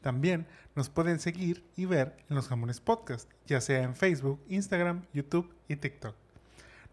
También 0.00 0.46
nos 0.74 0.88
pueden 0.88 1.20
seguir 1.20 1.64
y 1.76 1.84
ver 1.84 2.16
en 2.28 2.36
los 2.36 2.48
Jamones 2.48 2.80
Podcast, 2.80 3.30
ya 3.46 3.60
sea 3.60 3.82
en 3.82 3.94
Facebook, 3.94 4.42
Instagram, 4.48 5.04
YouTube 5.12 5.54
y 5.68 5.76
TikTok. 5.76 6.16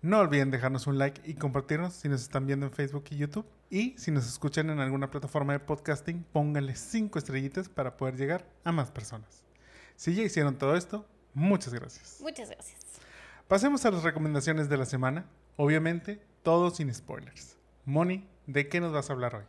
No 0.01 0.19
olviden 0.19 0.51
dejarnos 0.51 0.87
un 0.87 0.97
like 0.97 1.21
y 1.25 1.33
compartirnos 1.33 1.93
si 1.93 2.07
nos 2.09 2.21
están 2.21 2.45
viendo 2.45 2.65
en 2.65 2.71
Facebook 2.71 3.05
y 3.09 3.17
YouTube. 3.17 3.45
Y 3.69 3.97
si 3.97 4.11
nos 4.11 4.27
escuchan 4.27 4.69
en 4.69 4.79
alguna 4.79 5.09
plataforma 5.09 5.53
de 5.53 5.59
podcasting, 5.59 6.23
pónganle 6.31 6.75
5 6.75 7.17
estrellitas 7.17 7.67
para 7.67 7.97
poder 7.97 8.15
llegar 8.15 8.45
a 8.63 8.71
más 8.71 8.91
personas. 8.91 9.43
Si 9.95 10.13
ya 10.13 10.23
hicieron 10.23 10.57
todo 10.57 10.75
esto, 10.75 11.05
muchas 11.33 11.73
gracias. 11.73 12.19
Muchas 12.21 12.49
gracias. 12.49 12.79
Pasemos 13.47 13.85
a 13.85 13.91
las 13.91 14.03
recomendaciones 14.03 14.69
de 14.69 14.77
la 14.77 14.85
semana. 14.85 15.25
Obviamente, 15.55 16.21
todo 16.43 16.69
sin 16.69 16.93
spoilers. 16.93 17.57
Moni, 17.85 18.27
¿de 18.45 18.67
qué 18.67 18.79
nos 18.79 18.91
vas 18.91 19.09
a 19.09 19.13
hablar 19.13 19.35
hoy? 19.35 19.43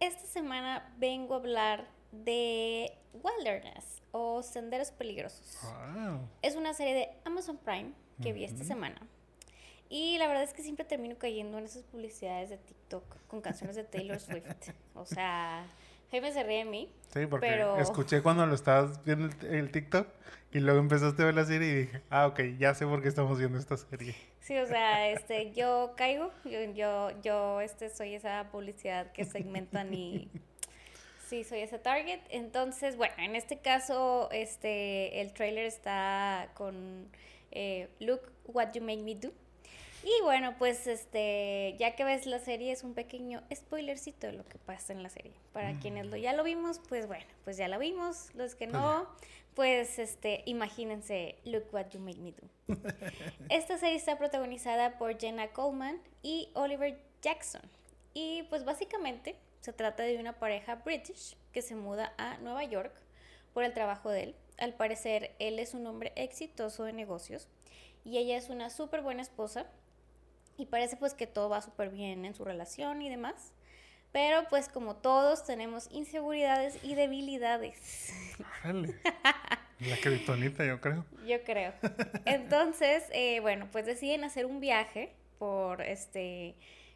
Esta 0.00 0.26
semana 0.26 0.94
vengo 0.98 1.34
a 1.34 1.38
hablar 1.38 1.97
de 2.12 2.92
Wilderness 3.12 4.02
o 4.12 4.42
Senderos 4.42 4.90
Peligrosos. 4.90 5.58
Wow. 5.62 6.28
Es 6.42 6.56
una 6.56 6.74
serie 6.74 6.94
de 6.94 7.08
Amazon 7.24 7.58
Prime 7.58 7.92
que 8.22 8.32
vi 8.32 8.44
esta 8.44 8.64
semana. 8.64 9.00
Y 9.90 10.18
la 10.18 10.26
verdad 10.26 10.42
es 10.42 10.52
que 10.52 10.62
siempre 10.62 10.84
termino 10.84 11.16
cayendo 11.16 11.58
en 11.58 11.64
esas 11.64 11.82
publicidades 11.84 12.50
de 12.50 12.58
TikTok 12.58 13.26
con 13.26 13.40
canciones 13.40 13.74
de 13.76 13.84
Taylor 13.84 14.20
Swift. 14.20 14.44
O 14.94 15.06
sea, 15.06 15.64
Jaime 16.10 16.32
se 16.32 16.42
ríe 16.42 16.58
de 16.58 16.64
mí. 16.64 16.92
Sí, 17.12 17.26
porque 17.26 17.46
Pero- 17.46 17.78
escuché 17.78 18.22
cuando 18.22 18.44
lo 18.46 18.54
estabas 18.54 19.02
viendo 19.04 19.26
el, 19.26 19.46
el 19.54 19.70
TikTok 19.70 20.06
y 20.52 20.60
luego 20.60 20.78
empezaste 20.80 21.22
a 21.22 21.26
ver 21.26 21.34
la 21.34 21.44
serie 21.44 21.68
y 21.68 21.74
dije, 21.86 22.02
ah, 22.10 22.26
ok, 22.26 22.40
ya 22.58 22.74
sé 22.74 22.86
por 22.86 23.02
qué 23.02 23.08
estamos 23.08 23.38
viendo 23.38 23.58
esta 23.58 23.76
serie. 23.76 24.14
Sí, 24.40 24.56
o 24.58 24.66
sea, 24.66 25.08
este, 25.10 25.52
yo 25.52 25.92
caigo, 25.96 26.32
yo, 26.44 26.62
yo, 26.74 27.10
yo 27.22 27.60
este, 27.60 27.90
soy 27.90 28.14
esa 28.14 28.48
publicidad 28.50 29.12
que 29.12 29.24
segmentan 29.24 29.92
y 29.94 30.30
sí, 31.28 31.44
soy 31.44 31.60
ese 31.60 31.78
target. 31.78 32.20
Entonces, 32.30 32.96
bueno, 32.96 33.14
en 33.18 33.36
este 33.36 33.58
caso, 33.58 34.28
este, 34.32 35.20
el 35.20 35.32
trailer 35.32 35.66
está 35.66 36.50
con 36.54 37.08
eh, 37.50 37.88
Look 38.00 38.22
What 38.46 38.72
You 38.72 38.82
Make 38.82 39.02
Me 39.02 39.14
Do. 39.14 39.32
Y 40.04 40.22
bueno, 40.22 40.54
pues 40.58 40.86
este, 40.86 41.74
ya 41.78 41.94
que 41.96 42.04
ves 42.04 42.24
la 42.24 42.38
serie 42.38 42.72
es 42.72 42.82
un 42.84 42.94
pequeño 42.94 43.42
spoilercito 43.54 44.28
de 44.28 44.32
lo 44.32 44.48
que 44.48 44.56
pasa 44.58 44.92
en 44.92 45.02
la 45.02 45.10
serie. 45.10 45.32
Para 45.52 45.78
quienes 45.80 46.06
lo, 46.06 46.16
ya 46.16 46.32
lo 46.32 46.44
vimos, 46.44 46.80
pues 46.88 47.06
bueno, 47.06 47.26
pues 47.44 47.56
ya 47.56 47.68
lo 47.68 47.78
vimos. 47.78 48.28
Los 48.34 48.54
que 48.54 48.68
Pues 48.68 48.80
no, 48.80 49.08
pues 49.54 49.98
este, 49.98 50.42
imagínense 50.46 51.36
Look 51.44 51.64
What 51.72 51.90
You 51.90 52.00
Make 52.00 52.20
Me 52.20 52.32
Do. 52.32 52.48
Esta 53.50 53.76
serie 53.76 53.96
está 53.96 54.16
protagonizada 54.16 54.98
por 54.98 55.18
Jenna 55.18 55.48
Coleman 55.48 56.00
y 56.22 56.48
Oliver 56.54 56.98
Jackson. 57.20 57.62
Y 58.14 58.44
pues 58.44 58.64
básicamente 58.64 59.36
se 59.68 59.74
trata 59.74 60.02
de 60.02 60.16
una 60.16 60.32
pareja 60.32 60.76
british 60.76 61.36
que 61.52 61.60
se 61.60 61.74
muda 61.74 62.14
a 62.16 62.38
Nueva 62.38 62.64
York 62.64 62.90
por 63.52 63.64
el 63.64 63.74
trabajo 63.74 64.08
de 64.08 64.22
él. 64.22 64.34
Al 64.56 64.72
parecer, 64.72 65.36
él 65.38 65.58
es 65.58 65.74
un 65.74 65.86
hombre 65.86 66.14
exitoso 66.16 66.84
de 66.84 66.94
negocios 66.94 67.48
y 68.02 68.16
ella 68.16 68.38
es 68.38 68.48
una 68.48 68.70
súper 68.70 69.02
buena 69.02 69.20
esposa. 69.20 69.66
Y 70.56 70.64
parece 70.64 70.96
pues 70.96 71.12
que 71.12 71.26
todo 71.26 71.50
va 71.50 71.60
súper 71.60 71.90
bien 71.90 72.24
en 72.24 72.34
su 72.34 72.46
relación 72.46 73.02
y 73.02 73.10
demás. 73.10 73.52
Pero 74.10 74.48
pues 74.48 74.70
como 74.70 74.96
todos 74.96 75.44
tenemos 75.44 75.86
inseguridades 75.90 76.82
y 76.82 76.94
debilidades. 76.94 78.10
Órale. 78.64 78.94
La 79.80 79.98
criptonita, 80.00 80.64
yo 80.64 80.80
creo. 80.80 81.04
Yo 81.26 81.44
creo. 81.44 81.74
Entonces, 82.24 83.04
eh, 83.12 83.40
bueno, 83.40 83.68
pues 83.70 83.84
deciden 83.84 84.24
hacer 84.24 84.46
un 84.46 84.60
viaje 84.60 85.12
por 85.38 85.82
este. 85.82 86.54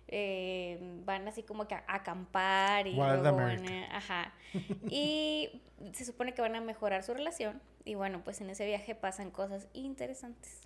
Eh, 0.09 0.79
van 1.05 1.27
así 1.29 1.43
como 1.43 1.67
que 1.69 1.75
a 1.75 1.85
acampar 1.89 2.87
y 2.87 2.91
Wild 2.91 3.23
luego 3.23 3.37
van 3.37 3.67
a- 3.69 3.97
ajá. 3.97 4.33
Y 4.91 5.63
se 5.93 6.05
supone 6.05 6.35
que 6.35 6.43
van 6.43 6.55
a 6.57 6.61
mejorar 6.61 7.03
su 7.03 7.15
relación. 7.15 7.61
Y 7.85 7.95
bueno, 7.95 8.23
pues 8.23 8.41
en 8.41 8.51
ese 8.51 8.65
viaje 8.67 8.95
pasan 8.95 9.31
cosas 9.31 9.67
interesantes. 9.73 10.61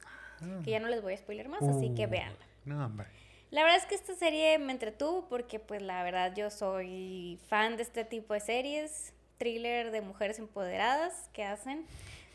Que 0.65 0.71
ya 0.73 0.81
no 0.81 0.89
les 0.89 1.01
voy 1.01 1.15
a 1.15 1.17
spoiler 1.17 1.49
más, 1.49 1.63
así 1.63 1.95
que 1.95 2.07
Uh, 2.07 2.11
véanla. 2.11 2.47
No, 2.67 2.85
hombre. 2.85 3.07
La 3.51 3.63
verdad 3.63 3.79
es 3.79 3.87
que 3.87 3.95
esta 3.95 4.15
serie 4.15 4.59
me 4.59 4.73
entretuvo 4.73 5.27
porque 5.29 5.59
pues 5.61 5.81
la 5.81 6.03
verdad 6.03 6.35
yo 6.37 6.51
soy 6.51 7.39
fan 7.49 7.77
de 7.79 7.85
este 7.85 8.05
tipo 8.05 8.35
de 8.35 8.41
series, 8.41 9.15
thriller 9.39 9.93
de 9.93 10.03
mujeres 10.03 10.39
empoderadas 10.39 11.31
que 11.33 11.43
hacen, 11.45 11.87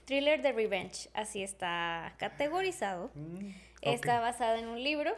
thriller 0.05 0.41
de 0.41 0.51
revenge, 0.51 1.09
así 1.13 1.43
está 1.43 2.15
categorizado. 2.17 3.11
Mm, 3.13 3.49
Está 3.81 4.15
ok. 4.15 4.21
basada 4.21 4.57
en 4.57 4.67
un 4.67 4.81
libro 4.81 5.13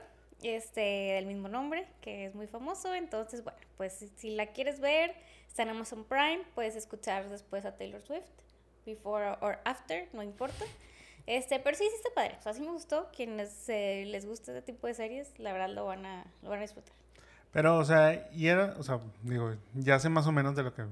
este 0.49 0.81
del 0.81 1.25
mismo 1.25 1.47
nombre, 1.47 1.87
que 2.01 2.25
es 2.25 2.35
muy 2.35 2.47
famoso, 2.47 2.93
entonces 2.93 3.43
bueno, 3.43 3.59
pues 3.77 4.05
si, 4.15 4.31
la 4.31 4.47
quieres 4.47 4.79
ver, 4.79 5.15
está 5.47 5.63
en 5.63 5.69
Amazon 5.69 6.03
Prime, 6.03 6.41
puedes 6.55 6.75
escuchar 6.75 7.29
después 7.29 7.65
a 7.65 7.75
Taylor 7.75 8.01
Swift, 8.01 8.23
before 8.85 9.37
or 9.41 9.59
after, 9.65 10.07
no 10.13 10.23
importa. 10.23 10.65
Este, 11.25 11.59
pero 11.59 11.77
sí, 11.77 11.85
sí 11.89 11.95
está 11.95 12.09
padre. 12.13 12.35
O 12.39 12.41
sea, 12.41 12.53
sí 12.53 12.59
me 12.59 12.71
gustó. 12.71 13.09
Quienes 13.15 13.69
eh, 13.69 14.03
les 14.07 14.25
gusta 14.25 14.51
este 14.51 14.73
tipo 14.73 14.87
de 14.87 14.93
series, 14.93 15.39
la 15.39 15.53
verdad 15.53 15.69
lo 15.69 15.85
van 15.85 16.05
a, 16.05 16.25
lo 16.41 16.49
van 16.49 16.59
a 16.59 16.63
disfrutar. 16.63 16.93
Pero, 17.53 17.77
o 17.77 17.85
sea, 17.85 18.29
y 18.33 18.47
era, 18.47 18.75
o 18.77 18.83
sea, 18.83 18.99
digo, 19.21 19.55
ya 19.73 19.99
sé 19.99 20.09
más 20.09 20.27
o 20.27 20.31
menos 20.31 20.55
de 20.55 20.63
lo 20.63 20.73
que, 20.73 20.83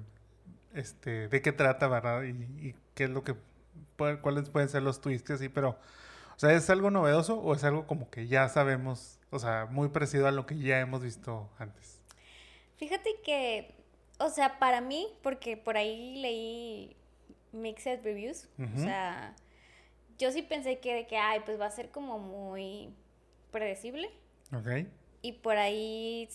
este, 0.73 1.28
de 1.28 1.41
qué 1.41 1.51
trata, 1.51 1.88
¿verdad? 1.88 2.23
Y, 2.23 2.29
y 2.67 2.75
qué 2.94 3.06
es 3.06 3.09
lo 3.09 3.23
que, 3.23 3.35
cuáles 4.22 4.50
pueden 4.50 4.69
ser 4.69 4.84
los 4.84 5.01
twists 5.01 5.31
así, 5.31 5.50
pero, 5.50 5.69
o 5.69 6.40
sea, 6.40 6.53
¿es 6.53 6.69
algo 6.69 6.91
novedoso 6.91 7.40
o 7.40 7.56
es 7.56 7.63
algo 7.63 7.88
como 7.88 8.09
que 8.09 8.28
ya 8.28 8.47
sabemos, 8.47 9.19
o 9.31 9.39
sea, 9.39 9.65
muy 9.65 9.89
parecido 9.89 10.27
a 10.27 10.31
lo 10.31 10.45
que 10.45 10.57
ya 10.59 10.79
hemos 10.79 11.01
visto 11.01 11.49
antes? 11.57 11.99
Fíjate 12.77 13.09
que, 13.23 13.73
o 14.19 14.29
sea, 14.29 14.59
para 14.59 14.81
mí, 14.81 15.07
porque 15.23 15.57
por 15.57 15.77
ahí 15.77 16.21
leí 16.21 16.95
mixed 17.51 18.03
reviews, 18.03 18.47
o 18.75 18.79
sea, 18.79 19.35
yo 20.17 20.31
sí 20.31 20.41
pensé 20.41 20.79
que 20.79 20.93
de 20.93 21.07
que, 21.07 21.17
ay, 21.17 21.41
pues 21.45 21.59
va 21.59 21.65
a 21.65 21.71
ser 21.71 21.89
como 21.89 22.19
muy 22.19 22.93
predecible. 23.51 24.11
¿Ok? 24.53 24.87
Y 25.21 25.33
por 25.33 25.57
ahí, 25.57 26.29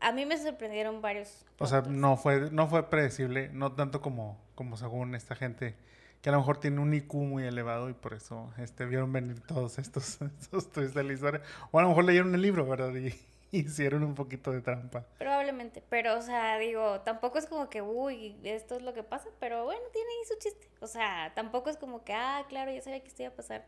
a 0.00 0.12
mí 0.12 0.26
me 0.26 0.36
sorprendieron 0.36 1.00
varios. 1.00 1.46
O 1.58 1.66
sea, 1.66 1.82
no 1.82 2.16
fue, 2.16 2.50
no 2.50 2.66
fue 2.66 2.90
predecible, 2.90 3.48
no 3.52 3.72
tanto 3.72 4.00
como, 4.00 4.38
como 4.54 4.76
según 4.76 5.14
esta 5.14 5.34
gente 5.34 5.76
que 6.20 6.30
a 6.30 6.32
lo 6.32 6.38
mejor 6.38 6.58
tiene 6.58 6.80
un 6.80 6.92
IQ 6.92 7.14
muy 7.14 7.44
elevado 7.44 7.88
y 7.88 7.94
por 7.94 8.14
eso 8.14 8.52
este, 8.58 8.84
vieron 8.86 9.12
venir 9.12 9.40
todos 9.40 9.78
estos, 9.78 10.18
estos 10.52 10.94
de 10.94 11.04
la 11.04 11.12
historia. 11.12 11.42
O 11.70 11.78
a 11.78 11.82
lo 11.82 11.88
mejor 11.88 12.04
leyeron 12.04 12.34
el 12.34 12.42
libro, 12.42 12.66
¿verdad? 12.66 12.94
Y 12.94 13.14
hicieron 13.56 14.02
un 14.02 14.14
poquito 14.14 14.50
de 14.50 14.60
trampa. 14.60 15.04
Probablemente, 15.18 15.82
pero, 15.88 16.18
o 16.18 16.22
sea, 16.22 16.58
digo, 16.58 17.00
tampoco 17.00 17.38
es 17.38 17.46
como 17.46 17.70
que, 17.70 17.82
uy, 17.82 18.36
esto 18.42 18.76
es 18.76 18.82
lo 18.82 18.94
que 18.94 19.02
pasa, 19.02 19.28
pero 19.38 19.64
bueno, 19.64 19.82
tiene 19.92 20.08
ahí 20.08 20.28
su 20.28 20.38
chiste. 20.38 20.68
O 20.80 20.86
sea, 20.86 21.32
tampoco 21.34 21.70
es 21.70 21.76
como 21.76 22.04
que, 22.04 22.12
ah, 22.12 22.44
claro, 22.48 22.72
ya 22.72 22.82
sabía 22.82 23.00
que 23.00 23.08
esto 23.08 23.22
iba 23.22 23.32
a 23.32 23.36
pasar. 23.36 23.66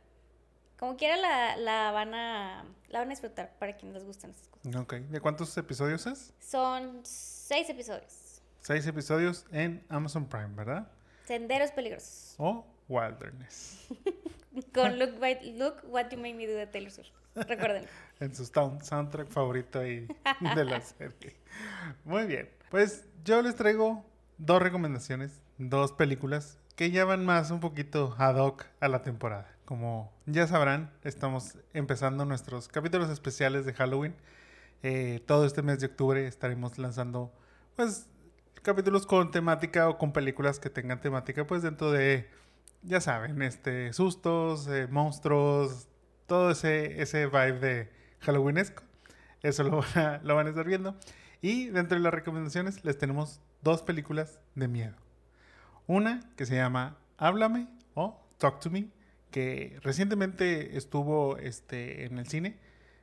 Como 0.78 0.96
quiera 0.96 1.16
la, 1.16 1.56
la 1.56 1.90
van 1.92 2.14
a 2.14 2.64
la 2.88 3.00
van 3.00 3.08
a 3.08 3.10
disfrutar 3.10 3.52
para 3.58 3.76
quienes 3.76 3.96
les 3.96 4.04
gustan 4.04 4.30
esas 4.30 4.48
cosas. 4.48 4.76
Ok. 4.76 4.94
¿De 4.94 5.20
cuántos 5.20 5.54
episodios 5.58 6.06
es? 6.06 6.32
Son 6.40 7.00
seis 7.04 7.68
episodios. 7.68 8.40
Seis 8.60 8.86
episodios 8.86 9.44
en 9.52 9.84
Amazon 9.90 10.26
Prime, 10.26 10.54
¿verdad? 10.54 10.90
Senderos 11.24 11.70
peligrosos. 11.72 12.34
O 12.38 12.66
Wilderness. 12.88 13.86
Con 14.74 14.98
Look, 14.98 15.20
What- 15.20 15.42
Look 15.56 15.76
What 15.88 16.10
You 16.10 16.18
Made 16.18 16.34
Me 16.34 16.46
Do 16.46 16.54
de 16.54 16.66
Taylor 16.66 16.90
Swift. 16.90 17.10
Recuerden. 17.34 17.84
En 18.20 18.34
su 18.34 18.44
sound- 18.44 18.82
soundtrack 18.82 19.28
favorito 19.28 19.78
ahí 19.78 20.06
de 20.54 20.64
la 20.64 20.80
serie. 20.82 21.36
Muy 22.04 22.26
bien. 22.26 22.50
Pues 22.70 23.04
yo 23.24 23.40
les 23.40 23.54
traigo 23.54 24.04
dos 24.36 24.60
recomendaciones, 24.60 25.40
dos 25.56 25.92
películas 25.92 26.58
que 26.76 26.90
ya 26.90 27.06
van 27.06 27.24
más 27.24 27.50
un 27.50 27.60
poquito 27.60 28.14
ad 28.18 28.36
hoc 28.36 28.66
a 28.80 28.88
la 28.88 29.00
temporada. 29.02 29.48
Como 29.64 30.12
ya 30.26 30.46
sabrán, 30.46 30.92
estamos 31.02 31.56
empezando 31.72 32.26
nuestros 32.26 32.68
capítulos 32.68 33.08
especiales 33.08 33.64
de 33.64 33.72
Halloween. 33.72 34.14
Eh, 34.82 35.22
todo 35.26 35.46
este 35.46 35.62
mes 35.62 35.80
de 35.80 35.86
octubre 35.86 36.26
estaremos 36.26 36.76
lanzando, 36.76 37.32
pues, 37.76 38.06
capítulos 38.62 39.06
con 39.06 39.30
temática 39.30 39.88
o 39.88 39.98
con 39.98 40.12
películas 40.12 40.58
que 40.58 40.70
tengan 40.70 41.00
temática, 41.00 41.46
pues, 41.46 41.62
dentro 41.62 41.90
de, 41.90 42.28
ya 42.82 43.00
saben, 43.00 43.40
este, 43.42 43.92
sustos, 43.92 44.68
eh, 44.68 44.86
monstruos, 44.88 45.88
todo 46.26 46.50
ese, 46.50 47.00
ese 47.02 47.26
vibe 47.26 47.58
de 47.58 47.92
Halloweenesco. 48.20 48.82
Eso 49.42 49.64
lo 49.64 49.82
van, 49.94 49.98
a, 49.98 50.18
lo 50.22 50.34
van 50.34 50.46
a 50.46 50.50
estar 50.50 50.66
viendo. 50.66 50.96
Y 51.42 51.66
dentro 51.66 51.96
de 51.96 52.04
las 52.04 52.12
recomendaciones 52.12 52.84
les 52.84 52.98
tenemos 52.98 53.40
dos 53.62 53.82
películas 53.82 54.40
de 54.54 54.68
miedo. 54.68 54.94
Una 55.86 56.20
que 56.36 56.46
se 56.46 56.54
llama 56.54 56.98
Háblame 57.16 57.68
o 57.94 58.20
Talk 58.38 58.60
to 58.60 58.70
Me, 58.70 58.88
que 59.30 59.78
recientemente 59.82 60.76
estuvo 60.76 61.36
este, 61.38 62.04
en 62.04 62.18
el 62.18 62.26
cine. 62.26 62.58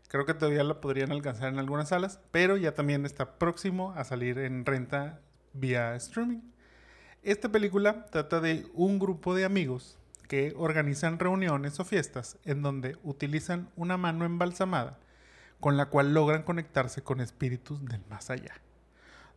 Creo 0.08 0.26
que 0.26 0.34
todavía 0.34 0.64
la 0.64 0.80
podrían 0.80 1.12
alcanzar 1.12 1.50
en 1.50 1.60
algunas 1.60 1.90
salas, 1.90 2.20
pero 2.32 2.56
ya 2.58 2.74
también 2.76 3.06
está 3.06 3.38
próximo 3.38 3.92
a 3.94 4.04
salir 4.04 4.38
en 4.38 4.66
renta 4.66 5.20
vía 5.60 5.96
streaming. 5.96 6.42
Esta 7.24 7.50
película 7.50 8.06
trata 8.06 8.40
de 8.40 8.66
un 8.74 9.00
grupo 9.00 9.36
de 9.36 9.46
amigos 9.46 9.98
que 10.28 10.54
organizan 10.58 11.20
reuniones 11.20 11.80
o 11.80 11.86
fiestas 11.86 12.38
en 12.46 12.62
donde 12.62 12.98
utilizan 13.04 13.70
una 13.76 13.98
mano 13.98 14.26
embalsamada 14.26 15.00
con 15.60 15.78
la 15.78 15.88
cual 15.88 16.14
logran 16.14 16.44
conectarse 16.44 17.02
con 17.02 17.22
espíritus 17.22 17.84
del 17.86 18.04
más 18.10 18.30
allá. 18.30 18.54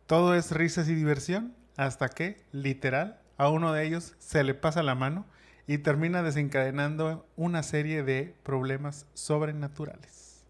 Todo 0.05 0.35
es 0.35 0.51
risas 0.51 0.87
y 0.87 0.95
diversión 0.95 1.55
hasta 1.77 2.09
que, 2.09 2.43
literal, 2.51 3.19
a 3.37 3.49
uno 3.49 3.73
de 3.73 3.85
ellos 3.85 4.15
se 4.19 4.43
le 4.43 4.53
pasa 4.53 4.83
la 4.83 4.95
mano 4.95 5.25
y 5.67 5.79
termina 5.79 6.21
desencadenando 6.21 7.27
una 7.35 7.63
serie 7.63 8.03
de 8.03 8.35
problemas 8.43 9.07
sobrenaturales. 9.13 10.43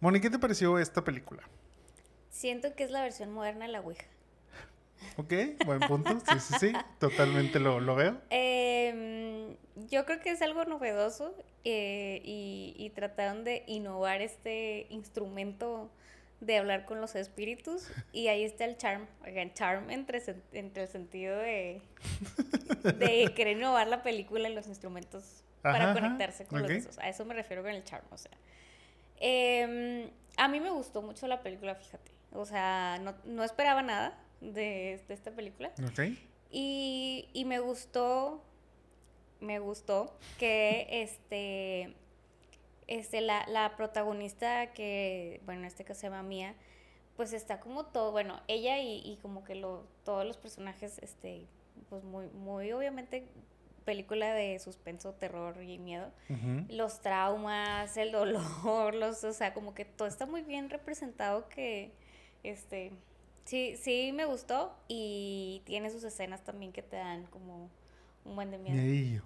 Moni, 0.00 0.20
¿qué 0.20 0.30
te 0.30 0.38
pareció 0.38 0.78
esta 0.78 1.04
película? 1.04 1.42
Siento 2.30 2.74
que 2.74 2.84
es 2.84 2.90
la 2.90 3.02
versión 3.02 3.32
moderna 3.32 3.66
de 3.66 3.72
la 3.72 3.80
Ouija. 3.80 4.06
Ok, 5.16 5.32
buen 5.64 5.80
punto. 5.80 6.18
Sí, 6.20 6.40
sí, 6.40 6.54
sí, 6.58 6.72
totalmente 6.98 7.60
lo, 7.60 7.80
lo 7.80 7.94
veo. 7.94 8.20
Em, 8.30 9.56
yo 9.88 10.04
creo 10.06 10.20
que 10.20 10.30
es 10.30 10.42
algo 10.42 10.64
novedoso 10.64 11.34
eh, 11.64 12.22
y, 12.24 12.74
y, 12.78 12.90
trataron 12.90 13.44
de 13.44 13.64
innovar 13.66 14.22
este 14.22 14.86
instrumento 14.90 15.90
de 16.40 16.56
hablar 16.56 16.86
con 16.86 17.00
los 17.00 17.14
espíritus 17.16 17.90
y 18.12 18.28
ahí 18.28 18.44
está 18.44 18.64
el 18.64 18.76
charm. 18.76 19.06
Oigan, 19.24 19.52
charm 19.52 19.90
entre, 19.90 20.22
entre 20.52 20.84
el 20.84 20.88
sentido 20.88 21.36
de, 21.38 21.82
de 22.82 23.32
querer 23.34 23.58
innovar 23.58 23.88
la 23.88 24.02
película 24.02 24.48
y 24.48 24.54
los 24.54 24.66
instrumentos 24.66 25.44
para 25.62 25.92
conectarse 25.92 26.46
con 26.46 26.62
los 26.62 26.70
esos. 26.70 26.98
A 26.98 27.08
eso 27.08 27.24
me 27.24 27.34
refiero 27.34 27.62
con 27.62 27.72
el 27.72 27.84
charm, 27.84 28.06
o 28.10 28.16
sea. 28.16 28.32
Em, 29.18 30.08
a 30.38 30.48
mí 30.48 30.60
me 30.60 30.70
gustó 30.70 31.02
mucho 31.02 31.26
la 31.26 31.42
película, 31.42 31.74
fíjate. 31.74 32.10
O 32.32 32.46
sea, 32.46 32.98
no, 33.02 33.14
no 33.24 33.44
esperaba 33.44 33.82
nada 33.82 34.16
de, 34.40 35.00
esta 35.08 35.30
película. 35.30 35.72
Y, 36.50 37.28
y, 37.32 37.44
me 37.44 37.60
gustó, 37.60 38.42
me 39.40 39.58
gustó 39.58 40.16
que 40.38 40.86
este, 40.90 41.94
este 42.88 43.20
la, 43.20 43.46
la, 43.46 43.76
protagonista 43.76 44.72
que, 44.72 45.40
bueno, 45.44 45.60
en 45.60 45.66
este 45.66 45.84
caso 45.84 46.00
se 46.00 46.06
llama 46.08 46.22
Mía, 46.22 46.54
pues 47.16 47.32
está 47.32 47.60
como 47.60 47.86
todo, 47.86 48.10
bueno, 48.12 48.40
ella 48.48 48.78
y, 48.80 49.02
y 49.04 49.18
como 49.22 49.44
que 49.44 49.54
lo, 49.54 49.86
todos 50.04 50.26
los 50.26 50.36
personajes, 50.36 50.98
este, 50.98 51.46
pues 51.88 52.02
muy, 52.02 52.26
muy 52.28 52.72
obviamente 52.72 53.28
película 53.84 54.32
de 54.34 54.58
suspenso, 54.58 55.14
terror 55.14 55.60
y 55.62 55.78
miedo. 55.78 56.12
Los 56.68 57.00
traumas, 57.00 57.96
el 57.96 58.12
dolor, 58.12 58.94
los, 58.94 59.24
o 59.24 59.32
sea, 59.32 59.52
como 59.52 59.74
que 59.74 59.84
todo 59.84 60.06
está 60.06 60.26
muy 60.26 60.42
bien 60.42 60.70
representado 60.70 61.48
que, 61.48 61.92
este, 62.42 62.92
Sí, 63.50 63.74
sí 63.76 64.12
me 64.14 64.26
gustó 64.26 64.72
y 64.86 65.60
tiene 65.64 65.90
sus 65.90 66.04
escenas 66.04 66.44
también 66.44 66.70
que 66.70 66.82
te 66.82 66.94
dan 66.94 67.24
como 67.26 67.68
un 68.24 68.36
buen 68.36 68.52
de 68.52 68.58
miedo. 68.58 69.24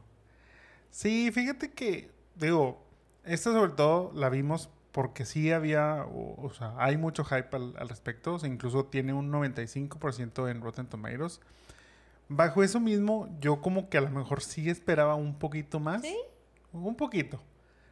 Sí, 0.89 1.31
fíjate 1.31 1.73
que, 1.73 2.11
digo, 2.35 2.83
esta 3.25 3.53
sobre 3.53 3.73
todo 3.73 4.13
la 4.15 4.31
vimos 4.31 4.71
porque 4.93 5.27
sí 5.27 5.53
había, 5.53 6.07
o, 6.07 6.51
sea, 6.57 6.73
hay 6.79 6.97
mucho 6.97 7.23
hype 7.23 7.55
al, 7.55 7.75
respecto, 7.87 8.33
o 8.33 8.39
sea, 8.39 8.49
incluso 8.49 8.87
tiene 8.87 9.13
un 9.13 9.31
95% 9.31 10.51
en 10.51 10.63
Rotten 10.63 10.87
Tomatoes. 10.87 11.43
Bajo 12.27 12.63
eso 12.63 12.81
mismo, 12.81 13.29
yo 13.41 13.61
como 13.61 13.91
que 13.91 13.99
a 13.99 14.01
lo 14.01 14.09
mejor 14.09 14.43
sí 14.43 14.71
esperaba 14.71 15.17
un 15.17 15.39
poquito 15.39 15.81
más. 15.81 16.01
¿Sí? 16.01 16.17
Un 16.73 16.97
poquito. 16.97 17.43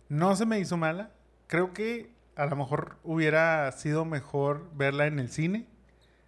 No 0.08 0.34
se 0.34 0.46
me 0.46 0.58
hizo 0.58 0.78
mala. 0.78 1.10
Creo 1.46 1.74
que 1.74 2.10
a 2.36 2.46
lo 2.46 2.56
mejor 2.56 2.96
hubiera 3.04 3.70
sido 3.72 4.06
mejor 4.06 4.70
verla 4.74 5.06
en 5.06 5.18
el 5.18 5.28
cine 5.28 5.66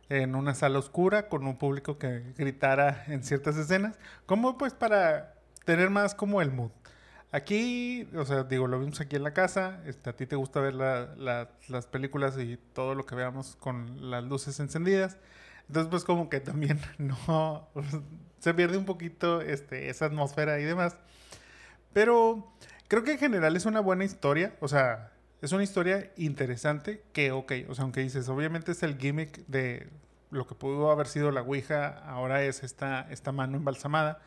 en 0.08 0.34
una 0.34 0.54
sala 0.54 0.78
oscura 0.78 1.28
con 1.28 1.46
un 1.46 1.56
público 1.56 1.98
que 1.98 2.34
gritara 2.36 3.04
en 3.06 3.22
ciertas 3.24 3.56
escenas, 3.56 3.98
como 4.26 4.58
pues 4.58 4.74
para 4.74 5.34
tener 5.64 5.90
más 5.90 6.14
como 6.14 6.42
el 6.42 6.50
mood. 6.50 6.70
Aquí, 7.32 8.08
o 8.14 8.24
sea, 8.24 8.44
digo, 8.44 8.68
lo 8.68 8.78
vimos 8.78 9.00
aquí 9.00 9.16
en 9.16 9.24
la 9.24 9.32
casa, 9.32 9.80
este, 9.86 10.10
a 10.10 10.12
ti 10.14 10.24
te 10.24 10.36
gusta 10.36 10.60
ver 10.60 10.74
las 10.74 11.86
películas 11.90 12.38
y 12.38 12.56
todo 12.72 12.94
lo 12.94 13.06
que 13.06 13.16
veamos 13.16 13.56
con 13.56 14.10
las 14.10 14.22
luces 14.22 14.60
encendidas, 14.60 15.18
entonces 15.66 15.90
pues 15.90 16.04
como 16.04 16.28
que 16.28 16.38
también 16.40 16.80
no, 16.98 17.68
se 18.38 18.54
pierde 18.54 18.76
un 18.76 18.84
poquito 18.84 19.40
este, 19.40 19.90
esa 19.90 20.06
atmósfera 20.06 20.60
y 20.60 20.64
demás, 20.64 20.96
pero 21.92 22.54
creo 22.86 23.02
que 23.02 23.12
en 23.12 23.18
general 23.18 23.56
es 23.56 23.66
una 23.66 23.80
buena 23.80 24.04
historia, 24.04 24.54
o 24.60 24.68
sea, 24.68 25.13
es 25.42 25.52
una 25.52 25.62
historia 25.62 26.10
interesante 26.16 27.02
que, 27.12 27.32
ok, 27.32 27.52
o 27.69 27.75
sea, 27.75 27.82
aunque 27.82 28.00
dices, 28.00 28.28
obviamente 28.28 28.72
es 28.72 28.82
el 28.82 28.98
gimmick 28.98 29.46
de 29.46 29.88
lo 30.31 30.46
que 30.46 30.54
pudo 30.54 30.90
haber 30.90 31.06
sido 31.06 31.31
la 31.31 31.42
Ouija, 31.42 31.98
ahora 32.06 32.42
es 32.42 32.62
esta, 32.62 33.06
esta 33.10 33.32
mano 33.32 33.56
embalsamada. 33.56 34.20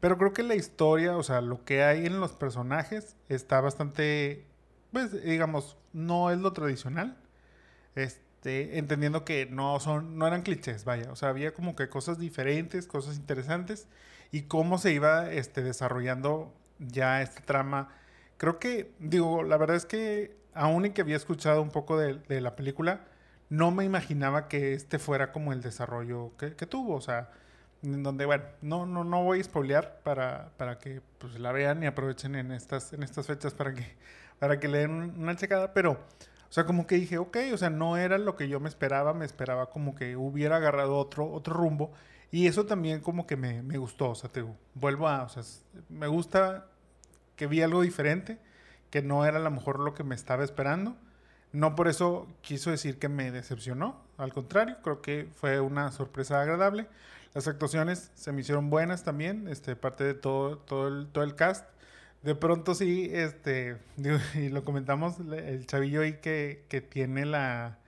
Pero 0.00 0.18
creo 0.18 0.32
que 0.32 0.42
la 0.42 0.54
historia, 0.54 1.16
o 1.16 1.22
sea, 1.22 1.40
lo 1.40 1.64
que 1.64 1.82
hay 1.82 2.06
en 2.06 2.20
los 2.20 2.32
personajes 2.32 3.16
está 3.28 3.60
bastante, 3.60 4.44
pues, 4.92 5.22
digamos, 5.24 5.76
no 5.92 6.30
es 6.30 6.38
lo 6.38 6.52
tradicional. 6.52 7.16
Este, 7.94 8.78
entendiendo 8.78 9.24
que 9.24 9.46
no 9.46 9.80
son, 9.80 10.18
no 10.18 10.26
eran 10.26 10.42
clichés, 10.42 10.84
vaya. 10.84 11.10
O 11.10 11.16
sea, 11.16 11.30
había 11.30 11.54
como 11.54 11.76
que 11.76 11.88
cosas 11.88 12.18
diferentes, 12.18 12.86
cosas 12.86 13.16
interesantes. 13.16 13.86
Y 14.32 14.42
cómo 14.42 14.78
se 14.78 14.92
iba 14.92 15.30
este, 15.32 15.62
desarrollando 15.62 16.52
ya 16.78 17.22
esta 17.22 17.40
trama. 17.42 17.88
Creo 18.36 18.58
que, 18.58 18.92
digo, 18.98 19.42
la 19.42 19.56
verdad 19.56 19.76
es 19.76 19.86
que 19.86 20.36
aún 20.54 20.86
y 20.86 20.90
que 20.90 21.02
había 21.02 21.16
escuchado 21.16 21.62
un 21.62 21.70
poco 21.70 21.98
de, 21.98 22.40
la 22.40 22.56
película, 22.56 23.04
no 23.50 23.70
me 23.70 23.84
imaginaba 23.84 24.48
que 24.48 24.74
este 24.74 24.98
fuera 24.98 25.32
como 25.32 25.52
el 25.52 25.62
desarrollo 25.62 26.32
que, 26.36 26.50
tuvo. 26.66 26.94
O 26.94 27.00
sea, 27.00 27.30
en 27.82 28.02
donde, 28.02 28.26
bueno, 28.26 28.44
no, 28.62 28.86
no, 28.86 29.04
no 29.04 29.22
voy 29.22 29.40
a 29.40 29.44
spoilear 29.44 30.00
para, 30.02 30.50
para 30.56 30.78
que 30.78 31.02
pues, 31.18 31.38
la 31.38 31.52
vean 31.52 31.82
y 31.82 31.86
aprovechen 31.86 32.34
en 32.34 32.52
estas, 32.52 32.92
en 32.92 33.02
estas 33.02 33.26
fechas 33.26 33.54
para 33.54 33.74
que, 33.74 33.96
para 34.38 34.58
que 34.58 34.68
le 34.68 34.78
den 34.78 34.92
una 35.18 35.36
checada, 35.36 35.74
pero, 35.74 35.92
o 35.92 36.52
sea, 36.52 36.64
como 36.64 36.86
que 36.86 36.96
dije, 36.96 37.18
ok, 37.18 37.36
o 37.52 37.58
sea, 37.58 37.70
no 37.70 37.96
era 37.96 38.18
lo 38.18 38.36
que 38.36 38.48
yo 38.48 38.60
me 38.60 38.68
esperaba, 38.68 39.14
me 39.14 39.24
esperaba 39.24 39.70
como 39.70 39.94
que 39.94 40.16
hubiera 40.16 40.56
agarrado 40.56 40.96
otro, 40.96 41.30
otro 41.30 41.54
rumbo. 41.54 41.92
Y 42.30 42.48
eso 42.48 42.66
también 42.66 43.00
como 43.00 43.26
que 43.26 43.36
me, 43.36 43.62
me 43.62 43.78
gustó, 43.78 44.10
o 44.10 44.14
sea, 44.14 44.30
te 44.30 44.44
vuelvo 44.74 45.08
a, 45.08 45.22
o 45.24 45.28
sea, 45.28 45.42
me 45.88 46.08
gusta 46.08 46.66
que 47.36 47.46
vi 47.46 47.62
algo 47.62 47.82
diferente 47.82 48.38
que 48.94 49.02
no 49.02 49.26
era 49.26 49.38
a 49.38 49.40
lo 49.40 49.50
mejor 49.50 49.80
lo 49.80 49.92
que 49.92 50.04
me 50.04 50.14
estaba 50.14 50.44
esperando. 50.44 50.94
No 51.50 51.74
por 51.74 51.88
eso 51.88 52.28
quiso 52.42 52.70
decir 52.70 53.00
que 53.00 53.08
me 53.08 53.32
decepcionó, 53.32 54.00
al 54.18 54.32
contrario, 54.32 54.76
creo 54.84 55.02
que 55.02 55.26
fue 55.34 55.58
una 55.58 55.90
sorpresa 55.90 56.40
agradable. 56.40 56.86
Las 57.34 57.48
actuaciones 57.48 58.12
se 58.14 58.30
me 58.30 58.42
hicieron 58.42 58.70
buenas 58.70 59.02
también, 59.02 59.48
este, 59.48 59.74
parte 59.74 60.04
de 60.04 60.14
todo, 60.14 60.58
todo, 60.58 60.86
el, 60.86 61.08
todo 61.08 61.24
el 61.24 61.34
cast. 61.34 61.68
De 62.22 62.36
pronto 62.36 62.76
sí, 62.76 63.10
este, 63.12 63.78
y 64.36 64.48
lo 64.50 64.62
comentamos, 64.62 65.18
el 65.18 65.66
chavillo 65.66 66.02
ahí 66.02 66.20
que, 66.20 66.64
que 66.68 66.80
tiene 66.80 67.26
la, 67.26 67.78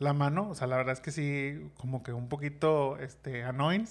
la, 0.00 0.14
mano, 0.14 0.50
o 0.50 0.56
sea, 0.56 0.66
la 0.66 0.78
verdad 0.78 0.94
es 0.94 1.00
que 1.00 1.12
sí, 1.12 1.70
como 1.78 2.02
que 2.02 2.12
un 2.12 2.28
poquito, 2.28 2.98
este, 2.98 3.44
annoying. 3.44 3.86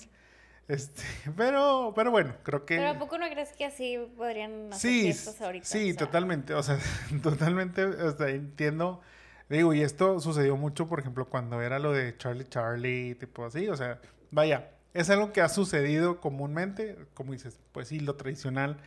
Este, 0.67 1.03
pero, 1.37 1.93
pero 1.95 2.11
bueno, 2.11 2.33
creo 2.43 2.65
que. 2.65 2.77
Pero 2.77 2.89
¿a 2.89 2.99
poco 2.99 3.17
no 3.17 3.29
crees 3.29 3.51
que 3.53 3.65
así 3.65 3.97
podrían 4.17 4.73
hacer 4.73 4.91
sí, 4.91 5.01
fiestas 5.03 5.41
ahorita? 5.41 5.65
Sí, 5.65 5.93
totalmente. 5.93 6.53
O 6.53 6.63
sea, 6.63 6.79
totalmente. 7.23 7.85
O 7.85 8.17
sea, 8.17 8.29
entiendo. 8.29 9.01
Digo, 9.47 9.73
y 9.75 9.81
esto 9.81 10.19
sucedió 10.19 10.57
mucho, 10.57 10.87
por 10.87 10.99
ejemplo, 10.99 11.29
cuando 11.29 11.61
era 11.61 11.77
lo 11.77 11.93
de 11.93 12.17
Charlie 12.17 12.45
Charlie, 12.45 13.15
tipo 13.15 13.45
así. 13.45 13.67
O 13.69 13.77
sea, 13.77 13.99
vaya, 14.31 14.71
es 14.95 15.09
algo 15.11 15.31
que 15.33 15.41
ha 15.41 15.49
sucedido 15.49 16.19
comúnmente. 16.19 16.97
Como 17.13 17.33
dices, 17.33 17.59
pues 17.71 17.87
sí, 17.89 17.99
lo 17.99 18.15
tradicional. 18.15 18.77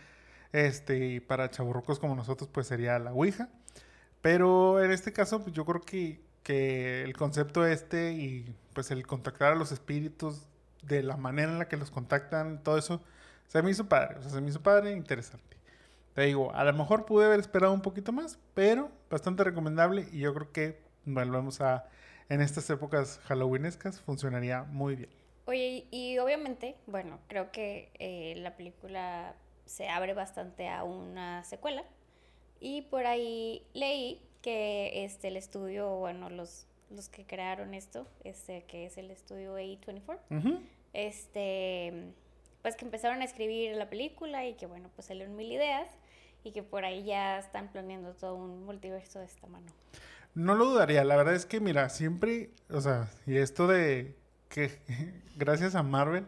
Este, 0.52 1.20
para 1.20 1.50
chaburrucos 1.50 1.99
como 2.00 2.16
nosotros, 2.16 2.49
pues 2.52 2.66
sería 2.66 2.99
la 2.99 3.12
Ouija. 3.12 3.50
Pero 4.20 4.82
en 4.82 4.90
este 4.90 5.12
caso, 5.12 5.42
pues 5.42 5.54
yo 5.54 5.64
creo 5.64 5.80
que, 5.82 6.20
que 6.42 7.04
el 7.04 7.12
concepto 7.16 7.64
este 7.64 8.12
y 8.14 8.52
pues 8.73 8.90
el 8.90 9.06
contactar 9.06 9.52
a 9.52 9.54
los 9.54 9.70
espíritus 9.70 10.48
de 10.82 11.02
la 11.02 11.16
manera 11.16 11.50
en 11.50 11.58
la 11.58 11.68
que 11.68 11.76
los 11.76 11.90
contactan, 11.90 12.62
todo 12.62 12.78
eso, 12.78 13.02
se 13.47 13.62
me 13.62 13.70
hizo 13.70 13.88
padre, 13.88 14.18
o 14.18 14.23
sea, 14.23 14.30
se 14.30 14.40
me 14.40 14.49
hizo 14.49 14.62
padre 14.62 14.92
e 14.92 14.97
interesante. 14.97 15.56
Te 16.14 16.23
digo, 16.23 16.52
a 16.54 16.64
lo 16.64 16.73
mejor 16.73 17.04
pude 17.04 17.26
haber 17.26 17.40
esperado 17.40 17.73
un 17.73 17.82
poquito 17.82 18.12
más, 18.12 18.38
pero 18.54 18.90
bastante 19.11 19.44
recomendable 19.44 20.08
y 20.12 20.20
yo 20.20 20.35
creo 20.35 20.52
que 20.52 20.80
volvemos 21.04 21.61
a, 21.61 21.87
en 22.28 22.40
estas 22.40 22.68
épocas 22.70 23.20
halloweenescas, 23.25 24.00
funcionaría 24.00 24.64
muy 24.64 24.97
bien. 24.97 25.11
Oye, 25.47 25.87
y 25.90 26.18
obviamente, 26.18 26.76
bueno, 26.87 27.20
creo 27.28 27.50
que 27.52 27.90
eh, 27.99 28.35
la 28.37 28.56
película 28.56 29.35
se 29.64 29.88
abre 29.88 30.12
bastante 30.12 30.68
a 30.68 30.85
una 30.85 31.44
secuela 31.44 31.85
y 32.61 32.82
por 32.82 33.06
ahí 33.06 33.66
leí 33.73 34.20
que 34.42 35.04
este, 35.04 35.28
el 35.28 35.37
estudio, 35.37 35.97
bueno, 35.97 36.30
los 36.30 36.66
los 36.90 37.09
que 37.09 37.25
crearon 37.26 37.75
esto, 37.75 38.07
este, 38.25 38.64
que 38.64 38.87
es 38.87 38.99
el 38.99 39.11
estudio 39.11 39.59
A24, 39.59 40.18
este, 40.92 42.12
pues 42.62 42.76
que 42.76 42.85
empezaron 42.85 43.21
a 43.21 43.25
escribir 43.25 43.76
la 43.76 43.88
película 43.88 44.47
y 44.47 44.54
que 44.54 44.66
bueno, 44.66 44.90
pues 44.95 45.07
salieron 45.07 45.37
mil 45.37 45.52
ideas 45.52 45.88
y 46.45 46.52
que 46.52 46.62
por 46.62 46.85
ahí 46.85 47.04
ya 47.04 47.38
están 47.38 47.68
planeando 47.68 48.14
todo 48.14 48.35
un 48.35 48.64
multiverso 48.64 49.18
de 49.18 49.26
esta 49.26 49.47
mano. 49.47 49.66
No 50.35 50.54
lo 50.54 50.66
dudaría, 50.66 51.04
la 51.04 51.16
verdad 51.16 51.35
es 51.35 51.47
que 51.47 51.61
mira, 51.61 51.88
siempre, 51.88 52.50
o 52.71 52.80
sea, 52.80 53.11
y 53.26 53.37
esto 53.37 53.66
de 53.66 54.16
que 54.49 54.78
gracias 55.37 55.75
a 55.75 55.83
Marvel 55.83 56.26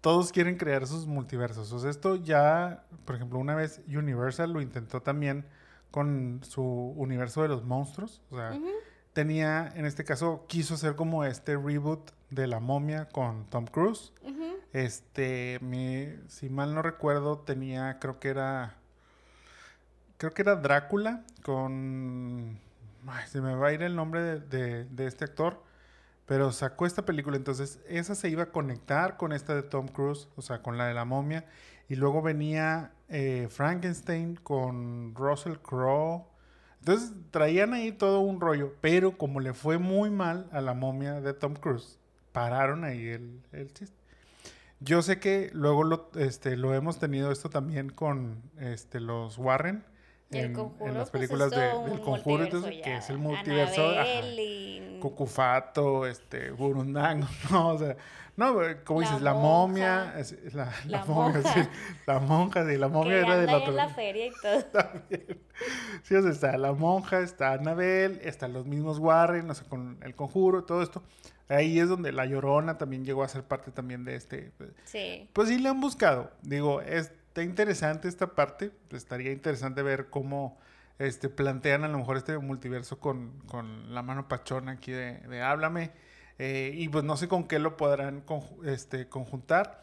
todos 0.00 0.32
quieren 0.32 0.56
crear 0.56 0.86
sus 0.86 1.06
multiversos. 1.06 1.72
O 1.72 1.78
sea, 1.78 1.90
esto 1.90 2.16
ya, 2.16 2.84
por 3.04 3.16
ejemplo, 3.16 3.38
una 3.38 3.54
vez 3.54 3.80
Universal 3.88 4.52
lo 4.52 4.60
intentó 4.60 5.02
también 5.02 5.44
con 5.90 6.40
su 6.42 6.62
universo 6.96 7.42
de 7.42 7.48
los 7.48 7.64
monstruos. 7.64 8.22
O 8.30 8.36
sea, 8.36 8.58
tenía, 9.18 9.72
en 9.74 9.84
este 9.84 10.04
caso, 10.04 10.44
quiso 10.46 10.74
hacer 10.74 10.94
como 10.94 11.24
este 11.24 11.56
reboot 11.56 12.12
de 12.30 12.46
la 12.46 12.60
momia 12.60 13.08
con 13.08 13.46
Tom 13.46 13.66
Cruise. 13.66 14.12
Este, 14.72 15.58
si 16.28 16.48
mal 16.48 16.72
no 16.72 16.82
recuerdo, 16.82 17.40
tenía, 17.40 17.98
creo 17.98 18.20
que 18.20 18.28
era, 18.28 18.76
creo 20.18 20.32
que 20.32 20.42
era 20.42 20.54
Drácula 20.54 21.24
con, 21.42 22.60
ay, 23.08 23.26
se 23.26 23.40
me 23.40 23.56
va 23.56 23.66
a 23.66 23.72
ir 23.72 23.82
el 23.82 23.96
nombre 23.96 24.38
de, 24.38 24.86
este 25.04 25.24
actor, 25.24 25.64
pero 26.24 26.52
sacó 26.52 26.86
esta 26.86 27.04
película, 27.04 27.36
entonces 27.36 27.80
esa 27.88 28.14
se 28.14 28.28
iba 28.28 28.44
a 28.44 28.52
conectar 28.52 29.16
con 29.16 29.32
esta 29.32 29.52
de 29.56 29.64
Tom 29.64 29.88
Cruise, 29.88 30.28
o 30.36 30.42
sea, 30.42 30.62
con 30.62 30.78
la 30.78 30.86
de 30.86 30.94
la 30.94 31.04
momia, 31.04 31.44
y 31.88 31.96
luego 31.96 32.22
venía 32.22 32.92
eh, 33.08 33.48
Frankenstein 33.50 34.36
con 34.36 35.12
Russell 35.16 35.56
Crowe. 35.56 36.37
Entonces 36.88 37.12
traían 37.30 37.74
ahí 37.74 37.92
todo 37.92 38.20
un 38.20 38.40
rollo, 38.40 38.72
pero 38.80 39.18
como 39.18 39.40
le 39.40 39.52
fue 39.52 39.76
muy 39.76 40.08
mal 40.08 40.48
a 40.52 40.62
la 40.62 40.72
momia 40.72 41.20
de 41.20 41.34
Tom 41.34 41.52
Cruise, 41.52 41.98
pararon 42.32 42.82
ahí 42.82 43.08
el, 43.08 43.42
el 43.52 43.70
chiste. 43.74 43.94
Yo 44.80 45.02
sé 45.02 45.20
que 45.20 45.50
luego 45.52 45.84
lo, 45.84 46.10
este, 46.14 46.56
lo 46.56 46.72
hemos 46.72 46.98
tenido 46.98 47.30
esto 47.30 47.50
también 47.50 47.90
con 47.90 48.40
este, 48.58 49.00
los 49.00 49.36
Warren. 49.36 49.84
En, 50.30 50.54
en, 50.54 50.94
las 50.94 51.08
pues, 51.08 51.10
películas 51.10 51.50
de, 51.50 51.60
del 51.90 52.00
conjuro, 52.00 52.44
entonces, 52.44 52.82
que 52.82 52.96
es 52.96 53.08
el 53.08 53.16
multiverso. 53.16 53.92
Cucufato, 55.00 56.06
este, 56.06 56.50
Burundango, 56.50 57.26
no, 57.50 57.68
o 57.68 57.78
sea, 57.78 57.96
no, 58.36 58.56
como 58.84 59.00
dices, 59.00 59.20
la 59.20 59.34
momia, 59.34 60.14
la, 60.52 60.72
la, 60.86 61.04
monja. 61.06 61.42
Sí, 61.42 61.60
la 62.06 62.20
monja, 62.20 62.64
sí, 62.68 62.76
la 62.76 62.88
momia 62.88 63.18
era 63.18 63.36
de 63.36 63.46
la 63.46 63.56
en 63.58 63.76
la 63.76 63.88
feria 63.88 64.26
y 64.26 64.30
todo. 64.40 64.64
También. 64.72 65.40
Sí, 66.02 66.14
o 66.14 66.22
sea, 66.22 66.30
está 66.30 66.56
la 66.56 66.72
monja, 66.72 67.20
está 67.20 67.54
Anabel, 67.54 68.20
están 68.22 68.52
los 68.52 68.66
mismos 68.66 68.98
Warren, 68.98 69.50
o 69.50 69.54
sea, 69.54 69.68
con 69.68 69.98
el 70.02 70.14
conjuro, 70.14 70.62
todo 70.62 70.82
esto. 70.82 71.02
Ahí 71.48 71.80
es 71.80 71.88
donde 71.88 72.12
La 72.12 72.26
Llorona 72.26 72.78
también 72.78 73.04
llegó 73.04 73.24
a 73.24 73.28
ser 73.28 73.42
parte 73.42 73.72
también 73.72 74.04
de 74.04 74.14
este. 74.14 74.52
Pues, 74.56 74.70
sí. 74.84 75.28
Pues 75.32 75.48
sí, 75.48 75.58
le 75.58 75.70
han 75.70 75.80
buscado. 75.80 76.30
Digo, 76.42 76.80
está 77.38 77.42
interesante 77.42 78.08
esta 78.08 78.34
parte. 78.34 78.72
Estaría 78.90 79.30
interesante 79.30 79.82
ver 79.82 80.10
cómo 80.10 80.58
este, 80.98 81.28
plantean 81.28 81.84
a 81.84 81.88
lo 81.88 81.98
mejor 81.98 82.16
este 82.16 82.36
multiverso 82.38 82.98
con, 82.98 83.38
con 83.46 83.94
la 83.94 84.02
mano 84.02 84.26
pachona 84.26 84.72
aquí 84.72 84.90
de, 84.90 85.20
de 85.20 85.40
Háblame. 85.40 85.92
Eh, 86.40 86.72
y 86.74 86.88
pues 86.88 87.04
no 87.04 87.16
sé 87.16 87.28
con 87.28 87.46
qué 87.46 87.60
lo 87.60 87.76
podrán 87.76 88.24
este, 88.64 89.08
conjuntar. 89.08 89.82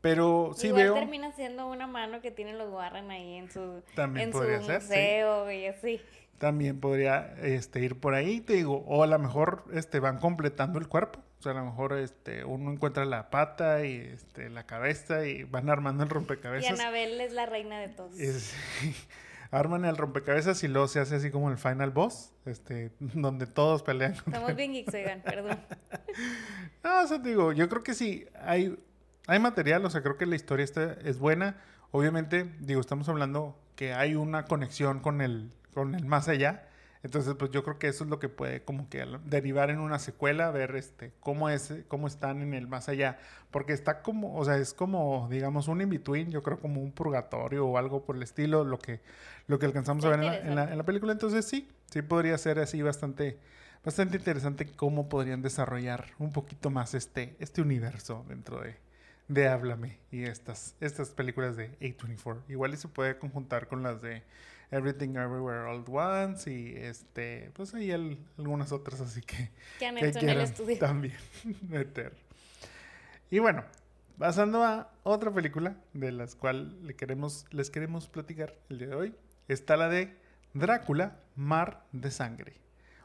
Pero 0.00 0.52
sí 0.56 0.68
Igual 0.68 0.82
veo. 0.82 0.94
termina 0.94 1.32
siendo 1.32 1.66
una 1.66 1.86
mano 1.86 2.20
que 2.20 2.30
tienen 2.30 2.56
los 2.58 2.70
Warren 2.70 3.10
ahí 3.10 3.36
en 3.36 3.50
su, 3.50 3.82
También 3.94 4.28
en 4.28 4.32
su 4.32 4.42
ser, 4.42 4.80
museo 4.80 5.50
y 5.50 5.66
así. 5.66 6.00
También 6.38 6.80
podría 6.80 7.34
este, 7.42 7.80
ir 7.80 8.00
por 8.00 8.14
ahí, 8.14 8.40
te 8.40 8.54
digo, 8.54 8.84
o 8.86 9.02
a 9.02 9.06
lo 9.06 9.18
mejor 9.18 9.64
este, 9.72 10.00
van 10.00 10.18
completando 10.18 10.78
el 10.78 10.88
cuerpo. 10.88 11.20
A 11.50 11.54
lo 11.54 11.64
mejor 11.64 11.98
este, 11.98 12.44
uno 12.44 12.72
encuentra 12.72 13.04
la 13.04 13.30
pata 13.30 13.84
y 13.84 13.96
este, 13.96 14.50
la 14.50 14.64
cabeza 14.64 15.26
y 15.26 15.44
van 15.44 15.70
armando 15.70 16.04
el 16.04 16.10
rompecabezas. 16.10 16.70
Y 16.70 16.80
Anabel 16.80 17.20
es 17.20 17.32
la 17.32 17.46
reina 17.46 17.78
de 17.80 17.88
todos. 17.88 18.18
Es, 18.18 18.54
arman 19.50 19.84
el 19.84 19.96
rompecabezas 19.96 20.62
y 20.64 20.68
luego 20.68 20.88
se 20.88 21.00
hace 21.00 21.16
así 21.16 21.30
como 21.30 21.50
el 21.50 21.58
final 21.58 21.90
boss, 21.90 22.32
este, 22.44 22.90
donde 22.98 23.46
todos 23.46 23.82
pelean. 23.82 24.14
Estamos 24.14 24.54
bien 24.56 24.72
geeks, 24.74 24.94
oigan, 24.94 25.22
perdón. 25.22 25.58
no, 26.82 27.02
o 27.02 27.06
sea, 27.06 27.18
digo, 27.18 27.52
yo 27.52 27.68
creo 27.68 27.82
que 27.82 27.94
sí, 27.94 28.26
hay, 28.40 28.76
hay 29.26 29.38
material, 29.38 29.84
o 29.84 29.90
sea, 29.90 30.02
creo 30.02 30.16
que 30.16 30.26
la 30.26 30.36
historia 30.36 30.64
está, 30.64 30.94
es 31.04 31.18
buena. 31.18 31.56
Obviamente, 31.92 32.50
digo, 32.60 32.80
estamos 32.80 33.08
hablando 33.08 33.56
que 33.76 33.92
hay 33.92 34.16
una 34.16 34.44
conexión 34.46 35.00
con 35.00 35.20
el, 35.20 35.52
con 35.72 35.94
el 35.94 36.04
más 36.04 36.28
allá. 36.28 36.68
Entonces, 37.04 37.34
pues 37.34 37.50
yo 37.50 37.62
creo 37.62 37.78
que 37.78 37.86
eso 37.86 38.02
es 38.04 38.10
lo 38.10 38.18
que 38.18 38.30
puede 38.30 38.64
como 38.64 38.88
que 38.88 39.06
derivar 39.26 39.68
en 39.68 39.78
una 39.78 39.98
secuela, 39.98 40.50
ver 40.50 40.74
este 40.74 41.12
cómo 41.20 41.50
es 41.50 41.74
cómo 41.86 42.06
están 42.06 42.40
en 42.40 42.54
el 42.54 42.66
más 42.66 42.88
allá, 42.88 43.18
porque 43.50 43.74
está 43.74 44.00
como, 44.00 44.34
o 44.38 44.44
sea, 44.46 44.56
es 44.56 44.72
como 44.72 45.28
digamos 45.30 45.68
un 45.68 45.82
in 45.82 45.90
between, 45.90 46.30
yo 46.30 46.42
creo 46.42 46.58
como 46.58 46.80
un 46.80 46.92
purgatorio 46.92 47.66
o 47.66 47.76
algo 47.76 48.06
por 48.06 48.16
el 48.16 48.22
estilo, 48.22 48.64
lo 48.64 48.78
que 48.78 49.02
lo 49.48 49.58
que 49.58 49.66
alcanzamos 49.66 50.02
a 50.06 50.08
ver 50.08 50.20
en 50.46 50.54
la, 50.54 50.64
en 50.64 50.78
la, 50.78 50.84
película, 50.84 51.12
entonces 51.12 51.44
sí, 51.44 51.68
sí 51.90 52.00
podría 52.00 52.38
ser 52.38 52.58
así 52.58 52.80
bastante 52.80 53.38
bastante 53.84 54.16
interesante 54.16 54.72
cómo 54.72 55.10
podrían 55.10 55.42
desarrollar 55.42 56.06
un 56.18 56.32
poquito 56.32 56.70
más 56.70 56.94
este 56.94 57.36
este 57.38 57.60
universo 57.60 58.24
dentro 58.28 58.62
de 58.62 58.76
de 59.28 59.48
Háblame 59.48 59.98
y 60.10 60.22
estas 60.22 60.74
estas 60.80 61.10
películas 61.10 61.54
de 61.58 61.78
A24. 61.80 62.40
Igual 62.48 62.72
y 62.72 62.78
se 62.78 62.88
puede 62.88 63.18
conjuntar 63.18 63.68
con 63.68 63.82
las 63.82 64.00
de 64.00 64.22
Everything 64.74 65.10
Everywhere 65.10 65.68
All 65.68 65.80
at 65.82 65.88
Once 65.88 66.50
y 66.50 66.74
este, 66.76 67.50
pues 67.54 67.72
hay 67.74 67.92
algunas 67.92 68.72
otras 68.72 69.00
así 69.00 69.20
que, 69.20 69.50
que, 69.78 69.86
han 69.86 69.98
hecho 69.98 70.18
en 70.18 70.28
el 70.28 70.40
estudio. 70.40 70.78
también 70.78 71.14
meter. 71.68 72.12
Y 73.30 73.38
bueno, 73.38 73.64
pasando 74.18 74.64
a 74.64 74.90
otra 75.04 75.32
película 75.32 75.76
de 75.92 76.10
las 76.10 76.34
cuales 76.34 76.72
le 76.82 76.94
queremos, 76.94 77.46
les 77.50 77.70
queremos 77.70 78.08
platicar 78.08 78.54
el 78.68 78.78
día 78.78 78.88
de 78.88 78.94
hoy, 78.96 79.14
está 79.46 79.76
la 79.76 79.88
de 79.88 80.16
Drácula, 80.54 81.20
Mar 81.36 81.86
de 81.92 82.10
Sangre 82.10 82.54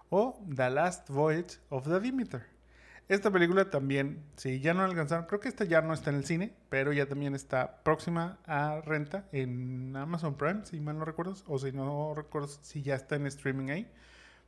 o 0.09 0.43
The 0.55 0.71
Last 0.71 1.09
Voyage 1.09 1.59
of 1.69 1.87
the 1.87 1.99
Demeter. 1.99 2.45
Esta 3.09 3.31
película 3.31 3.71
también, 3.71 4.23
si 4.35 4.59
ya 4.59 4.75
no 4.75 4.83
alcanzaron, 4.83 5.25
creo 5.25 5.39
que 5.39 5.47
esta 5.47 5.65
ya 5.65 5.81
no 5.81 5.95
está 5.95 6.11
en 6.11 6.17
el 6.17 6.25
cine, 6.25 6.53
pero 6.69 6.93
ya 6.93 7.07
también 7.07 7.33
está 7.33 7.81
próxima 7.81 8.37
a 8.45 8.81
renta 8.81 9.25
en 9.31 9.95
Amazon 9.95 10.35
Prime, 10.35 10.63
si 10.63 10.79
mal 10.79 10.99
no 10.99 11.05
recuerdo, 11.05 11.33
o 11.47 11.57
si 11.57 11.71
no 11.71 12.13
recuerdo 12.13 12.47
si 12.47 12.83
ya 12.83 12.93
está 12.93 13.15
en 13.15 13.25
streaming 13.25 13.71
ahí, 13.71 13.91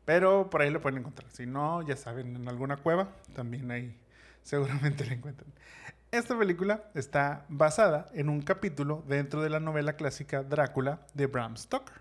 pero 0.05 0.51
por 0.51 0.61
ahí 0.61 0.69
lo 0.69 0.79
pueden 0.79 0.99
encontrar. 0.99 1.27
Si 1.31 1.47
no, 1.47 1.81
ya 1.81 1.97
saben, 1.97 2.35
en 2.35 2.47
alguna 2.47 2.77
cueva, 2.77 3.09
también 3.33 3.71
ahí 3.71 3.97
seguramente 4.43 5.07
lo 5.07 5.13
encuentran. 5.13 5.51
Esta 6.11 6.37
película 6.37 6.83
está 6.93 7.45
basada 7.49 8.09
en 8.13 8.29
un 8.29 8.43
capítulo 8.43 9.03
dentro 9.07 9.41
de 9.41 9.49
la 9.49 9.59
novela 9.59 9.93
clásica 9.93 10.43
Drácula 10.43 11.01
de 11.15 11.25
Bram 11.25 11.57
Stoker. 11.57 11.95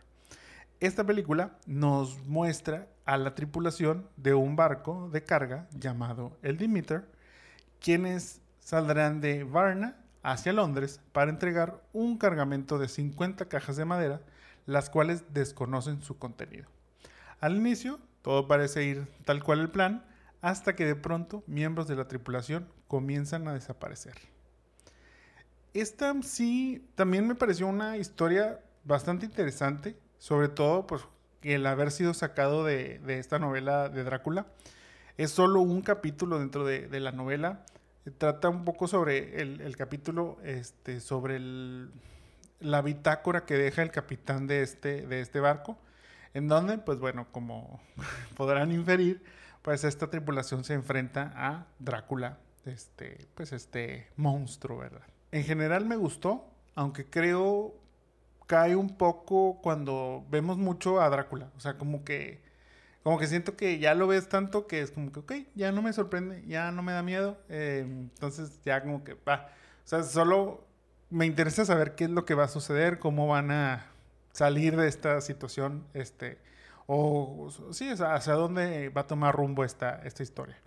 Esta 0.78 1.04
película 1.04 1.56
nos 1.64 2.18
muestra 2.26 2.86
a 3.10 3.16
la 3.16 3.34
tripulación 3.34 4.08
de 4.16 4.34
un 4.34 4.54
barco 4.54 5.10
de 5.12 5.24
carga 5.24 5.66
llamado 5.72 6.38
el 6.42 6.58
Demeter, 6.58 7.10
quienes 7.80 8.40
saldrán 8.60 9.20
de 9.20 9.42
Varna 9.42 9.96
hacia 10.22 10.52
Londres 10.52 11.00
para 11.10 11.32
entregar 11.32 11.82
un 11.92 12.18
cargamento 12.18 12.78
de 12.78 12.86
50 12.86 13.46
cajas 13.46 13.74
de 13.74 13.84
madera, 13.84 14.20
las 14.64 14.90
cuales 14.90 15.24
desconocen 15.34 16.02
su 16.02 16.18
contenido. 16.18 16.68
Al 17.40 17.56
inicio, 17.56 17.98
todo 18.22 18.46
parece 18.46 18.84
ir 18.84 19.08
tal 19.24 19.42
cual 19.42 19.58
el 19.58 19.72
plan, 19.72 20.04
hasta 20.40 20.76
que 20.76 20.86
de 20.86 20.94
pronto 20.94 21.42
miembros 21.48 21.88
de 21.88 21.96
la 21.96 22.06
tripulación 22.06 22.68
comienzan 22.86 23.48
a 23.48 23.54
desaparecer. 23.54 24.14
Esta 25.74 26.14
sí 26.22 26.88
también 26.94 27.26
me 27.26 27.34
pareció 27.34 27.66
una 27.66 27.96
historia 27.96 28.60
bastante 28.84 29.26
interesante 29.26 29.98
sobre 30.20 30.48
todo 30.48 30.86
pues 30.86 31.02
el 31.42 31.66
haber 31.66 31.90
sido 31.90 32.14
sacado 32.14 32.64
de, 32.64 33.00
esta 33.08 33.38
novela 33.38 33.88
de 33.88 34.04
Drácula. 34.04 34.46
Es 35.16 35.30
solo 35.30 35.60
un 35.60 35.82
capítulo 35.82 36.38
dentro 36.38 36.64
de, 36.64 37.00
la 37.00 37.12
novela. 37.12 37.64
Trata 38.18 38.48
un 38.48 38.64
poco 38.64 38.88
sobre 38.88 39.40
el, 39.40 39.76
capítulo, 39.76 40.38
este, 40.44 41.00
sobre 41.00 41.40
la 42.60 42.82
bitácora 42.82 43.44
que 43.44 43.54
deja 43.54 43.82
el 43.82 43.90
capitán 43.90 44.46
de 44.46 44.62
este, 44.62 45.06
de 45.06 45.20
este 45.20 45.40
barco, 45.40 45.78
en 46.34 46.48
donde, 46.48 46.78
pues 46.78 46.98
bueno, 46.98 47.26
como 47.32 47.80
podrán 48.36 48.72
inferir, 48.72 49.22
pues 49.62 49.84
esta 49.84 50.08
tripulación 50.08 50.64
se 50.64 50.74
enfrenta 50.74 51.32
a 51.34 51.66
Drácula, 51.78 52.38
este, 52.64 53.26
pues 53.34 53.52
este 53.52 54.08
monstruo, 54.16 54.78
¿verdad? 54.78 55.02
En 55.32 55.44
general 55.44 55.84
me 55.84 55.96
gustó, 55.96 56.46
aunque 56.74 57.06
creo 57.06 57.79
cae 58.50 58.74
un 58.74 58.88
poco 58.88 59.60
cuando 59.62 60.26
vemos 60.28 60.58
mucho 60.58 61.00
a 61.00 61.08
Drácula. 61.08 61.52
O 61.56 61.60
sea, 61.60 61.78
como 61.78 62.02
que, 62.02 62.42
como 63.04 63.16
que 63.16 63.28
siento 63.28 63.56
que 63.56 63.78
ya 63.78 63.94
lo 63.94 64.08
ves 64.08 64.28
tanto 64.28 64.66
que 64.66 64.80
es 64.80 64.90
como 64.90 65.12
que, 65.12 65.20
ok, 65.20 65.32
ya 65.54 65.70
no 65.70 65.82
me 65.82 65.92
sorprende, 65.92 66.42
ya 66.48 66.72
no 66.72 66.82
me 66.82 66.90
da 66.90 67.04
miedo. 67.04 67.38
Eh, 67.48 67.84
entonces 67.86 68.60
ya 68.64 68.82
como 68.82 69.04
que, 69.04 69.14
va. 69.14 69.52
O 69.84 69.88
sea, 69.88 70.02
solo 70.02 70.66
me 71.10 71.26
interesa 71.26 71.64
saber 71.64 71.94
qué 71.94 72.04
es 72.04 72.10
lo 72.10 72.24
que 72.24 72.34
va 72.34 72.42
a 72.42 72.48
suceder, 72.48 72.98
cómo 72.98 73.28
van 73.28 73.52
a 73.52 73.86
salir 74.32 74.76
de 74.76 74.88
esta 74.88 75.20
situación, 75.20 75.86
este, 75.94 76.38
o 76.88 77.50
sí, 77.70 77.88
hacia 77.88 78.32
dónde 78.32 78.88
va 78.88 79.02
a 79.02 79.06
tomar 79.06 79.36
rumbo 79.36 79.62
esta, 79.62 80.02
esta 80.02 80.24
historia. 80.24 80.58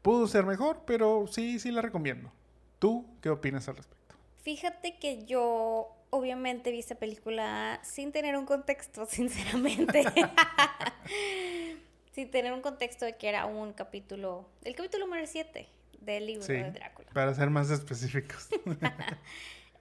Pudo 0.00 0.28
ser 0.28 0.46
mejor, 0.46 0.82
pero 0.86 1.26
sí, 1.26 1.58
sí 1.58 1.72
la 1.72 1.82
recomiendo. 1.82 2.30
¿Tú 2.78 3.04
qué 3.20 3.30
opinas 3.30 3.68
al 3.68 3.78
respecto? 3.78 4.14
Fíjate 4.42 4.96
que 5.00 5.24
yo 5.24 5.95
obviamente 6.10 6.70
vi 6.70 6.78
esta 6.78 6.94
película 6.94 7.80
sin 7.82 8.12
tener 8.12 8.36
un 8.36 8.46
contexto, 8.46 9.06
sinceramente. 9.06 10.04
sin 12.12 12.30
tener 12.30 12.52
un 12.52 12.62
contexto 12.62 13.04
de 13.04 13.16
que 13.16 13.28
era 13.28 13.46
un 13.46 13.72
capítulo, 13.72 14.48
el 14.64 14.74
capítulo 14.74 15.06
número 15.06 15.26
7 15.26 15.68
del 16.00 16.26
libro 16.26 16.46
de 16.46 16.70
Drácula. 16.70 17.10
Para 17.12 17.34
ser 17.34 17.50
más 17.50 17.70
específicos. 17.70 18.48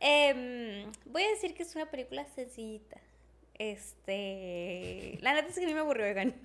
Em, 0.01 0.91
voy 1.05 1.24
a 1.24 1.29
decir 1.29 1.55
que 1.55 1.63
es 1.63 1.74
una 1.74 1.89
película 1.89 2.25
sencillita. 2.36 2.98
Este, 3.58 5.17
la 5.22 5.34
neta 5.34 5.48
es 5.48 5.55
que 5.55 5.63
a 5.63 5.67
mí 5.67 5.74
me 5.74 5.79
aburrió, 5.79 6.05
oigan. 6.05 6.36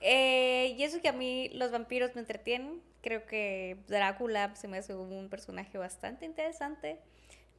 Eh, 0.00 0.76
y 0.78 0.82
eso 0.84 1.00
que 1.00 1.08
a 1.08 1.12
mí 1.12 1.50
los 1.54 1.72
vampiros 1.72 2.14
me 2.14 2.20
entretienen. 2.20 2.80
Creo 3.02 3.26
que 3.26 3.76
Drácula 3.88 4.54
se 4.54 4.68
me 4.68 4.78
hace 4.78 4.94
un 4.94 5.28
personaje 5.28 5.78
bastante 5.78 6.24
interesante. 6.24 7.00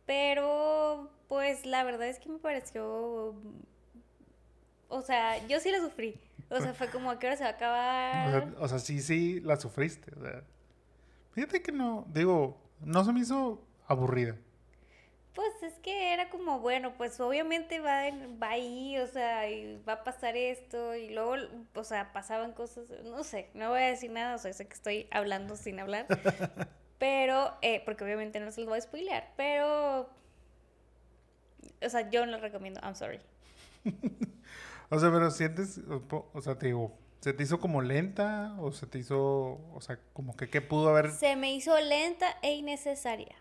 Pero, 0.10 1.08
pues, 1.28 1.68
la 1.68 1.84
verdad 1.84 2.08
es 2.08 2.18
que 2.18 2.30
me 2.30 2.40
pareció. 2.40 3.36
O 4.88 5.02
sea, 5.04 5.46
yo 5.46 5.60
sí 5.60 5.70
la 5.70 5.78
sufrí. 5.82 6.20
O 6.50 6.60
sea, 6.60 6.74
fue 6.74 6.90
como, 6.90 7.12
¿a 7.12 7.20
qué 7.20 7.28
hora 7.28 7.36
se 7.38 7.44
va 7.44 7.52
a 7.52 7.54
acabar? 7.54 8.56
O 8.58 8.68
sea, 8.68 8.80
sí, 8.80 9.04
sí, 9.04 9.40
la 9.42 9.56
sufriste. 9.58 10.12
fíjate 11.30 11.62
que 11.62 11.72
no, 11.72 12.08
digo, 12.08 12.60
no 12.80 13.06
se 13.06 13.14
me 13.14 13.20
hizo 13.20 13.64
aburrida. 13.88 14.36
Pues 15.36 15.52
es 15.62 15.74
que 15.76 16.12
era 16.12 16.32
como, 16.32 16.60
bueno, 16.60 16.96
pues 16.98 17.20
obviamente 17.20 17.80
va, 17.80 18.06
va 18.42 18.50
ahí, 18.50 18.98
o 18.98 19.06
sea, 19.06 19.48
y 19.48 19.80
va 19.88 19.94
a 19.94 20.04
pasar 20.04 20.36
esto, 20.36 20.96
y 20.96 21.12
luego, 21.12 21.36
o 21.76 21.84
sea, 21.84 22.12
pasaban 22.14 22.54
cosas, 22.54 22.90
no 23.04 23.24
sé, 23.24 23.52
no 23.54 23.70
voy 23.70 23.82
a 23.82 23.88
decir 23.90 24.10
nada, 24.10 24.36
o 24.36 24.40
sea, 24.40 24.52
sé 24.54 24.68
que 24.68 24.74
estoy 24.74 25.08
hablando 25.12 25.56
sin 25.56 25.80
hablar, 25.80 26.08
pero, 27.00 27.58
eh, 27.62 27.82
porque 27.86 28.04
obviamente 28.04 28.40
no 28.40 28.52
se 28.52 28.62
los 28.62 28.70
voy 28.70 28.78
a 28.78 28.82
spoilear, 28.82 29.34
pero, 29.36 30.10
o 31.82 31.90
sea, 31.90 32.10
yo 32.10 32.26
no 32.26 32.34
lo 32.34 32.40
recomiendo, 32.40 32.80
I'm 32.84 32.96
sorry. 32.96 33.20
o 34.90 35.00
sea, 35.00 35.12
pero 35.12 35.32
sientes, 35.32 35.80
o 35.88 36.42
sea, 36.42 36.60
te 36.60 36.68
digo, 36.68 36.94
¿se 37.22 37.34
te 37.34 37.44
hizo 37.44 37.60
como 37.60 37.82
lenta 37.82 38.56
o 38.60 38.72
se 38.72 38.86
te 38.86 39.00
hizo, 39.00 39.60
o 39.74 39.80
sea, 39.82 40.00
como 40.14 40.36
que 40.36 40.50
qué 40.50 40.62
pudo 40.62 40.90
haber? 40.90 41.12
Se 41.12 41.36
me 41.36 41.54
hizo 41.54 41.80
lenta 41.80 42.28
e 42.42 42.54
innecesaria. 42.54 43.36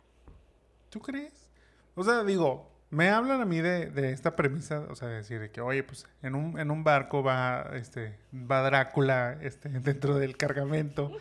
¿Tú 0.90 1.00
crees? 1.00 1.48
O 1.94 2.04
sea, 2.04 2.24
digo, 2.24 2.70
me 2.90 3.10
hablan 3.10 3.40
a 3.40 3.44
mí 3.44 3.60
de, 3.60 3.86
de 3.90 4.12
esta 4.12 4.34
premisa, 4.34 4.86
o 4.88 4.96
sea, 4.96 5.08
de 5.08 5.16
decir 5.16 5.50
que, 5.50 5.60
oye, 5.60 5.82
pues 5.82 6.06
en 6.22 6.34
un, 6.34 6.58
en 6.58 6.70
un 6.70 6.84
barco 6.84 7.22
va, 7.22 7.70
este, 7.74 8.18
va 8.32 8.62
Drácula 8.62 9.38
este, 9.42 9.68
dentro 9.80 10.18
del 10.18 10.36
cargamento. 10.36 11.12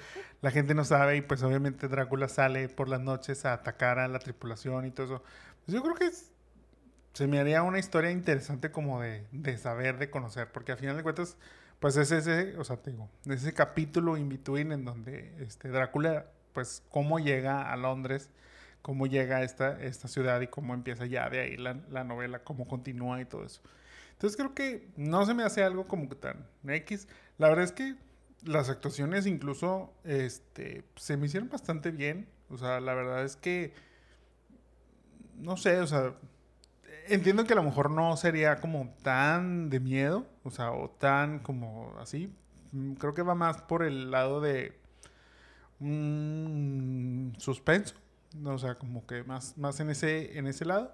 La 0.42 0.52
gente 0.52 0.74
no 0.76 0.86
sabe 0.86 1.18
y 1.18 1.22
pues 1.22 1.42
obviamente 1.44 1.88
Drácula 1.88 2.28
sale 2.28 2.70
por 2.70 2.90
las 2.90 3.02
noches 3.02 3.46
a 3.46 3.54
atacar 3.54 4.00
a 4.00 4.08
la 4.08 4.20
tripulación 4.20 4.86
y 4.86 4.92
todo 4.92 5.06
eso. 5.06 5.24
Pues 5.66 5.76
yo 5.76 5.82
creo 5.82 5.96
que 5.96 6.12
se 7.14 7.28
me 7.28 7.40
haría 7.40 7.64
una 7.64 7.80
historia 7.80 8.12
interesante 8.12 8.72
como 8.72 9.02
de, 9.02 9.26
de 9.32 9.58
saber, 9.58 9.98
de 9.98 10.10
conocer, 10.10 10.52
porque 10.52 10.72
al 10.72 10.78
final 10.78 10.96
de 10.96 11.04
cuentas, 11.04 11.38
pues 11.80 11.98
es 11.98 12.12
ese, 12.12 12.56
o 12.58 12.64
sea, 12.64 12.78
te 12.78 12.92
digo, 12.92 13.10
ese 13.26 13.54
capítulo 13.54 14.18
in 14.18 14.30
between 14.30 14.72
en 14.72 14.86
donde 14.86 15.34
este, 15.40 15.70
Drácula, 15.70 16.28
pues 16.54 16.84
cómo 16.90 17.20
llega 17.20 17.72
a 17.72 17.76
Londres 17.78 18.30
cómo 18.88 19.06
llega 19.06 19.38
a 19.38 19.44
esta, 19.44 19.82
esta 19.84 20.08
ciudad 20.08 20.40
y 20.40 20.48
cómo 20.48 20.74
empieza 20.74 21.06
ya 21.06 21.30
de 21.30 21.42
ahí 21.42 21.58
la, 21.58 21.78
la, 21.90 22.06
novela, 22.06 22.40
cómo 22.46 22.70
continúa 22.70 23.20
y 23.20 23.26
todo 23.26 23.44
eso. 23.44 23.62
Entonces 24.14 24.38
creo 24.38 24.56
que 24.56 24.88
no 24.96 25.26
se 25.26 25.34
me 25.34 25.44
hace 25.44 25.62
algo 25.62 25.90
como 25.90 26.08
que 26.08 26.16
tan 26.16 26.48
X. 26.66 27.06
La 27.38 27.50
verdad 27.50 27.66
es 27.66 27.74
que 27.74 27.96
las 28.44 28.70
actuaciones 28.70 29.26
incluso 29.26 29.94
este, 30.04 30.84
se 30.96 31.18
me 31.18 31.28
hicieron 31.28 31.50
bastante 31.50 31.92
bien. 31.92 32.28
O 32.50 32.58
sea, 32.58 32.80
la 32.80 32.94
verdad 32.94 33.24
es 33.24 33.36
que, 33.36 33.74
no 35.36 35.58
sé, 35.58 35.80
o 35.80 35.88
sea, 35.88 36.14
entiendo 37.08 37.46
que 37.46 37.54
a 37.54 37.58
lo 37.58 37.64
mejor 37.64 37.92
no 37.92 38.16
sería 38.18 38.58
como 38.58 38.94
tan 39.04 39.70
de 39.70 39.80
miedo, 39.80 40.26
o 40.44 40.52
sea, 40.52 40.72
o 40.72 40.90
tan 40.90 41.40
como 41.40 41.94
así. 42.00 42.34
Creo 43.00 43.14
que 43.14 43.22
va 43.22 43.36
más 43.36 43.62
por 43.62 43.84
el 43.84 44.12
lado 44.12 44.42
de 44.42 44.78
un 45.80 47.36
suspenso 47.38 47.96
o 48.46 48.58
sea, 48.58 48.76
como 48.76 49.06
que 49.06 49.24
más, 49.24 49.58
más 49.58 49.80
en, 49.80 49.90
ese, 49.90 50.38
en 50.38 50.48
ese 50.48 50.66
lado. 50.66 50.94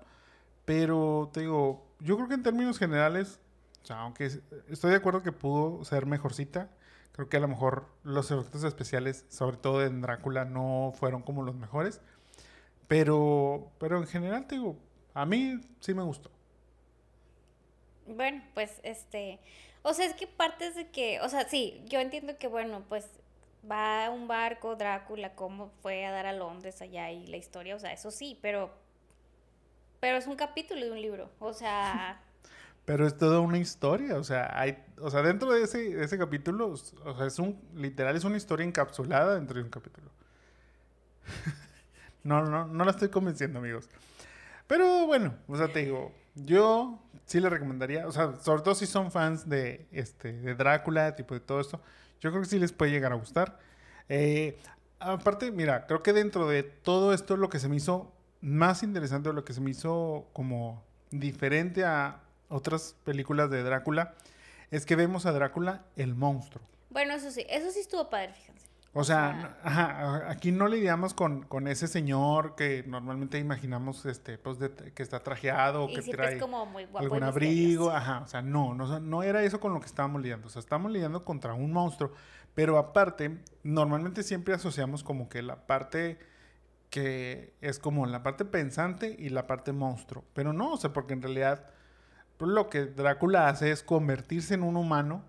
Pero 0.65 1.29
te 1.33 1.41
digo, 1.41 1.85
yo 1.99 2.15
creo 2.15 2.27
que 2.27 2.35
en 2.35 2.43
términos 2.43 2.79
generales, 2.79 3.39
o 3.83 3.85
sea, 3.85 4.01
aunque 4.01 4.25
estoy 4.69 4.91
de 4.91 4.97
acuerdo 4.97 5.23
que 5.23 5.31
pudo 5.31 5.83
ser 5.83 6.05
mejorcita, 6.05 6.69
creo 7.13 7.29
que 7.29 7.37
a 7.37 7.39
lo 7.39 7.47
mejor 7.47 7.87
los 8.03 8.29
efectos 8.31 8.63
especiales, 8.63 9.25
sobre 9.29 9.57
todo 9.57 9.85
en 9.85 10.01
Drácula, 10.01 10.45
no 10.45 10.93
fueron 10.95 11.21
como 11.21 11.43
los 11.43 11.55
mejores. 11.55 12.01
Pero, 12.87 13.71
pero 13.79 13.97
en 13.97 14.07
general, 14.07 14.45
te 14.45 14.55
digo, 14.55 14.77
a 15.13 15.25
mí 15.25 15.61
sí 15.79 15.93
me 15.93 16.03
gustó. 16.03 16.29
Bueno, 18.05 18.43
pues 18.53 18.81
este, 18.83 19.39
o 19.83 19.93
sea, 19.93 20.05
es 20.05 20.13
que 20.15 20.27
partes 20.27 20.75
de 20.75 20.89
que, 20.89 21.21
o 21.21 21.29
sea, 21.29 21.47
sí, 21.47 21.81
yo 21.87 21.99
entiendo 21.99 22.37
que, 22.37 22.47
bueno, 22.47 22.83
pues 22.89 23.07
va 23.69 24.07
a 24.07 24.09
un 24.09 24.27
barco, 24.27 24.75
Drácula, 24.75 25.35
cómo 25.35 25.71
fue 25.81 26.05
a 26.05 26.11
dar 26.11 26.25
a 26.25 26.33
Londres 26.33 26.81
allá 26.81 27.11
y 27.11 27.27
la 27.27 27.37
historia, 27.37 27.75
o 27.75 27.79
sea, 27.79 27.93
eso 27.93 28.11
sí, 28.11 28.37
pero, 28.41 28.71
pero 30.01 30.17
es 30.17 30.27
un 30.27 30.35
capítulo 30.35 30.83
de 30.83 30.91
un 30.91 31.01
libro, 31.01 31.29
o 31.39 31.53
sea... 31.53 32.21
Pero 32.85 33.07
es 33.07 33.17
toda 33.17 33.39
una 33.39 33.57
historia, 33.57 34.17
o 34.17 34.23
sea, 34.23 34.59
hay, 34.59 34.83
o 34.99 35.09
sea, 35.09 35.21
dentro 35.21 35.51
de 35.51 35.63
ese, 35.63 36.03
ese 36.03 36.17
capítulo, 36.17 36.67
o 37.05 37.15
sea, 37.17 37.25
es 37.25 37.39
un, 37.39 37.61
literal, 37.75 38.15
es 38.15 38.25
una 38.25 38.35
historia 38.35 38.65
encapsulada 38.65 39.35
dentro 39.35 39.57
de 39.57 39.63
un 39.63 39.69
capítulo. 39.69 40.11
no, 42.23 42.43
no, 42.43 42.67
no 42.67 42.83
la 42.83 42.91
estoy 42.91 43.07
convenciendo, 43.07 43.59
amigos. 43.59 43.89
Pero 44.67 45.05
bueno, 45.07 45.35
o 45.47 45.55
sea, 45.55 45.69
te 45.69 45.85
digo, 45.85 46.11
yo 46.35 47.01
sí 47.25 47.39
le 47.39 47.49
recomendaría, 47.49 48.07
o 48.07 48.11
sea, 48.11 48.35
sobre 48.41 48.63
todo 48.63 48.75
si 48.75 48.85
son 48.85 49.11
fans 49.11 49.47
de, 49.47 49.87
este, 49.91 50.33
de 50.33 50.55
Drácula, 50.55 51.15
tipo 51.15 51.33
de 51.33 51.39
todo 51.39 51.61
esto, 51.61 51.81
yo 52.19 52.31
creo 52.31 52.41
que 52.41 52.49
sí 52.49 52.59
les 52.59 52.73
puede 52.73 52.91
llegar 52.91 53.13
a 53.13 53.15
gustar. 53.15 53.59
Eh, 54.09 54.57
aparte, 54.99 55.51
mira, 55.51 55.85
creo 55.87 56.03
que 56.03 56.11
dentro 56.11 56.47
de 56.47 56.63
todo 56.63 57.13
esto 57.13 57.37
lo 57.37 57.49
que 57.49 57.59
se 57.59 57.69
me 57.69 57.77
hizo 57.77 58.11
más 58.41 58.83
interesante 58.83 59.31
lo 59.31 59.45
que 59.45 59.53
se 59.53 59.61
me 59.61 59.71
hizo 59.71 60.27
como 60.33 60.83
diferente 61.11 61.85
a 61.85 62.22
otras 62.53 62.95
películas 63.03 63.49
de 63.49 63.63
Drácula 63.63 64.13
es 64.71 64.85
que 64.85 64.95
vemos 64.95 65.25
a 65.25 65.31
Drácula 65.31 65.83
el 65.95 66.15
monstruo. 66.15 66.65
Bueno, 66.89 67.13
eso 67.13 67.31
sí, 67.31 67.45
eso 67.49 67.71
sí 67.71 67.79
estuvo 67.79 68.09
padre, 68.09 68.33
fíjense. 68.33 68.67
O 68.95 69.03
sea, 69.03 69.57
ajá, 69.63 70.29
aquí 70.29 70.51
no 70.51 70.67
lidiamos 70.67 71.15
con, 71.15 71.41
con, 71.43 71.67
ese 71.67 71.87
señor 71.87 72.55
que 72.55 72.83
normalmente 72.85 73.39
imaginamos 73.39 74.05
este, 74.05 74.37
pues 74.37 74.59
que 74.93 75.01
está 75.01 75.23
trajeado, 75.23 75.89
y 75.89 75.95
que 75.95 76.11
trae 76.11 76.35
es 76.35 76.39
como 76.39 76.67
muy 76.67 76.85
guapo 76.85 76.99
algún 76.99 77.23
abrigo, 77.23 77.89
ajá, 77.89 78.21
o 78.23 78.27
sea, 78.27 78.43
no, 78.43 78.75
no, 78.75 78.99
no 78.99 79.23
era 79.23 79.43
eso 79.43 79.59
con 79.59 79.73
lo 79.73 79.79
que 79.79 79.87
estábamos 79.87 80.21
lidiando, 80.21 80.45
o 80.45 80.49
sea, 80.51 80.59
estamos 80.59 80.91
lidiando 80.91 81.25
contra 81.25 81.55
un 81.55 81.73
monstruo, 81.73 82.11
pero 82.53 82.77
aparte, 82.77 83.39
normalmente 83.63 84.21
siempre 84.21 84.53
asociamos 84.53 85.03
como 85.03 85.27
que 85.27 85.41
la 85.41 85.65
parte 85.65 86.19
que 86.91 87.55
es 87.61 87.79
como 87.79 88.05
la 88.05 88.21
parte 88.21 88.45
pensante 88.45 89.15
y 89.17 89.29
la 89.29 89.47
parte 89.47 89.71
monstruo, 89.71 90.23
pero 90.35 90.53
no, 90.53 90.73
o 90.73 90.77
sea, 90.77 90.93
porque 90.93 91.13
en 91.13 91.23
realidad 91.23 91.65
lo 92.45 92.69
que 92.69 92.85
Drácula 92.85 93.49
hace 93.49 93.71
es 93.71 93.83
convertirse 93.83 94.53
en 94.53 94.63
un 94.63 94.77
humano 94.77 95.23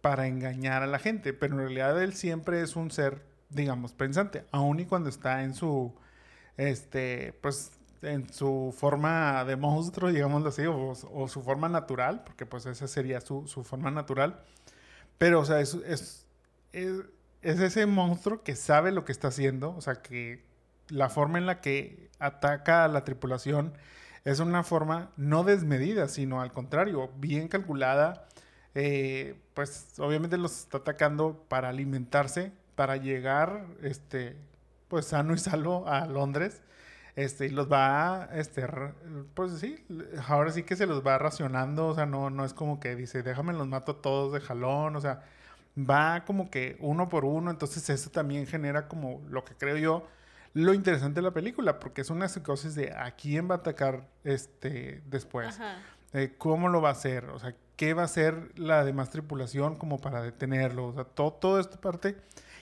para 0.00 0.26
engañar 0.26 0.82
a 0.82 0.86
la 0.86 0.98
gente, 0.98 1.32
pero 1.32 1.54
en 1.54 1.60
realidad 1.60 2.02
él 2.02 2.14
siempre 2.14 2.60
es 2.60 2.76
un 2.76 2.90
ser, 2.90 3.22
digamos, 3.50 3.92
pensante, 3.92 4.44
aun 4.50 4.80
y 4.80 4.86
cuando 4.86 5.08
está 5.08 5.44
en 5.44 5.54
su, 5.54 5.94
este, 6.56 7.34
pues, 7.40 7.72
en 8.02 8.32
su 8.32 8.74
forma 8.76 9.44
de 9.44 9.56
monstruo, 9.56 10.10
digámoslo 10.12 10.48
así, 10.48 10.62
o, 10.66 11.28
su 11.28 11.42
forma 11.42 11.68
natural, 11.68 12.24
porque 12.24 12.46
pues 12.46 12.66
esa 12.66 12.88
sería 12.88 13.20
su, 13.20 13.46
forma 13.64 13.90
natural, 13.90 14.42
pero, 15.18 15.40
o 15.40 15.44
sea, 15.44 15.60
es, 15.60 15.74
es, 15.86 16.26
es, 16.72 17.02
es 17.42 17.60
ese 17.60 17.86
monstruo 17.86 18.42
que 18.42 18.56
sabe 18.56 18.92
lo 18.92 19.04
que 19.04 19.12
está 19.12 19.28
haciendo, 19.28 19.74
o 19.76 19.80
sea, 19.80 20.02
que 20.02 20.44
la 20.88 21.08
forma 21.08 21.38
en 21.38 21.46
la 21.46 21.60
que 21.60 22.10
ataca 22.18 22.84
a 22.84 22.88
la 22.88 23.04
tripulación 23.04 23.72
es 24.24 24.40
una 24.40 24.62
forma 24.62 25.10
no 25.16 25.44
desmedida, 25.44 26.08
sino 26.08 26.40
al 26.40 26.52
contrario, 26.52 27.10
bien 27.16 27.48
calculada, 27.48 28.28
eh, 28.74 29.36
pues 29.54 29.94
obviamente 29.98 30.38
los 30.38 30.60
está 30.60 30.78
atacando 30.78 31.44
para 31.48 31.68
alimentarse, 31.68 32.52
para 32.74 32.96
llegar, 32.96 33.66
este, 33.82 34.36
pues 34.88 35.06
sano 35.06 35.34
y 35.34 35.38
salvo 35.38 35.88
a 35.88 36.06
Londres. 36.06 36.62
Este, 37.14 37.46
y 37.46 37.50
los 37.50 37.70
va, 37.70 38.30
este, 38.32 38.66
pues 39.34 39.58
sí, 39.58 39.84
ahora 40.28 40.50
sí 40.50 40.62
que 40.62 40.76
se 40.76 40.86
los 40.86 41.06
va 41.06 41.18
racionando, 41.18 41.88
o 41.88 41.94
sea, 41.94 42.06
no, 42.06 42.30
no 42.30 42.44
es 42.46 42.54
como 42.54 42.80
que 42.80 42.96
dice, 42.96 43.22
déjame 43.22 43.52
los 43.52 43.66
mato 43.66 43.96
todos 43.96 44.32
de 44.32 44.40
jalón, 44.40 44.96
o 44.96 45.00
sea, 45.00 45.22
va 45.78 46.24
como 46.24 46.50
que 46.50 46.76
uno 46.80 47.08
por 47.10 47.24
uno, 47.26 47.50
entonces 47.50 47.88
eso 47.90 48.10
también 48.10 48.46
genera 48.46 48.88
como 48.88 49.20
lo 49.28 49.44
que 49.44 49.54
creo 49.54 49.76
yo, 49.76 50.06
lo 50.54 50.74
interesante 50.74 51.20
de 51.20 51.22
la 51.22 51.32
película, 51.32 51.78
porque 51.78 52.02
es 52.02 52.10
una 52.10 52.28
psicosis 52.28 52.74
de 52.74 52.92
a 52.92 53.12
quién 53.12 53.48
va 53.50 53.56
a 53.56 53.58
atacar 53.58 54.08
este 54.24 55.02
después, 55.06 55.58
cómo 56.38 56.68
lo 56.68 56.82
va 56.82 56.90
a 56.90 56.92
hacer, 56.92 57.26
o 57.26 57.38
sea, 57.38 57.54
qué 57.76 57.94
va 57.94 58.02
a 58.02 58.04
hacer 58.04 58.52
la 58.58 58.84
demás 58.84 59.10
tripulación 59.10 59.76
como 59.76 59.98
para 59.98 60.22
detenerlo. 60.22 60.86
O 60.86 60.92
sea, 60.92 61.04
todo, 61.04 61.32
toda 61.32 61.60
esta 61.60 61.80
parte 61.80 62.16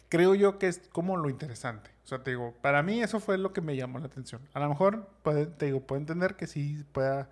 creo 0.09 0.35
yo 0.35 0.59
que 0.59 0.69
es 0.69 0.83
como 0.93 1.17
lo 1.17 1.31
interesante. 1.31 1.91
O 2.05 2.09
sea, 2.09 2.23
te 2.23 2.31
digo, 2.31 2.55
para 2.61 2.83
mí 2.83 3.01
eso 3.03 3.21
fue 3.21 3.39
lo 3.39 3.53
que 3.53 3.61
me 3.61 3.77
llamó 3.77 3.99
la 3.99 4.07
atención. 4.07 4.43
A 4.53 4.61
lo 4.61 4.69
mejor, 4.69 5.09
te 5.57 5.67
digo, 5.67 5.81
puedo 5.81 6.01
entender 6.01 6.37
que 6.37 6.47
sí 6.47 6.85
pueda 6.93 7.31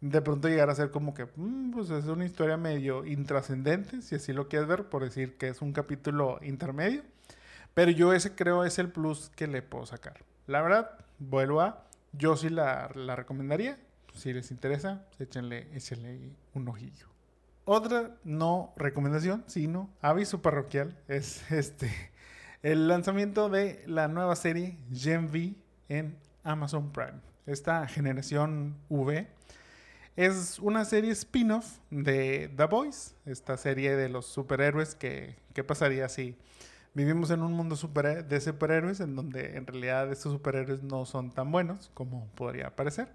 de 0.00 0.22
pronto 0.22 0.48
llegar 0.48 0.70
a 0.70 0.74
ser 0.74 0.90
como 0.90 1.14
que, 1.14 1.26
mm, 1.36 1.70
pues 1.72 1.90
es 1.90 2.04
una 2.06 2.24
historia 2.24 2.56
medio 2.56 3.04
intrascendente, 3.04 4.02
si 4.02 4.14
así 4.14 4.32
lo 4.32 4.48
quieres 4.48 4.68
ver, 4.68 4.88
por 4.88 5.04
decir 5.04 5.36
que 5.36 5.48
es 5.48 5.62
un 5.62 5.72
capítulo 5.72 6.38
intermedio. 6.42 7.02
Pero 7.78 7.92
yo 7.92 8.12
ese 8.12 8.34
creo 8.34 8.64
es 8.64 8.80
el 8.80 8.90
plus 8.90 9.30
que 9.36 9.46
le 9.46 9.62
puedo 9.62 9.86
sacar. 9.86 10.24
La 10.48 10.60
verdad, 10.62 10.98
vuelvo 11.20 11.60
a, 11.60 11.86
yo 12.12 12.36
sí 12.36 12.48
la, 12.48 12.90
la 12.96 13.14
recomendaría. 13.14 13.78
Si 14.14 14.32
les 14.32 14.50
interesa, 14.50 15.06
échenle, 15.20 15.68
échenle 15.72 16.32
un 16.54 16.66
ojillo. 16.66 17.06
Otra 17.64 18.16
no 18.24 18.72
recomendación, 18.74 19.44
sino 19.46 19.90
aviso 20.00 20.42
parroquial, 20.42 20.98
es 21.06 21.48
este 21.52 21.88
el 22.64 22.88
lanzamiento 22.88 23.48
de 23.48 23.84
la 23.86 24.08
nueva 24.08 24.34
serie 24.34 24.76
Gen 24.92 25.26
V 25.26 25.54
en 25.88 26.18
Amazon 26.42 26.90
Prime. 26.90 27.20
Esta 27.46 27.86
generación 27.86 28.76
V 28.88 29.28
es 30.16 30.58
una 30.58 30.84
serie 30.84 31.12
spin-off 31.12 31.78
de 31.90 32.52
The 32.56 32.64
Boys, 32.64 33.14
esta 33.24 33.56
serie 33.56 33.94
de 33.94 34.08
los 34.08 34.26
superhéroes 34.26 34.96
que, 34.96 35.36
¿qué 35.54 35.62
pasaría 35.62 36.08
si 36.08 36.36
vivimos 36.94 37.30
en 37.30 37.42
un 37.42 37.52
mundo 37.52 37.76
super, 37.76 38.26
de 38.26 38.40
superhéroes 38.40 39.00
en 39.00 39.14
donde 39.14 39.56
en 39.56 39.66
realidad 39.66 40.10
estos 40.10 40.32
superhéroes 40.32 40.82
no 40.82 41.04
son 41.04 41.30
tan 41.30 41.50
buenos 41.50 41.90
como 41.94 42.26
podría 42.34 42.74
parecer? 42.74 43.08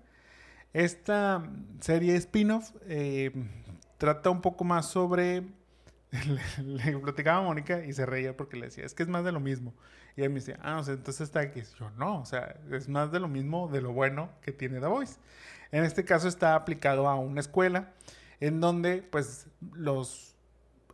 Esta 0.74 1.48
serie 1.80 2.16
spin-off 2.16 2.72
eh, 2.88 3.32
trata 3.98 4.30
un 4.30 4.42
poco 4.42 4.64
más 4.64 4.88
sobre... 4.90 5.44
le, 6.64 6.98
platicaba 7.00 7.40
a 7.40 7.42
Mónica 7.42 7.84
y 7.84 7.94
se 7.94 8.06
reía 8.06 8.38
porque 8.38 8.58
le 8.58 8.68
decía, 8.68 8.86
es 8.86 8.94
que 8.94 9.04
es 9.04 9.10
más 9.10 9.24
de 9.24 9.32
lo 9.32 9.40
mismo. 9.40 9.74
Y 10.16 10.22
ella 10.22 10.30
me 10.30 10.36
decía, 10.36 10.60
ah, 10.62 10.80
o 10.80 10.84
sea, 10.84 10.94
entonces 10.94 11.22
está 11.22 11.40
aquí. 11.40 11.64
Yo, 11.80 11.90
no, 11.92 12.22
o 12.22 12.26
sea, 12.26 12.56
es 12.72 12.88
más 12.88 13.12
de 13.12 13.20
lo 13.20 13.28
mismo, 13.28 13.68
de 13.68 13.82
lo 13.82 13.94
bueno 13.94 14.30
que 14.42 14.52
tiene 14.52 14.80
The 14.80 14.88
Voice. 14.88 15.18
En 15.72 15.84
este 15.84 16.06
caso 16.06 16.28
está 16.28 16.56
aplicado 16.56 17.08
a 17.08 17.16
una 17.16 17.40
escuela 17.40 17.94
en 18.40 18.60
donde, 18.60 19.02
pues, 19.02 19.48
los 19.74 20.36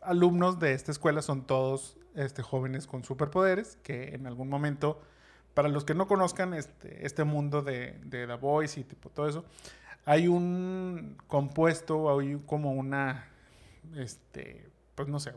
alumnos 0.02 0.58
de 0.58 0.72
esta 0.72 0.90
escuela 0.90 1.20
son 1.20 1.46
todos 1.46 1.98
este, 2.14 2.42
jóvenes 2.42 2.86
con 2.86 3.04
superpoderes 3.04 3.78
que 3.82 4.14
en 4.14 4.26
algún 4.26 4.48
momento, 4.48 5.00
para 5.54 5.68
los 5.68 5.84
que 5.84 5.94
no 5.94 6.06
conozcan 6.06 6.54
este, 6.54 7.06
este 7.06 7.24
mundo 7.24 7.62
de, 7.62 7.98
de 8.04 8.26
The 8.26 8.34
Voice 8.34 8.80
y 8.80 8.84
tipo 8.84 9.10
todo 9.10 9.28
eso, 9.28 9.44
hay 10.04 10.28
un 10.28 11.16
compuesto, 11.26 12.18
hay 12.18 12.40
como 12.46 12.72
una, 12.72 13.28
este, 13.96 14.68
pues 14.94 15.08
no 15.08 15.20
sé, 15.20 15.32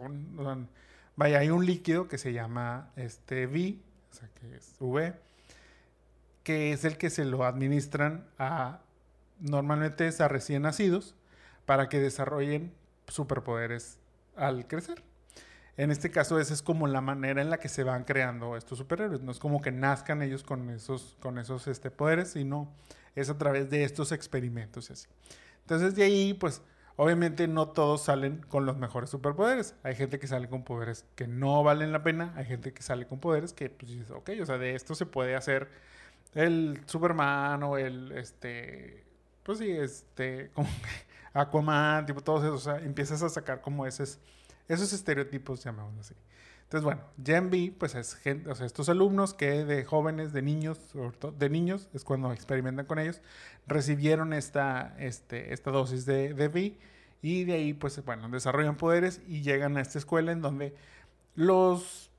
vaya, 1.16 1.40
hay 1.40 1.50
un 1.50 1.66
líquido 1.66 2.08
que 2.08 2.18
se 2.18 2.34
llama 2.34 2.92
este 2.96 3.48
V, 3.48 3.78
o 4.12 4.16
sea, 4.16 4.30
que 4.40 4.56
es 4.56 4.76
V, 4.80 5.14
que 6.44 6.74
es 6.74 6.86
el 6.86 6.98
que 6.98 7.10
se 7.10 7.26
lo 7.26 7.46
administran 7.46 8.28
a, 8.38 8.82
normalmente 9.40 10.08
es 10.08 10.22
a 10.22 10.28
recién 10.28 10.64
nacidos, 10.64 11.16
para 11.66 11.88
que 11.88 12.00
desarrollen 12.00 12.74
superpoderes 13.08 14.00
al 14.36 14.68
crecer. 14.68 15.04
En 15.76 15.90
este 15.90 16.12
caso, 16.12 16.40
esa 16.40 16.54
es 16.54 16.62
como 16.62 16.88
la 16.88 17.02
manera 17.02 17.42
en 17.42 17.50
la 17.50 17.58
que 17.58 17.70
se 17.70 17.84
van 17.84 18.04
creando 18.04 18.56
estos 18.56 18.78
superhéroes. 18.78 19.22
No 19.22 19.32
es 19.32 19.40
como 19.40 19.62
que 19.62 19.72
nazcan 19.72 20.22
ellos 20.22 20.44
con 20.44 20.70
esos, 20.70 21.18
con 21.20 21.40
esos 21.40 21.68
este, 21.68 21.90
poderes, 21.90 22.32
sino 22.32 22.72
es 23.16 23.30
a 23.30 23.38
través 23.38 23.70
de 23.70 23.84
estos 23.84 24.12
experimentos 24.12 24.90
y 24.90 24.94
así. 24.94 25.08
Entonces 25.62 25.96
de 25.96 26.04
ahí, 26.04 26.34
pues 26.34 26.62
obviamente 26.96 27.48
no 27.48 27.70
todos 27.70 28.04
salen 28.04 28.42
con 28.50 28.66
los 28.66 28.78
mejores 28.78 29.10
superpoderes. 29.10 29.76
Hay 29.84 29.96
gente 29.96 30.20
que 30.20 30.28
sale 30.28 30.48
con 30.48 30.64
poderes 30.64 31.06
que 31.16 31.28
no 31.28 31.64
valen 31.64 31.92
la 31.92 32.04
pena, 32.04 32.34
hay 32.36 32.46
gente 32.46 32.74
que 32.74 32.84
sale 32.84 33.08
con 33.08 33.20
poderes 33.20 33.54
que, 33.54 33.70
pues 33.70 33.92
dices, 33.92 34.12
ok, 34.12 34.32
o 34.42 34.46
sea, 34.46 34.58
de 34.58 34.76
esto 34.76 34.96
se 34.96 35.06
puede 35.06 35.36
hacer 35.36 35.70
el 36.34 36.82
Superman 36.86 37.64
o 37.64 37.78
el, 37.78 38.12
este, 38.14 39.04
pues 39.44 39.60
sí, 39.60 39.72
este, 39.72 40.50
como 40.54 40.68
Aquaman, 41.34 42.06
tipo, 42.06 42.22
todos 42.22 42.44
esos, 42.44 42.68
o 42.68 42.72
sea, 42.72 42.86
empiezas 42.86 43.24
a 43.24 43.30
sacar 43.30 43.62
como 43.62 43.86
esos, 43.86 44.20
esos 44.68 44.94
estereotipos, 44.94 45.64
llamamos 45.64 45.98
así. 46.00 46.16
Entonces, 46.64 46.86
bueno, 46.86 47.02
Gen 47.24 47.50
B, 47.52 47.74
pues 47.78 47.94
es 47.94 48.16
gente, 48.16 48.50
o 48.50 48.56
sea, 48.56 48.66
estos 48.66 48.90
alumnos 48.90 49.34
que 49.34 49.64
de 49.64 49.86
jóvenes, 49.86 50.34
de 50.34 50.42
niños, 50.42 50.80
de 51.38 51.50
niños, 51.50 51.88
es 51.94 52.04
cuando 52.04 52.34
experimentan 52.34 52.88
con 52.88 52.98
ellos, 52.98 53.22
recibieron 53.68 54.34
esta, 54.34 54.96
este, 54.98 55.54
esta 55.54 55.70
dosis 55.70 56.06
de, 56.06 56.34
de 56.34 56.48
V 56.48 56.78
y 57.22 57.44
de 57.44 57.54
ahí, 57.54 57.74
pues, 57.74 58.04
bueno, 58.04 58.28
desarrollan 58.30 58.76
poderes 58.76 59.22
y 59.28 59.42
llegan 59.42 59.78
a 59.78 59.82
esta 59.82 60.00
escuela 60.00 60.32
en 60.32 60.42
donde 60.42 60.76
los, 61.36 62.10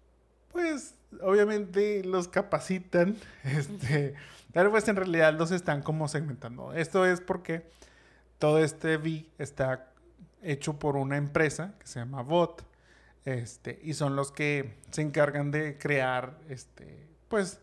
pues, 0.53 0.95
obviamente 1.21 2.05
los 2.05 2.29
capacitan, 2.29 3.17
este, 3.45 4.15
pero 4.53 4.71
pues 4.71 4.87
en 4.89 4.97
realidad 4.97 5.35
los 5.35 5.51
están 5.51 5.83
como 5.83 6.07
segmentando. 6.07 6.73
Esto 6.73 7.05
es 7.07 7.21
porque 7.21 7.67
todo 8.39 8.59
este 8.59 8.97
V 8.99 9.27
está 9.39 9.89
hecho 10.45 10.79
por 10.79 10.97
una 10.97 11.17
empresa 11.17 11.75
que 11.79 11.87
se 11.87 12.01
llama 12.01 12.23
BOT 12.23 12.63
este, 13.25 13.81
y 13.83 13.95
son 13.95 14.17
los 14.17 14.33
que 14.33 14.75
se 14.91 15.03
encargan 15.03 15.51
de 15.51 15.79
crear, 15.79 16.39
este, 16.49 17.07
pues, 17.29 17.61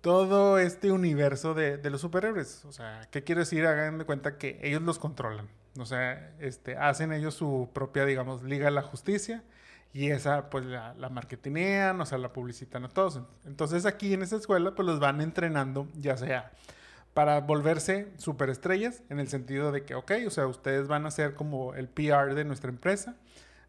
todo 0.00 0.58
este 0.58 0.90
universo 0.90 1.54
de, 1.54 1.78
los 1.90 2.00
superhéroes. 2.00 2.64
O 2.64 2.72
sea, 2.72 3.06
¿qué 3.10 3.22
quiero 3.22 3.40
decir? 3.40 3.66
Hagan 3.66 3.98
de 3.98 4.04
cuenta 4.04 4.38
que 4.38 4.58
ellos 4.62 4.82
los 4.82 4.98
controlan. 4.98 5.48
O 5.78 5.86
sea, 5.86 6.34
este, 6.40 6.76
hacen 6.76 7.12
ellos 7.12 7.34
su 7.34 7.70
propia, 7.72 8.04
digamos, 8.04 8.42
Liga 8.42 8.64
de 8.66 8.72
la 8.72 8.82
Justicia. 8.82 9.44
Y 9.92 10.10
esa, 10.10 10.48
pues, 10.48 10.64
la, 10.64 10.94
la 10.94 11.10
marketinean, 11.10 12.00
o 12.00 12.06
sea, 12.06 12.16
la 12.16 12.32
publicitan 12.32 12.84
a 12.84 12.88
todos. 12.88 13.20
Entonces, 13.44 13.84
aquí 13.84 14.14
en 14.14 14.22
esta 14.22 14.36
escuela, 14.36 14.74
pues, 14.74 14.86
los 14.86 15.00
van 15.00 15.20
entrenando, 15.20 15.86
ya 15.94 16.16
sea 16.16 16.50
para 17.14 17.40
volverse 17.40 18.12
superestrellas, 18.16 19.02
en 19.10 19.20
el 19.20 19.28
sentido 19.28 19.72
de 19.72 19.84
que, 19.84 19.94
ok, 19.94 20.12
o 20.26 20.30
sea, 20.30 20.46
ustedes 20.46 20.88
van 20.88 21.06
a 21.06 21.10
ser 21.10 21.34
como 21.34 21.74
el 21.74 21.88
PR 21.88 22.34
de 22.34 22.44
nuestra 22.44 22.70
empresa 22.70 23.16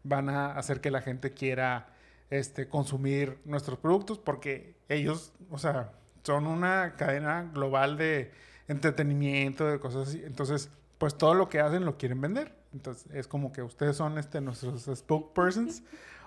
van 0.04 0.28
a 0.28 0.52
hacer 0.52 0.80
que 0.80 0.90
la 0.90 1.00
gente 1.00 1.32
quiera 1.32 1.88
este, 2.30 2.68
consumir 2.68 3.38
nuestros 3.44 3.78
productos 3.78 4.18
porque 4.18 4.76
ellos, 4.88 5.32
o 5.50 5.58
sea, 5.58 5.92
son 6.22 6.46
una 6.46 6.94
cadena 6.96 7.50
global 7.52 7.96
de 7.96 8.30
entretenimiento, 8.68 9.66
de 9.66 9.80
cosas 9.80 10.08
así. 10.08 10.22
Entonces, 10.24 10.70
pues 10.98 11.16
todo 11.18 11.34
lo 11.34 11.48
que 11.48 11.60
hacen 11.60 11.84
lo 11.84 11.98
quieren 11.98 12.20
vender. 12.20 12.54
Entonces, 12.72 13.06
es 13.12 13.26
como 13.26 13.52
que 13.52 13.62
ustedes 13.62 13.96
son 13.96 14.18
este, 14.18 14.40
nuestros 14.40 14.84
spokespersons. 14.94 15.82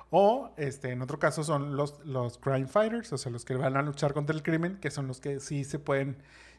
O 0.09 0.51
este, 0.55 0.91
en 0.91 1.01
otro 1.01 1.19
caso 1.19 1.43
son 1.43 1.75
los, 1.75 1.99
los 2.05 2.37
crime 2.37 2.67
fighters, 2.67 3.11
o 3.11 3.17
sea, 3.17 3.29
los 3.29 3.43
que 3.43 3.55
van 3.55 3.75
a 3.75 3.81
luchar 3.81 4.13
contra 4.13 4.33
el 4.33 4.41
crimen, 4.41 4.77
que 4.77 4.89
son 4.89 5.05
los 5.07 5.19
que 5.19 5.41
sí 5.41 5.65
se 5.65 5.79
pueden 5.79 6.15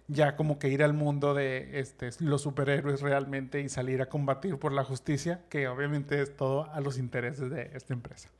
ya 0.08 0.36
como 0.36 0.58
que 0.58 0.68
ir 0.68 0.82
al 0.82 0.94
mundo 0.94 1.34
de 1.34 1.78
este, 1.78 2.10
los 2.20 2.42
superhéroes 2.42 3.02
realmente 3.02 3.60
y 3.60 3.68
salir 3.68 4.00
a 4.00 4.06
combatir 4.06 4.58
por 4.58 4.72
la 4.72 4.82
justicia, 4.82 5.42
que 5.50 5.68
obviamente 5.68 6.20
es 6.20 6.34
todo 6.34 6.70
a 6.72 6.80
los 6.80 6.98
intereses 6.98 7.50
de 7.50 7.70
esta 7.74 7.92
empresa. 7.92 8.30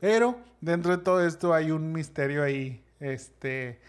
Pero 0.00 0.38
dentro 0.60 0.96
de 0.96 1.02
todo 1.02 1.26
esto 1.26 1.54
hay 1.54 1.70
un 1.70 1.92
misterio 1.92 2.42
ahí, 2.42 2.84
este, 3.00 3.80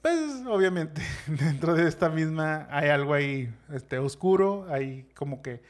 pues 0.00 0.44
obviamente 0.46 1.02
dentro 1.26 1.74
de 1.74 1.88
esta 1.88 2.08
misma 2.08 2.68
hay 2.70 2.90
algo 2.90 3.12
ahí 3.12 3.52
este, 3.74 3.98
oscuro, 3.98 4.66
hay 4.70 5.08
como 5.16 5.42
que, 5.42 5.60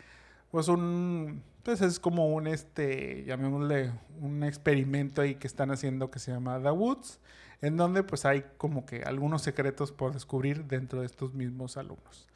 pues 0.51 0.69
un, 0.69 1.43
pues 1.63 1.81
es 1.81 1.99
como 1.99 2.35
un, 2.35 2.47
este, 2.47 3.25
llamémosle, 3.25 3.93
un 4.21 4.45
experimento 4.45 5.23
ahí 5.23 5.37
que 5.37 5.47
están 5.47 5.71
haciendo 5.71 6.11
que 6.11 6.19
se 6.19 6.33
llama 6.33 6.61
The 6.63 6.71
Woods 6.71 7.19
en 7.63 7.77
donde 7.77 8.03
pues 8.03 8.25
hay 8.25 8.45
como 8.59 8.87
que 8.87 9.03
algunos 9.03 9.43
secretos 9.43 9.93
por 9.93 10.13
descubrir 10.13 10.65
dentro 10.65 11.01
de 11.01 11.07
estos 11.07 11.35
mismos 11.35 11.77
alumnos. 11.77 12.27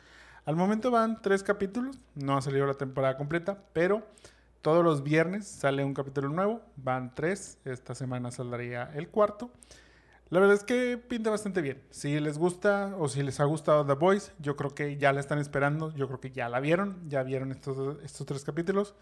Al 0.45 0.57
momento 0.57 0.91
van 0.91 1.21
tres 1.21 1.43
capítulos, 1.43 1.99
no 2.15 2.37
ha 2.37 2.43
salido 2.43 2.67
la 2.67 2.75
temporada 2.75 3.17
completa, 3.17 3.63
pero 3.73 4.03
todos 4.63 4.85
los 4.85 5.03
viernes 5.03 5.47
sale 5.47 5.85
un 5.85 5.95
capítulo 5.95 6.29
nuevo, 6.29 6.63
van 6.77 7.15
tres, 7.15 7.59
esta 7.65 7.95
semana 7.95 8.31
saldría 8.31 8.91
el 8.95 9.09
cuarto. 9.09 9.51
La 10.31 10.39
verdad 10.39 10.55
es 10.55 10.65
que 10.65 10.97
pinta 10.97 11.29
bastante 11.29 11.61
bien. 11.61 11.83
Si 11.91 12.19
les 12.21 12.39
gusta 12.39 12.95
o 12.99 13.09
si 13.09 13.23
les 13.23 13.41
ha 13.41 13.45
gustado 13.45 13.85
The 13.85 13.95
Voice, 13.95 14.33
yo 14.39 14.57
creo 14.57 14.75
que 14.75 14.97
ya 14.97 15.13
la 15.13 15.21
están 15.21 15.39
esperando, 15.39 15.93
yo 15.95 16.07
creo 16.07 16.21
que 16.21 16.31
ya 16.31 16.49
la 16.49 16.61
vieron, 16.61 17.09
ya 17.09 17.23
vieron 17.23 17.51
estos, 17.51 18.03
estos 18.05 18.27
tres 18.27 18.45
capítulos 18.45 18.95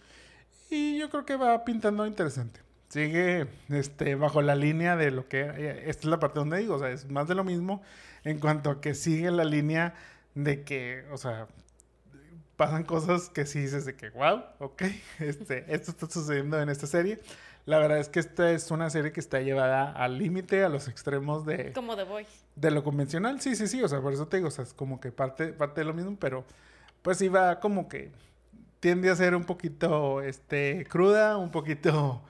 y 0.71 0.99
yo 0.99 1.11
creo 1.11 1.25
que 1.25 1.37
va 1.37 1.65
pintando 1.65 2.07
interesante 2.07 2.68
sigue 2.89 3.47
este, 3.69 4.15
bajo 4.15 4.43
la 4.43 4.55
línea 4.55 4.97
de 4.97 5.11
lo 5.11 5.29
que... 5.29 5.41
Eh, 5.41 5.85
esta 5.87 6.03
es 6.03 6.07
la 6.07 6.19
parte 6.19 6.39
donde 6.39 6.59
digo, 6.59 6.75
o 6.75 6.79
sea, 6.79 6.91
es 6.91 7.09
más 7.11 7.29
de 7.29 7.35
lo 7.35 7.45
mismo 7.45 7.83
en 8.25 8.39
cuanto 8.39 8.71
a 8.71 8.81
que 8.81 8.95
sigue 8.95 9.31
la 9.31 9.45
línea 9.45 9.95
de 10.35 10.63
que, 10.65 11.05
o 11.13 11.19
sea, 11.19 11.47
pasan 12.57 12.85
cosas 12.85 13.29
que 13.29 13.47
sí 13.47 13.61
dices 13.61 13.85
de 13.85 13.95
que, 13.95 14.11
wow, 14.11 14.43
ok, 14.59 14.83
este, 15.19 15.65
esto 15.73 15.91
está 15.91 16.09
sucediendo 16.09 16.61
en 16.61 16.69
esta 16.69 16.87
serie. 16.87 17.21
La 17.67 17.79
verdad 17.79 17.99
es 17.99 18.09
que 18.09 18.21
esta 18.21 18.51
es 18.51 18.71
una 18.71 18.89
serie 18.89 19.13
que 19.13 19.21
está 19.21 19.41
llevada 19.41 19.93
al 19.93 20.17
límite, 20.17 20.65
a 20.65 20.71
los 20.71 20.89
extremos 20.89 21.45
de... 21.45 21.73
Como 21.75 21.97
The 21.97 22.05
Voice. 22.05 22.31
De 22.57 22.71
lo 22.71 22.83
convencional, 22.83 23.43
sí, 23.43 23.55
sí, 23.57 23.69
sí, 23.69 23.83
o 23.83 23.89
sea, 23.89 24.01
por 24.01 24.15
eso 24.15 24.27
te 24.27 24.39
digo, 24.39 24.49
o 24.49 24.51
sea, 24.51 24.65
es 24.65 24.73
como 24.73 25.01
que 25.01 25.13
parte, 25.13 25.53
parte 25.53 25.83
de 25.83 25.85
lo 25.85 25.93
mismo, 25.93 26.17
pero 26.19 26.47
pues 27.03 27.21
iba 27.21 27.61
como 27.61 27.89
que 27.89 28.11
tiende 28.81 29.11
a 29.11 29.17
ser 29.17 29.35
un 29.35 29.45
poquito, 29.45 30.23
este, 30.23 30.87
cruda, 30.89 31.37
un 31.37 31.51
poquito 31.51 32.23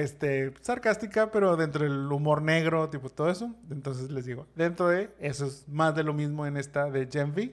este, 0.00 0.52
sarcástica, 0.60 1.30
pero 1.30 1.56
dentro 1.56 1.84
del 1.84 2.10
humor 2.10 2.42
negro, 2.42 2.88
tipo 2.88 3.10
todo 3.10 3.30
eso. 3.30 3.54
Entonces 3.70 4.10
les 4.10 4.24
digo, 4.24 4.46
dentro 4.54 4.88
de 4.88 5.10
eso 5.20 5.46
es 5.46 5.68
más 5.68 5.94
de 5.94 6.02
lo 6.02 6.14
mismo 6.14 6.46
en 6.46 6.56
esta 6.56 6.90
de 6.90 7.08
Gen 7.10 7.32
V, 7.32 7.52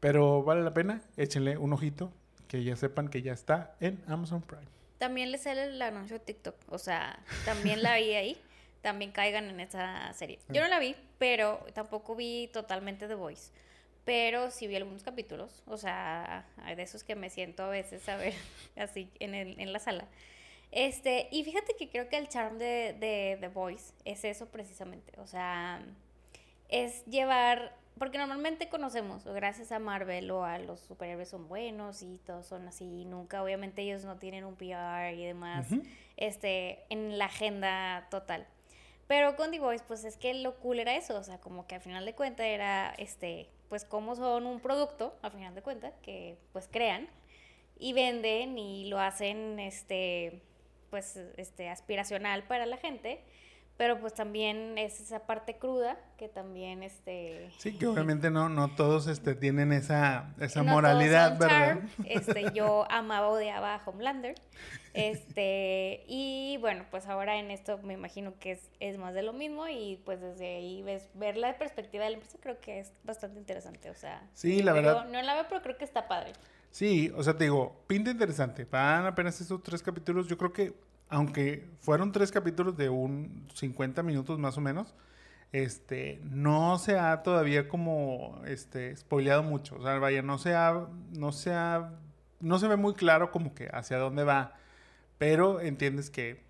pero 0.00 0.42
vale 0.42 0.62
la 0.62 0.72
pena, 0.72 1.02
échenle 1.16 1.58
un 1.58 1.72
ojito, 1.72 2.12
que 2.48 2.62
ya 2.62 2.76
sepan 2.76 3.08
que 3.08 3.22
ya 3.22 3.32
está 3.32 3.74
en 3.80 4.02
Amazon 4.06 4.42
Prime. 4.42 4.66
También 4.98 5.32
les 5.32 5.42
sale 5.42 5.64
el 5.64 5.82
anuncio 5.82 6.18
de 6.18 6.24
TikTok, 6.24 6.54
o 6.68 6.78
sea, 6.78 7.18
también 7.44 7.82
la 7.82 7.96
vi 7.96 8.14
ahí, 8.14 8.36
también 8.80 9.10
caigan 9.10 9.46
en 9.46 9.58
esa 9.58 10.12
serie. 10.12 10.38
Yo 10.48 10.62
no 10.62 10.68
la 10.68 10.78
vi, 10.78 10.94
pero 11.18 11.64
tampoco 11.74 12.14
vi 12.14 12.48
totalmente 12.52 13.08
The 13.08 13.14
Voice 13.14 13.50
pero 14.04 14.50
sí 14.50 14.66
vi 14.66 14.76
algunos 14.76 15.02
capítulos, 15.02 15.62
o 15.66 15.76
sea, 15.76 16.44
hay 16.64 16.74
de 16.74 16.82
esos 16.82 17.04
que 17.04 17.14
me 17.14 17.30
siento 17.30 17.62
a 17.62 17.68
veces 17.68 18.08
a 18.08 18.16
ver 18.16 18.34
así 18.76 19.08
en, 19.20 19.34
el, 19.34 19.60
en 19.60 19.72
la 19.72 19.78
sala. 19.78 20.06
Este, 20.72 21.28
y 21.30 21.44
fíjate 21.44 21.76
que 21.76 21.90
creo 21.90 22.08
que 22.08 22.16
el 22.16 22.28
charm 22.28 22.56
de, 22.56 22.96
de 22.98 23.36
The 23.40 23.48
Voice 23.48 23.92
es 24.06 24.24
eso 24.24 24.46
precisamente, 24.46 25.12
o 25.20 25.26
sea, 25.26 25.84
es 26.70 27.04
llevar, 27.04 27.76
porque 27.98 28.16
normalmente 28.16 28.70
conocemos, 28.70 29.26
gracias 29.26 29.70
a 29.70 29.78
Marvel 29.78 30.30
o 30.30 30.44
a 30.44 30.58
los 30.58 30.80
superhéroes 30.80 31.28
son 31.28 31.46
buenos 31.46 32.00
y 32.02 32.18
todos 32.24 32.46
son 32.46 32.66
así, 32.66 33.02
y 33.02 33.04
nunca, 33.04 33.42
obviamente 33.42 33.82
ellos 33.82 34.06
no 34.06 34.16
tienen 34.16 34.46
un 34.46 34.56
PR 34.56 35.12
y 35.14 35.26
demás, 35.26 35.66
este, 36.16 36.82
en 36.88 37.18
la 37.18 37.26
agenda 37.26 38.08
total. 38.10 38.46
Pero 39.06 39.36
con 39.36 39.50
The 39.50 39.60
Voice, 39.60 39.84
pues 39.86 40.04
es 40.04 40.16
que 40.16 40.32
lo 40.32 40.58
cool 40.60 40.78
era 40.78 40.96
eso, 40.96 41.18
o 41.18 41.22
sea, 41.22 41.38
como 41.38 41.66
que 41.66 41.74
al 41.74 41.82
final 41.82 42.06
de 42.06 42.14
cuentas 42.14 42.46
era, 42.46 42.94
este, 42.96 43.50
pues 43.68 43.84
cómo 43.84 44.16
son 44.16 44.46
un 44.46 44.58
producto, 44.60 45.14
a 45.20 45.28
final 45.28 45.54
de 45.54 45.60
cuentas, 45.60 45.92
que 46.00 46.38
pues 46.54 46.66
crean 46.66 47.10
y 47.78 47.92
venden 47.92 48.56
y 48.56 48.88
lo 48.88 48.98
hacen 48.98 49.58
este 49.58 50.40
pues 50.92 51.18
este 51.38 51.70
aspiracional 51.70 52.42
para 52.44 52.66
la 52.66 52.76
gente 52.76 53.24
pero 53.78 53.98
pues 53.98 54.12
también 54.12 54.76
es 54.76 55.00
esa 55.00 55.20
parte 55.20 55.56
cruda 55.56 55.96
que 56.18 56.28
también 56.28 56.82
este 56.82 57.50
sí 57.56 57.78
que 57.78 57.86
obviamente 57.86 58.30
no 58.30 58.50
no 58.50 58.74
todos 58.76 59.06
este 59.06 59.34
tienen 59.34 59.72
esa 59.72 60.34
esa 60.38 60.62
moralidad 60.62 61.38
verdad 61.38 61.78
este 62.04 62.44
yo 62.54 62.84
amaba 62.90 63.30
odiaba 63.30 63.74
a 63.74 63.80
Homelander 63.86 64.34
este 64.92 66.04
y 66.06 66.58
bueno 66.60 66.84
pues 66.90 67.06
ahora 67.06 67.38
en 67.38 67.50
esto 67.50 67.78
me 67.78 67.94
imagino 67.94 68.34
que 68.38 68.52
es, 68.52 68.70
es 68.78 68.98
más 68.98 69.14
de 69.14 69.22
lo 69.22 69.32
mismo 69.32 69.66
y 69.66 69.98
pues 70.04 70.20
desde 70.20 70.56
ahí 70.56 70.82
ves 70.82 71.08
ver 71.14 71.38
la 71.38 71.56
perspectiva 71.56 72.04
de 72.04 72.10
la 72.10 72.16
empresa 72.16 72.36
creo 72.38 72.60
que 72.60 72.80
es 72.80 72.92
bastante 73.02 73.38
interesante 73.38 73.88
o 73.88 73.94
sea 73.94 74.28
sí 74.34 74.62
la 74.62 74.74
verdad. 74.74 75.06
no 75.06 75.22
la 75.22 75.32
veo 75.32 75.46
pero 75.48 75.62
creo 75.62 75.78
que 75.78 75.86
está 75.86 76.06
padre 76.06 76.34
sí 76.72 77.12
o 77.14 77.22
sea 77.22 77.36
te 77.36 77.44
digo 77.44 77.84
pinta 77.86 78.10
interesante. 78.10 78.66
Van 78.68 79.06
apenas 79.06 79.40
estos 79.40 79.62
tres 79.62 79.82
capítulos. 79.82 80.26
Yo 80.26 80.36
creo 80.36 80.52
que 80.52 80.74
aunque 81.08 81.68
fueron 81.80 82.10
tres 82.10 82.32
capítulos 82.32 82.76
de 82.76 82.88
un 82.88 83.46
50 83.54 84.02
minutos 84.02 84.38
más 84.38 84.56
o 84.56 84.62
menos, 84.62 84.94
este, 85.52 86.20
no 86.24 86.78
se 86.78 86.98
ha 86.98 87.22
todavía 87.22 87.68
como, 87.68 88.40
este, 88.46 88.96
spoileado 88.96 89.42
mucho. 89.42 89.76
O 89.76 89.82
sea, 89.82 89.98
vaya, 89.98 90.22
no 90.22 90.38
se 90.38 90.54
ha, 90.54 90.86
no 91.10 91.32
se 91.32 91.52
ha, 91.52 91.92
no 92.40 92.58
se 92.58 92.66
ve 92.66 92.76
muy 92.76 92.94
claro 92.94 93.30
como 93.30 93.54
que 93.54 93.68
hacia 93.72 93.98
dónde 93.98 94.24
va, 94.24 94.54
pero 95.18 95.60
entiendes 95.60 96.08
que, 96.08 96.42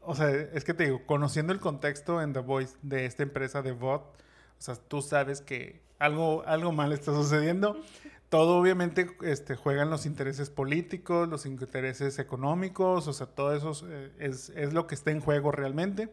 o 0.00 0.14
sea, 0.16 0.28
es 0.30 0.64
que 0.64 0.74
te 0.74 0.84
digo, 0.84 1.06
conociendo 1.06 1.52
el 1.52 1.60
contexto 1.60 2.20
en 2.20 2.32
The 2.32 2.40
Voice 2.40 2.76
de 2.82 3.06
esta 3.06 3.22
empresa 3.22 3.62
de 3.62 3.72
VOD, 3.72 4.00
o 4.00 4.12
sea, 4.58 4.74
tú 4.74 5.02
sabes 5.02 5.40
que 5.40 5.82
algo, 6.00 6.42
algo 6.46 6.72
mal 6.72 6.92
está 6.92 7.12
sucediendo 7.12 7.80
todo 8.34 8.58
obviamente 8.58 9.06
este, 9.22 9.54
juegan 9.54 9.90
los 9.90 10.06
intereses 10.06 10.50
políticos, 10.50 11.28
los 11.28 11.46
intereses 11.46 12.18
económicos, 12.18 13.06
o 13.06 13.12
sea, 13.12 13.28
todo 13.28 13.54
eso 13.54 13.86
es, 14.18 14.50
es 14.56 14.72
lo 14.72 14.88
que 14.88 14.96
está 14.96 15.12
en 15.12 15.20
juego 15.20 15.52
realmente. 15.52 16.08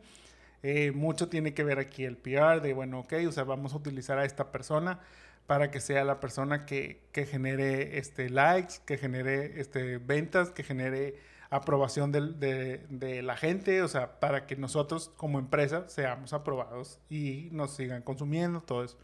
Eh, 0.61 0.91
mucho 0.91 1.29
tiene 1.29 1.55
que 1.55 1.63
ver 1.63 1.79
aquí 1.79 2.05
el 2.05 2.17
PR 2.17 2.61
de, 2.61 2.75
bueno, 2.75 2.99
ok, 2.99 3.13
o 3.27 3.31
sea, 3.31 3.43
vamos 3.43 3.73
a 3.73 3.77
utilizar 3.77 4.19
a 4.19 4.25
esta 4.25 4.51
persona 4.51 4.99
para 5.47 5.71
que 5.71 5.79
sea 5.79 6.03
la 6.03 6.19
persona 6.19 6.67
que, 6.67 7.01
genere 7.11 7.97
este, 7.97 8.29
likes, 8.29 8.75
que 8.85 8.99
genere 8.99 9.59
este, 9.59 9.97
ventas, 9.97 10.51
que 10.51 10.61
genere 10.61 11.15
aprobación 11.49 12.11
de, 12.11 12.85
de, 12.87 13.21
la 13.23 13.35
gente, 13.35 13.81
o 13.81 13.87
sea, 13.87 14.19
para 14.19 14.45
que 14.45 14.55
nosotros 14.55 15.09
como 15.17 15.39
empresa 15.39 15.89
seamos 15.89 16.33
aprobados 16.33 16.99
y 17.09 17.49
nos 17.51 17.71
sigan 17.75 18.03
consumiendo, 18.03 18.61
todo 18.61 18.83
eso. 18.83 18.99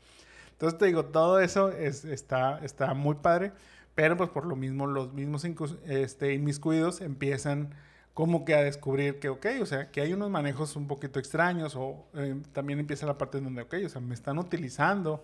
Entonces 0.58 0.80
te 0.80 0.88
digo, 0.88 1.06
todo 1.06 1.39
eso 1.39 1.70
es, 1.70 2.04
está, 2.04 2.58
está 2.63 2.96
muy 2.96 3.13
padre, 3.15 3.52
pero 3.93 4.17
pues 4.17 4.32
por 4.32 4.43
lo 4.48 4.56
mismo 4.56 4.88
los 4.88 5.13
mismos 5.13 5.46
este, 5.86 6.34
inmiscuidos 6.34 7.00
empiezan 7.02 7.76
como 8.15 8.43
que 8.43 8.56
a 8.56 8.63
descubrir 8.63 9.20
que, 9.20 9.30
ok, 9.30 9.46
o 9.62 9.67
sea, 9.67 9.91
que 9.91 10.02
hay 10.02 10.13
unos 10.13 10.32
manejos 10.32 10.76
un 10.76 10.88
poquito 10.88 11.20
extraños 11.20 11.76
o 11.76 12.08
eh, 12.15 12.41
también 12.54 12.80
empieza 12.80 13.06
la 13.06 13.20
parte 13.20 13.39
donde, 13.39 13.62
ok, 13.62 13.76
o 13.86 13.89
sea, 13.89 14.02
me 14.02 14.15
están 14.15 14.39
utilizando, 14.39 15.24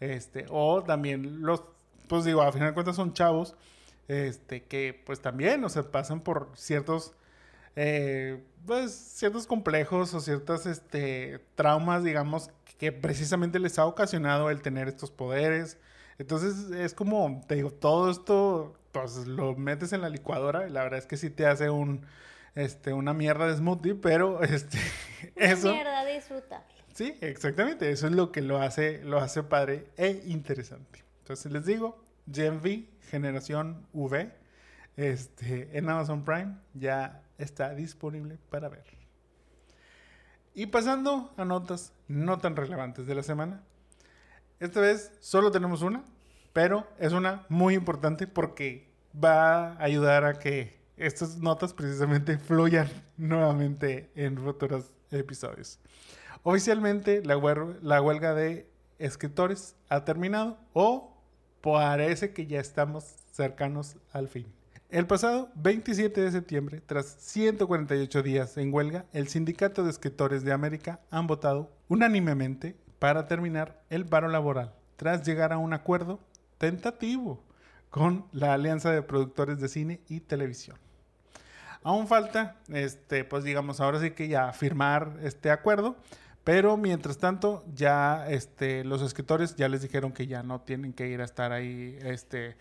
este, 0.00 0.44
o 0.50 0.82
también 0.82 1.40
los, 1.40 1.62
pues 2.06 2.24
digo, 2.26 2.42
a 2.42 2.52
final 2.52 2.68
de 2.68 2.74
cuentas 2.74 2.96
son 2.96 3.14
chavos, 3.14 3.54
este, 4.08 4.64
que 4.64 5.02
pues 5.06 5.22
también, 5.22 5.64
o 5.64 5.70
sea, 5.70 5.84
pasan 5.84 6.20
por 6.20 6.50
ciertos, 6.56 7.14
eh, 7.76 8.44
pues 8.66 8.92
ciertos 8.92 9.46
complejos 9.46 10.12
o 10.12 10.20
ciertos, 10.20 10.66
este, 10.66 11.40
traumas, 11.54 12.04
digamos, 12.04 12.50
que 12.78 12.92
precisamente 12.92 13.58
les 13.58 13.78
ha 13.78 13.86
ocasionado 13.86 14.50
el 14.50 14.62
tener 14.62 14.88
estos 14.88 15.10
poderes. 15.10 15.78
Entonces 16.18 16.70
es 16.70 16.94
como, 16.94 17.44
te 17.46 17.56
digo, 17.56 17.70
todo 17.70 18.10
esto, 18.10 18.78
pues 18.92 19.26
lo 19.26 19.54
metes 19.56 19.92
en 19.92 20.00
la 20.00 20.08
licuadora 20.08 20.66
y 20.66 20.70
la 20.70 20.82
verdad 20.82 20.98
es 20.98 21.06
que 21.06 21.16
sí 21.16 21.30
te 21.30 21.46
hace 21.46 21.70
un, 21.70 22.06
este, 22.54 22.92
una 22.92 23.14
mierda 23.14 23.46
de 23.46 23.56
smoothie, 23.56 23.94
pero 23.94 24.42
este, 24.44 24.78
eso... 25.36 25.68
Una 25.68 25.76
mierda 25.76 26.04
disfrutable. 26.04 26.74
Sí, 26.94 27.16
exactamente, 27.20 27.90
eso 27.90 28.06
es 28.06 28.12
lo 28.12 28.30
que 28.30 28.40
lo 28.40 28.62
hace, 28.62 29.02
lo 29.02 29.18
hace 29.18 29.42
padre 29.42 29.86
e 29.96 30.22
interesante. 30.26 31.02
Entonces 31.20 31.50
les 31.50 31.66
digo, 31.66 32.04
Gen 32.32 32.58
V, 32.58 32.88
generación 33.10 33.84
V, 33.92 34.30
este, 34.96 35.76
en 35.76 35.90
Amazon 35.90 36.24
Prime 36.24 36.56
ya 36.74 37.22
está 37.36 37.74
disponible 37.74 38.38
para 38.48 38.68
ver. 38.68 38.84
Y 40.54 40.66
pasando 40.66 41.32
a 41.36 41.44
notas 41.44 41.92
no 42.06 42.38
tan 42.38 42.54
relevantes 42.54 43.06
de 43.06 43.14
la 43.16 43.24
semana. 43.24 43.62
Esta 44.60 44.80
vez 44.80 45.10
solo 45.18 45.50
tenemos 45.50 45.82
una, 45.82 46.04
pero 46.52 46.86
es 46.98 47.12
una 47.12 47.44
muy 47.48 47.74
importante 47.74 48.28
porque 48.28 48.88
va 49.22 49.72
a 49.72 49.82
ayudar 49.82 50.24
a 50.24 50.38
que 50.38 50.78
estas 50.96 51.38
notas 51.38 51.74
precisamente 51.74 52.38
fluyan 52.46 52.88
nuevamente 53.16 54.10
en 54.14 54.38
futuros 54.38 54.92
episodios. 55.10 55.80
Oficialmente 56.44 57.22
la, 57.24 57.34
la 57.82 58.00
huelga 58.00 58.34
de 58.34 58.70
escritores 58.98 59.74
ha 59.88 60.04
terminado 60.04 60.56
o 60.72 61.16
parece 61.62 62.32
que 62.32 62.46
ya 62.46 62.60
estamos 62.60 63.04
cercanos 63.32 63.96
al 64.12 64.28
fin. 64.28 64.46
El 64.94 65.08
pasado 65.08 65.50
27 65.56 66.20
de 66.20 66.30
septiembre, 66.30 66.80
tras 66.80 67.16
148 67.18 68.22
días 68.22 68.56
en 68.58 68.72
huelga, 68.72 69.06
el 69.12 69.26
Sindicato 69.26 69.82
de 69.82 69.90
Escritores 69.90 70.44
de 70.44 70.52
América 70.52 71.00
han 71.10 71.26
votado 71.26 71.72
unánimemente 71.88 72.76
para 73.00 73.26
terminar 73.26 73.82
el 73.90 74.06
paro 74.06 74.28
laboral, 74.28 74.72
tras 74.94 75.26
llegar 75.26 75.52
a 75.52 75.58
un 75.58 75.72
acuerdo 75.72 76.20
tentativo 76.58 77.42
con 77.90 78.26
la 78.30 78.54
Alianza 78.54 78.92
de 78.92 79.02
Productores 79.02 79.58
de 79.58 79.66
Cine 79.66 80.00
y 80.08 80.20
Televisión. 80.20 80.78
Aún 81.82 82.06
falta, 82.06 82.58
este, 82.68 83.24
pues 83.24 83.42
digamos, 83.42 83.80
ahora 83.80 83.98
sí 83.98 84.12
que 84.12 84.28
ya 84.28 84.52
firmar 84.52 85.16
este 85.24 85.50
acuerdo, 85.50 85.96
pero 86.44 86.76
mientras 86.76 87.18
tanto 87.18 87.64
ya 87.74 88.28
este, 88.28 88.84
los 88.84 89.02
escritores 89.02 89.56
ya 89.56 89.68
les 89.68 89.82
dijeron 89.82 90.12
que 90.12 90.28
ya 90.28 90.44
no 90.44 90.60
tienen 90.60 90.92
que 90.92 91.08
ir 91.08 91.20
a 91.20 91.24
estar 91.24 91.50
ahí 91.50 91.98
este, 92.02 92.56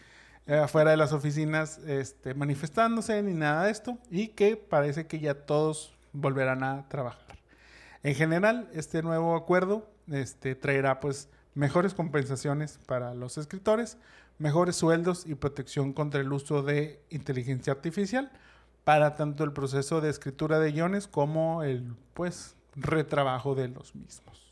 eh, 0.46 0.58
afuera 0.58 0.92
de 0.92 0.98
las 0.98 1.14
oficinas 1.14 1.78
este, 1.80 2.34
manifestándose 2.34 3.22
ni 3.24 3.34
nada 3.34 3.66
de 3.66 3.72
esto 3.72 3.98
y 4.10 4.30
que 4.30 4.58
parece 4.58 5.08
que 5.08 5.20
ya 5.20 5.34
todos 5.46 5.94
volverán 6.12 6.64
a 6.64 6.88
trabajar. 6.90 7.38
En 8.04 8.16
general, 8.16 8.70
este 8.74 9.02
nuevo 9.02 9.36
acuerdo 9.36 9.90
este, 10.12 10.56
traerá 10.56 11.00
pues 11.00 11.30
mejores 11.54 11.94
compensaciones 11.94 12.80
para 12.86 13.14
los 13.14 13.38
escritores, 13.38 13.98
mejores 14.38 14.76
sueldos 14.76 15.26
y 15.26 15.36
protección 15.36 15.94
contra 15.94 16.20
el 16.20 16.34
uso 16.34 16.64
de 16.64 17.02
inteligencia 17.10 17.72
artificial 17.72 18.32
para 18.84 19.16
tanto 19.16 19.44
el 19.44 19.54
proceso 19.54 20.02
de 20.02 20.10
escritura 20.10 20.60
de 20.60 20.72
guiones 20.72 21.08
como 21.08 21.64
el 21.64 21.96
pues 22.14 22.56
retrabajo 22.76 23.56
de 23.56 23.70
los 23.70 23.96
mismos. 23.96 24.52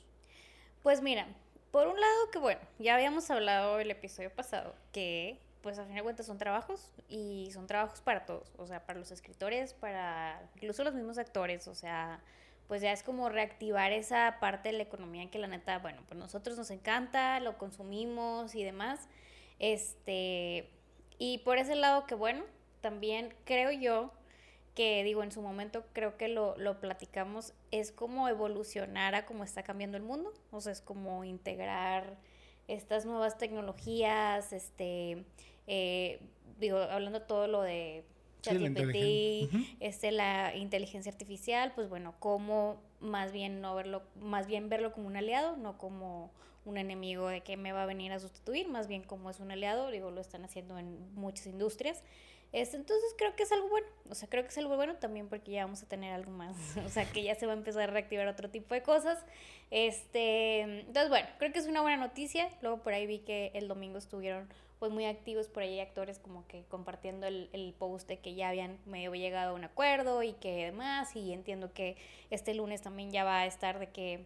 Pues 0.84 1.02
mira, 1.02 1.28
por 1.72 1.88
un 1.88 2.00
lado 2.00 2.32
que 2.32 2.40
bueno, 2.40 2.62
ya 2.80 2.96
habíamos 2.96 3.30
hablado 3.30 3.80
el 3.80 3.92
episodio 3.92 4.30
pasado 4.30 4.74
que 4.92 5.38
pues 5.62 5.78
a 5.80 5.86
fin 5.86 5.96
de 5.96 6.04
cuentas 6.04 6.26
son 6.26 6.38
trabajos 6.38 6.92
y 7.08 7.50
son 7.54 7.68
trabajos 7.68 8.02
para 8.02 8.26
todos, 8.26 8.54
o 8.58 8.68
sea, 8.68 8.86
para 8.86 9.00
los 9.00 9.12
escritores, 9.12 9.74
para 9.74 10.42
incluso 10.56 10.84
los 10.84 10.94
mismos 10.94 11.18
actores, 11.18 11.68
o 11.68 11.76
sea, 11.76 12.20
pues 12.68 12.82
ya 12.82 12.92
es 12.92 13.04
como 13.04 13.30
reactivar 13.30 13.92
esa 13.92 14.38
parte 14.40 14.70
de 14.70 14.78
la 14.78 14.84
economía 14.84 15.30
que 15.30 15.40
la 15.40 15.48
neta, 15.48 15.80
bueno, 15.80 16.02
pues 16.08 16.20
nosotros 16.20 16.58
nos 16.58 16.72
encanta, 16.72 17.40
lo 17.40 17.58
consumimos 17.58 18.56
y 18.56 18.64
demás. 18.64 19.08
Este, 19.60 20.70
y 21.18 21.40
por 21.40 21.58
ese 21.58 21.76
lado 21.76 22.06
que 22.06 22.16
bueno, 22.16 22.44
también 22.82 23.34
creo 23.46 23.72
yo 23.72 24.12
que 24.74 25.04
digo, 25.04 25.22
en 25.22 25.32
su 25.32 25.42
momento 25.42 25.84
creo 25.94 26.18
que 26.18 26.30
lo, 26.30 26.58
lo 26.58 26.80
platicamos, 26.80 27.54
es 27.72 27.92
como 27.92 28.30
evolucionar 28.30 29.16
a 29.16 29.26
cómo 29.26 29.44
está 29.44 29.64
cambiando 29.64 29.98
el 29.98 30.04
mundo, 30.04 30.34
o 30.52 30.62
sea, 30.62 30.72
es 30.72 30.82
como 30.82 31.24
integrar 31.26 32.18
estas 32.68 33.06
nuevas 33.06 33.38
tecnologías, 33.38 34.54
este, 34.54 35.26
eh, 35.68 36.20
digo, 36.60 36.78
hablando 36.78 37.22
todo 37.22 37.48
lo 37.48 37.62
de 37.62 38.04
ChatGPT, 38.42 39.50
este, 39.80 40.12
la 40.12 40.56
inteligencia 40.56 41.12
artificial, 41.12 41.74
pues 41.76 41.90
bueno, 41.90 42.16
cómo 42.20 42.82
más 43.00 43.32
bien 43.32 43.62
no 43.62 43.76
verlo, 43.76 44.04
más 44.20 44.48
bien 44.48 44.70
verlo 44.70 44.92
como 44.92 45.08
un 45.08 45.18
aliado, 45.18 45.58
no 45.58 45.78
como 45.78 46.32
un 46.66 46.78
enemigo 46.78 47.28
de 47.28 47.42
que 47.42 47.58
me 47.58 47.72
va 47.72 47.84
a 47.84 47.86
venir 47.86 48.12
a 48.12 48.20
sustituir, 48.20 48.68
más 48.68 48.88
bien 48.88 49.04
como 49.04 49.30
es 49.30 49.40
un 49.40 49.52
aliado, 49.52 49.90
digo, 49.92 50.12
lo 50.12 50.22
están 50.22 50.44
haciendo 50.44 50.78
en 50.78 51.14
muchas 51.16 51.48
industrias. 51.48 52.04
Este, 52.52 52.76
entonces 52.76 53.16
creo 53.18 53.34
que 53.36 53.44
es 53.44 53.52
algo 53.54 53.70
bueno, 53.70 53.88
o 54.10 54.16
sea, 54.16 54.28
creo 54.28 54.44
que 54.44 54.50
es 54.50 54.58
algo 54.58 54.76
bueno 54.76 54.96
también 54.98 55.30
porque 55.30 55.52
ya 55.52 55.64
vamos 55.64 55.84
a 55.84 55.88
tener 55.88 56.14
algo 56.14 56.32
más, 56.32 56.56
o 56.86 56.90
sea, 56.90 57.10
que 57.10 57.24
ya 57.24 57.34
se 57.36 57.46
va 57.46 57.54
a 57.54 57.56
empezar 57.56 57.84
a 57.84 57.88
reactivar 57.88 58.28
otro 58.28 58.50
tipo 58.50 58.74
de 58.74 58.84
cosas. 58.84 59.24
Este, 59.72 60.62
entonces 60.62 61.10
bueno, 61.10 61.28
creo 61.40 61.54
que 61.54 61.60
es 61.60 61.68
una 61.68 61.82
buena 61.82 61.98
noticia. 61.98 62.50
Luego 62.62 62.82
por 62.84 62.94
ahí 62.94 63.08
vi 63.08 63.20
que 63.20 63.52
el 63.54 63.70
domingo 63.70 63.98
estuvieron 63.98 64.50
pues 64.82 64.92
muy 64.92 65.06
activos 65.06 65.48
por 65.48 65.62
ahí 65.62 65.80
actores 65.80 66.18
como 66.18 66.48
que 66.48 66.64
compartiendo 66.68 67.28
el, 67.28 67.52
el 67.54 67.76
post 67.78 68.08
de 68.08 68.18
que 68.18 68.34
ya 68.34 68.50
habían 68.50 68.80
medio 68.88 69.14
llegado 69.14 69.52
a 69.52 69.54
un 69.54 69.64
acuerdo 69.64 70.24
y 70.24 70.34
que 70.34 70.66
demás 70.66 71.16
y 71.16 71.34
entiendo 71.34 71.72
que 71.72 71.98
este 72.32 72.56
lunes 72.56 72.82
también 72.82 73.12
ya 73.12 73.24
va 73.24 73.42
a 73.42 73.46
estar 73.46 73.78
de 73.78 73.90
que 73.90 74.26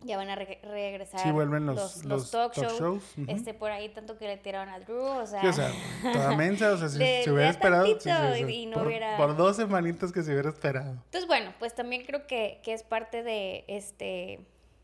ya 0.00 0.16
van 0.16 0.30
a 0.30 0.34
regresar 0.34 1.20
sí, 1.20 1.30
vuelven 1.30 1.64
los, 1.64 2.04
los, 2.04 2.28
talk, 2.32 2.54
shows, 2.54 3.04
este 3.28 3.54
por 3.54 3.70
ahí 3.70 3.88
tanto 3.90 4.18
que 4.18 4.26
le 4.26 4.36
tiraron 4.36 4.68
a 4.68 4.80
Drew 4.80 5.00
o 5.00 5.26
sea, 5.28 5.48
o 5.48 5.52
sea 5.52 5.70
toda 6.12 6.36
mensa 6.36 6.72
o 6.72 6.76
sea 6.76 6.88
si 6.88 6.98
se 7.24 7.30
hubiera 7.30 7.50
esperado 7.50 7.86
y 7.86 8.66
no 8.66 8.78
por, 8.78 8.88
hubiera... 8.88 9.16
por 9.16 9.36
dos 9.36 9.54
semanitas 9.54 10.10
que 10.10 10.24
se 10.24 10.32
hubiera 10.32 10.48
esperado. 10.48 10.90
Entonces 10.90 11.28
bueno 11.28 11.54
pues 11.60 11.76
también 11.76 12.04
creo 12.04 12.26
que, 12.26 12.60
que 12.64 12.72
es 12.72 12.82
parte 12.82 13.22
de 13.22 13.64
este 13.68 14.40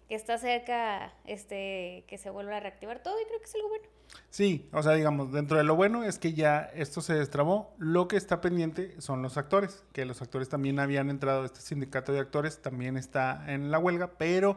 que 0.09 0.15
está 0.15 0.39
cerca 0.39 1.13
este 1.27 2.05
que 2.07 2.17
se 2.17 2.31
vuelva 2.31 2.59
a 2.59 2.61
reactivar 2.61 3.03
todo 3.03 3.21
y 3.21 3.25
creo 3.25 3.41
que 3.41 3.47
es 3.47 3.55
algo 3.57 3.71
bueno 3.71 3.94
Sí, 4.31 4.69
o 4.73 4.83
sea, 4.83 4.93
digamos, 4.93 5.33
dentro 5.33 5.57
de 5.57 5.65
lo 5.65 5.77
bueno 5.77 6.03
es 6.05 6.19
que 6.19 6.33
ya 6.35 6.63
esto 6.75 7.01
se 7.01 7.15
destrabó. 7.15 7.75
Lo 7.79 8.09
que 8.09 8.17
está 8.17 8.41
pendiente 8.41 9.01
son 9.01 9.23
los 9.23 9.37
actores, 9.37 9.85
que 9.93 10.05
los 10.05 10.23
actores 10.23 10.49
también 10.49 10.79
habían 10.79 11.11
entrado, 11.11 11.45
este 11.45 11.61
sindicato 11.61 12.13
de 12.13 12.21
actores 12.21 12.61
también 12.61 12.97
está 12.97 13.45
en 13.53 13.71
la 13.71 13.79
huelga, 13.79 14.13
pero 14.19 14.57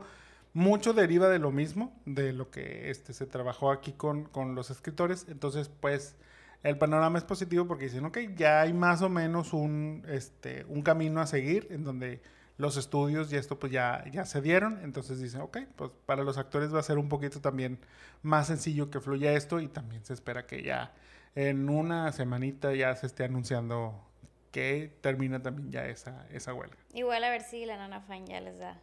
mucho 0.54 0.93
deriva 0.93 1.30
de 1.30 1.39
lo 1.39 1.52
mismo, 1.52 1.93
de 2.06 2.34
lo 2.34 2.50
que 2.50 2.89
este, 2.89 3.13
se 3.13 3.28
trabajó 3.28 3.72
aquí 3.72 3.91
con, 3.93 4.26
con 4.26 4.56
los 4.56 4.72
escritores. 4.72 5.28
Entonces, 5.30 5.70
pues, 5.70 6.15
el 6.63 6.78
panorama 6.78 7.17
es 7.17 7.24
positivo 7.24 7.67
porque 7.67 7.86
dicen, 7.86 8.06
ok, 8.06 8.17
ya 8.36 8.62
hay 8.62 8.74
más 8.74 9.02
o 9.02 9.10
menos 9.10 9.54
un, 9.54 10.04
este, 10.08 10.65
un 10.67 10.82
camino 10.82 11.22
a 11.22 11.28
seguir 11.28 11.67
en 11.70 11.84
donde 11.84 12.22
los 12.58 12.78
estudios 12.78 13.32
y 13.32 13.36
esto 13.36 13.60
pues 13.60 13.72
ya, 13.72 14.04
ya 14.12 14.26
se 14.26 14.41
dieron. 14.41 14.80
Entonces 14.84 15.22
dicen, 15.22 15.41
ok, 15.41 15.60
pues 15.76 15.91
para 16.06 16.24
los 16.24 16.38
actores 16.38 16.74
va 16.74 16.80
a 16.80 16.84
ser 16.84 16.98
un 16.98 17.10
poquito 17.10 17.39
también 17.39 17.80
más 18.24 18.48
sencillo 18.48 18.89
que 18.89 19.00
fluya 19.00 19.34
esto 19.34 19.60
y 19.60 19.67
también 19.67 20.04
se 20.04 20.13
espera 20.13 20.46
que 20.46 20.63
ya 20.63 20.93
en 21.36 21.70
una 21.70 22.12
semanita 22.12 22.74
ya 22.74 22.96
se 22.96 23.06
esté 23.06 23.24
anunciando 23.24 24.04
que 24.52 24.91
termina 25.02 25.41
también 25.41 25.72
ya 25.72 25.86
esa, 25.86 26.26
esa 26.32 26.54
huelga. 26.54 26.78
Igual 26.93 27.24
a 27.24 27.30
ver 27.30 27.43
si 27.43 27.65
la 27.65 27.78
nana 27.78 28.02
fan 28.02 28.26
ya 28.26 28.41
les 28.41 28.58
da. 28.58 28.82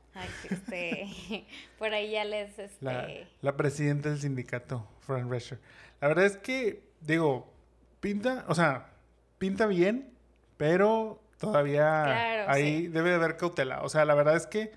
este, 0.49 1.09
por 1.79 1.93
ahí 1.93 2.13
ya 2.13 2.25
les... 2.25 2.57
Este... 2.59 2.85
La, 2.85 3.09
la, 3.41 3.57
presidenta 3.57 4.11
del 4.11 4.21
sindicato, 4.21 4.87
Fran 5.01 5.29
Rescher. 5.29 5.59
La 6.01 6.09
verdad 6.09 6.27
es 6.27 6.37
que, 6.37 6.85
digo, 7.01 7.53
pinta, 7.99 8.45
o 8.47 8.55
sea, 8.55 8.93
pinta 9.39 9.67
bien, 9.67 10.13
pero 10.57 11.24
todavía 11.39 12.51
ahí 12.51 12.89
debe 12.89 13.11
de 13.11 13.17
haber 13.17 13.37
cautela. 13.37 13.83
O 13.83 13.89
sea, 13.89 14.05
la 14.05 14.15
verdad 14.15 14.37
es 14.37 14.47
que, 14.47 14.73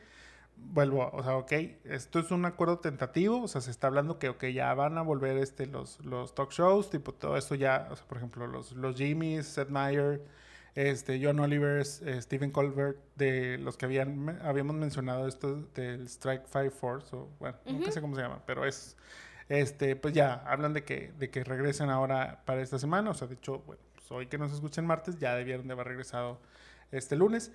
vuelvo, 0.56 1.10
o 1.14 1.24
sea, 1.24 1.38
ok, 1.38 1.52
esto 1.86 2.20
es 2.20 2.32
un 2.32 2.46
acuerdo 2.46 2.80
tentativo, 2.80 3.44
o 3.44 3.48
sea, 3.48 3.62
se 3.62 3.72
está 3.72 3.88
hablando 3.88 4.20
que, 4.20 4.30
ok, 4.30 4.46
ya 4.46 4.74
van 4.74 4.98
a 4.98 5.02
volver 5.02 5.38
este, 5.38 5.66
los, 5.66 6.04
los 6.06 6.36
talk 6.36 6.52
shows, 6.52 6.90
tipo 6.90 7.14
todo 7.14 7.38
esto 7.38 7.56
ya, 7.56 7.88
o 7.92 7.96
sea, 7.96 8.06
por 8.08 8.18
ejemplo, 8.18 8.48
los, 8.48 8.72
los 8.74 8.96
Jimmys, 8.96 9.46
Seth 9.48 9.70
Meyer 9.70 10.22
este, 10.78 11.20
John 11.20 11.40
Oliver, 11.40 11.80
eh, 11.80 12.22
Stephen 12.22 12.52
Colbert, 12.52 13.00
de 13.16 13.58
los 13.58 13.78
que 13.78 13.86
habían, 13.86 14.40
habíamos 14.44 14.76
mencionado 14.76 15.28
esto 15.28 15.64
del 15.74 16.06
Strike 16.08 16.46
Five 16.46 16.70
Force, 16.70 17.16
o 17.16 17.30
bueno, 17.40 17.58
no 17.66 17.92
sé 17.92 18.00
cómo 18.00 18.16
se 18.16 18.22
llama, 18.22 18.44
pero 18.46 18.64
es, 18.64 18.96
este, 19.50 19.96
pues 19.96 20.14
ya, 20.14 20.36
hablan 20.46 20.74
de 20.74 20.84
que, 20.84 21.14
de 21.18 21.32
que 21.32 21.44
regresen 21.44 21.90
ahora 21.90 22.44
para 22.46 22.62
esta 22.62 22.78
semana, 22.78 23.10
o 23.10 23.16
sea, 23.16 23.28
de 23.28 23.34
hecho, 23.34 23.64
bueno, 23.66 23.82
pues 24.08 24.18
hoy 24.18 24.28
que 24.28 24.38
nos 24.38 24.54
escuchen 24.54 24.86
martes, 24.86 25.20
ya 25.20 25.36
debieron 25.36 25.68
de 25.68 25.74
haber 25.74 25.88
regresado 25.88 26.40
este 26.92 27.16
lunes, 27.16 27.52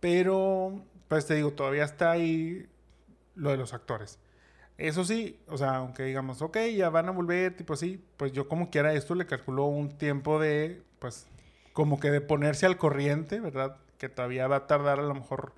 pero, 0.00 0.84
pues 1.08 1.26
te 1.26 1.34
digo, 1.34 1.52
todavía 1.52 1.84
está 1.84 2.12
ahí 2.12 2.68
lo 3.34 3.50
de 3.50 3.56
los 3.56 3.74
actores. 3.74 4.18
Eso 4.76 5.04
sí, 5.04 5.40
o 5.48 5.58
sea, 5.58 5.76
aunque 5.76 6.04
digamos, 6.04 6.40
ok, 6.40 6.56
ya 6.76 6.88
van 6.88 7.08
a 7.08 7.10
volver, 7.10 7.56
tipo 7.56 7.72
así, 7.72 8.04
pues 8.16 8.32
yo 8.32 8.48
como 8.48 8.70
quiera 8.70 8.92
esto 8.92 9.16
le 9.16 9.26
calculo 9.26 9.64
un 9.64 9.98
tiempo 9.98 10.38
de, 10.38 10.84
pues, 11.00 11.26
como 11.72 11.98
que 11.98 12.10
de 12.10 12.20
ponerse 12.20 12.66
al 12.66 12.76
corriente, 12.76 13.40
¿verdad? 13.40 13.78
Que 13.98 14.08
todavía 14.08 14.46
va 14.46 14.56
a 14.56 14.66
tardar 14.68 15.00
a 15.00 15.02
lo 15.02 15.14
mejor, 15.14 15.54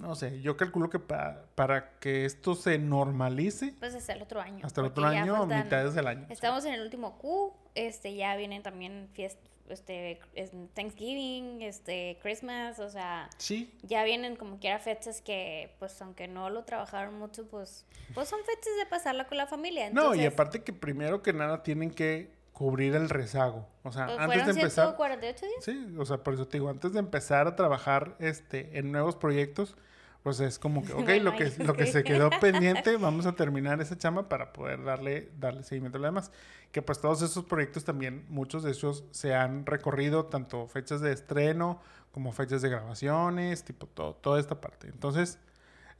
no 0.00 0.14
sé, 0.14 0.40
yo 0.40 0.56
calculo 0.56 0.88
que 0.88 1.00
para 1.00 1.98
que 1.98 2.26
esto 2.26 2.54
se 2.54 2.78
normalice. 2.78 3.74
Pues 3.80 3.96
hasta 3.96 4.12
el 4.12 4.22
otro 4.22 4.40
año. 4.40 4.64
Hasta 4.64 4.82
el 4.82 4.86
otro 4.88 5.04
año 5.04 5.42
o 5.42 5.46
mitades 5.46 5.94
del 5.94 6.06
año. 6.06 6.26
Estamos 6.28 6.64
en 6.64 6.74
el 6.74 6.82
último 6.82 7.18
Q, 7.18 7.52
este, 7.76 8.14
ya 8.14 8.34
vienen 8.36 8.62
también 8.62 9.08
fiestas 9.12 9.56
este 9.68 10.20
Thanksgiving, 10.74 11.62
este 11.62 12.18
Christmas, 12.22 12.78
o 12.78 12.88
sea, 12.88 13.28
sí. 13.36 13.72
ya 13.82 14.04
vienen 14.04 14.36
como 14.36 14.58
quiera 14.58 14.78
fechas 14.78 15.20
que 15.20 15.74
pues 15.78 16.00
aunque 16.02 16.28
no 16.28 16.50
lo 16.50 16.64
trabajaron 16.64 17.18
mucho, 17.18 17.46
pues 17.48 17.84
pues 18.14 18.28
son 18.28 18.40
fechas 18.40 18.76
de 18.78 18.86
pasarla 18.86 19.26
con 19.26 19.38
la 19.38 19.46
familia. 19.46 19.90
No, 19.90 20.14
y 20.14 20.24
aparte 20.24 20.62
que 20.62 20.72
primero 20.72 21.22
que 21.22 21.32
nada 21.32 21.62
tienen 21.62 21.90
que 21.90 22.30
cubrir 22.52 22.94
el 22.94 23.10
rezago. 23.10 23.66
O 23.82 23.92
sea, 23.92 24.06
pues 24.06 24.18
antes 24.18 24.46
de 24.46 24.60
empezar. 24.62 24.86
148 24.86 25.46
días? 25.46 25.64
Sí, 25.64 25.94
o 25.98 26.06
sea, 26.06 26.18
por 26.18 26.34
eso 26.34 26.48
te 26.48 26.58
digo, 26.58 26.70
antes 26.70 26.92
de 26.92 26.98
empezar 26.98 27.46
a 27.46 27.56
trabajar 27.56 28.16
este, 28.18 28.78
en 28.78 28.92
nuevos 28.92 29.16
proyectos, 29.16 29.76
pues 30.26 30.40
es 30.40 30.58
como 30.58 30.84
que, 30.84 30.92
ok, 30.92 31.08
lo, 31.22 31.36
que, 31.36 31.52
lo 31.64 31.74
que 31.74 31.86
se 31.86 32.02
quedó 32.02 32.30
pendiente, 32.40 32.96
vamos 32.96 33.26
a 33.26 33.36
terminar 33.36 33.80
esa 33.80 33.96
chama 33.96 34.28
para 34.28 34.52
poder 34.52 34.82
darle, 34.82 35.30
darle 35.38 35.62
seguimiento 35.62 35.98
a 35.98 36.00
lo 36.00 36.06
demás. 36.08 36.32
Que 36.72 36.82
pues 36.82 37.00
todos 37.00 37.22
esos 37.22 37.44
proyectos 37.44 37.84
también, 37.84 38.26
muchos 38.28 38.64
de 38.64 38.72
ellos 38.72 39.04
se 39.12 39.36
han 39.36 39.64
recorrido, 39.66 40.26
tanto 40.26 40.66
fechas 40.66 41.00
de 41.00 41.12
estreno 41.12 41.80
como 42.10 42.32
fechas 42.32 42.60
de 42.60 42.70
grabaciones, 42.70 43.62
tipo 43.62 43.86
todo, 43.86 44.14
toda 44.14 44.40
esta 44.40 44.60
parte. 44.60 44.88
Entonces, 44.88 45.38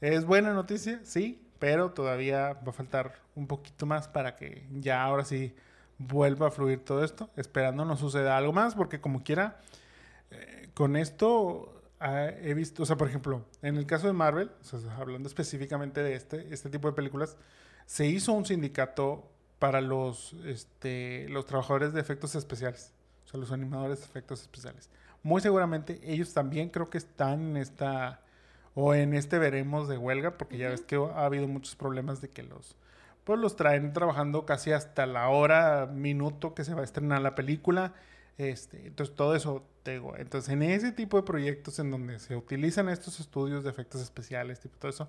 es 0.01 0.25
buena 0.25 0.53
noticia, 0.55 0.99
sí, 1.05 1.41
pero 1.61 1.93
todavía 1.93 2.55
va 2.55 2.71
a 2.71 2.73
faltar 2.73 3.21
un 3.37 3.47
poquito 3.47 3.87
más 3.87 4.09
para 4.09 4.35
que 4.35 4.67
ya 4.73 5.05
ahora 5.05 5.25
sí 5.25 5.55
vuelva 5.99 6.49
a 6.49 6.51
fluir 6.51 6.85
todo 6.85 7.05
esto, 7.05 7.31
esperando 7.37 7.85
no 7.85 7.97
suceda 7.97 8.37
algo 8.37 8.53
más, 8.53 8.75
porque 8.75 9.01
como 9.01 9.23
quiera, 9.23 9.61
eh, 10.33 10.69
con 10.75 10.97
esto 10.97 11.76
ah, 12.01 12.29
he 12.41 12.55
visto, 12.55 12.83
o 12.83 12.87
sea, 12.87 12.97
por 12.97 13.09
ejemplo, 13.09 13.45
en 13.63 13.77
el 13.77 13.87
caso 13.87 14.07
de 14.07 14.13
Marvel, 14.13 14.51
hablando 14.99 15.29
específicamente 15.29 16.03
de 16.03 16.15
este, 16.15 16.53
este 16.53 16.71
tipo 16.71 16.89
de 16.89 16.95
películas, 16.95 17.37
se 17.87 18.07
hizo 18.07 18.33
un 18.33 18.45
sindicato 18.45 19.31
para 19.59 19.81
los, 19.81 20.35
este, 20.45 21.29
los 21.29 21.47
trabajadores 21.47 21.93
de 21.93 22.01
efectos 22.01 22.35
especiales, 22.35 22.93
o 23.25 23.29
sea, 23.29 23.41
los 23.41 23.53
animadores 23.53 24.01
de 24.01 24.05
efectos 24.07 24.43
especiales. 24.43 24.91
Muy 25.23 25.41
seguramente 25.41 26.01
ellos 26.05 26.33
también 26.35 26.69
creo 26.69 26.91
que 26.91 26.99
están 26.99 27.51
en 27.51 27.57
esta, 27.57 28.23
o 28.75 28.95
en 28.95 29.15
este 29.15 29.39
veremos 29.39 29.89
de 29.89 29.99
huelga, 29.99 30.37
porque 30.39 30.59
ya 30.59 30.69
ves 30.69 30.83
que 30.83 30.97
ha 30.97 31.25
habido 31.25 31.49
muchos 31.49 31.77
problemas 31.77 32.21
de 32.21 32.29
que 32.29 32.43
los 32.43 32.77
pues 33.27 33.41
los 33.41 33.57
traen 33.57 33.93
trabajando 33.93 34.47
casi 34.47 34.71
hasta 34.71 35.05
la 35.05 35.29
hora, 35.31 35.87
minuto 35.93 36.55
que 36.55 36.63
se 36.63 36.75
va 36.75 36.83
a 36.83 36.85
estrenar 36.85 37.21
la 37.23 37.35
película. 37.35 37.93
Este, 38.39 38.87
entonces 38.87 39.15
todo 39.15 39.35
eso, 39.35 39.67
tengo. 39.83 40.15
entonces 40.17 40.53
en 40.53 40.63
ese 40.63 40.93
tipo 40.93 41.17
de 41.17 41.23
proyectos 41.23 41.79
en 41.79 41.91
donde 41.91 42.19
se 42.19 42.37
utilizan 42.37 42.89
estos 42.89 43.19
estudios 43.19 43.65
de 43.65 43.71
efectos 43.71 44.03
especiales, 44.03 44.61
tipo 44.61 44.77
todo 44.79 44.91
eso, 44.91 45.09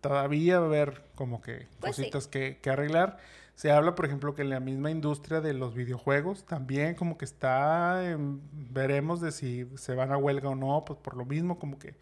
todavía 0.00 0.58
va 0.58 0.66
a 0.66 0.68
haber 0.68 1.02
como 1.14 1.40
que 1.40 1.66
pues 1.80 1.96
cositas 1.96 2.26
que, 2.26 2.58
que, 2.60 2.70
arreglar. 2.70 3.18
Se 3.54 3.72
habla, 3.72 3.96
por 3.96 4.04
ejemplo, 4.06 4.34
que 4.34 4.42
en 4.42 4.50
la 4.50 4.60
misma 4.60 4.90
industria 4.90 5.40
de 5.40 5.52
los 5.52 5.74
videojuegos 5.74 6.44
también 6.44 6.94
como 6.94 7.18
que 7.18 7.24
está, 7.24 8.16
veremos 8.52 9.20
de 9.20 9.32
si 9.32 9.66
se 9.76 9.94
van 9.94 10.12
a 10.12 10.16
huelga 10.16 10.50
o 10.50 10.54
no, 10.54 10.84
pues 10.84 10.98
por 11.00 11.16
lo 11.16 11.24
mismo 11.24 11.58
como 11.58 11.78
que 11.78 11.96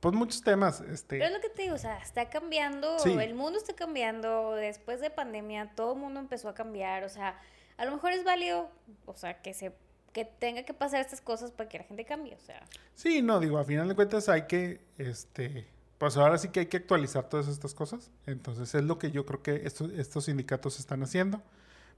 pues 0.00 0.16
muchos 0.16 0.42
temas. 0.42 0.80
Este... 0.80 1.18
Pero 1.18 1.26
es 1.26 1.32
lo 1.32 1.40
que 1.40 1.48
te 1.48 1.62
digo, 1.62 1.76
o 1.76 1.78
sea, 1.78 1.96
está 1.98 2.28
cambiando, 2.28 2.96
el 3.04 3.34
mundo 3.34 3.56
está 3.56 3.72
cambiando, 3.74 4.56
después 4.56 5.00
de 5.00 5.10
pandemia 5.10 5.70
todo 5.76 5.92
el 5.94 6.00
mundo 6.00 6.18
empezó 6.18 6.48
a 6.48 6.54
cambiar, 6.54 7.04
o 7.04 7.08
sea, 7.08 7.38
a 7.76 7.84
lo 7.84 7.92
mejor 7.92 8.12
es 8.12 8.24
válido, 8.24 8.68
o 9.06 9.14
sea, 9.14 9.40
que 9.40 9.54
se 9.54 9.72
que 10.12 10.24
tenga 10.24 10.64
que 10.64 10.74
pasar 10.74 11.00
estas 11.00 11.20
cosas 11.20 11.50
para 11.50 11.68
que 11.68 11.78
la 11.78 11.84
gente 11.84 12.04
cambie, 12.04 12.34
o 12.34 12.40
sea. 12.40 12.62
Sí, 12.94 13.22
no, 13.22 13.40
digo, 13.40 13.58
a 13.58 13.64
final 13.64 13.88
de 13.88 13.94
cuentas 13.94 14.28
hay 14.28 14.42
que, 14.46 14.80
este, 14.98 15.66
pues 15.98 16.16
ahora 16.16 16.38
sí 16.38 16.48
que 16.48 16.60
hay 16.60 16.66
que 16.66 16.76
actualizar 16.76 17.28
todas 17.28 17.48
estas 17.48 17.74
cosas, 17.74 18.10
entonces 18.26 18.74
es 18.74 18.84
lo 18.84 18.98
que 18.98 19.10
yo 19.10 19.24
creo 19.24 19.42
que 19.42 19.62
estos, 19.64 20.24
sindicatos 20.24 20.78
están 20.78 21.02
haciendo. 21.02 21.42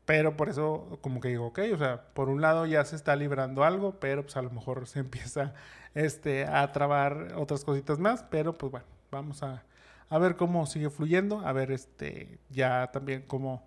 Pero 0.06 0.36
por 0.36 0.50
eso 0.50 0.98
como 1.00 1.18
que 1.18 1.28
digo, 1.28 1.46
ok, 1.46 1.60
o 1.72 1.78
sea, 1.78 2.08
por 2.12 2.28
un 2.28 2.42
lado 2.42 2.66
ya 2.66 2.84
se 2.84 2.94
está 2.94 3.16
librando 3.16 3.64
algo, 3.64 3.98
pero 4.00 4.22
pues 4.22 4.36
a 4.36 4.42
lo 4.42 4.50
mejor 4.50 4.86
se 4.86 4.98
empieza 5.00 5.54
este, 5.94 6.44
a 6.44 6.70
trabar 6.72 7.32
otras 7.36 7.64
cositas 7.64 7.98
más, 7.98 8.22
pero 8.24 8.58
pues 8.58 8.70
bueno, 8.70 8.86
vamos 9.10 9.42
a, 9.42 9.64
a 10.10 10.18
ver 10.18 10.36
cómo 10.36 10.66
sigue 10.66 10.90
fluyendo, 10.90 11.40
a 11.40 11.52
ver 11.54 11.72
este, 11.72 12.38
ya 12.50 12.90
también 12.92 13.24
cómo 13.26 13.66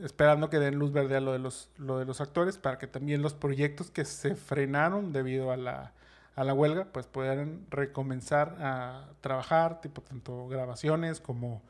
esperando 0.00 0.50
que 0.50 0.58
den 0.58 0.78
luz 0.78 0.92
verde 0.92 1.16
a 1.16 1.20
lo 1.20 1.32
de 1.32 1.38
los, 1.38 1.70
lo 1.78 1.98
de 1.98 2.04
los 2.04 2.20
actores 2.20 2.58
para 2.58 2.78
que 2.78 2.86
también 2.86 3.22
los 3.22 3.34
proyectos 3.34 3.90
que 3.90 4.04
se 4.04 4.34
frenaron 4.34 5.12
debido 5.12 5.50
a 5.52 5.56
la, 5.56 5.92
a 6.34 6.44
la 6.44 6.54
huelga 6.54 6.86
pues 6.92 7.06
puedan 7.06 7.66
recomenzar 7.70 8.56
a 8.60 9.08
trabajar, 9.20 9.80
tipo 9.80 10.02
tanto 10.02 10.48
grabaciones 10.48 11.20
como 11.20 11.62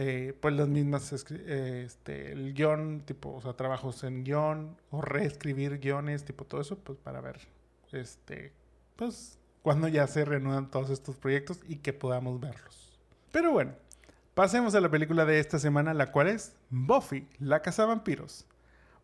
eh, 0.00 0.32
pues 0.40 0.54
las 0.54 0.68
mismas, 0.68 1.12
eh, 1.32 1.82
este, 1.84 2.30
el 2.30 2.54
guion, 2.54 3.00
tipo, 3.04 3.34
o 3.34 3.40
sea, 3.40 3.54
trabajos 3.54 4.04
en 4.04 4.22
guion 4.22 4.76
o 4.92 5.02
reescribir 5.02 5.80
guiones, 5.80 6.24
tipo 6.24 6.44
todo 6.44 6.60
eso, 6.60 6.78
pues 6.78 6.96
para 6.98 7.20
ver, 7.20 7.40
este, 7.90 8.52
pues, 8.94 9.40
cuando 9.60 9.88
ya 9.88 10.06
se 10.06 10.24
reanudan 10.24 10.70
todos 10.70 10.90
estos 10.90 11.16
proyectos 11.16 11.58
y 11.66 11.78
que 11.78 11.92
podamos 11.92 12.38
verlos. 12.38 12.96
Pero 13.32 13.50
bueno, 13.50 13.72
pasemos 14.38 14.76
a 14.76 14.80
la 14.80 14.88
película 14.88 15.24
de 15.24 15.40
esta 15.40 15.58
semana, 15.58 15.92
la 15.94 16.12
cual 16.12 16.28
es 16.28 16.54
Buffy, 16.70 17.26
la 17.40 17.60
Casa 17.60 17.86
Vampiros. 17.86 18.46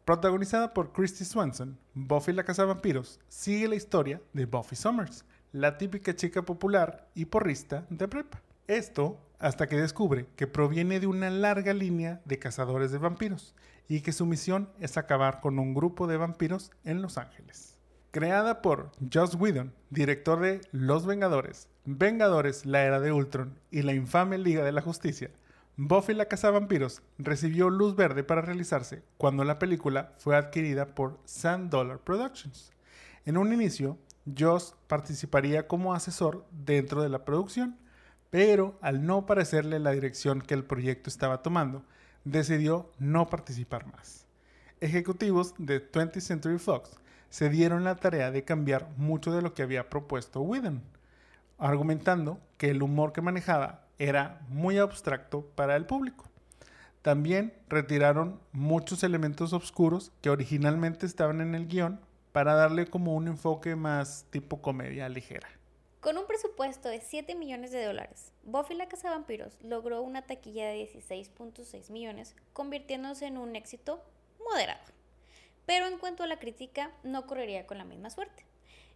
Protagonizada 0.04 0.72
por 0.72 0.92
Christy 0.92 1.24
Swanson, 1.24 1.76
Buffy 1.92 2.32
la 2.32 2.44
Casa 2.44 2.64
Vampiros 2.64 3.18
sigue 3.26 3.66
la 3.66 3.74
historia 3.74 4.22
de 4.32 4.46
Buffy 4.46 4.76
Summers, 4.76 5.24
la 5.50 5.76
típica 5.76 6.14
chica 6.14 6.42
popular 6.42 7.08
y 7.16 7.24
porrista 7.24 7.84
de 7.90 8.06
prepa. 8.06 8.42
Esto 8.68 9.18
hasta 9.40 9.66
que 9.66 9.74
descubre 9.74 10.28
que 10.36 10.46
proviene 10.46 11.00
de 11.00 11.08
una 11.08 11.30
larga 11.30 11.74
línea 11.74 12.22
de 12.24 12.38
cazadores 12.38 12.92
de 12.92 12.98
vampiros 12.98 13.56
y 13.88 14.02
que 14.02 14.12
su 14.12 14.26
misión 14.26 14.70
es 14.78 14.96
acabar 14.96 15.40
con 15.40 15.58
un 15.58 15.74
grupo 15.74 16.06
de 16.06 16.16
vampiros 16.16 16.70
en 16.84 17.02
Los 17.02 17.18
Ángeles. 17.18 17.73
Creada 18.14 18.62
por 18.62 18.92
Joss 19.12 19.34
Whedon, 19.34 19.74
director 19.90 20.38
de 20.38 20.60
Los 20.70 21.04
Vengadores, 21.04 21.68
Vengadores, 21.84 22.64
la 22.64 22.84
Era 22.84 23.00
de 23.00 23.10
Ultron 23.10 23.58
y 23.72 23.82
la 23.82 23.92
infame 23.92 24.38
Liga 24.38 24.62
de 24.62 24.70
la 24.70 24.82
Justicia, 24.82 25.32
Buffy 25.76 26.14
la 26.14 26.28
Vampiros 26.52 27.02
recibió 27.18 27.70
luz 27.70 27.96
verde 27.96 28.22
para 28.22 28.40
realizarse 28.40 29.02
cuando 29.16 29.42
la 29.42 29.58
película 29.58 30.12
fue 30.18 30.36
adquirida 30.36 30.94
por 30.94 31.18
Sand 31.24 31.70
Dollar 31.70 31.98
Productions. 31.98 32.70
En 33.24 33.36
un 33.36 33.52
inicio, 33.52 33.98
Joss 34.38 34.76
participaría 34.86 35.66
como 35.66 35.92
asesor 35.92 36.46
dentro 36.52 37.02
de 37.02 37.08
la 37.08 37.24
producción, 37.24 37.80
pero 38.30 38.78
al 38.80 39.04
no 39.04 39.26
parecerle 39.26 39.80
la 39.80 39.90
dirección 39.90 40.40
que 40.40 40.54
el 40.54 40.62
proyecto 40.62 41.10
estaba 41.10 41.42
tomando, 41.42 41.82
decidió 42.22 42.92
no 43.00 43.26
participar 43.26 43.88
más. 43.88 44.24
Ejecutivos 44.80 45.54
de 45.58 45.90
20th 45.90 46.20
Century 46.20 46.58
Fox 46.58 47.00
se 47.34 47.48
dieron 47.48 47.82
la 47.82 47.96
tarea 47.96 48.30
de 48.30 48.44
cambiar 48.44 48.90
mucho 48.96 49.32
de 49.32 49.42
lo 49.42 49.54
que 49.54 49.64
había 49.64 49.90
propuesto 49.90 50.40
Whedon, 50.42 50.84
argumentando 51.58 52.38
que 52.58 52.70
el 52.70 52.80
humor 52.80 53.12
que 53.12 53.22
manejaba 53.22 53.88
era 53.98 54.40
muy 54.50 54.78
abstracto 54.78 55.44
para 55.56 55.74
el 55.74 55.84
público. 55.84 56.26
También 57.02 57.52
retiraron 57.68 58.40
muchos 58.52 59.02
elementos 59.02 59.52
oscuros 59.52 60.12
que 60.20 60.30
originalmente 60.30 61.06
estaban 61.06 61.40
en 61.40 61.56
el 61.56 61.66
guion 61.66 61.98
para 62.30 62.54
darle 62.54 62.86
como 62.86 63.16
un 63.16 63.26
enfoque 63.26 63.74
más 63.74 64.26
tipo 64.30 64.62
comedia 64.62 65.08
ligera. 65.08 65.48
Con 65.98 66.18
un 66.18 66.28
presupuesto 66.28 66.88
de 66.88 67.00
7 67.00 67.34
millones 67.34 67.72
de 67.72 67.84
dólares, 67.84 68.30
Buffy 68.44 68.76
la 68.76 68.86
Casa 68.86 69.10
Vampiros 69.10 69.58
logró 69.60 70.02
una 70.02 70.22
taquilla 70.22 70.68
de 70.68 70.84
16.6 70.84 71.90
millones, 71.90 72.36
convirtiéndose 72.52 73.26
en 73.26 73.38
un 73.38 73.56
éxito 73.56 74.04
moderado. 74.38 74.94
Pero 75.66 75.86
en 75.86 75.98
cuanto 75.98 76.22
a 76.22 76.26
la 76.26 76.38
crítica, 76.38 76.90
no 77.02 77.26
correría 77.26 77.66
con 77.66 77.78
la 77.78 77.84
misma 77.84 78.10
suerte. 78.10 78.44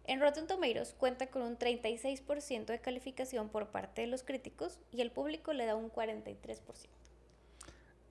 En 0.05 0.21
Rotten 0.21 0.47
Tomatoes 0.47 0.95
cuenta 0.97 1.27
con 1.27 1.43
un 1.43 1.57
36% 1.57 2.65
de 2.65 2.79
calificación 2.79 3.49
por 3.49 3.67
parte 3.67 4.01
de 4.01 4.07
los 4.07 4.23
críticos 4.23 4.79
y 4.91 5.01
el 5.01 5.11
público 5.11 5.53
le 5.53 5.65
da 5.65 5.75
un 5.75 5.91
43%. 5.91 6.87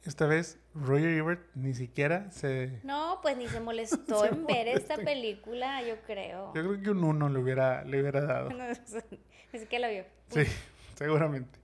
Esta 0.04 0.26
vez 0.26 0.59
Roger 0.74 1.09
Ebert 1.09 1.42
ni 1.54 1.74
siquiera 1.74 2.30
se... 2.30 2.80
No, 2.84 3.18
pues 3.20 3.36
ni 3.36 3.48
se 3.48 3.61
molestó 3.61 4.24
en 4.26 4.46
ver 4.46 4.68
esta 4.68 4.96
película, 4.96 5.82
yo 5.82 6.00
creo. 6.06 6.54
Yo 6.54 6.62
creo 6.62 6.80
que 6.80 6.90
un 6.90 7.02
uno 7.02 7.28
le 7.28 7.38
hubiera, 7.40 7.84
le 7.84 8.00
hubiera 8.00 8.20
dado. 8.20 8.50
No, 8.56 8.64
ni 9.52 9.59
siquiera 9.59 9.88
la 9.88 9.92
vio. 9.92 10.04
Sí, 10.30 10.42
seguramente. 10.94 11.59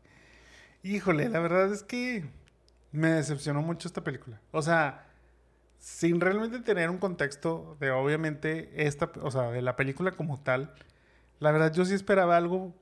Híjole, 0.82 1.28
la 1.28 1.38
verdad 1.38 1.72
es 1.72 1.82
que 1.82 2.24
me 2.90 3.08
decepcionó 3.08 3.62
mucho 3.62 3.88
esta 3.88 4.02
película. 4.02 4.40
O 4.50 4.62
sea, 4.62 5.06
sin 5.84 6.18
realmente 6.18 6.60
tener 6.60 6.88
un 6.88 6.96
contexto 6.96 7.76
de 7.78 7.90
obviamente 7.90 8.70
esta, 8.86 9.12
o 9.20 9.30
sea, 9.30 9.50
de 9.50 9.60
la 9.60 9.76
película 9.76 10.12
como 10.12 10.40
tal, 10.40 10.72
la 11.40 11.52
verdad 11.52 11.74
yo 11.74 11.84
sí 11.84 11.92
esperaba 11.92 12.38
algo, 12.38 12.72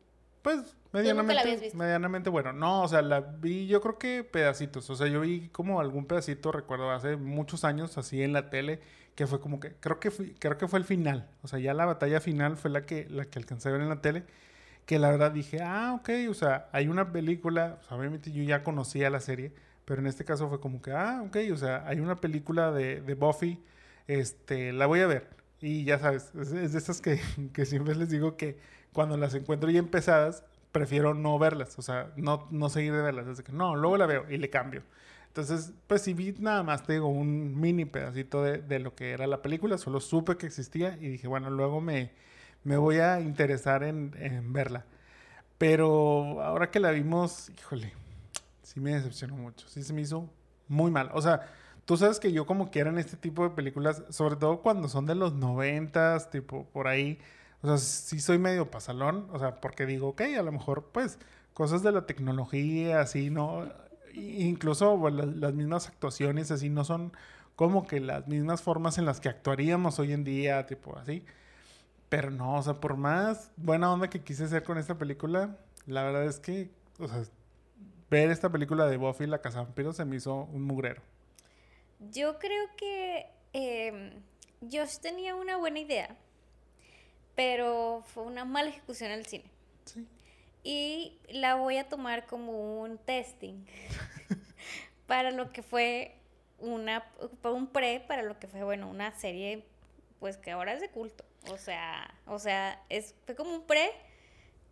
pues 0.42 0.76
Medianamente, 0.92 1.72
medianamente 1.74 2.30
bueno. 2.30 2.53
No, 2.53 2.82
o 2.82 2.88
sea, 2.88 3.03
la 3.03 3.20
vi 3.20 3.66
yo 3.66 3.80
creo 3.80 3.98
que 3.98 4.22
pedacitos. 4.22 4.88
O 4.88 4.94
sea, 4.94 5.09
yo 5.09 5.22
vi 5.22 5.48
como 5.48 5.80
algún 5.80 6.07
pedacito, 6.07 6.53
recuerdo, 6.53 6.92
hace 6.92 7.16
muchos 7.16 7.64
años, 7.64 7.98
así 7.98 8.22
en 8.22 8.34
la 8.34 8.50
tele, 8.50 8.78
que 9.16 9.26
fue 9.26 9.40
como 9.40 9.59
que, 9.59 9.72
creo 9.80 9.98
que, 9.98 10.11
fui, 10.12 10.34
creo 10.38 10.57
que 10.59 10.68
fue 10.68 10.78
el 10.78 10.84
final. 10.84 11.28
O 11.42 11.48
sea, 11.48 11.59
ya 11.59 11.74
la 11.74 11.86
batalla 11.86 12.20
final 12.20 12.57
fue 12.57 12.70
la 12.70 12.82
que, 12.86 13.09
la 13.09 13.24
que 13.24 13.38
alcancé 13.38 13.70
a 13.70 13.72
ver 13.72 13.80
en 13.80 13.88
la 13.88 14.00
tele. 14.00 14.24
Que 14.86 14.98
la 15.00 15.11
verdad 15.11 15.32
dije, 15.32 15.61
ah, 15.62 15.94
ok, 15.98 16.11
o 16.30 16.34
sea, 16.34 16.68
hay 16.72 16.88
una 16.88 17.11
película, 17.11 17.78
o 17.80 17.84
sea, 17.88 17.96
obviamente 17.96 18.30
yo 18.30 18.42
ya 18.44 18.62
conocía 18.62 19.11
la 19.11 19.20
serie, 19.20 19.53
pero 19.85 20.01
en 20.01 20.07
este 20.07 20.24
caso 20.24 20.49
fue 20.49 20.61
como 20.61 20.80
que, 20.83 20.93
ah, 20.93 21.22
ok, 21.26 21.37
o 21.53 21.57
sea, 21.57 21.87
hay 21.87 22.01
una 22.01 22.20
película 22.20 22.72
de, 22.72 23.01
de 23.01 23.14
Buffy, 23.14 23.62
este, 24.07 24.72
la 24.72 24.87
voy 24.87 25.01
a 25.01 25.07
ver. 25.07 25.28
Y 25.61 25.85
ya 25.85 25.99
sabes, 25.99 26.33
es, 26.35 26.53
es 26.53 26.72
de 26.72 26.78
esas 26.78 27.01
que, 27.01 27.20
que 27.53 27.66
siempre 27.66 27.95
les 27.95 28.11
digo 28.11 28.37
que 28.37 28.59
cuando 28.93 29.16
las 29.16 29.35
encuentro 29.35 29.70
ya 29.70 29.78
empezadas, 29.78 30.45
prefiero 30.72 31.14
no 31.14 31.39
verlas, 31.39 31.78
o 31.78 31.83
sea, 31.83 32.12
no, 32.16 32.49
no 32.51 32.68
seguir 32.68 32.93
de 32.93 33.03
verlas. 33.03 33.26
Desde 33.26 33.45
que 33.45 33.53
no, 33.53 33.76
luego 33.76 33.97
la 33.97 34.07
veo 34.07 34.26
y 34.30 34.39
le 34.39 34.51
cambio. 34.51 34.83
Entonces, 35.28 35.72
pues 35.87 36.03
si 36.03 36.12
vi 36.12 36.35
nada 36.39 36.62
más, 36.62 36.83
te 36.85 36.95
digo, 36.95 37.09
un 37.09 37.59
mini 37.59 37.87
pedacito 37.87 38.43
de, 38.43 38.59
de, 38.59 38.78
lo 38.80 38.95
que 38.95 39.12
era 39.12 39.26
la 39.26 39.41
película, 39.41 39.78
solo 39.78 40.01
supe 40.01 40.37
que 40.37 40.47
existía 40.47 40.99
y 41.01 41.09
dije, 41.09 41.26
bueno, 41.26 41.49
luego 41.49 41.80
me, 41.80 42.11
me 42.64 42.76
voy 42.76 42.99
a 42.99 43.20
interesar 43.20 43.83
en, 43.83 44.14
en, 44.18 44.53
verla. 44.53 44.85
Pero 45.59 46.43
ahora 46.43 46.70
que 46.70 46.80
la 46.80 46.91
vimos, 46.91 47.51
híjole, 47.51 47.93
sí 48.72 48.80
me 48.80 48.94
decepcionó 48.94 49.36
mucho, 49.36 49.68
sí 49.68 49.82
se 49.82 49.92
me 49.92 50.00
hizo 50.00 50.30
muy 50.68 50.90
mal. 50.90 51.10
O 51.12 51.20
sea, 51.20 51.46
tú 51.84 51.96
sabes 51.96 52.18
que 52.18 52.32
yo 52.32 52.46
como 52.46 52.70
quiera 52.70 52.90
en 52.90 52.98
este 52.98 53.16
tipo 53.16 53.42
de 53.44 53.50
películas, 53.50 54.02
sobre 54.10 54.36
todo 54.36 54.62
cuando 54.62 54.88
son 54.88 55.06
de 55.06 55.14
los 55.14 55.34
noventas, 55.34 56.30
tipo 56.30 56.64
por 56.72 56.88
ahí, 56.88 57.18
o 57.62 57.66
sea, 57.68 57.78
sí 57.78 58.20
soy 58.20 58.38
medio 58.38 58.70
pasalón, 58.70 59.28
o 59.32 59.38
sea, 59.38 59.60
porque 59.60 59.86
digo, 59.86 60.08
ok, 60.08 60.22
a 60.38 60.42
lo 60.42 60.52
mejor, 60.52 60.90
pues, 60.92 61.18
cosas 61.54 61.82
de 61.82 61.92
la 61.92 62.06
tecnología, 62.06 63.00
así, 63.00 63.30
¿no? 63.30 63.68
Incluso 64.14 65.10
las 65.10 65.54
mismas 65.54 65.88
actuaciones, 65.88 66.50
así, 66.50 66.68
no 66.70 66.84
son 66.84 67.12
como 67.56 67.86
que 67.86 68.00
las 68.00 68.26
mismas 68.28 68.62
formas 68.62 68.98
en 68.98 69.04
las 69.04 69.20
que 69.20 69.28
actuaríamos 69.28 69.98
hoy 69.98 70.12
en 70.12 70.24
día, 70.24 70.66
tipo 70.66 70.96
así. 70.98 71.24
Pero 72.08 72.30
no, 72.30 72.56
o 72.56 72.62
sea, 72.62 72.80
por 72.80 72.96
más 72.96 73.52
buena 73.56 73.92
onda 73.92 74.08
que 74.10 74.20
quise 74.22 74.44
hacer 74.44 74.64
con 74.64 74.78
esta 74.78 74.98
película, 74.98 75.56
la 75.86 76.02
verdad 76.04 76.24
es 76.26 76.40
que, 76.40 76.70
o 76.98 77.08
sea, 77.08 77.22
ver 78.20 78.30
esta 78.30 78.50
película 78.50 78.86
de 78.86 78.96
Buffy 78.96 79.26
la 79.26 79.38
Vampiros 79.38 79.96
se 79.96 80.04
me 80.04 80.16
hizo 80.16 80.34
un 80.52 80.62
mugrero. 80.62 81.02
Yo 82.10 82.38
creo 82.38 82.64
que 82.76 83.26
eh, 83.52 84.12
Josh 84.60 84.98
tenía 85.00 85.34
una 85.34 85.56
buena 85.56 85.78
idea 85.78 86.16
pero 87.34 88.02
fue 88.06 88.24
una 88.24 88.44
mala 88.44 88.70
ejecución 88.70 89.10
en 89.10 89.18
el 89.18 89.26
cine. 89.26 89.44
Sí. 89.84 90.06
Y 90.64 91.18
la 91.32 91.56
voy 91.56 91.76
a 91.78 91.88
tomar 91.88 92.26
como 92.26 92.80
un 92.80 92.98
testing 92.98 93.64
para 95.06 95.30
lo 95.30 95.52
que 95.52 95.62
fue 95.62 96.16
una, 96.58 97.04
un 97.42 97.66
pre 97.66 98.00
para 98.00 98.22
lo 98.22 98.38
que 98.38 98.46
fue, 98.46 98.62
bueno, 98.62 98.88
una 98.88 99.12
serie, 99.18 99.64
pues 100.20 100.36
que 100.36 100.52
ahora 100.52 100.74
es 100.74 100.80
de 100.80 100.90
culto. 100.90 101.24
O 101.50 101.56
sea, 101.56 102.14
o 102.26 102.38
sea, 102.38 102.80
es, 102.88 103.14
fue 103.26 103.34
como 103.34 103.54
un 103.54 103.66
pre 103.66 103.90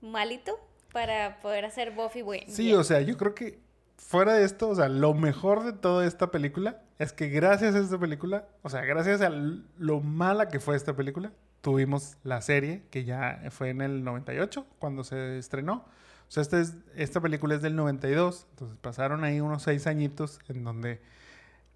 malito 0.01 0.61
para 0.93 1.41
poder 1.41 1.65
hacer 1.65 1.93
Buffy 1.93 2.23
bueno. 2.23 2.45
Sí, 2.49 2.73
o 2.75 2.85
sea, 2.85 3.01
yo 3.01 3.17
creo 3.17 3.35
que 3.35 3.59
fuera 3.97 4.35
de 4.35 4.45
esto, 4.45 4.69
o 4.69 4.75
sea, 4.75 4.89
lo 4.89 5.15
mejor 5.15 5.63
de 5.65 5.73
toda 5.73 6.07
esta 6.07 6.31
película 6.31 6.83
es 6.99 7.13
que 7.13 7.29
gracias 7.29 7.75
a 7.75 7.79
esta 7.79 7.99
película, 7.99 8.49
o 8.63 8.69
sea, 8.69 8.83
gracias 8.83 9.21
a 9.21 9.31
lo 9.31 10.01
mala 10.01 10.49
que 10.49 10.59
fue 10.61 10.77
esta 10.77 10.95
película, 10.97 11.33
tuvimos 11.61 12.17
la 12.25 12.41
serie, 12.43 12.83
que 12.91 13.05
ya 13.05 13.43
fue 13.51 13.71
en 13.71 13.83
el 13.83 14.05
98, 14.05 14.67
cuando 14.79 15.05
se 15.05 15.39
estrenó. 15.39 15.85
O 16.29 16.33
sea, 16.33 16.43
esta, 16.43 16.61
es, 16.61 16.75
esta 16.95 17.21
película 17.21 17.55
es 17.55 17.63
del 17.63 17.77
92, 17.77 18.47
entonces 18.51 18.79
pasaron 18.81 19.25
ahí 19.25 19.41
unos 19.41 19.63
seis 19.63 19.87
añitos 19.87 20.41
en 20.49 20.65
donde, 20.65 21.01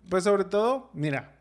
pues 0.09 0.25
sobre 0.25 0.45
todo, 0.45 0.91
mira, 0.93 1.35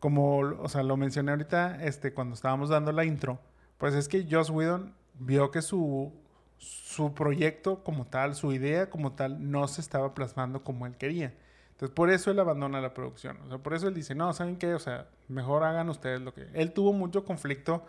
como, 0.00 0.38
o 0.38 0.68
sea, 0.68 0.82
lo 0.82 0.96
mencioné 0.96 1.32
ahorita, 1.32 1.82
este, 1.84 2.12
cuando 2.12 2.34
estábamos 2.34 2.68
dando 2.68 2.92
la 2.92 3.04
intro, 3.04 3.40
pues 3.78 3.94
es 3.94 4.08
que 4.08 4.26
Joss 4.30 4.50
Whedon 4.50 4.94
vio 5.18 5.50
que 5.50 5.62
su, 5.62 6.12
su 6.58 7.14
proyecto 7.14 7.82
como 7.84 8.06
tal, 8.06 8.34
su 8.34 8.52
idea 8.52 8.90
como 8.90 9.12
tal, 9.12 9.50
no 9.50 9.68
se 9.68 9.80
estaba 9.80 10.14
plasmando 10.14 10.64
como 10.64 10.86
él 10.86 10.96
quería. 10.96 11.34
Entonces, 11.70 11.94
por 11.94 12.10
eso 12.10 12.30
él 12.30 12.40
abandona 12.40 12.80
la 12.80 12.92
producción. 12.92 13.38
O 13.42 13.48
sea, 13.48 13.58
por 13.58 13.74
eso 13.74 13.86
él 13.88 13.94
dice, 13.94 14.14
no, 14.14 14.32
¿saben 14.32 14.56
qué? 14.56 14.74
O 14.74 14.80
sea, 14.80 15.08
mejor 15.28 15.62
hagan 15.62 15.88
ustedes 15.88 16.20
lo 16.20 16.34
que... 16.34 16.48
Él 16.54 16.72
tuvo 16.72 16.92
mucho 16.92 17.24
conflicto 17.24 17.84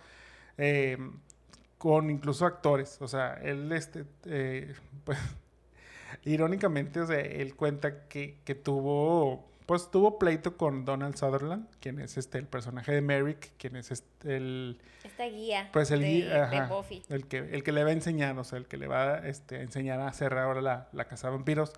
eh, 0.57 0.97
con 1.79 2.11
incluso 2.11 2.45
actores. 2.45 3.01
O 3.01 3.07
sea, 3.07 3.33
él, 3.41 3.71
este, 3.71 4.05
eh, 4.25 4.75
pues, 5.05 5.17
irónicamente, 6.23 7.01
o 7.01 7.07
sea, 7.07 7.19
él 7.19 7.55
cuenta 7.55 8.07
que, 8.07 8.39
que 8.45 8.53
tuvo 8.53 9.49
pues 9.69 9.91
tuvo 9.91 10.17
pleito 10.17 10.57
con 10.57 10.83
Donald 10.83 11.15
Sutherland, 11.15 11.67
quien 11.79 11.99
es 11.99 12.17
este 12.17 12.39
el 12.39 12.47
personaje 12.47 12.91
de 12.91 13.01
Merrick, 13.01 13.51
quien 13.59 13.75
es 13.75 13.91
este, 13.91 14.35
el 14.35 14.81
esta 15.03 15.25
guía 15.25 15.69
pues 15.71 15.91
el 15.91 15.99
de, 15.99 16.07
guía, 16.07 16.47
de 16.47 16.65
Buffy. 16.65 17.03
el 17.07 17.27
que 17.27 17.37
el 17.37 17.61
que 17.61 17.71
le 17.71 17.83
va 17.83 17.91
a 17.91 17.93
enseñar, 17.93 18.35
o 18.39 18.43
sea, 18.43 18.57
el 18.57 18.65
que 18.65 18.77
le 18.77 18.87
va 18.87 19.19
este, 19.27 19.57
a 19.57 19.61
enseñar 19.61 19.99
a 19.99 20.07
hacer 20.07 20.33
ahora 20.33 20.63
la, 20.63 20.89
la 20.91 21.05
casa 21.05 21.27
de 21.27 21.35
vampiros, 21.35 21.71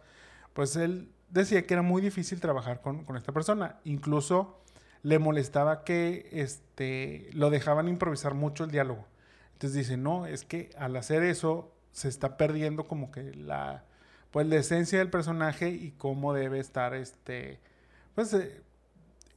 pues 0.54 0.78
él 0.78 1.10
decía 1.32 1.68
que 1.68 1.74
era 1.74 1.84
muy 1.84 2.02
difícil 2.02 2.39
trabajar 2.39 2.80
con, 2.80 3.04
con 3.04 3.18
esta 3.18 3.34
persona, 3.34 3.76
incluso 3.84 4.62
le 5.04 5.20
molestaba 5.20 5.84
que 5.84 6.30
este 6.32 7.30
lo 7.34 7.50
dejaban 7.50 7.89
improvisar 7.89 8.36
mucho 8.36 8.64
el 8.64 8.72
diálogo. 8.72 9.06
Entonces 9.52 9.78
dice, 9.78 9.98
"No, 9.98 10.28
es 10.28 10.46
que 10.46 10.70
al 10.78 10.96
hacer 10.96 11.24
eso 11.24 11.74
se 11.92 12.08
está 12.08 12.38
perdiendo 12.38 12.88
como 12.88 13.12
que 13.12 13.36
la 13.36 13.84
pues 14.32 14.48
la 14.48 14.56
esencia 14.56 15.00
del 15.00 15.10
personaje 15.10 15.72
y 15.72 15.92
cómo 15.98 16.34
debe 16.34 16.60
estar 16.60 16.94
este 16.94 17.60
pues 18.16 18.34
eh, 18.34 18.62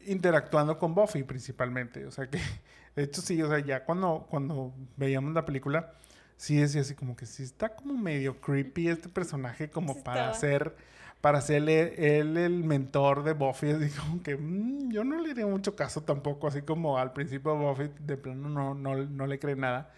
interactuando 0.06 0.78
con 0.78 0.94
Buffy 0.94 1.22
principalmente. 1.22 2.06
O 2.06 2.10
sea 2.10 2.28
que, 2.28 2.38
de 2.96 3.02
hecho 3.02 3.22
sí, 3.22 3.40
o 3.42 3.48
sea, 3.48 3.58
ya 3.60 3.84
cuando, 3.84 4.26
cuando 4.28 4.72
veíamos 4.96 5.34
la 5.34 5.44
película, 5.44 5.92
sí 6.36 6.56
decía 6.56 6.80
así 6.80 6.94
como 6.94 7.16
que 7.16 7.26
sí 7.26 7.42
está 7.42 7.74
como 7.74 7.94
medio 7.94 8.40
creepy 8.40 8.88
este 8.88 9.08
personaje 9.08 9.70
como 9.70 9.94
Sí 9.94 10.00
para 10.04 10.34
ser, 10.34 10.74
para 11.20 11.40
serle 11.40 12.18
él 12.18 12.36
el 12.36 12.64
mentor 12.64 13.24
de 13.24 13.32
Buffy, 13.32 13.70
así 13.70 13.90
como 13.90 14.22
que 14.22 14.36
mm, 14.36 14.90
yo 14.90 15.04
no 15.04 15.20
le 15.20 15.30
haría 15.30 15.46
mucho 15.46 15.76
caso 15.76 16.02
tampoco, 16.02 16.48
así 16.48 16.62
como 16.62 16.98
al 16.98 17.12
principio 17.12 17.56
Buffy 17.56 17.90
de 18.00 18.16
plano 18.16 18.48
no, 18.48 18.74
no, 18.74 18.96
no 18.96 19.26
le 19.26 19.38
cree 19.38 19.56
nada. 19.56 19.90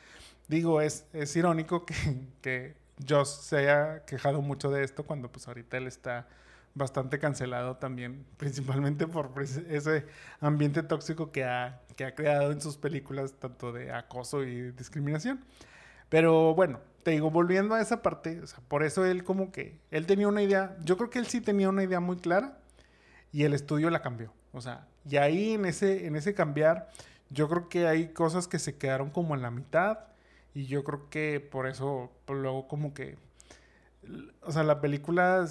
Digo, 0.49 0.81
es, 0.81 1.07
es 1.13 1.35
irónico 1.35 1.85
que, 1.85 1.95
que 2.41 2.77
Joss 3.07 3.43
se 3.43 3.59
haya 3.59 4.05
quejado 4.05 4.41
mucho 4.43 4.71
de 4.71 4.85
esto 4.85 5.05
cuando 5.05 5.31
pues 5.31 5.49
ahorita 5.49 5.77
él 5.77 5.87
está 5.87 6.29
bastante 6.77 7.19
cancelado 7.19 7.79
también, 7.79 8.25
principalmente 8.37 9.09
por 9.09 9.35
pres- 9.35 9.65
ese 9.69 10.07
ambiente 10.41 10.85
tóxico 10.85 11.33
que 11.33 11.45
ha, 11.45 11.83
que 11.97 12.05
ha 12.05 12.15
creado 12.15 12.53
en 12.53 12.61
sus 12.61 12.77
películas, 12.77 13.35
tanto 13.41 13.73
de 13.73 13.93
acoso 13.93 14.45
y 14.45 14.71
discriminación. 14.73 15.45
Pero 16.09 16.55
bueno, 16.55 16.81
te 17.03 17.13
digo, 17.13 17.31
volviendo 17.31 17.75
a 17.75 17.81
esa 17.81 18.03
parte, 18.03 18.41
o 18.43 18.47
sea, 18.47 18.61
por 18.69 18.85
eso 18.85 19.05
él 19.05 19.25
como 19.25 19.51
que, 19.51 19.81
él 19.91 20.07
tenía 20.07 20.29
una 20.29 20.43
idea, 20.43 20.77
yo 20.85 20.97
creo 20.97 21.11
que 21.11 21.19
él 21.19 21.27
sí 21.27 21.41
tenía 21.41 21.69
una 21.69 21.83
idea 21.83 22.01
muy 22.01 22.17
clara 22.19 22.59
y 23.33 23.45
el 23.45 23.55
estudio 23.55 23.91
la 23.91 24.03
cambió. 24.03 24.33
O 24.53 24.61
sea, 24.61 24.87
y 25.09 25.17
ahí 25.17 25.53
en 25.55 25.67
ese, 25.67 26.07
en 26.07 26.17
ese 26.17 26.35
cambiar, 26.35 26.91
yo 27.31 27.49
creo 27.49 27.69
que 27.69 27.87
hay 27.89 28.09
cosas 28.09 28.49
que 28.49 28.59
se 28.59 28.77
quedaron 28.77 29.11
como 29.11 29.35
en 29.35 29.43
la 29.43 29.51
mitad 29.51 30.01
y 30.55 30.67
yo 30.67 30.85
creo 30.85 31.11
que 31.11 31.41
por 31.41 31.67
eso 31.67 32.13
pues, 32.25 32.39
luego 32.41 32.69
como 32.69 32.95
que, 32.95 33.19
o 34.43 34.53
sea, 34.53 34.63
la 34.63 34.81
película 34.81 35.47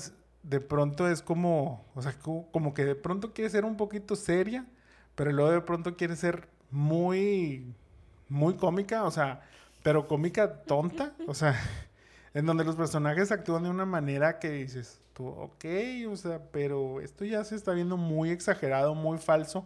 de 0.49 0.59
pronto 0.61 1.09
es 1.09 1.21
como, 1.21 1.83
o 1.95 2.01
sea, 2.01 2.13
co- 2.13 2.47
como 2.51 2.73
que 2.73 2.85
de 2.85 2.95
pronto 2.95 3.33
quiere 3.33 3.49
ser 3.49 3.65
un 3.65 3.77
poquito 3.77 4.15
seria, 4.15 4.65
pero 5.15 5.31
luego 5.31 5.51
de 5.51 5.61
pronto 5.61 5.95
quiere 5.97 6.15
ser 6.15 6.47
muy, 6.71 7.73
muy 8.29 8.55
cómica, 8.55 9.03
o 9.05 9.11
sea, 9.11 9.41
pero 9.83 10.07
cómica 10.07 10.61
tonta, 10.63 11.13
o 11.27 11.33
sea, 11.33 11.55
en 12.33 12.45
donde 12.45 12.63
los 12.63 12.75
personajes 12.75 13.31
actúan 13.31 13.63
de 13.63 13.69
una 13.69 13.85
manera 13.85 14.39
que 14.39 14.49
dices, 14.51 15.01
tú, 15.13 15.27
ok, 15.27 15.65
o 16.11 16.15
sea, 16.15 16.41
pero 16.51 17.01
esto 17.01 17.25
ya 17.25 17.43
se 17.43 17.55
está 17.55 17.71
viendo 17.73 17.97
muy 17.97 18.29
exagerado, 18.29 18.93
muy 18.95 19.17
falso, 19.17 19.65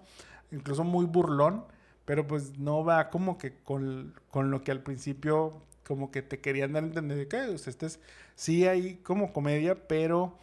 incluso 0.52 0.84
muy 0.84 1.06
burlón, 1.06 1.66
pero 2.06 2.26
pues 2.26 2.58
no 2.58 2.84
va 2.84 3.10
como 3.10 3.38
que 3.38 3.54
con, 3.64 4.14
con 4.32 4.50
lo 4.52 4.64
que 4.64 4.72
al 4.72 4.82
principio 4.82 5.62
como 5.86 6.12
que 6.12 6.22
te 6.22 6.40
querían 6.40 6.74
dar 6.74 6.84
a 6.84 6.88
entender 6.88 7.18
de 7.18 7.28
que, 7.28 7.38
o 7.42 7.58
sea, 7.58 7.72
este 7.72 7.88
es, 7.88 8.00
sí 8.36 8.68
hay 8.68 8.96
como 8.98 9.34
comedia, 9.34 9.88
pero 9.88 10.38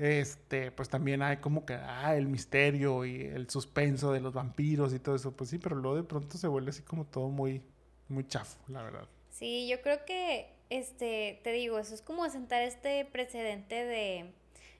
este, 0.00 0.70
pues 0.72 0.88
también 0.88 1.20
hay 1.20 1.36
como 1.36 1.66
que, 1.66 1.74
ah, 1.74 2.16
el 2.16 2.26
misterio 2.26 3.04
y 3.04 3.20
el 3.20 3.50
suspenso 3.50 4.12
de 4.12 4.20
los 4.20 4.32
vampiros 4.32 4.94
y 4.94 4.98
todo 4.98 5.14
eso, 5.14 5.36
pues 5.36 5.50
sí, 5.50 5.58
pero 5.58 5.76
luego 5.76 5.96
de 5.96 6.04
pronto 6.04 6.38
se 6.38 6.48
vuelve 6.48 6.70
así 6.70 6.80
como 6.82 7.04
todo 7.04 7.28
muy, 7.28 7.62
muy 8.08 8.26
chafo, 8.26 8.58
la 8.68 8.82
verdad. 8.82 9.06
Sí, 9.28 9.68
yo 9.68 9.82
creo 9.82 10.06
que, 10.06 10.54
este, 10.70 11.40
te 11.44 11.52
digo, 11.52 11.78
eso 11.78 11.94
es 11.94 12.00
como 12.00 12.26
sentar 12.30 12.62
este 12.62 13.04
precedente 13.04 13.84
de 13.84 14.32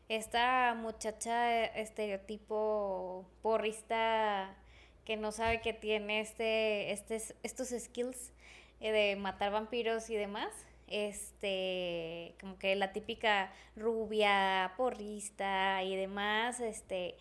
esta 0.08 0.74
muchacha 0.74 1.66
estereotipo 1.66 3.28
porrista 3.42 4.56
que 5.04 5.18
no 5.18 5.32
sabe 5.32 5.60
que 5.60 5.74
tiene 5.74 6.20
este, 6.20 6.92
este, 6.92 7.20
estos 7.42 7.68
skills 7.78 8.32
eh, 8.80 8.90
de 8.90 9.16
matar 9.16 9.52
vampiros 9.52 10.08
y 10.08 10.16
demás. 10.16 10.50
Este, 10.90 12.34
como 12.40 12.58
que 12.58 12.74
la 12.76 12.92
típica 12.92 13.52
rubia, 13.76 14.72
porrista 14.76 15.82
y 15.84 15.96
demás, 15.96 16.60
este, 16.60 17.16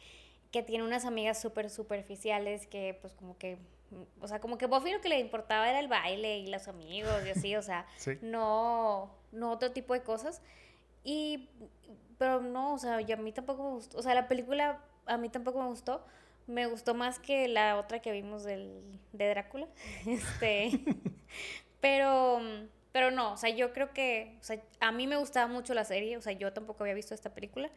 que 0.51 0.63
tiene 0.63 0.83
unas 0.83 1.05
amigas 1.05 1.39
súper 1.39 1.69
superficiales 1.69 2.67
que 2.67 2.97
pues 2.99 3.13
como 3.13 3.37
que, 3.37 3.57
o 4.19 4.27
sea, 4.27 4.39
como 4.39 4.57
que 4.57 4.65
Buffy 4.65 4.91
lo 4.91 5.01
que 5.01 5.09
le 5.09 5.19
importaba 5.19 5.69
era 5.69 5.79
el 5.79 5.87
baile 5.87 6.39
y 6.39 6.47
los 6.47 6.67
amigos 6.67 7.13
y 7.25 7.29
así, 7.29 7.55
o 7.55 7.61
sea, 7.61 7.85
Sí. 7.97 8.17
no, 8.21 9.11
no 9.31 9.51
otro 9.51 9.71
tipo 9.71 9.93
de 9.93 10.01
cosas. 10.01 10.41
Y, 11.03 11.47
pero 12.17 12.41
no, 12.41 12.73
o 12.73 12.77
sea, 12.77 12.99
yo 13.01 13.15
a 13.15 13.19
mí 13.19 13.31
tampoco 13.31 13.63
me 13.63 13.69
gustó, 13.75 13.97
o 13.99 14.01
sea, 14.01 14.13
la 14.15 14.27
película 14.27 14.81
a 15.05 15.17
mí 15.17 15.29
tampoco 15.29 15.61
me 15.61 15.67
gustó. 15.67 16.03
Me 16.47 16.65
gustó 16.65 16.95
más 16.95 17.19
que 17.19 17.47
la 17.47 17.77
otra 17.77 17.99
que 17.99 18.11
vimos 18.11 18.43
del, 18.43 18.81
de 19.13 19.29
Drácula. 19.29 19.67
Este, 20.07 20.71
pero, 21.81 22.39
pero 22.91 23.11
no, 23.11 23.33
o 23.33 23.37
sea, 23.37 23.49
yo 23.49 23.71
creo 23.73 23.93
que, 23.93 24.37
o 24.39 24.43
sea, 24.43 24.59
a 24.79 24.91
mí 24.91 25.05
me 25.07 25.17
gustaba 25.17 25.47
mucho 25.47 25.73
la 25.73 25.83
serie, 25.85 26.17
o 26.17 26.21
sea, 26.21 26.33
yo 26.33 26.53
tampoco 26.53 26.83
había 26.83 26.93
visto 26.95 27.13
esta 27.13 27.33
película. 27.33 27.69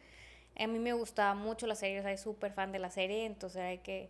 A 0.59 0.67
mí 0.67 0.79
me 0.79 0.93
gustaba 0.93 1.33
mucho 1.35 1.65
la 1.67 1.75
serie, 1.75 1.99
o 1.99 2.03
sea, 2.03 2.15
súper 2.17 2.53
fan 2.53 2.71
de 2.71 2.79
la 2.79 2.89
serie, 2.89 3.25
entonces 3.25 3.61
hay 3.61 3.77
que, 3.79 4.09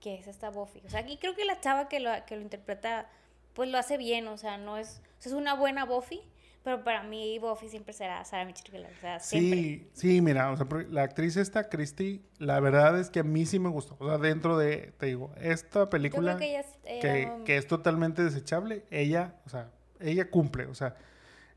que 0.00 0.14
es 0.16 0.26
esta 0.26 0.50
Buffy. 0.50 0.82
O 0.86 0.90
sea, 0.90 1.08
y 1.08 1.16
creo 1.18 1.34
que 1.34 1.44
la 1.44 1.60
chava 1.60 1.88
que 1.88 2.00
lo, 2.00 2.10
que 2.26 2.36
lo 2.36 2.42
interpreta, 2.42 3.08
pues 3.54 3.68
lo 3.70 3.78
hace 3.78 3.96
bien, 3.96 4.26
o 4.28 4.36
sea, 4.38 4.58
no 4.58 4.76
es, 4.78 5.00
o 5.18 5.22
sea, 5.22 5.30
es 5.32 5.38
una 5.38 5.54
buena 5.54 5.84
Buffy, 5.84 6.20
pero 6.64 6.82
para 6.82 7.04
mí 7.04 7.38
Buffy 7.38 7.68
siempre 7.68 7.92
será 7.92 8.24
Sarah 8.24 8.44
Michelle 8.44 8.70
Gellar, 8.70 8.90
o 8.92 9.00
sea, 9.00 9.20
siempre. 9.20 9.58
Sí, 9.60 9.90
sí, 9.92 10.20
mira, 10.20 10.50
o 10.50 10.56
sea, 10.56 10.66
la 10.90 11.02
actriz 11.04 11.36
esta, 11.36 11.68
Christy, 11.68 12.24
la 12.38 12.58
verdad 12.58 12.98
es 12.98 13.08
que 13.08 13.20
a 13.20 13.24
mí 13.24 13.46
sí 13.46 13.60
me 13.60 13.68
gustó. 13.68 13.96
O 14.00 14.08
sea, 14.08 14.18
dentro 14.18 14.58
de, 14.58 14.92
te 14.98 15.06
digo, 15.06 15.32
esta 15.40 15.88
película 15.88 16.36
que 16.36 16.46
ella 16.50 16.60
es- 16.60 16.78
que, 16.82 17.22
era- 17.22 17.44
que 17.44 17.56
es 17.56 17.68
totalmente 17.68 18.22
desechable, 18.24 18.84
ella, 18.90 19.36
o 19.46 19.48
sea, 19.48 19.70
ella 20.00 20.30
cumple, 20.30 20.66
o 20.66 20.74
sea, 20.74 20.96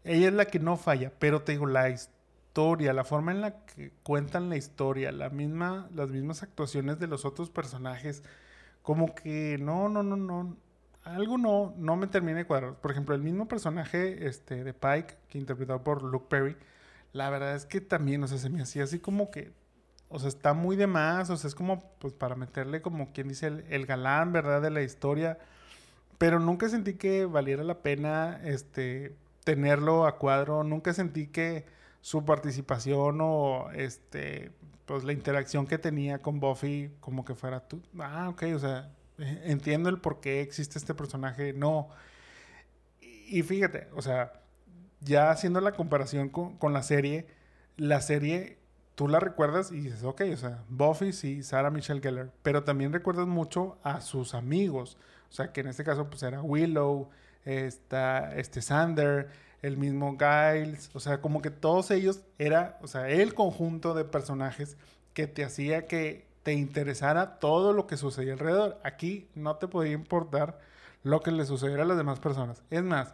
ella 0.04 0.28
es 0.30 0.34
la 0.34 0.46
que 0.46 0.60
no 0.60 0.78
falla, 0.78 1.12
pero 1.20 1.42
te 1.42 1.54
digo, 1.54 1.66
la 1.68 1.90
historia, 1.90 2.94
la 2.94 3.04
forma 3.04 3.32
en 3.32 3.42
la 3.42 3.66
que 3.66 3.92
cuentan 4.04 4.50
la 4.50 4.58
historia, 4.58 5.12
la 5.12 5.30
misma, 5.30 5.90
las 5.94 6.12
mismas 6.12 6.44
actuaciones 6.44 7.00
de 7.00 7.08
los 7.08 7.26
otros 7.26 7.50
personajes, 7.50 8.24
como 8.82 9.14
que 9.16 9.58
no, 9.60 9.90
no, 9.90 10.04
no, 10.04 10.16
no, 10.16 10.58
algo 11.04 11.38
no, 11.38 11.74
no 11.78 11.96
me 11.96 12.08
termina 12.08 12.40
de 12.40 12.46
cuadrar. 12.46 12.76
Por 12.76 12.92
ejemplo, 12.92 13.16
el 13.16 13.22
mismo 13.22 13.48
personaje 13.48 14.28
este, 14.28 14.64
de 14.64 14.74
Pike, 14.74 15.18
que 15.30 15.38
interpretado 15.38 15.84
por 15.84 16.04
Luke 16.04 16.28
Perry, 16.30 16.56
la 17.14 17.30
verdad 17.30 17.56
es 17.56 17.66
que 17.66 17.82
también, 17.82 18.24
o 18.24 18.28
sea, 18.28 18.38
se 18.38 18.50
me 18.50 18.62
hacía 18.62 18.84
así 18.84 19.00
como 19.00 19.32
que, 19.32 19.54
o 20.10 20.20
sea, 20.20 20.30
está 20.30 20.54
muy 20.54 20.76
de 20.76 20.88
más, 20.88 21.30
o 21.30 21.38
sea, 21.38 21.48
es 21.48 21.56
como, 21.56 21.92
pues, 22.00 22.14
para 22.14 22.36
meterle 22.36 22.82
como 22.82 23.12
quien 23.12 23.28
dice 23.30 23.48
el, 23.48 23.66
el 23.70 23.86
galán, 23.86 24.32
¿verdad? 24.34 24.62
De 24.62 24.72
la 24.72 24.82
historia. 24.82 25.38
Pero 26.20 26.40
nunca 26.40 26.70
sentí 26.70 26.94
que 26.94 27.26
valiera 27.26 27.64
la 27.64 27.80
pena, 27.80 28.40
este, 28.44 29.16
tenerlo 29.44 30.06
a 30.06 30.20
cuadro. 30.20 30.64
Nunca 30.64 30.94
sentí 30.94 31.26
que 31.26 31.66
su 32.02 32.26
participación 32.26 33.20
o, 33.22 33.72
este, 33.74 34.52
pues, 34.86 35.04
la 35.04 35.14
interacción 35.14 35.66
que 35.66 35.80
tenía 35.80 36.20
con 36.20 36.40
Buffy 36.40 36.92
como 37.00 37.26
que 37.26 37.34
fuera 37.34 37.68
tú. 37.68 37.82
Ah, 38.00 38.30
ok, 38.30 38.44
o 38.54 38.60
sea, 38.60 38.92
eh, 39.18 39.42
entiendo 39.46 39.90
el 39.90 40.00
por 40.00 40.20
qué 40.20 40.42
existe 40.42 40.78
este 40.78 40.94
personaje. 40.94 41.54
No. 41.54 41.90
Y, 43.02 43.40
y 43.40 43.44
fíjate, 43.44 43.88
o 43.96 44.02
sea, 44.04 44.34
ya 45.02 45.32
haciendo 45.32 45.62
la 45.62 45.72
comparación 45.72 46.30
con, 46.30 46.58
con 46.58 46.74
la 46.74 46.84
serie, 46.84 47.28
la 47.78 48.02
serie 48.02 48.60
tú 49.00 49.08
la 49.08 49.22
recuerdas 49.22 49.72
y 49.72 49.80
dices, 49.80 50.04
ok, 50.04 50.24
o 50.34 50.36
sea, 50.36 50.62
Buffy 50.68 51.14
sí, 51.14 51.42
Sarah 51.42 51.70
Michelle 51.72 52.02
Gellar, 52.02 52.34
pero 52.44 52.66
también 52.66 52.92
recuerdas 52.92 53.28
mucho 53.28 53.78
a 53.82 54.02
sus 54.02 54.34
amigos, 54.34 54.98
o 55.30 55.34
sea, 55.34 55.52
que 55.52 55.62
en 55.62 55.68
este 55.68 55.84
caso 55.84 56.10
pues 56.10 56.24
era 56.24 56.42
Willow, 56.42 57.10
está 57.46 58.36
este 58.36 58.62
Sander, 58.62 59.30
el 59.62 59.78
mismo 59.78 60.18
Giles, 60.18 60.90
o 60.94 61.00
sea, 61.00 61.22
como 61.22 61.42
que 61.42 61.50
todos 61.50 61.92
ellos 61.92 62.22
era, 62.38 62.78
o 62.82 62.88
sea, 62.88 63.10
el 63.10 63.34
conjunto 63.34 63.94
de 63.94 64.06
personajes 64.06 64.78
que 65.14 65.28
te 65.28 65.44
hacía 65.44 65.86
que 65.86 66.28
te 66.44 66.54
interesara 66.54 67.40
todo 67.40 67.74
lo 67.74 67.86
que 67.88 67.98
sucedía 67.98 68.34
alrededor. 68.34 68.80
Aquí 68.84 69.28
no 69.36 69.58
te 69.58 69.68
podía 69.68 69.92
importar 69.92 70.60
lo 71.04 71.22
que 71.22 71.32
le 71.32 71.46
sucediera 71.46 71.84
a 71.84 71.86
las 71.86 71.98
demás 71.98 72.20
personas. 72.20 72.64
Es 72.70 72.84
más, 72.84 73.14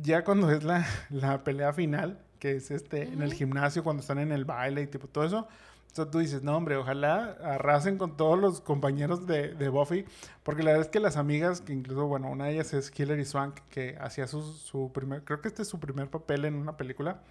ya 0.00 0.24
cuando 0.24 0.50
es 0.50 0.62
la, 0.62 0.86
la 1.10 1.42
pelea 1.42 1.72
final, 1.72 2.18
que 2.38 2.46
que 2.46 2.56
es 2.56 2.70
este, 2.70 3.02
en 3.02 3.22
el 3.22 3.32
gimnasio 3.32 3.82
cuando 3.82 4.02
están 4.02 4.18
en 4.18 4.32
el 4.32 4.44
baile 4.44 4.82
y 4.82 4.86
tipo 4.86 5.08
todo 5.08 5.24
eso. 5.24 5.48
Entonces 5.96 6.12
tú 6.12 6.18
dices, 6.18 6.42
no, 6.42 6.54
hombre, 6.54 6.76
ojalá 6.76 7.38
arrasen 7.42 7.96
con 7.96 8.18
todos 8.18 8.38
los 8.38 8.60
compañeros 8.60 9.26
de, 9.26 9.54
de, 9.54 9.68
Buffy, 9.70 10.04
porque 10.42 10.62
la 10.62 10.72
verdad 10.72 10.86
es 10.86 10.92
que 10.92 11.00
las 11.00 11.16
amigas, 11.16 11.62
que 11.62 11.72
incluso, 11.72 12.06
bueno, 12.06 12.28
una 12.28 12.44
de 12.44 12.52
ellas 12.52 12.74
es 12.74 12.92
Hilary 12.94 13.24
Swank, 13.24 13.60
que 13.70 13.96
hacía 13.98 14.26
su, 14.26 14.42
su 14.42 14.92
primer, 14.92 15.24
creo 15.24 15.40
que 15.40 15.48
este 15.48 15.62
es 15.62 15.68
su 15.68 15.80
primer 15.80 16.10
papel 16.10 16.44
en 16.44 16.54
una 16.56 16.76
película. 16.76 17.22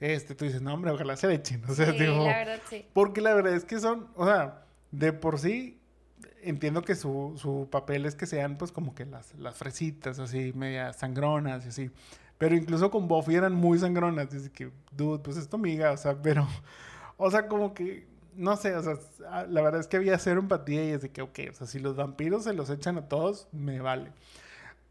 Este, 0.00 0.34
tú 0.34 0.44
dices, 0.44 0.60
no, 0.60 0.74
hombre, 0.74 0.90
ojalá 0.90 1.16
se 1.16 1.28
le 1.28 1.34
echen. 1.34 1.62
O 1.68 1.74
sea, 1.74 1.92
Sí, 1.92 1.98
la 1.98 2.24
verdad, 2.24 2.60
sí. 2.68 2.84
Porque 2.92 3.20
la 3.20 3.34
verdad 3.34 3.54
es 3.54 3.64
que 3.64 3.78
son, 3.78 4.08
o 4.16 4.26
sea, 4.26 4.64
de 4.90 5.12
por 5.12 5.38
sí 5.38 5.78
entiendo 6.42 6.82
que 6.82 6.96
su, 6.96 7.34
su 7.36 7.68
papel 7.70 8.04
es 8.04 8.16
que 8.16 8.26
sean 8.26 8.58
pues 8.58 8.72
como 8.72 8.96
que 8.96 9.06
las, 9.06 9.32
las 9.36 9.56
fresitas 9.56 10.18
así, 10.18 10.52
media 10.56 10.92
sangronas 10.92 11.64
y 11.66 11.68
así. 11.68 11.90
Pero 12.36 12.56
incluso 12.56 12.90
con 12.90 13.06
Buffy 13.06 13.36
eran 13.36 13.54
muy 13.54 13.78
sangronas. 13.78 14.28
Dice 14.28 14.50
que, 14.50 14.72
dude, 14.90 15.20
pues 15.20 15.36
es 15.36 15.48
tu 15.48 15.54
amiga, 15.54 15.92
o 15.92 15.96
sea, 15.96 16.20
pero, 16.20 16.48
o 17.22 17.30
sea, 17.30 17.46
como 17.46 17.72
que, 17.72 18.06
no 18.34 18.56
sé, 18.56 18.74
o 18.74 18.82
sea, 18.82 19.46
la 19.46 19.62
verdad 19.62 19.80
es 19.80 19.86
que 19.86 19.96
había 19.96 20.18
cero 20.18 20.40
empatía 20.40 20.84
y 20.84 20.90
es 20.90 21.02
de 21.02 21.10
que, 21.10 21.22
ok, 21.22 21.38
o 21.50 21.54
sea, 21.54 21.66
si 21.66 21.78
los 21.78 21.96
vampiros 21.96 22.44
se 22.44 22.52
los 22.52 22.68
echan 22.68 22.98
a 22.98 23.08
todos, 23.08 23.46
me 23.52 23.80
vale. 23.80 24.12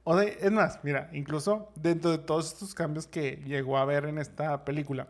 O 0.04 0.18
sea, 0.18 0.28
es 0.28 0.52
más, 0.52 0.80
mira, 0.84 1.10
incluso 1.12 1.72
dentro 1.76 2.12
de 2.12 2.20
todos 2.20 2.54
estos 2.54 2.74
cambios 2.74 3.06
que 3.06 3.42
llegó 3.46 3.78
a 3.78 3.86
ver 3.86 4.06
en 4.06 4.18
esta 4.18 4.64
película, 4.64 5.08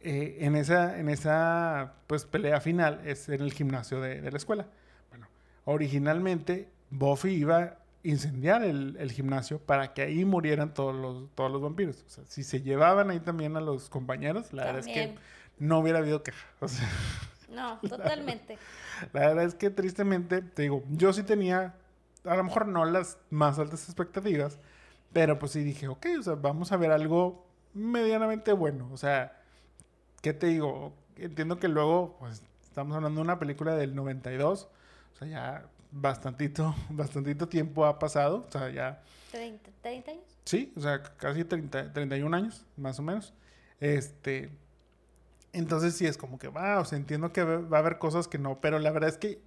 eh, 0.00 0.38
en 0.40 0.54
esa, 0.54 0.98
en 0.98 1.08
esa 1.08 1.94
pues, 2.06 2.24
pelea 2.24 2.60
final 2.60 3.00
es 3.04 3.28
en 3.28 3.40
el 3.42 3.52
gimnasio 3.52 4.00
de, 4.00 4.20
de 4.20 4.30
la 4.30 4.36
escuela. 4.36 4.66
Bueno, 5.10 5.26
originalmente 5.64 6.68
Buffy 6.90 7.30
iba 7.30 7.58
a 7.58 7.78
incendiar 8.04 8.62
el, 8.62 8.96
el, 9.00 9.10
gimnasio 9.10 9.58
para 9.58 9.92
que 9.92 10.02
ahí 10.02 10.24
murieran 10.24 10.72
todos 10.72 10.94
los, 10.94 11.34
todos 11.34 11.50
los 11.50 11.60
vampiros. 11.60 12.04
O 12.06 12.08
sea, 12.08 12.24
si 12.26 12.44
se 12.44 12.62
llevaban 12.62 13.10
ahí 13.10 13.18
también 13.18 13.56
a 13.56 13.60
los 13.60 13.90
compañeros, 13.90 14.52
la 14.52 14.66
verdad 14.66 14.80
es 14.80 14.86
que 14.86 15.16
no 15.58 15.78
hubiera 15.78 15.98
habido 15.98 16.22
queja. 16.22 16.46
O 16.60 16.68
sea, 16.68 16.88
no, 17.48 17.78
totalmente. 17.80 18.58
La, 19.12 19.20
la 19.20 19.28
verdad 19.28 19.44
es 19.44 19.54
que 19.54 19.70
tristemente, 19.70 20.42
te 20.42 20.62
digo, 20.62 20.84
yo 20.90 21.12
sí 21.12 21.22
tenía, 21.22 21.74
a 22.24 22.36
lo 22.36 22.44
mejor 22.44 22.68
no 22.68 22.84
las 22.84 23.18
más 23.30 23.58
altas 23.58 23.84
expectativas, 23.84 24.58
pero 25.12 25.38
pues 25.38 25.52
sí 25.52 25.62
dije, 25.62 25.88
ok, 25.88 26.06
o 26.18 26.22
sea, 26.22 26.34
vamos 26.34 26.72
a 26.72 26.76
ver 26.76 26.92
algo 26.92 27.46
medianamente 27.74 28.52
bueno. 28.52 28.88
O 28.92 28.96
sea, 28.96 29.40
¿qué 30.20 30.32
te 30.32 30.48
digo? 30.48 30.92
Entiendo 31.16 31.58
que 31.58 31.68
luego, 31.68 32.16
pues, 32.18 32.42
estamos 32.62 32.96
hablando 32.96 33.20
de 33.20 33.24
una 33.24 33.38
película 33.38 33.74
del 33.74 33.94
92, 33.94 34.68
o 35.14 35.16
sea, 35.18 35.28
ya 35.28 35.66
bastantito, 35.90 36.74
bastantito 36.90 37.48
tiempo 37.48 37.86
ha 37.86 37.98
pasado, 37.98 38.44
o 38.48 38.52
sea, 38.52 38.70
ya... 38.70 39.02
30, 39.32 39.70
30 39.82 40.10
años. 40.10 40.24
Sí, 40.44 40.72
o 40.76 40.80
sea, 40.80 41.02
casi 41.02 41.44
30, 41.44 41.92
31 41.92 42.36
años, 42.36 42.64
más 42.76 42.98
o 42.98 43.02
menos. 43.02 43.34
Este, 43.80 44.50
entonces 45.58 45.94
sí 45.94 46.06
es 46.06 46.16
como 46.16 46.38
que, 46.38 46.48
va, 46.48 46.80
o 46.80 46.84
sea, 46.84 46.98
entiendo 46.98 47.32
que 47.32 47.42
va 47.44 47.76
a 47.76 47.80
haber 47.80 47.98
cosas 47.98 48.28
que 48.28 48.38
no, 48.38 48.60
pero 48.60 48.78
la 48.78 48.90
verdad 48.90 49.08
es 49.08 49.18
que 49.18 49.40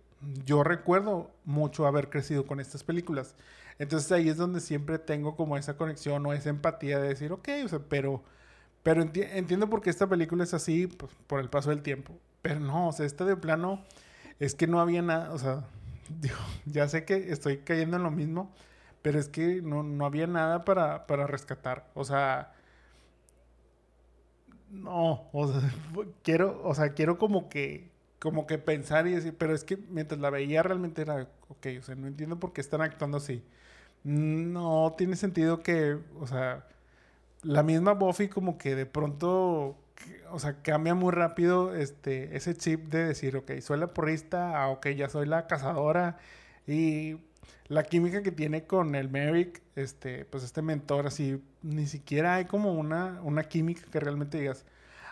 yo 0.46 0.64
recuerdo 0.64 1.32
mucho 1.46 1.88
haber 1.88 2.10
crecido 2.10 2.46
con 2.46 2.60
estas 2.60 2.84
películas. 2.84 3.36
Entonces 3.80 4.12
ahí 4.12 4.30
es 4.30 4.38
donde 4.38 4.60
siempre 4.60 5.00
tengo 5.00 5.36
como 5.36 5.58
esa 5.58 5.76
conexión 5.78 6.26
o 6.26 6.34
esa 6.34 6.50
empatía 6.50 7.00
de 7.00 7.10
decir, 7.10 7.32
ok, 7.32 7.50
o 7.66 7.68
sea, 7.68 7.80
pero, 7.90 8.24
pero 8.84 9.02
enti 9.02 9.22
entiendo 9.22 9.70
por 9.70 9.82
qué 9.82 9.90
esta 9.90 10.08
película 10.08 10.44
es 10.44 10.54
así 10.54 10.88
pues, 10.88 11.12
por 11.28 11.40
el 11.40 11.50
paso 11.50 11.72
del 11.72 11.82
tiempo. 11.82 12.14
Pero 12.42 12.60
no, 12.60 12.90
o 12.90 12.92
sea, 12.92 13.06
esta 13.06 13.26
de 13.26 13.36
plano 13.36 13.84
es 14.40 14.56
que 14.56 14.68
no 14.68 14.80
había 14.80 15.02
nada, 15.02 15.34
o 15.34 15.40
sea, 15.40 15.66
digo, 16.22 16.38
ya 16.66 16.88
sé 16.88 17.06
que 17.06 17.32
estoy 17.32 17.60
cayendo 17.60 17.98
en 17.98 18.04
lo 18.04 18.12
mismo, 18.12 18.54
pero 19.02 19.20
es 19.20 19.30
que 19.30 19.62
no, 19.62 19.84
no 19.84 20.06
había 20.06 20.28
nada 20.28 20.64
para, 20.66 21.08
para 21.08 21.28
rescatar. 21.28 21.90
O 21.96 22.04
sea, 22.04 22.54
no, 24.72 25.30
o 25.34 25.48
sea, 25.48 25.62
quiero, 26.24 26.62
o 26.64 26.74
sea, 26.76 26.94
quiero 26.94 27.18
como 27.18 27.50
que, 27.50 27.90
como 28.20 28.48
que 28.48 28.58
pensar 28.58 29.08
y 29.08 29.12
decir, 29.14 29.36
pero 29.38 29.54
es 29.54 29.64
que 29.64 29.78
mientras 29.78 30.20
la 30.22 30.30
veía 30.30 30.64
realmente 30.64 31.02
era, 31.02 31.28
ok, 31.50 31.68
o 31.80 31.84
sea, 31.84 31.96
no 31.96 32.08
entiendo 32.08 32.40
por 32.40 32.54
qué 32.54 32.62
están 32.62 32.82
actuando 32.82 33.18
así. 33.18 33.44
No 34.04 34.96
tiene 34.98 35.16
sentido 35.16 35.64
que, 35.64 36.00
o 36.20 36.28
sea, 36.28 36.68
la 37.44 37.64
misma 37.64 37.94
Buffy 37.94 38.30
como 38.30 38.58
que 38.58 38.76
de 38.76 38.86
pronto, 38.86 39.78
o 40.32 40.40
sea, 40.40 40.62
cambia 40.64 40.96
muy 40.96 41.12
rápido 41.12 41.76
este, 41.76 42.36
ese 42.38 42.56
chip 42.56 42.90
de 42.90 43.06
decir, 43.06 43.38
ok, 43.38 43.60
soy 43.62 43.80
la 43.80 43.94
porrista, 43.94 44.62
ah, 44.64 44.70
ok, 44.70 44.90
ya 44.90 45.10
soy 45.10 45.28
la 45.28 45.48
cazadora. 45.48 46.20
Y 46.68 47.18
la 47.68 47.84
química 47.84 48.22
que 48.22 48.32
tiene 48.32 48.66
con 48.66 48.96
el 48.96 49.10
Merrick, 49.10 49.62
este, 49.76 50.26
pues 50.26 50.44
este 50.44 50.62
mentor, 50.62 51.08
así, 51.08 51.42
ni 51.62 51.88
siquiera 51.88 52.36
hay 52.36 52.46
como 52.46 52.74
una, 52.74 53.20
una 53.24 53.44
química 53.44 53.84
que 53.92 54.00
realmente 54.00 54.40
digas. 54.40 54.66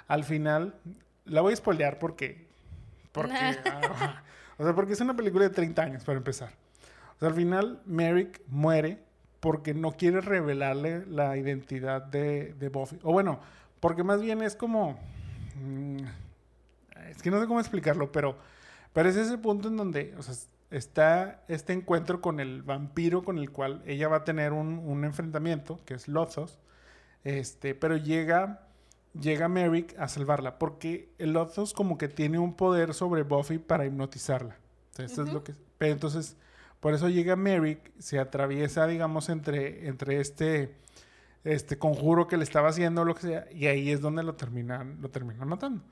Al 0.08 0.24
final, 0.24 0.76
la 1.26 1.42
voy 1.42 1.54
a 1.54 1.56
spoilear 1.56 2.00
porque, 2.00 2.48
porque, 3.12 3.34
ah, 3.72 4.24
o 4.58 4.64
sea, 4.64 4.76
porque 4.76 4.94
es 4.94 5.02
una 5.02 5.16
película 5.16 5.46
de 5.46 5.52
30 5.52 5.82
años 5.82 6.04
para 6.04 6.18
empezar. 6.18 6.52
O 7.16 7.20
sea, 7.20 7.30
al 7.30 7.36
final, 7.36 7.82
Merrick 7.86 8.42
muere 8.48 9.00
porque 9.40 9.74
no 9.74 9.94
quiere 9.94 10.22
revelarle 10.22 11.06
la 11.06 11.38
identidad 11.38 12.02
de, 12.02 12.54
de 12.56 12.70
Buffy. 12.70 13.00
O 13.04 13.14
bueno, 13.14 13.40
porque 13.80 14.04
más 14.04 14.22
bien 14.22 14.42
es 14.42 14.56
como... 14.56 15.00
Mmm, 15.56 15.98
es 17.10 17.22
que 17.22 17.32
no 17.32 17.40
sé 17.40 17.48
cómo 17.48 17.60
explicarlo, 17.60 18.12
pero, 18.12 18.38
pero 18.94 19.10
es 19.10 19.16
ese 19.16 19.38
punto 19.38 19.68
en 19.68 19.78
donde, 19.78 20.14
o 20.18 20.22
sea, 20.22 20.36
está 20.72 21.44
este 21.48 21.74
encuentro 21.74 22.22
con 22.22 22.40
el 22.40 22.62
vampiro 22.62 23.24
con 23.24 23.38
el 23.38 23.52
cual 23.52 23.82
ella 23.86 24.08
va 24.08 24.18
a 24.18 24.24
tener 24.24 24.54
un, 24.54 24.80
un 24.80 25.04
enfrentamiento, 25.04 25.80
que 25.86 25.96
es 25.96 26.08
Lothos, 26.08 26.60
este, 27.24 27.76
pero 27.76 27.98
llega, 27.98 28.68
llega 29.20 29.48
Merrick 29.48 29.98
a 30.00 30.08
salvarla, 30.08 30.60
porque 30.60 31.10
el 31.18 31.34
Lothos 31.34 31.74
como 31.74 31.98
que 31.98 32.08
tiene 32.08 32.40
un 32.40 32.54
poder 32.54 32.94
sobre 32.94 33.24
Buffy 33.24 33.58
para 33.58 33.86
hipnotizarla. 33.86 34.56
Uh 34.98 35.02
-huh. 35.02 35.28
es 35.28 35.34
lo 35.34 35.44
que... 35.44 35.54
Pero 35.78 35.94
entonces, 35.94 36.36
por 36.80 36.94
eso 36.94 37.10
llega 37.10 37.36
Merrick, 37.36 37.92
se 38.00 38.20
atraviesa, 38.20 38.86
digamos, 38.86 39.30
entre, 39.30 39.88
entre 39.88 40.20
este, 40.20 40.76
este 41.44 41.78
conjuro 41.78 42.28
que 42.28 42.38
le 42.38 42.44
estaba 42.44 42.70
haciendo, 42.70 43.06
lo 43.06 43.16
que 43.16 43.22
sea, 43.22 43.46
y 43.52 43.68
ahí 43.68 43.92
es 43.92 44.02
donde 44.02 44.24
lo 44.24 44.36
terminan, 44.36 45.02
lo 45.02 45.10
terminan 45.10 45.48
matando. 45.48 45.84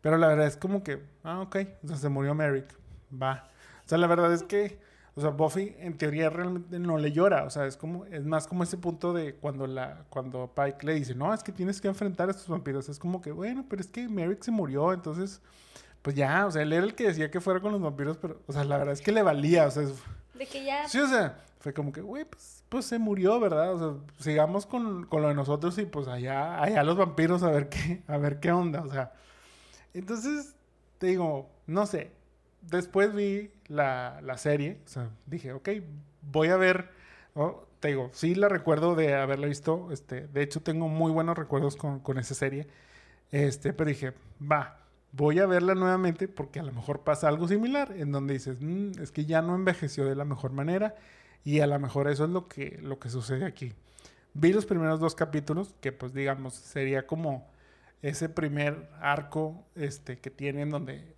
Pero 0.00 0.18
la 0.18 0.28
verdad 0.28 0.46
es 0.46 0.56
como 0.56 0.82
que, 0.82 1.02
ah, 1.24 1.40
ok, 1.40 1.56
sea, 1.86 1.96
se 1.96 2.08
murió 2.08 2.34
Merrick, 2.34 2.74
va. 3.10 3.50
O 3.86 3.88
sea, 3.88 3.98
la 3.98 4.08
verdad 4.08 4.32
es 4.32 4.42
que, 4.42 4.78
o 5.14 5.20
sea, 5.20 5.30
Buffy 5.30 5.76
en 5.78 5.96
teoría 5.96 6.28
realmente 6.28 6.78
no 6.78 6.98
le 6.98 7.12
llora. 7.12 7.44
O 7.44 7.50
sea, 7.50 7.66
es 7.66 7.76
como, 7.76 8.04
es 8.06 8.26
más 8.26 8.48
como 8.48 8.64
ese 8.64 8.76
punto 8.76 9.12
de 9.12 9.36
cuando 9.36 9.66
la, 9.66 10.04
cuando 10.10 10.52
Pike 10.54 10.84
le 10.84 10.94
dice, 10.94 11.14
no, 11.14 11.32
es 11.32 11.42
que 11.42 11.52
tienes 11.52 11.80
que 11.80 11.88
enfrentar 11.88 12.28
a 12.28 12.32
estos 12.32 12.48
vampiros. 12.48 12.88
Es 12.88 12.98
como 12.98 13.22
que, 13.22 13.30
bueno, 13.30 13.64
pero 13.68 13.80
es 13.80 13.88
que 13.88 14.08
Merrick 14.08 14.42
se 14.42 14.50
murió, 14.50 14.92
entonces, 14.92 15.40
pues 16.02 16.16
ya, 16.16 16.46
o 16.46 16.50
sea, 16.50 16.62
él 16.62 16.72
era 16.72 16.84
el 16.84 16.94
que 16.94 17.06
decía 17.06 17.30
que 17.30 17.40
fuera 17.40 17.60
con 17.60 17.72
los 17.72 17.80
vampiros, 17.80 18.18
pero, 18.18 18.42
o 18.46 18.52
sea, 18.52 18.64
la 18.64 18.76
verdad 18.76 18.92
es 18.92 19.00
que 19.00 19.12
le 19.12 19.22
valía, 19.22 19.66
o 19.66 19.70
sea, 19.70 19.84
es, 19.84 19.94
de 20.34 20.46
que 20.46 20.64
ya. 20.64 20.88
Sí, 20.88 20.98
o 20.98 21.06
sea, 21.06 21.38
fue 21.60 21.72
como 21.72 21.92
que, 21.92 22.00
güey, 22.00 22.24
pues, 22.24 22.64
pues 22.68 22.86
se 22.86 22.98
murió, 22.98 23.38
¿verdad? 23.40 23.72
O 23.74 23.78
sea, 23.78 24.14
sigamos 24.18 24.66
con, 24.66 25.06
con 25.06 25.22
lo 25.22 25.28
de 25.28 25.34
nosotros 25.34 25.78
y 25.78 25.86
pues 25.86 26.08
allá, 26.08 26.60
allá 26.60 26.82
los 26.82 26.96
vampiros 26.96 27.42
a 27.42 27.50
ver 27.50 27.68
qué, 27.68 28.02
a 28.08 28.18
ver 28.18 28.40
qué 28.40 28.52
onda, 28.52 28.82
o 28.82 28.90
sea. 28.90 29.12
Entonces, 29.94 30.56
te 30.98 31.06
digo, 31.06 31.48
no 31.66 31.86
sé, 31.86 32.12
después 32.70 33.14
vi 33.14 33.50
la, 33.68 34.20
la, 34.22 34.38
serie, 34.38 34.80
dije, 35.26 35.52
ok, 35.52 35.68
voy 36.22 36.48
a 36.48 36.56
ver, 36.56 36.90
oh, 37.34 37.66
te 37.80 37.88
digo, 37.88 38.10
sí 38.12 38.34
la 38.34 38.48
recuerdo 38.48 38.94
de 38.94 39.14
haberla 39.14 39.46
visto, 39.46 39.90
este, 39.92 40.26
de 40.28 40.42
hecho 40.42 40.60
tengo 40.62 40.88
muy 40.88 41.12
buenos 41.12 41.36
recuerdos 41.36 41.76
con, 41.76 42.00
con, 42.00 42.18
esa 42.18 42.34
serie, 42.34 42.66
este, 43.30 43.72
pero 43.72 43.88
dije, 43.88 44.12
va, 44.40 44.78
voy 45.12 45.38
a 45.38 45.46
verla 45.46 45.74
nuevamente 45.74 46.28
porque 46.28 46.60
a 46.60 46.62
lo 46.62 46.72
mejor 46.72 47.00
pasa 47.00 47.28
algo 47.28 47.48
similar, 47.48 47.92
en 47.96 48.12
donde 48.12 48.34
dices, 48.34 48.58
mmm, 48.60 48.92
es 49.00 49.10
que 49.10 49.24
ya 49.24 49.42
no 49.42 49.54
envejeció 49.54 50.04
de 50.04 50.14
la 50.14 50.24
mejor 50.24 50.52
manera 50.52 50.94
y 51.44 51.60
a 51.60 51.66
lo 51.66 51.78
mejor 51.78 52.08
eso 52.08 52.24
es 52.24 52.30
lo 52.30 52.48
que, 52.48 52.78
lo 52.82 52.98
que 52.98 53.08
sucede 53.08 53.44
aquí. 53.44 53.72
Vi 54.34 54.52
los 54.52 54.66
primeros 54.66 55.00
dos 55.00 55.14
capítulos, 55.14 55.74
que 55.80 55.92
pues 55.92 56.12
digamos, 56.12 56.54
sería 56.54 57.06
como 57.06 57.48
ese 58.02 58.28
primer 58.28 58.88
arco 59.00 59.64
este, 59.74 60.18
que 60.18 60.30
tienen 60.30 60.70
donde 60.70 61.15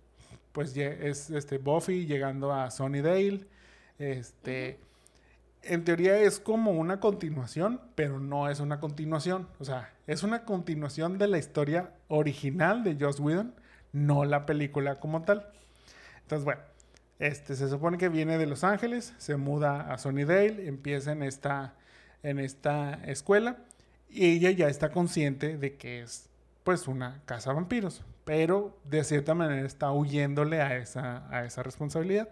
pues 0.59 0.75
es 0.75 1.29
este 1.29 1.57
Buffy 1.57 2.05
llegando 2.05 2.51
a 2.51 2.69
Sunnydale. 2.69 3.45
Este, 3.97 4.77
uh 4.77 4.83
-huh. 4.83 5.71
en 5.71 5.85
teoría 5.85 6.19
es 6.19 6.41
como 6.41 6.71
una 6.71 6.99
continuación, 6.99 7.79
pero 7.95 8.19
no 8.19 8.49
es 8.49 8.59
una 8.59 8.81
continuación. 8.81 9.47
O 9.59 9.63
sea, 9.63 9.93
es 10.05 10.21
una 10.21 10.43
continuación 10.43 11.17
de 11.17 11.29
la 11.29 11.37
historia 11.37 11.93
original 12.09 12.83
de 12.83 12.97
Joss 12.99 13.21
Whedon, 13.21 13.55
no 13.93 14.25
la 14.25 14.45
película 14.45 14.99
como 14.99 15.21
tal. 15.21 15.49
Entonces, 16.23 16.43
bueno, 16.43 16.59
este 17.19 17.55
se 17.55 17.69
supone 17.69 17.97
que 17.97 18.09
viene 18.09 18.37
de 18.37 18.45
Los 18.45 18.65
Ángeles, 18.65 19.13
se 19.17 19.37
muda 19.37 19.93
a 19.93 19.97
Sunnydale, 19.97 20.67
empieza 20.67 21.13
en 21.13 21.23
esta, 21.23 21.75
en 22.21 22.37
esta 22.37 22.95
escuela 23.05 23.59
y 24.09 24.25
ella 24.25 24.51
ya 24.51 24.67
está 24.67 24.91
consciente 24.91 25.57
de 25.57 25.77
que 25.77 26.01
es 26.01 26.27
pues 26.65 26.89
una 26.89 27.21
casa 27.25 27.51
de 27.51 27.55
vampiros, 27.55 28.03
pero 28.29 28.77
de 28.83 29.03
cierta 29.03 29.33
manera 29.33 29.65
está 29.65 29.91
huyéndole 29.91 30.61
a 30.61 30.77
esa, 30.77 31.27
a 31.35 31.45
esa 31.45 31.63
responsabilidad. 31.63 32.29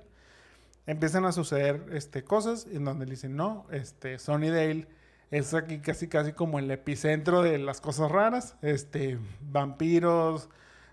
Empiezan 0.85 1.25
a 1.25 1.31
suceder 1.31 1.87
este, 1.91 2.23
cosas 2.23 2.67
en 2.71 2.85
donde 2.85 3.05
le 3.05 3.13
dicen, 3.13 3.35
no, 3.35 3.65
este, 3.71 4.19
Sunnydale 4.19 4.87
es 5.31 5.55
aquí 5.55 5.79
casi 5.79 6.07
casi 6.07 6.33
como 6.33 6.59
el 6.59 6.69
epicentro 6.69 7.41
de 7.41 7.57
las 7.57 7.81
cosas 7.81 8.11
raras, 8.11 8.57
este, 8.61 9.17
vampiros, 9.41 10.49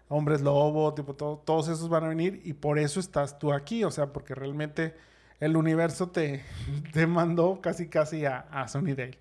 hombres 0.08 0.40
lobo, 0.40 0.94
tipo, 0.94 1.12
todos 1.14 1.68
esos 1.68 1.90
van 1.90 2.04
a 2.04 2.08
venir 2.08 2.40
y 2.42 2.54
por 2.54 2.78
eso 2.78 2.98
estás 2.98 3.38
tú 3.38 3.52
aquí, 3.52 3.84
o 3.84 3.90
sea, 3.90 4.10
porque 4.10 4.34
realmente 4.34 4.94
el 5.38 5.58
universo 5.58 6.08
te, 6.08 6.42
te 6.94 7.06
mandó 7.06 7.60
casi 7.60 7.88
casi 7.88 8.24
a, 8.24 8.38
a 8.38 8.68
Sunnydale. 8.68 9.18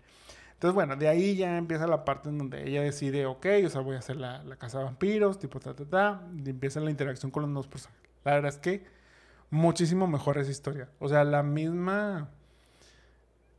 Entonces, 0.64 0.76
bueno, 0.76 0.96
de 0.96 1.10
ahí 1.10 1.36
ya 1.36 1.58
empieza 1.58 1.86
la 1.88 2.06
parte 2.06 2.30
en 2.30 2.38
donde 2.38 2.66
ella 2.66 2.82
decide, 2.82 3.26
ok, 3.26 3.48
o 3.66 3.70
sea, 3.70 3.82
voy 3.82 3.98
a 3.98 4.00
hacer 4.00 4.16
la, 4.16 4.42
la 4.46 4.56
casa 4.56 4.78
de 4.78 4.86
vampiros, 4.86 5.38
tipo, 5.38 5.60
ta, 5.60 5.76
ta, 5.76 5.84
ta, 5.84 6.22
y 6.34 6.50
empieza 6.50 6.80
la 6.80 6.90
interacción 6.90 7.32
con 7.32 7.44
los 7.44 7.54
dos 7.54 7.68
personajes. 7.68 8.10
La 8.24 8.36
verdad 8.36 8.48
es 8.48 8.60
que 8.60 8.86
muchísimo 9.50 10.08
mejor 10.08 10.38
esa 10.38 10.52
historia. 10.52 10.88
O 11.00 11.10
sea, 11.10 11.26
la 11.26 11.44
misma, 11.44 12.30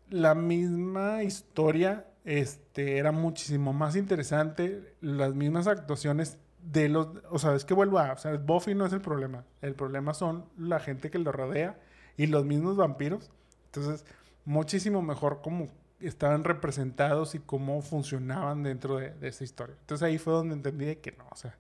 la 0.09 0.35
misma 0.35 1.25
historia 1.25 2.07
este, 2.25 2.97
era 2.97 3.13
muchísimo 3.13 3.75
más 3.75 3.97
interesante, 3.97 4.95
las 5.03 5.35
mismas 5.35 5.67
actuaciones 5.67 6.39
de 6.63 6.89
los, 6.89 7.09
o 7.29 7.39
sea, 7.39 7.55
es 7.55 7.67
que 7.67 7.75
vuelvo 7.75 7.99
a, 7.99 8.15
o 8.15 8.17
sea, 8.17 8.35
Buffy 8.39 8.75
no 8.75 8.87
es 8.87 8.95
el 8.95 9.03
problema, 9.03 9.45
el 9.61 9.75
problema 9.75 10.15
son 10.15 10.47
la 10.57 10.81
gente 10.81 11.11
que 11.11 11.19
lo 11.19 11.33
rodea 11.33 11.79
y 12.17 12.29
los 12.29 12.47
mismos 12.47 12.79
vampiros. 12.79 13.31
Entonces, 13.67 14.07
muchísimo 14.47 15.03
mejor 15.03 15.43
como 15.43 15.84
estaban 16.07 16.45
representados 16.45 17.35
y 17.35 17.39
cómo 17.39 17.81
funcionaban 17.83 18.63
dentro 18.63 18.97
de, 18.97 19.15
esa 19.23 19.45
historia. 19.45 19.77
Entonces 19.81 20.07
ahí 20.07 20.19
fue 20.19 20.33
donde 20.33 20.55
entendí 20.55 20.97
que 20.97 21.13
no, 21.13 21.27
o 21.31 21.37
sea, 21.37 21.57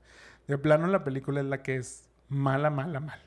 de 0.47 0.59
plano 0.59 0.87
la 0.87 1.05
película 1.05 1.41
es 1.41 1.47
la 1.47 1.63
que 1.63 1.77
es 1.77 2.09
mala, 2.29 2.71
mala, 2.71 3.01
mala. 3.01 3.23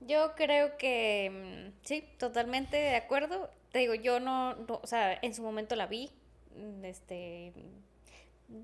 Yo 0.00 0.34
creo 0.36 0.76
que 0.76 1.72
mm, 1.74 1.84
sí, 1.84 2.04
totalmente 2.18 2.76
de 2.76 2.96
acuerdo. 2.96 3.50
Te 3.72 3.80
digo, 3.80 3.94
yo 3.94 4.20
no, 4.20 4.54
o 4.68 4.86
sea, 4.86 5.18
en 5.20 5.34
su 5.34 5.42
momento 5.42 5.74
la 5.74 5.86
vi, 5.86 6.10
mm, 6.56 6.84
este, 6.84 7.52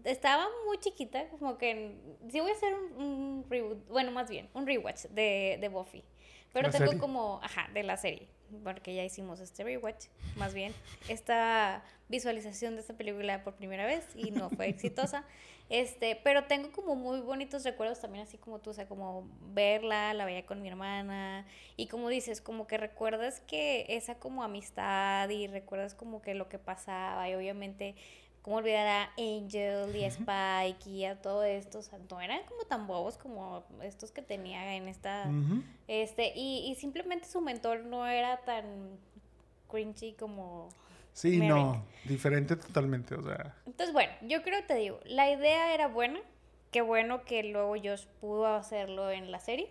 estaba 0.04 0.46
muy 0.66 0.78
chiquita, 0.78 1.28
como 1.30 1.58
que 1.58 1.96
sí 2.30 2.40
voy 2.40 2.50
a 2.50 2.54
hacer 2.54 2.74
un, 2.74 3.44
reboot, 3.50 3.88
bueno, 3.88 4.12
más 4.12 4.30
bien, 4.30 4.48
un 4.54 4.66
rewatch 4.66 5.06
de, 5.06 5.58
de 5.60 5.68
Buffy. 5.68 6.04
Pero 6.52 6.70
tengo 6.70 6.98
como, 6.98 7.40
ajá, 7.42 7.68
de 7.72 7.82
la 7.82 7.96
serie 7.96 8.28
porque 8.62 8.94
ya 8.94 9.04
hicimos 9.04 9.40
este 9.40 9.64
rewatch, 9.64 10.06
más 10.36 10.54
bien, 10.54 10.72
esta 11.08 11.82
visualización 12.08 12.74
de 12.74 12.82
esta 12.82 12.94
película 12.94 13.42
por 13.42 13.54
primera 13.54 13.86
vez 13.86 14.06
y 14.14 14.30
no 14.30 14.50
fue 14.50 14.68
exitosa. 14.68 15.24
Este, 15.68 16.20
pero 16.22 16.44
tengo 16.44 16.70
como 16.70 16.94
muy 16.94 17.20
bonitos 17.20 17.64
recuerdos 17.64 18.00
también, 18.00 18.24
así 18.24 18.36
como 18.36 18.58
tú, 18.58 18.70
o 18.70 18.74
sea, 18.74 18.86
como 18.86 19.26
verla, 19.54 20.12
la 20.12 20.26
veía 20.26 20.44
con 20.44 20.60
mi 20.60 20.68
hermana, 20.68 21.46
y 21.78 21.86
como 21.86 22.10
dices, 22.10 22.42
como 22.42 22.66
que 22.66 22.76
recuerdas 22.76 23.40
que 23.40 23.86
esa 23.88 24.16
como 24.16 24.44
amistad 24.44 25.30
y 25.30 25.46
recuerdas 25.46 25.94
como 25.94 26.20
que 26.20 26.34
lo 26.34 26.50
que 26.50 26.58
pasaba, 26.58 27.26
y 27.30 27.34
obviamente 27.34 27.94
cómo 28.42 28.56
olvidar 28.56 28.86
a 28.86 29.10
Angel 29.16 29.94
y 29.94 30.04
a 30.04 30.08
Spike 30.08 30.90
y 30.90 31.04
a 31.04 31.20
todo 31.22 31.44
esto, 31.44 31.78
o 31.78 31.82
sea, 31.82 31.98
no 32.10 32.20
eran 32.20 32.40
como 32.48 32.64
tan 32.64 32.86
bobos 32.86 33.16
como 33.16 33.64
estos 33.82 34.10
que 34.10 34.20
tenía 34.20 34.74
en 34.74 34.88
esta, 34.88 35.30
este, 35.86 36.32
y, 36.34 36.70
y, 36.70 36.74
simplemente 36.74 37.28
su 37.28 37.40
mentor 37.40 37.84
no 37.84 38.06
era 38.06 38.38
tan 38.38 38.98
cringy 39.70 40.14
como... 40.14 40.68
Sí, 41.12 41.38
no, 41.38 41.84
diferente 42.04 42.56
totalmente, 42.56 43.14
o 43.14 43.22
sea. 43.22 43.54
Entonces, 43.66 43.92
bueno, 43.92 44.12
yo 44.22 44.42
creo 44.42 44.60
que 44.62 44.66
te 44.66 44.74
digo, 44.76 44.98
la 45.04 45.30
idea 45.30 45.74
era 45.74 45.86
buena, 45.86 46.20
qué 46.70 46.80
bueno 46.80 47.24
que 47.24 47.44
luego 47.44 47.74
Josh 47.76 48.06
pudo 48.20 48.46
hacerlo 48.46 49.10
en 49.10 49.30
la 49.30 49.38
serie, 49.38 49.70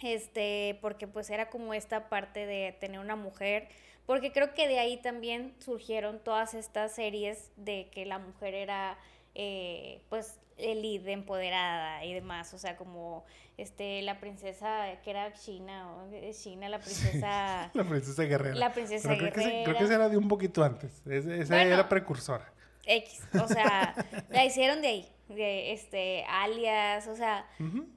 este, 0.00 0.78
porque 0.80 1.06
pues 1.06 1.28
era 1.28 1.50
como 1.50 1.74
esta 1.74 2.08
parte 2.08 2.46
de 2.46 2.72
tener 2.80 3.00
una 3.00 3.16
mujer 3.16 3.68
porque 4.08 4.32
creo 4.32 4.54
que 4.54 4.66
de 4.66 4.78
ahí 4.78 4.96
también 4.96 5.52
surgieron 5.58 6.18
todas 6.18 6.54
estas 6.54 6.94
series 6.94 7.50
de 7.56 7.90
que 7.92 8.06
la 8.06 8.18
mujer 8.18 8.54
era, 8.54 8.96
eh, 9.34 10.00
pues, 10.08 10.38
el 10.56 10.82
empoderada 11.06 12.02
y 12.06 12.14
demás, 12.14 12.54
o 12.54 12.58
sea, 12.58 12.78
como 12.78 13.26
este 13.58 14.00
la 14.00 14.18
princesa 14.18 14.86
que 15.04 15.10
era 15.10 15.34
China, 15.34 15.92
o 15.92 16.32
China, 16.32 16.70
la 16.70 16.80
princesa... 16.80 17.70
la 17.74 17.84
princesa 17.84 18.22
guerrera. 18.22 18.54
La 18.54 18.72
princesa 18.72 19.10
creo 19.10 19.30
guerrera. 19.30 19.50
Que 19.50 19.64
creo 19.64 19.76
que 19.76 19.84
esa 19.84 19.94
era 19.96 20.08
de 20.08 20.16
un 20.16 20.28
poquito 20.28 20.64
antes, 20.64 21.06
esa, 21.06 21.62
era 21.62 21.86
precursora. 21.86 22.50
X, 22.86 23.20
o 23.34 23.46
sea, 23.46 23.94
la 24.30 24.42
hicieron 24.42 24.80
de 24.80 24.88
ahí, 24.88 25.08
de 25.28 25.72
este, 25.74 26.24
alias, 26.30 27.08
o 27.08 27.14
sea, 27.14 27.46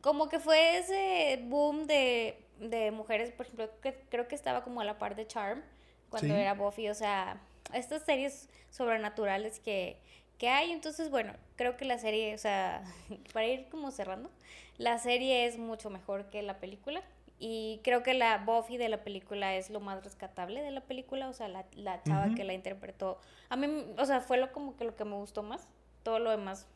como 0.02 0.28
que 0.28 0.42
fue 0.42 0.78
ese 0.78 1.42
boom 1.46 1.88
de, 1.88 2.38
de 2.60 2.92
mujeres, 2.92 3.32
por 3.32 3.46
ejemplo, 3.46 3.70
que 3.82 3.98
creo 4.10 4.28
que 4.28 4.36
estaba 4.36 4.66
como 4.66 4.82
a 4.82 4.84
la 4.84 5.00
par 5.00 5.16
de 5.16 5.26
Charm, 5.26 5.64
cuando 6.12 6.36
era 6.36 6.54
Buffy, 6.54 6.90
o 6.90 6.94
sea, 6.94 7.42
estas 7.74 8.04
series 8.04 8.50
sobrenaturales 8.70 9.60
que, 9.60 9.98
que 10.38 10.50
hay. 10.50 10.72
Entonces, 10.72 11.10
bueno, 11.10 11.34
creo 11.56 11.78
que 11.78 11.86
la 11.86 11.98
serie, 11.98 12.36
o 12.36 12.38
sea, 12.38 12.84
para 13.34 13.48
ir 13.48 13.68
como 13.70 13.90
cerrando, 13.90 14.30
la 14.78 15.00
serie 15.00 15.48
es 15.48 15.58
mucho 15.58 15.90
mejor 15.90 16.30
que 16.30 16.44
la 16.44 16.60
película. 16.60 17.02
Y 17.40 17.80
creo 17.84 18.04
que 18.04 18.14
la 18.14 18.38
Buffy 18.38 18.78
de 18.78 18.88
la 18.88 19.04
película 19.04 19.56
es 19.56 19.72
lo 19.72 19.80
más 19.80 20.04
rescatable 20.04 20.62
de 20.62 20.70
la 20.70 20.82
película, 20.82 21.28
o 21.28 21.34
sea, 21.34 21.48
la, 21.48 21.66
la 21.76 22.04
chava 22.04 22.36
que 22.36 22.44
la 22.44 22.54
interpretó. 22.54 23.18
A 23.50 23.56
mí, 23.56 23.68
o 23.98 24.06
sea, 24.06 24.22
fue 24.22 24.38
lo 24.38 24.52
como 24.52 24.78
que 24.78 24.84
lo 24.84 24.96
que 24.96 25.06
me 25.06 25.16
gustó 25.16 25.42
más. 25.42 25.68
Todo 26.04 26.20
lo 26.20 26.30
demás 26.30 26.68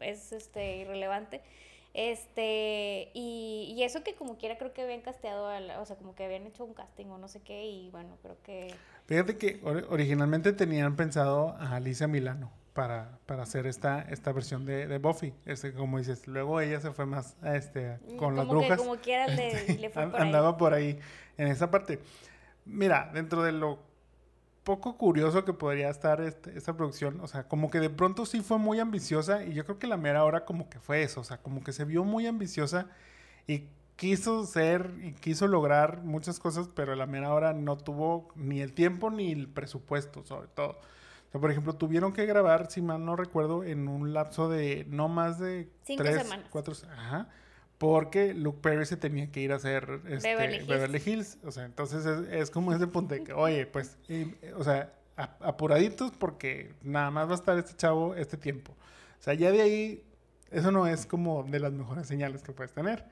es 0.00 0.32
este 0.32 0.78
irrelevante. 0.78 1.42
Este, 1.94 3.10
y, 3.12 3.74
y, 3.76 3.82
eso 3.82 4.02
que 4.02 4.14
como 4.14 4.38
quiera 4.38 4.56
creo 4.56 4.72
que 4.72 4.80
habían 4.80 5.02
casteado, 5.02 5.50
o 5.78 5.84
sea, 5.84 5.96
como 5.96 6.14
que 6.14 6.24
habían 6.24 6.46
hecho 6.46 6.64
un 6.64 6.72
casting 6.72 7.06
o 7.06 7.18
no 7.18 7.28
sé 7.28 7.40
qué, 7.40 7.66
y 7.66 7.90
bueno, 7.90 8.16
creo 8.22 8.38
que... 8.42 8.74
Fíjate 9.06 9.36
que 9.36 9.60
originalmente 9.90 10.54
tenían 10.54 10.96
pensado 10.96 11.50
a 11.58 11.76
Alicia 11.76 12.06
Milano 12.06 12.50
para, 12.72 13.18
para 13.26 13.42
hacer 13.42 13.66
esta, 13.66 14.02
esta 14.02 14.32
versión 14.32 14.64
de, 14.64 14.86
de 14.86 14.98
Buffy. 14.98 15.34
Este, 15.44 15.74
como 15.74 15.98
dices, 15.98 16.26
luego 16.26 16.60
ella 16.60 16.80
se 16.80 16.92
fue 16.92 17.04
más 17.04 17.36
este, 17.44 17.98
mm, 18.08 18.16
con 18.16 18.36
las 18.36 18.48
brujas. 18.48 18.78
como 18.78 18.96
quiera 18.96 19.26
le, 19.26 19.76
le 19.76 19.90
fue 19.90 20.06
por 20.10 20.20
Andaba 20.20 20.56
por 20.56 20.72
ahí 20.72 20.98
en 21.36 21.48
esa 21.48 21.70
parte. 21.70 22.00
Mira, 22.64 23.10
dentro 23.12 23.42
de 23.42 23.52
lo 23.52 23.91
poco 24.64 24.96
curioso 24.96 25.44
que 25.44 25.52
podría 25.52 25.90
estar 25.90 26.20
este, 26.20 26.56
esta 26.56 26.76
producción. 26.76 27.20
O 27.20 27.26
sea, 27.28 27.48
como 27.48 27.70
que 27.70 27.80
de 27.80 27.90
pronto 27.90 28.26
sí 28.26 28.40
fue 28.40 28.58
muy 28.58 28.78
ambiciosa 28.80 29.44
y 29.44 29.54
yo 29.54 29.64
creo 29.64 29.78
que 29.78 29.86
la 29.86 29.96
mera 29.96 30.24
hora 30.24 30.44
como 30.44 30.68
que 30.68 30.78
fue 30.80 31.02
eso. 31.02 31.20
O 31.20 31.24
sea, 31.24 31.38
como 31.38 31.62
que 31.64 31.72
se 31.72 31.84
vio 31.84 32.04
muy 32.04 32.26
ambiciosa 32.26 32.86
y 33.46 33.64
quiso 33.96 34.44
ser 34.46 34.92
y 35.02 35.12
quiso 35.12 35.46
lograr 35.48 36.02
muchas 36.02 36.38
cosas, 36.38 36.68
pero 36.74 36.94
la 36.96 37.06
mera 37.06 37.32
hora 37.32 37.52
no 37.52 37.76
tuvo 37.76 38.28
ni 38.36 38.60
el 38.60 38.72
tiempo 38.72 39.10
ni 39.10 39.32
el 39.32 39.48
presupuesto, 39.48 40.24
sobre 40.24 40.48
todo. 40.48 40.78
O 41.28 41.32
sea, 41.32 41.40
por 41.40 41.50
ejemplo, 41.50 41.74
tuvieron 41.74 42.12
que 42.12 42.26
grabar, 42.26 42.70
si 42.70 42.82
mal 42.82 43.04
no 43.04 43.16
recuerdo, 43.16 43.64
en 43.64 43.88
un 43.88 44.12
lapso 44.12 44.48
de 44.48 44.86
no 44.88 45.08
más 45.08 45.38
de 45.38 45.68
Cinco 45.84 46.02
tres, 46.02 46.22
semanas. 46.22 46.46
cuatro, 46.50 46.74
ajá 46.90 47.28
porque 47.82 48.32
Luke 48.32 48.60
Perry 48.62 48.86
se 48.86 48.96
tenía 48.96 49.32
que 49.32 49.40
ir 49.40 49.50
a 49.50 49.56
hacer 49.56 50.02
este, 50.08 50.36
Beverly, 50.36 51.02
Hills. 51.04 51.36
O 51.42 51.50
sea, 51.50 51.64
entonces 51.64 52.06
es, 52.30 52.48
como 52.48 52.72
ese 52.72 52.86
punto 52.86 53.12
de 53.12 53.24
que, 53.24 53.32
oye, 53.32 53.66
pues, 53.66 53.98
o 54.54 54.62
sea, 54.62 54.92
apuraditos 55.16 56.12
porque 56.12 56.74
nada 56.80 57.10
más 57.10 57.26
va 57.26 57.32
a 57.32 57.34
estar 57.34 57.58
este 57.58 57.74
chavo 57.74 58.14
este 58.14 58.36
tiempo. 58.36 58.70
O 58.70 59.22
sea, 59.22 59.34
ya 59.34 59.50
de 59.50 59.62
ahí, 59.62 60.04
eso 60.52 60.70
no 60.70 60.86
es 60.86 61.06
como 61.06 61.42
de 61.42 61.58
las 61.58 61.72
mejores 61.72 62.06
señales 62.06 62.44
que 62.44 62.52
puedes 62.52 62.70
tener. 62.70 63.04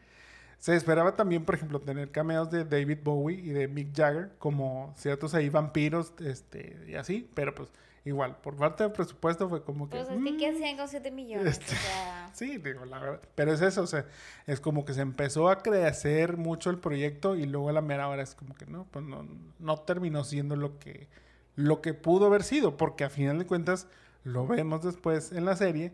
Se 0.58 0.76
esperaba 0.76 1.16
también, 1.16 1.44
por 1.44 1.56
ejemplo, 1.56 1.80
tener 1.80 2.12
cameos 2.12 2.48
de 2.52 2.64
David 2.64 2.98
Bowie 3.02 3.40
y 3.40 3.48
de 3.48 3.66
Mick 3.66 3.92
Jagger, 3.92 4.30
como 4.38 4.94
ciertos 4.96 5.34
ahí 5.34 5.48
vampiros, 5.48 6.12
este, 6.24 6.76
y 6.86 6.94
así, 6.94 7.28
pero 7.34 7.56
pues 7.56 7.70
igual, 8.04 8.36
por 8.36 8.56
parte 8.56 8.82
del 8.82 8.92
presupuesto 8.92 9.48
fue 9.48 9.62
como 9.62 9.88
que... 9.88 9.98
Pues 9.98 10.08
es 10.08 10.38
¿qué 10.38 10.50
mm, 10.50 10.54
hacían 10.54 10.76
con 10.76 10.88
7 10.88 11.10
millones? 11.10 11.46
Este, 11.46 11.74
sí, 12.32 12.58
digo, 12.58 12.84
la 12.84 12.98
verdad. 12.98 13.20
Pero 13.34 13.52
es 13.52 13.60
eso, 13.60 13.82
o 13.82 13.86
sea, 13.86 14.06
es 14.46 14.60
como 14.60 14.84
que 14.84 14.94
se 14.94 15.02
empezó 15.02 15.48
a 15.48 15.62
crecer 15.62 16.36
mucho 16.36 16.70
el 16.70 16.78
proyecto 16.78 17.36
y 17.36 17.46
luego 17.46 17.68
a 17.68 17.72
la 17.72 17.82
mera 17.82 18.08
hora 18.08 18.22
es 18.22 18.34
como 18.34 18.54
que 18.54 18.66
no, 18.66 18.86
pues 18.90 19.04
no, 19.04 19.26
no 19.58 19.76
terminó 19.78 20.24
siendo 20.24 20.56
lo 20.56 20.78
que, 20.78 21.08
lo 21.56 21.80
que 21.82 21.94
pudo 21.94 22.26
haber 22.26 22.42
sido, 22.42 22.76
porque 22.76 23.04
a 23.04 23.10
final 23.10 23.38
de 23.38 23.46
cuentas 23.46 23.86
lo 24.24 24.46
vemos 24.46 24.82
después 24.82 25.32
en 25.32 25.44
la 25.44 25.56
serie, 25.56 25.92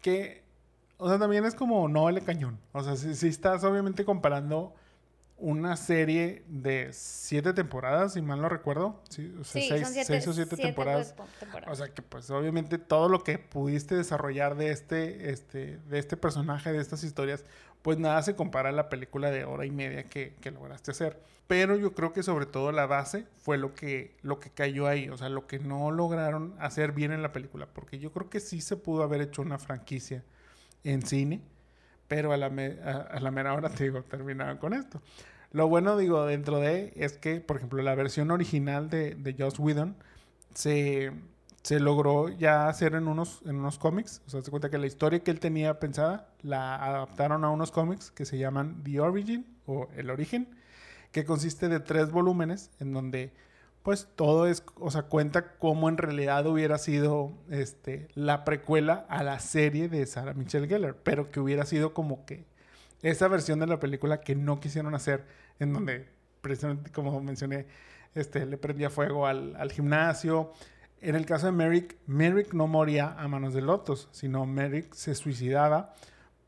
que, 0.00 0.42
o 0.96 1.08
sea, 1.08 1.18
también 1.18 1.44
es 1.44 1.54
como 1.54 1.88
no 1.88 2.08
el 2.08 2.22
cañón. 2.24 2.58
O 2.72 2.82
sea, 2.82 2.96
si, 2.96 3.14
si 3.14 3.28
estás 3.28 3.64
obviamente 3.64 4.04
comparando 4.04 4.74
una 5.38 5.76
serie 5.76 6.42
de 6.48 6.90
siete 6.92 7.52
temporadas, 7.52 8.14
si 8.14 8.22
mal 8.22 8.40
no 8.40 8.48
recuerdo. 8.48 9.00
Sí, 9.08 9.32
o 9.40 9.44
sea, 9.44 9.62
seis, 9.62 10.26
o 10.26 10.32
siete, 10.32 10.56
temporadas. 10.56 11.14
O 11.68 11.74
sea 11.74 11.88
que 11.88 12.02
pues 12.02 12.28
obviamente 12.30 12.78
todo 12.78 13.08
lo 13.08 13.22
que 13.22 13.38
pudiste 13.38 13.94
desarrollar 13.94 14.56
de 14.56 14.72
este, 14.72 15.30
este, 15.30 15.78
de 15.78 15.98
este 15.98 16.16
personaje, 16.16 16.72
de 16.72 16.80
estas 16.80 17.04
historias, 17.04 17.44
pues 17.82 17.98
nada 17.98 18.22
se 18.22 18.34
compara 18.34 18.70
a 18.70 18.72
la 18.72 18.88
película 18.88 19.30
de 19.30 19.44
hora 19.44 19.64
y 19.64 19.70
media 19.70 20.04
que, 20.04 20.34
que 20.40 20.50
lograste 20.50 20.90
hacer. 20.90 21.20
Pero 21.46 21.76
yo 21.76 21.94
creo 21.94 22.12
que 22.12 22.22
sobre 22.22 22.46
todo 22.46 22.72
la 22.72 22.86
base 22.86 23.26
fue 23.38 23.58
lo 23.58 23.74
que, 23.74 24.16
lo 24.22 24.40
que 24.40 24.50
cayó 24.50 24.86
ahí, 24.88 25.08
o 25.08 25.16
sea, 25.16 25.28
lo 25.28 25.46
que 25.46 25.58
no 25.60 25.90
lograron 25.92 26.54
hacer 26.58 26.92
bien 26.92 27.12
en 27.12 27.22
la 27.22 27.32
película, 27.32 27.68
porque 27.72 27.98
yo 27.98 28.12
creo 28.12 28.28
que 28.28 28.40
sí 28.40 28.60
se 28.60 28.76
pudo 28.76 29.02
haber 29.04 29.20
hecho 29.20 29.40
una 29.42 29.58
franquicia 29.58 30.24
en 30.84 31.02
cine 31.02 31.40
pero 32.08 32.32
a 32.32 32.36
la, 32.36 32.50
mera 32.50 33.54
hora, 33.54 33.68
te 33.68 33.84
digo, 33.84 34.02
terminaron 34.02 34.58
con 34.58 34.72
esto. 34.74 35.00
Lo 35.52 35.68
bueno, 35.68 35.96
digo, 35.96 36.26
dentro 36.26 36.58
de, 36.58 36.92
es 36.96 37.16
que, 37.16 37.40
por 37.40 37.56
ejemplo, 37.56 37.82
la 37.82 37.94
versión 37.94 38.30
original 38.30 38.90
de, 38.90 39.14
de 39.14 39.34
Joss 39.38 39.58
Whedon 39.58 39.96
se, 40.54 41.12
se 41.62 41.80
logró 41.80 42.28
ya 42.28 42.68
hacer 42.68 42.94
en 42.94 43.08
unos, 43.08 43.42
en 43.44 43.56
unos 43.56 43.78
cómics. 43.78 44.22
O 44.26 44.30
sea, 44.30 44.42
se 44.42 44.50
cuenta 44.50 44.70
que 44.70 44.78
la 44.78 44.86
historia 44.86 45.20
que 45.20 45.30
él 45.30 45.40
tenía 45.40 45.78
pensada 45.78 46.28
la 46.42 46.76
adaptaron 46.76 47.44
a 47.44 47.50
unos 47.50 47.70
cómics 47.70 48.10
que 48.10 48.24
se 48.24 48.38
llaman 48.38 48.82
The 48.84 49.00
Origin 49.00 49.46
o 49.66 49.88
El 49.96 50.10
Origen, 50.10 50.48
que 51.12 51.24
consiste 51.24 51.68
de 51.68 51.80
tres 51.80 52.10
volúmenes 52.10 52.70
en 52.80 52.92
donde 52.92 53.32
pues 53.82 54.08
todo 54.16 54.46
es, 54.46 54.62
o 54.76 54.90
sea, 54.90 55.02
cuenta 55.02 55.56
cómo 55.58 55.88
en 55.88 55.96
realidad 55.96 56.46
hubiera 56.46 56.78
sido 56.78 57.32
este, 57.50 58.08
la 58.14 58.44
precuela 58.44 59.06
a 59.08 59.22
la 59.22 59.38
serie 59.40 59.88
de 59.88 60.04
Sarah 60.06 60.34
Michelle 60.34 60.68
Gellar, 60.68 60.96
pero 61.02 61.30
que 61.30 61.40
hubiera 61.40 61.64
sido 61.64 61.94
como 61.94 62.24
que 62.24 62.44
esa 63.02 63.28
versión 63.28 63.60
de 63.60 63.66
la 63.66 63.78
película 63.78 64.20
que 64.20 64.34
no 64.34 64.60
quisieron 64.60 64.94
hacer, 64.94 65.24
en 65.58 65.72
donde 65.72 66.08
precisamente 66.40 66.90
como 66.90 67.20
mencioné, 67.20 67.66
este, 68.14 68.46
le 68.46 68.58
prendía 68.58 68.90
fuego 68.90 69.26
al, 69.26 69.56
al 69.56 69.70
gimnasio. 69.70 70.52
En 71.00 71.14
el 71.14 71.26
caso 71.26 71.46
de 71.46 71.52
Merrick, 71.52 71.96
Merrick 72.06 72.52
no 72.54 72.66
moría 72.66 73.14
a 73.18 73.28
manos 73.28 73.54
de 73.54 73.62
Lotus, 73.62 74.08
sino 74.10 74.46
Merrick 74.46 74.92
se 74.94 75.14
suicidaba 75.14 75.94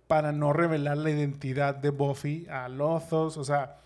para 0.09 0.33
no 0.33 0.53
revelar 0.53 0.99
la 0.99 1.11
identidad 1.11 1.76
de 1.76 1.91
Buffy 1.91 2.47
a 2.51 2.68
Lothos. 2.68 3.37
O 3.37 3.45
sea, 3.45 3.76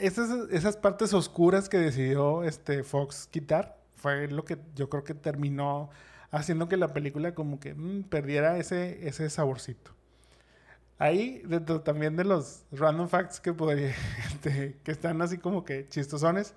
esas, 0.00 0.50
esas 0.50 0.76
partes 0.76 1.12
oscuras 1.14 1.68
que 1.68 1.78
decidió 1.78 2.44
este 2.44 2.82
Fox 2.82 3.28
quitar 3.30 3.78
fue 3.94 4.28
lo 4.28 4.44
que 4.44 4.58
yo 4.74 4.88
creo 4.88 5.04
que 5.04 5.14
terminó 5.14 5.90
haciendo 6.30 6.68
que 6.68 6.76
la 6.76 6.92
película 6.92 7.34
como 7.34 7.58
que 7.60 7.74
mm, 7.74 8.04
perdiera 8.04 8.58
ese, 8.58 9.06
ese 9.08 9.30
saborcito. 9.30 9.92
Ahí, 10.98 11.42
dentro 11.44 11.82
también 11.82 12.16
de 12.16 12.24
los 12.24 12.64
random 12.72 13.08
facts 13.08 13.40
que 13.40 13.52
podría, 13.52 13.94
este, 14.26 14.76
que 14.82 14.92
están 14.92 15.20
así 15.22 15.38
como 15.38 15.64
que 15.64 15.88
chistosones, 15.88 16.54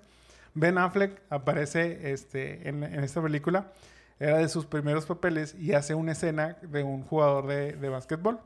Ben 0.54 0.78
Affleck 0.78 1.22
aparece 1.30 2.12
este, 2.12 2.68
en, 2.68 2.82
en, 2.82 3.04
esta 3.04 3.22
película, 3.22 3.72
era 4.18 4.38
de 4.38 4.48
sus 4.48 4.66
primeros 4.66 5.06
papeles 5.06 5.54
y 5.54 5.72
hace 5.72 5.94
una 5.94 6.12
escena 6.12 6.56
de 6.62 6.82
un 6.82 7.02
jugador 7.02 7.46
de, 7.46 7.72
de 7.72 7.88
básquetbol. 7.88 8.40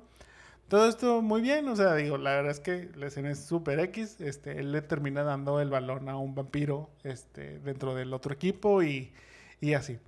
Todo 0.69 0.89
esto 0.89 1.23
muy 1.23 1.43
bien, 1.43 1.69
o 1.69 1.77
sea, 1.77 1.95
digo, 1.95 2.17
la 2.19 2.31
verdad 2.31 2.51
es 2.51 2.61
que 2.61 2.91
la 2.97 3.07
escena 3.07 3.31
es 3.31 3.45
súper 3.45 3.79
X, 3.81 4.21
este, 4.21 4.59
él 4.59 4.73
le 4.73 4.83
termina 4.83 5.23
dando 5.23 5.61
el 5.61 5.71
balón 5.71 6.09
a 6.09 6.17
un 6.17 6.35
vampiro 6.35 6.91
este, 7.05 7.59
dentro 7.61 7.95
del 7.95 8.13
otro 8.15 8.33
equipo 8.33 8.83
y, 8.83 9.13
y 9.61 9.75
así. 9.75 9.99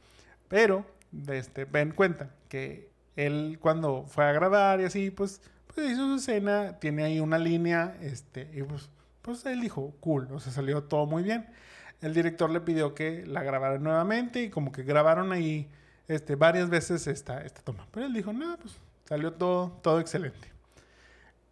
Pero, 0.48 0.86
este, 1.28 1.66
Ben 1.66 1.92
cuenta 1.92 2.30
que 2.48 2.90
él 3.16 3.58
cuando 3.60 4.04
fue 4.06 4.24
a 4.24 4.32
grabar 4.32 4.80
y 4.80 4.84
así, 4.84 5.10
pues 5.10 5.40
pues 5.76 5.92
hizo 5.92 6.06
su 6.08 6.14
escena, 6.16 6.78
tiene 6.80 7.04
ahí 7.04 7.20
una 7.20 7.38
línea, 7.38 7.96
este, 8.00 8.50
y 8.54 8.62
pues, 8.62 8.88
pues 9.20 9.44
él 9.44 9.60
dijo, 9.60 9.94
cool, 10.00 10.26
o 10.32 10.40
sea, 10.40 10.50
salió 10.50 10.84
todo 10.84 11.04
muy 11.06 11.22
bien. 11.22 11.46
El 12.00 12.14
director 12.14 12.50
le 12.50 12.60
pidió 12.62 12.94
que 12.94 13.26
la 13.26 13.42
grabaran 13.42 13.82
nuevamente 13.82 14.42
y 14.42 14.50
como 14.50 14.72
que 14.72 14.84
grabaron 14.84 15.32
ahí 15.32 15.68
este, 16.08 16.34
varias 16.34 16.70
veces 16.70 17.06
esta, 17.06 17.42
esta 17.42 17.60
toma. 17.62 17.86
Pero 17.92 18.06
él 18.06 18.14
dijo, 18.14 18.32
no, 18.32 18.56
pues 18.58 18.78
salió 19.08 19.32
todo, 19.32 19.78
todo 19.82 20.00
excelente. 20.00 20.52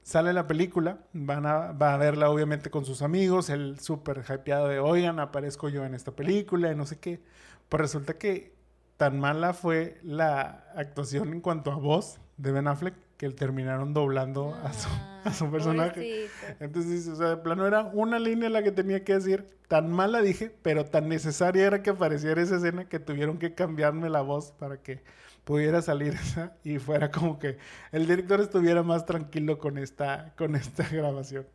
Sale 0.02 0.32
la 0.34 0.46
película, 0.46 0.98
van 1.14 1.46
a, 1.46 1.72
va 1.72 1.94
a 1.94 1.96
verla 1.96 2.28
obviamente 2.28 2.70
con 2.70 2.84
sus 2.84 3.00
amigos, 3.00 3.48
el 3.48 3.80
súper 3.80 4.22
hypeado 4.28 4.68
de, 4.68 4.78
oigan, 4.78 5.18
aparezco 5.18 5.70
yo 5.70 5.84
en 5.84 5.94
esta 5.94 6.12
película 6.12 6.70
y 6.70 6.74
no 6.76 6.84
sé 6.84 6.98
qué. 6.98 7.22
Pues 7.70 7.80
resulta 7.80 8.18
que 8.18 8.54
tan 8.98 9.18
mala 9.18 9.54
fue 9.54 9.98
la 10.02 10.66
actuación 10.76 11.32
en 11.32 11.40
cuanto 11.40 11.72
a 11.72 11.76
voz 11.76 12.20
de 12.36 12.52
Ben 12.52 12.68
Affleck 12.68 12.94
que 13.16 13.30
terminaron 13.30 13.94
doblando 13.94 14.54
a, 14.62 14.72
su, 14.72 14.88
a 15.24 15.32
su 15.32 15.50
personaje. 15.50 15.90
Pobrecito. 15.90 16.64
Entonces, 16.64 17.08
o 17.08 17.16
sea, 17.16 17.28
de 17.30 17.36
plano 17.38 17.66
era 17.66 17.84
una 17.84 18.18
línea 18.18 18.50
la 18.50 18.62
que 18.62 18.72
tenía 18.72 19.04
que 19.04 19.14
decir. 19.14 19.46
Tan 19.68 19.90
mala 19.90 20.20
dije, 20.20 20.54
pero 20.62 20.84
tan 20.84 21.08
necesaria 21.08 21.66
era 21.66 21.82
que 21.82 21.90
apareciera 21.90 22.42
esa 22.42 22.56
escena 22.56 22.88
que 22.88 22.98
tuvieron 22.98 23.38
que 23.38 23.54
cambiarme 23.54 24.10
la 24.10 24.20
voz 24.20 24.52
para 24.52 24.82
que 24.82 25.02
pudiera 25.44 25.82
salir 25.82 26.14
esa 26.22 26.56
y 26.64 26.78
fuera 26.78 27.10
como 27.10 27.38
que 27.38 27.58
el 27.92 28.06
director 28.06 28.40
estuviera 28.40 28.82
más 28.82 29.06
tranquilo 29.06 29.58
con 29.58 29.78
esta, 29.78 30.32
con 30.36 30.56
esta 30.56 30.86
grabación. 30.92 31.46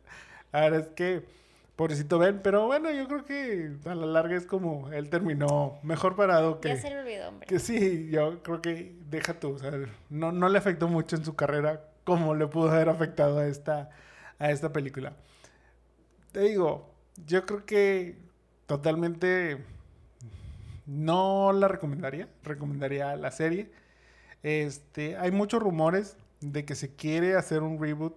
La 0.52 0.62
verdad 0.62 0.80
es 0.80 0.88
que, 0.88 1.24
pobrecito 1.76 2.18
Ben, 2.18 2.40
pero 2.42 2.66
bueno, 2.66 2.90
yo 2.90 3.06
creo 3.06 3.24
que 3.24 3.72
a 3.84 3.94
la 3.94 4.06
larga 4.06 4.36
es 4.36 4.46
como 4.46 4.90
él 4.90 5.10
terminó 5.10 5.78
mejor 5.82 6.16
parado 6.16 6.60
que... 6.60 6.68
Ya 6.68 6.76
se 6.76 6.90
le 6.90 7.00
olvidó, 7.00 7.28
hombre. 7.28 7.46
Que 7.46 7.58
sí, 7.58 8.08
yo 8.10 8.42
creo 8.42 8.60
que 8.60 8.96
deja 9.10 9.34
tú, 9.34 9.54
o 9.54 9.58
sea, 9.58 9.72
no, 10.08 10.32
no 10.32 10.48
le 10.48 10.58
afectó 10.58 10.88
mucho 10.88 11.16
en 11.16 11.24
su 11.24 11.36
carrera 11.36 11.84
como 12.04 12.34
le 12.34 12.46
pudo 12.46 12.70
haber 12.70 12.88
afectado 12.88 13.38
a 13.38 13.46
esta, 13.46 13.90
a 14.38 14.50
esta 14.50 14.72
película. 14.72 15.12
Te 16.32 16.40
digo, 16.40 16.92
yo 17.26 17.44
creo 17.46 17.64
que 17.64 18.18
totalmente 18.66 19.64
no 20.86 21.52
la 21.52 21.68
recomendaría, 21.68 22.28
recomendaría 22.42 23.16
la 23.16 23.30
serie. 23.30 23.70
Este, 24.42 25.16
hay 25.16 25.30
muchos 25.30 25.62
rumores 25.62 26.16
de 26.40 26.64
que 26.64 26.74
se 26.74 26.94
quiere 26.94 27.36
hacer 27.36 27.62
un 27.62 27.80
reboot 27.80 28.14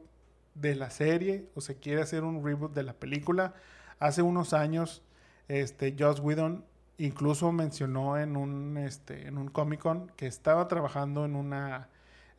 de 0.56 0.76
la 0.76 0.90
serie 0.90 1.50
o 1.56 1.62
se 1.62 1.78
quiere 1.78 2.02
hacer 2.02 2.24
un 2.24 2.44
reboot 2.44 2.74
de 2.74 2.84
la 2.84 2.94
película. 2.94 3.54
Hace 4.00 4.22
unos 4.22 4.54
años, 4.54 5.04
este, 5.48 5.96
Joss 5.98 6.20
Whedon 6.20 6.66
incluso 6.98 7.52
mencionó 7.52 8.18
en 8.18 8.38
un, 8.38 8.78
este, 8.78 9.28
en 9.28 9.38
un 9.38 9.50
Comic 9.50 9.82
Con 9.82 10.08
que 10.16 10.28
estaba 10.28 10.68
trabajando 10.68 11.26
en 11.26 11.36
una, 11.36 11.90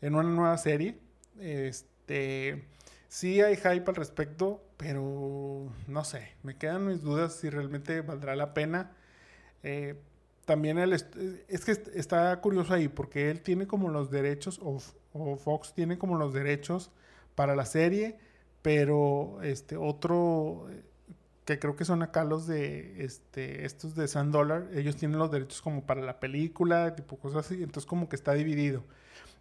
en 0.00 0.14
una 0.14 0.28
nueva 0.28 0.58
serie. 0.58 0.98
Este, 1.40 2.64
sí 3.08 3.40
hay 3.40 3.56
hype 3.56 3.84
al 3.86 3.96
respecto, 3.96 4.62
pero 4.76 5.68
no 5.86 6.04
sé, 6.04 6.32
me 6.42 6.56
quedan 6.56 6.86
mis 6.86 7.02
dudas 7.02 7.34
si 7.34 7.50
realmente 7.50 8.00
valdrá 8.00 8.36
la 8.36 8.54
pena. 8.54 8.92
Eh, 9.62 10.00
también 10.44 10.78
él 10.78 10.92
es, 10.92 11.04
que 11.64 11.72
está 11.72 12.40
curioso 12.40 12.74
ahí 12.74 12.88
porque 12.88 13.30
él 13.30 13.40
tiene 13.40 13.66
como 13.66 13.88
los 13.88 14.10
derechos 14.10 14.60
o, 14.62 14.80
o, 15.12 15.36
Fox 15.36 15.72
tiene 15.74 15.98
como 15.98 16.16
los 16.16 16.32
derechos 16.32 16.90
para 17.34 17.56
la 17.56 17.64
serie, 17.64 18.18
pero 18.62 19.42
este 19.42 19.76
otro 19.76 20.66
que 21.44 21.58
creo 21.58 21.76
que 21.76 21.84
son 21.84 22.02
acá 22.02 22.24
los 22.24 22.46
de 22.46 23.04
este 23.04 23.66
estos 23.66 23.94
de 23.94 24.08
Sand 24.08 24.32
Dollar, 24.32 24.68
ellos 24.74 24.96
tienen 24.96 25.18
los 25.18 25.30
derechos 25.30 25.60
como 25.60 25.84
para 25.84 26.00
la 26.00 26.20
película, 26.20 26.94
tipo 26.94 27.16
cosas 27.18 27.46
así, 27.46 27.62
entonces 27.62 27.86
como 27.86 28.08
que 28.08 28.16
está 28.16 28.32
dividido. 28.32 28.84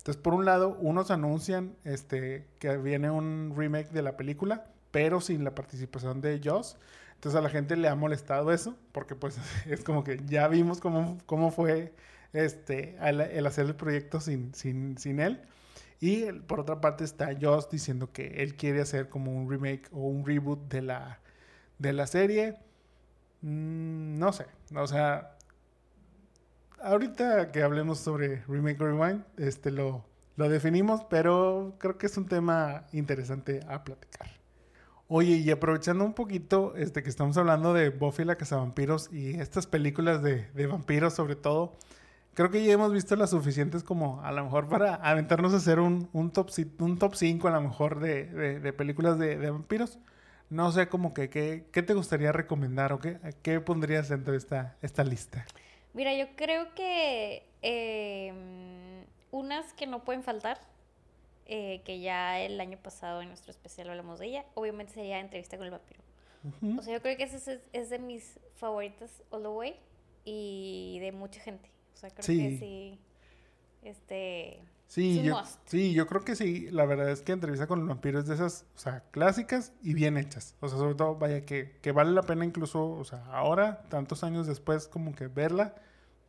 Entonces, 0.03 0.21
por 0.21 0.33
un 0.33 0.43
lado, 0.43 0.77
unos 0.81 1.11
anuncian 1.11 1.77
este 1.85 2.45
que 2.59 2.75
viene 2.75 3.09
un 3.09 3.53
remake 3.55 3.89
de 3.91 4.01
la 4.01 4.17
película, 4.17 4.65
pero 4.91 5.21
sin 5.21 5.45
la 5.45 5.55
participación 5.55 6.19
de 6.19 6.41
Joss. 6.43 6.75
Entonces 7.23 7.39
a 7.39 7.41
la 7.41 7.49
gente 7.49 7.77
le 7.77 7.87
ha 7.87 7.95
molestado 7.95 8.51
eso, 8.51 8.75
porque 8.91 9.15
pues 9.15 9.37
es 9.65 9.81
como 9.81 10.03
que 10.03 10.19
ya 10.27 10.49
vimos 10.49 10.81
cómo, 10.81 11.17
cómo 11.25 11.51
fue 11.51 11.93
este, 12.33 12.97
el, 13.01 13.47
hacer 13.47 13.65
el 13.67 13.75
proyecto 13.75 14.19
sin, 14.19 14.53
sin, 14.53 14.97
sin 14.97 15.21
él. 15.21 15.41
Y 16.01 16.33
por 16.33 16.59
otra 16.59 16.81
parte 16.81 17.05
está 17.05 17.29
Joss 17.39 17.69
diciendo 17.69 18.11
que 18.11 18.43
él 18.43 18.55
quiere 18.57 18.81
hacer 18.81 19.07
como 19.07 19.31
un 19.31 19.49
remake 19.49 19.87
o 19.93 19.99
un 19.99 20.25
reboot 20.25 20.67
de 20.67 20.81
la, 20.81 21.21
de 21.79 21.93
la 21.93 22.07
serie. 22.07 22.57
Mm, 23.39 24.19
no 24.19 24.33
sé, 24.33 24.45
o 24.75 24.85
sea, 24.85 25.37
ahorita 26.81 27.53
que 27.53 27.63
hablemos 27.63 27.99
sobre 27.99 28.43
Remake 28.49 28.81
or 28.81 28.89
Rewind, 28.95 29.23
este 29.37 29.71
lo, 29.71 30.03
lo 30.35 30.49
definimos, 30.49 31.05
pero 31.05 31.75
creo 31.79 31.97
que 31.97 32.07
es 32.07 32.17
un 32.17 32.27
tema 32.27 32.85
interesante 32.91 33.61
a 33.69 33.81
platicar. 33.85 34.42
Oye, 35.07 35.35
y 35.35 35.51
aprovechando 35.51 36.05
un 36.05 36.13
poquito 36.13 36.75
este, 36.75 37.03
que 37.03 37.09
estamos 37.09 37.37
hablando 37.37 37.73
de 37.73 37.89
Buffy 37.89 38.23
la 38.23 38.35
Cazavampiros 38.35 39.11
y 39.11 39.39
estas 39.39 39.67
películas 39.67 40.23
de, 40.23 40.49
de, 40.51 40.67
vampiros 40.67 41.13
sobre 41.13 41.35
todo, 41.35 41.77
creo 42.33 42.49
que 42.49 42.63
ya 42.63 42.73
hemos 42.73 42.93
visto 42.93 43.15
las 43.15 43.31
suficientes 43.31 43.83
como 43.83 44.21
a 44.21 44.31
lo 44.31 44.43
mejor 44.43 44.67
para 44.67 44.95
aventarnos 44.95 45.53
a 45.53 45.57
hacer 45.57 45.79
un, 45.79 46.09
un, 46.13 46.31
top, 46.31 46.49
un 46.79 46.97
top 46.97 47.15
5 47.15 47.47
a 47.47 47.51
lo 47.51 47.61
mejor 47.61 47.99
de, 47.99 48.59
de, 48.59 48.73
películas 48.73 49.19
de, 49.19 49.35
vampiros. 49.49 49.99
No 50.49 50.71
sé 50.71 50.87
como 50.87 51.13
que 51.13 51.29
qué 51.29 51.83
te 51.83 51.93
gustaría 51.93 52.31
recomendar 52.31 52.93
o 52.93 52.99
qué, 52.99 53.19
qué 53.41 53.59
pondrías 53.59 54.09
dentro 54.09 54.31
de 54.31 54.37
esta, 54.37 54.77
esta 54.81 55.03
lista. 55.03 55.45
Mira, 55.93 56.15
yo 56.15 56.25
creo 56.35 56.73
que 56.73 57.43
eh, 57.61 58.33
unas 59.31 59.73
que 59.73 59.85
no 59.85 60.03
pueden 60.03 60.23
faltar 60.23 60.59
eh, 61.45 61.81
que 61.83 61.99
ya 61.99 62.39
el 62.39 62.59
año 62.59 62.77
pasado 62.77 63.21
en 63.21 63.27
nuestro 63.27 63.51
especial 63.51 63.89
hablamos 63.89 64.19
de 64.19 64.27
ella, 64.27 64.45
obviamente 64.53 64.93
sería 64.93 65.19
Entrevista 65.19 65.57
con 65.57 65.65
el 65.65 65.71
vampiro. 65.71 66.01
Uh 66.43 66.49
-huh. 66.61 66.79
O 66.79 66.81
sea, 66.81 66.93
yo 66.93 67.01
creo 67.01 67.17
que 67.17 67.23
ese 67.23 67.37
es, 67.37 67.59
es, 67.71 67.89
de 67.89 67.99
mis 67.99 68.39
favoritas 68.55 69.23
all 69.29 69.41
the 69.41 69.47
way 69.47 69.75
y 70.25 70.99
de 71.01 71.11
mucha 71.11 71.41
gente. 71.41 71.69
O 71.93 71.97
sea, 71.97 72.09
creo 72.11 72.23
sí. 72.23 72.37
que 72.37 72.57
sí. 72.57 72.99
Este. 73.81 74.59
Sí 74.87 75.23
yo, 75.23 75.41
sí, 75.65 75.93
yo 75.93 76.05
creo 76.05 76.23
que 76.23 76.35
sí. 76.35 76.69
La 76.69 76.85
verdad 76.85 77.09
es 77.09 77.21
que 77.21 77.31
Entrevista 77.31 77.65
con 77.65 77.79
el 77.79 77.87
vampiro 77.87 78.19
es 78.19 78.27
de 78.27 78.35
esas, 78.35 78.65
o 78.75 78.79
sea, 78.79 79.03
clásicas 79.11 79.73
y 79.81 79.93
bien 79.93 80.17
hechas. 80.17 80.55
O 80.59 80.67
sea, 80.69 80.77
sobre 80.77 80.95
todo, 80.95 81.15
vaya, 81.15 81.41
que, 81.45 81.77
que 81.81 81.91
vale 81.91 82.11
la 82.11 82.21
pena 82.21 82.45
incluso, 82.45 82.91
o 82.91 83.03
sea, 83.03 83.25
ahora, 83.31 83.83
tantos 83.89 84.23
años 84.23 84.45
después, 84.45 84.87
como 84.87 85.15
que 85.15 85.27
verla. 85.27 85.75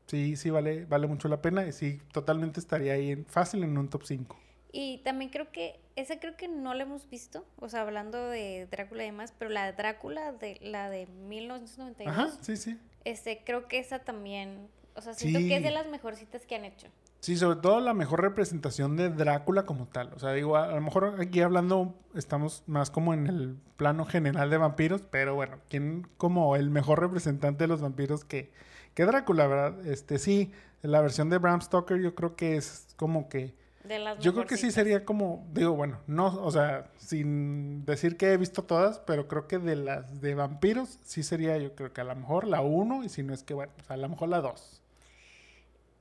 Sí, 0.07 0.37
sí, 0.37 0.51
vale, 0.51 0.87
vale 0.87 1.07
mucho 1.07 1.29
la 1.29 1.43
pena. 1.43 1.67
Y 1.67 1.73
sí, 1.73 2.01
totalmente 2.13 2.59
estaría 2.59 2.95
ahí 2.95 3.11
en, 3.11 3.27
fácil 3.27 3.65
en 3.65 3.77
un 3.77 3.89
top 3.89 4.05
5. 4.05 4.44
Y 4.77 4.99
también 5.05 5.31
creo 5.31 5.53
que, 5.53 5.79
esa 5.95 6.19
creo 6.19 6.37
que 6.37 6.49
no 6.49 6.75
la 6.75 6.83
hemos 6.83 7.09
visto, 7.09 7.47
o 7.61 7.69
sea, 7.69 7.83
hablando 7.83 8.19
de 8.27 8.67
Drácula 8.69 9.05
y 9.05 9.07
demás, 9.07 9.33
pero 9.39 9.49
la 9.49 9.67
de 9.67 9.73
Drácula, 9.73 10.33
de, 10.33 10.59
la 10.63 10.91
de 10.91 11.07
1992. 11.07 12.09
Ajá, 12.13 12.37
sí, 12.43 12.57
sí. 12.57 12.77
Este, 13.05 13.43
creo 13.47 13.69
que 13.69 13.79
esa 13.79 14.01
también, 14.01 14.67
o 14.97 15.01
sea, 15.01 15.15
siento 15.15 15.39
que 15.39 15.59
es 15.59 15.63
de 15.63 15.71
las 15.71 15.87
mejorcitas 15.87 16.45
que 16.45 16.57
han 16.57 16.65
hecho. 16.65 16.89
Sí, 17.21 17.37
sobre 17.37 17.61
todo 17.61 17.79
la 17.79 17.95
mejor 17.95 18.21
representación 18.23 18.97
de 18.97 19.11
Drácula 19.11 19.65
como 19.65 19.87
tal. 19.87 20.13
O 20.13 20.19
sea, 20.19 20.33
digo, 20.33 20.57
a, 20.57 20.67
lo 20.67 20.81
mejor 20.81 21.21
aquí 21.21 21.41
hablando 21.41 21.95
estamos 22.17 22.65
más 22.67 22.91
como 22.91 23.15
en 23.15 23.29
el 23.29 23.57
plano 23.77 24.05
general 24.07 24.51
de 24.51 24.57
vampiros, 24.57 25.03
pero 25.09 25.37
bueno, 25.37 25.59
¿quién 25.71 26.09
como 26.17 26.57
el 26.57 26.71
mejor 26.71 26.99
representante 26.99 27.63
de 27.63 27.69
los 27.69 27.81
vampiros 27.81 28.25
que, 28.25 28.51
que 28.95 29.05
Drácula, 29.05 29.47
verdad? 29.47 29.87
Este 29.87 30.19
sí, 30.19 30.51
la 30.83 31.01
versión 31.01 31.31
de 31.31 31.39
Bram 31.39 31.63
Stoker 31.63 32.01
yo 32.01 32.17
creo 32.17 32.35
que 32.35 32.57
es 32.57 32.89
como 32.97 33.29
que... 33.29 33.63
De 33.85 33.99
las 33.99 34.19
yo 34.19 34.33
creo 34.33 34.47
que 34.47 34.57
sí 34.57 34.71
sería 34.71 35.05
como, 35.05 35.47
digo, 35.53 35.73
bueno, 35.73 36.01
no, 36.07 36.27
o 36.43 36.51
sea, 36.51 36.91
sin 36.97 37.85
decir 37.85 38.17
que 38.17 38.33
he 38.33 38.37
visto 38.37 38.65
todas, 38.65 38.99
pero 39.01 39.29
creo 39.29 39.47
que 39.47 39.59
de 39.59 39.77
las 39.77 40.21
de 40.21 40.35
vampiros 40.35 40.99
sí 41.05 41.23
sería 41.23 41.59
yo 41.59 41.75
creo 41.75 41.93
que 41.93 42.01
a 42.01 42.05
lo 42.05 42.17
mejor 42.17 42.47
la 42.47 42.63
uno 42.63 43.05
y 43.05 43.09
si 43.09 43.23
no 43.23 43.35
es 43.35 43.43
que, 43.43 43.53
bueno, 43.53 43.73
a 43.89 43.97
lo 43.97 44.09
mejor 44.09 44.31
la 44.31 44.41
dos. 44.41 44.81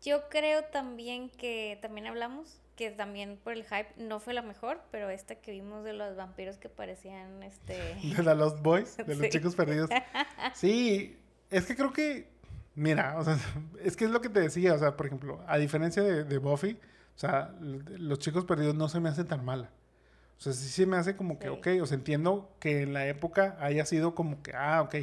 Yo 0.02 0.30
creo 0.30 0.64
también 0.66 1.30
que 1.30 1.78
también 1.82 2.08
hablamos 2.08 2.60
que 2.76 2.90
también 2.90 3.38
por 3.44 3.54
el 3.54 3.64
hype 3.64 3.90
no 3.98 4.20
fue 4.20 4.34
la 4.34 4.42
mejor, 4.42 4.82
pero 4.92 5.10
esta 5.10 5.36
que 5.36 5.52
vimos 5.52 5.84
de 5.84 5.94
los 5.94 6.16
vampiros 6.16 6.58
que 6.58 6.70
parecían 6.70 7.44
este 7.44 7.78
de 8.18 8.24
la 8.24 8.34
Lost 8.34 8.62
Boys, 8.62 8.98
de 8.98 9.16
los 9.16 9.30
chicos 9.30 9.56
perdidos. 9.56 9.90
Sí, 10.54 11.18
es 11.50 11.66
que 11.66 11.76
creo 11.76 11.94
que 11.94 12.28
mira, 12.76 13.18
o 13.18 13.24
sea, 13.24 13.38
es 13.84 13.96
que 13.96 14.06
es 14.06 14.12
lo 14.12 14.22
que 14.22 14.30
te 14.30 14.40
decía, 14.40 14.74
o 14.74 14.80
sea, 14.80 14.96
por 14.96 15.06
ejemplo, 15.06 15.44
a 15.48 15.58
diferencia 15.58 16.02
de, 16.02 16.38
Buffy, 16.38 16.78
o 17.16 17.20
sea, 17.20 17.54
los 17.60 18.20
chicos 18.20 18.46
perdidos 18.46 18.76
no 18.76 18.90
se 18.90 19.00
me 19.00 19.10
hace 19.10 19.24
tan 19.24 19.46
mala. 19.46 19.70
O 20.38 20.42
sea, 20.42 20.54
sí 20.54 20.68
se 20.68 20.86
me 20.86 20.98
hace 20.98 21.16
como 21.16 21.40
que, 21.40 21.50
ok, 21.50 21.68
o 21.82 21.86
sea, 21.86 21.96
entiendo 21.96 22.52
que 22.60 22.82
en 22.82 22.94
la 22.94 23.08
época 23.08 23.58
haya 23.60 23.86
sido 23.86 24.16
como 24.16 24.42
que, 24.42 24.54
ah, 24.54 24.82
ok, 24.82 24.96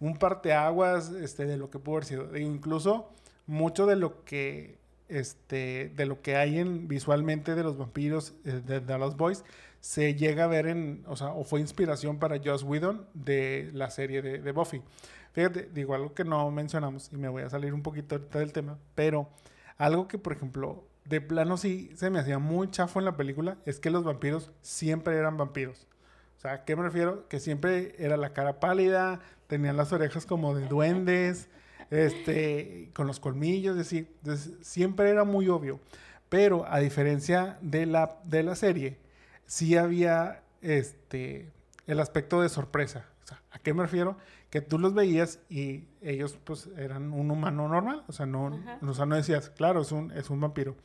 un 0.00 0.16
parteaguas 0.16 1.10
este, 1.10 1.46
de 1.46 1.56
lo 1.56 1.70
que 1.70 1.78
pudo 1.78 1.96
haber 1.96 2.04
sido. 2.04 2.26
Digo, 2.26 2.50
incluso 2.50 3.10
mucho 3.46 3.86
de 3.86 3.96
lo 3.96 4.24
que 4.24 4.78
este 5.08 5.92
de 5.96 6.06
lo 6.06 6.22
que 6.22 6.36
hay 6.36 6.58
en 6.58 6.88
visualmente 6.88 7.54
de 7.54 7.62
los 7.62 7.76
vampiros 7.76 8.34
eh, 8.44 8.62
de, 8.64 8.80
The 8.80 8.98
los 8.98 9.16
Boys 9.16 9.44
se 9.80 10.14
llega 10.14 10.44
a 10.44 10.46
ver 10.46 10.66
en 10.66 11.04
o 11.06 11.16
sea 11.16 11.28
o 11.28 11.44
fue 11.44 11.60
inspiración 11.60 12.18
para 12.18 12.38
Joss 12.42 12.62
Whedon 12.62 13.06
de 13.12 13.70
la 13.74 13.90
serie 13.90 14.22
de, 14.22 14.52
Buffy 14.52 14.82
fíjate 15.32 15.68
digo 15.74 15.94
algo 15.94 16.14
que 16.14 16.24
no 16.24 16.50
mencionamos 16.50 17.10
y 17.12 17.16
me 17.16 17.28
voy 17.28 17.42
a 17.42 17.50
salir 17.50 17.74
un 17.74 17.82
poquito 17.82 18.14
ahorita 18.14 18.38
del 18.38 18.52
tema 18.52 18.78
pero 18.94 19.28
algo 19.76 20.08
que 20.08 20.16
por 20.16 20.32
ejemplo 20.32 20.84
de 21.04 21.20
plano 21.20 21.56
sí 21.56 21.90
se 21.96 22.10
me 22.10 22.18
hacía 22.18 22.38
muy 22.38 22.70
chafo 22.70 22.98
en 22.98 23.04
la 23.04 23.16
película 23.16 23.58
es 23.66 23.78
que 23.78 23.90
los 23.90 24.04
vampiros 24.04 24.50
siempre 24.62 25.16
eran 25.16 25.36
vampiros 25.36 25.86
o 26.38 26.40
sea 26.40 26.52
¿a 26.52 26.64
qué 26.64 26.76
me 26.76 26.82
refiero? 26.82 27.28
que 27.28 27.40
siempre 27.40 27.94
era 27.98 28.16
la 28.16 28.32
cara 28.32 28.60
pálida 28.60 29.20
tenían 29.46 29.76
las 29.76 29.92
orejas 29.92 30.26
como 30.26 30.54
de 30.54 30.66
duendes 30.66 31.48
este, 31.90 32.90
con 32.94 33.06
los 33.06 33.20
colmillos, 33.20 33.76
es 33.76 33.90
decir, 33.90 34.08
siempre 34.62 35.10
era 35.10 35.24
muy 35.24 35.48
obvio. 35.48 35.80
Pero 36.28 36.66
a 36.66 36.80
diferencia 36.80 37.58
de 37.60 37.86
la, 37.86 38.18
de 38.24 38.42
la 38.42 38.56
serie, 38.56 38.98
sí 39.46 39.76
había 39.76 40.42
este, 40.62 41.50
el 41.86 42.00
aspecto 42.00 42.40
de 42.40 42.48
sorpresa. 42.48 43.06
¿A 43.50 43.58
qué 43.58 43.74
me 43.74 43.82
refiero? 43.82 44.16
Que 44.50 44.60
tú 44.60 44.78
los 44.78 44.94
veías 44.94 45.40
y 45.48 45.84
ellos 46.00 46.38
pues 46.44 46.68
eran 46.76 47.12
un 47.12 47.30
humano 47.30 47.68
normal, 47.68 48.04
o 48.06 48.12
sea, 48.12 48.26
no, 48.26 48.50
no 48.80 49.16
decías, 49.16 49.50
claro, 49.50 49.80
es 49.80 49.92
un, 49.92 50.12
es 50.12 50.30
un 50.30 50.40
vampiro, 50.40 50.76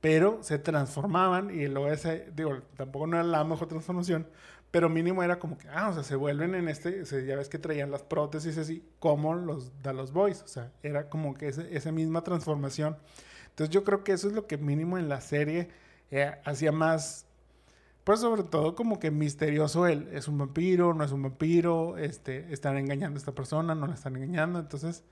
pero 0.00 0.42
se 0.42 0.58
transformaban 0.58 1.50
y 1.50 1.66
luego 1.68 1.88
ese, 1.88 2.30
digo, 2.34 2.58
tampoco 2.76 3.06
no 3.06 3.16
era 3.16 3.24
la 3.24 3.44
mejor 3.44 3.68
transformación, 3.68 4.26
pero 4.70 4.88
mínimo 4.88 5.22
era 5.22 5.38
como 5.38 5.56
que, 5.56 5.68
ah, 5.68 5.88
o 5.90 5.94
sea, 5.94 6.02
se 6.02 6.16
vuelven 6.16 6.54
en 6.54 6.68
este, 6.68 7.04
ya 7.04 7.36
ves 7.36 7.48
que 7.48 7.58
traían 7.58 7.90
las 7.90 8.02
prótesis 8.02 8.58
así, 8.58 8.84
como 8.98 9.34
los 9.34 9.70
da 9.82 9.92
los 9.92 10.12
boys, 10.12 10.42
o 10.42 10.48
sea, 10.48 10.72
era 10.82 11.08
como 11.08 11.34
que 11.34 11.48
esa 11.48 11.92
misma 11.92 12.24
transformación. 12.24 12.96
Entonces 13.50 13.72
yo 13.72 13.84
creo 13.84 14.02
que 14.02 14.10
eso 14.10 14.26
es 14.26 14.34
lo 14.34 14.48
que 14.48 14.58
mínimo 14.58 14.98
en 14.98 15.08
la 15.08 15.20
serie 15.20 15.68
eh, 16.10 16.32
hacía 16.44 16.72
más, 16.72 17.24
pues 18.04 18.20
sobre 18.20 18.42
todo 18.44 18.74
como 18.74 19.00
que 19.00 19.10
misterioso 19.10 19.86
él, 19.86 20.08
es 20.12 20.28
un 20.28 20.38
vampiro, 20.38 20.94
no 20.94 21.04
es 21.04 21.12
un 21.12 21.22
vampiro, 21.22 21.96
este, 21.96 22.52
están 22.52 22.76
engañando 22.76 23.16
a 23.16 23.20
esta 23.20 23.32
persona, 23.32 23.74
no 23.74 23.86
la 23.86 23.94
están 23.94 24.16
engañando, 24.16 24.58
entonces 24.58 25.02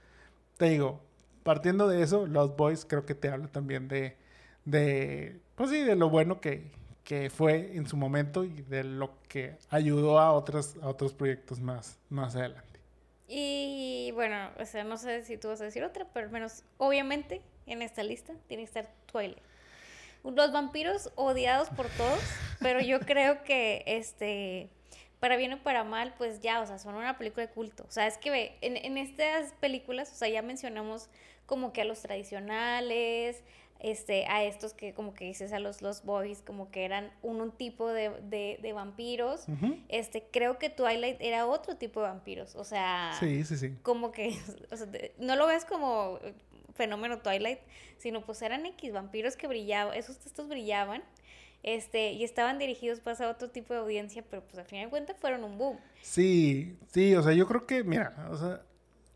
te 0.59 0.66
digo, 0.66 1.01
partiendo 1.43 1.88
de 1.88 2.03
eso, 2.03 2.26
los 2.26 2.55
boys 2.57 2.84
creo 2.84 3.07
que 3.07 3.14
te 3.14 3.28
habla 3.30 3.49
también 3.49 3.88
de, 3.88 4.16
de, 4.64 5.40
pues 5.55 5.70
sí, 5.70 5.82
de 5.82 5.97
lo 5.97 6.11
bueno 6.11 6.40
que, 6.40 6.70
que 7.05 7.30
fue 7.30 7.76
en 7.76 7.86
su 7.86 7.97
momento 7.97 8.45
y 8.45 8.62
de 8.62 8.84
lo 8.84 9.18
que 9.28 9.57
ayudó 9.70 10.18
a 10.18 10.32
otros, 10.32 10.76
a 10.82 10.88
otros 10.88 11.14
proyectos 11.14 11.61
más, 11.61 11.99
más 12.11 12.36
adelante. 12.36 12.80
Y 13.26 14.11
bueno, 14.12 14.51
o 14.61 14.66
sea, 14.66 14.84
no 14.84 14.99
sé 14.99 15.24
si 15.24 15.38
tú 15.38 15.49
vas 15.49 15.61
a 15.62 15.64
decir 15.64 15.82
otra, 15.84 16.07
pero 16.12 16.26
al 16.26 16.32
menos, 16.32 16.64
obviamente, 16.76 17.40
en 17.66 17.80
esta 17.80 18.03
lista 18.03 18.34
tiene 18.47 18.64
que 18.64 18.66
estar 18.66 18.90
Twilight. 19.07 19.38
Los 20.24 20.52
vampiros 20.52 21.10
odiados 21.16 21.68
por 21.70 21.88
todos, 21.88 22.20
pero 22.60 22.80
yo 22.80 23.00
creo 23.00 23.42
que 23.44 23.82
este 23.86 24.68
para 25.20 25.36
bien 25.36 25.52
o 25.52 25.62
para 25.62 25.84
mal, 25.84 26.14
pues 26.18 26.40
ya, 26.40 26.60
o 26.60 26.66
sea, 26.66 26.80
son 26.80 26.96
una 26.96 27.16
película 27.16 27.46
de 27.46 27.52
culto. 27.52 27.84
O 27.88 27.92
sea, 27.92 28.08
es 28.08 28.18
que 28.18 28.28
ve, 28.30 28.56
en, 28.60 28.76
en 28.76 28.98
estas 28.98 29.52
películas, 29.60 30.10
o 30.10 30.16
sea, 30.16 30.28
ya 30.28 30.42
mencionamos 30.42 31.08
como 31.46 31.72
que 31.72 31.82
a 31.82 31.84
los 31.84 32.02
tradicionales, 32.02 33.44
este, 33.82 34.26
a 34.26 34.44
estos 34.44 34.74
que 34.74 34.94
como 34.94 35.12
que 35.12 35.24
dices 35.24 35.52
a 35.52 35.58
los 35.58 35.82
Lost 35.82 36.04
Boys, 36.04 36.40
como 36.40 36.70
que 36.70 36.84
eran 36.84 37.10
un, 37.20 37.50
tipo 37.50 37.88
de, 37.88 38.72
vampiros. 38.74 39.46
Este, 39.88 40.22
creo 40.30 40.58
que 40.58 40.70
Twilight 40.70 41.16
era 41.20 41.46
otro 41.46 41.76
tipo 41.76 42.00
de 42.00 42.06
vampiros. 42.06 42.54
O 42.54 42.64
sea, 42.64 43.16
sí, 43.18 43.44
sí, 43.44 43.56
sí. 43.56 43.74
como 43.82 44.12
que, 44.12 44.38
o 44.70 44.76
sea, 44.76 44.86
no 45.18 45.34
lo 45.34 45.48
ves 45.48 45.64
como 45.64 46.20
fenómeno 46.74 47.18
Twilight, 47.18 47.60
sino 47.98 48.22
pues 48.22 48.42
eran 48.42 48.66
X 48.66 48.92
vampiros 48.92 49.36
que 49.36 49.46
brillaban, 49.46 49.96
esos 49.96 50.18
textos 50.18 50.48
brillaban. 50.48 51.02
Este, 51.62 52.12
y 52.12 52.24
estaban 52.24 52.58
dirigidos 52.58 52.98
pues 52.98 53.20
a 53.20 53.30
otro 53.30 53.50
tipo 53.50 53.72
de 53.72 53.80
audiencia, 53.80 54.24
pero 54.28 54.42
pues 54.42 54.58
al 54.58 54.64
final 54.64 54.86
de 54.86 54.90
cuentas 54.90 55.16
fueron 55.20 55.44
un 55.44 55.58
boom. 55.58 55.78
Sí, 56.00 56.76
sí, 56.88 57.14
o 57.14 57.22
sea, 57.22 57.32
yo 57.34 57.46
creo 57.46 57.66
que, 57.66 57.84
mira, 57.84 58.26
o 58.30 58.36
sea, 58.36 58.62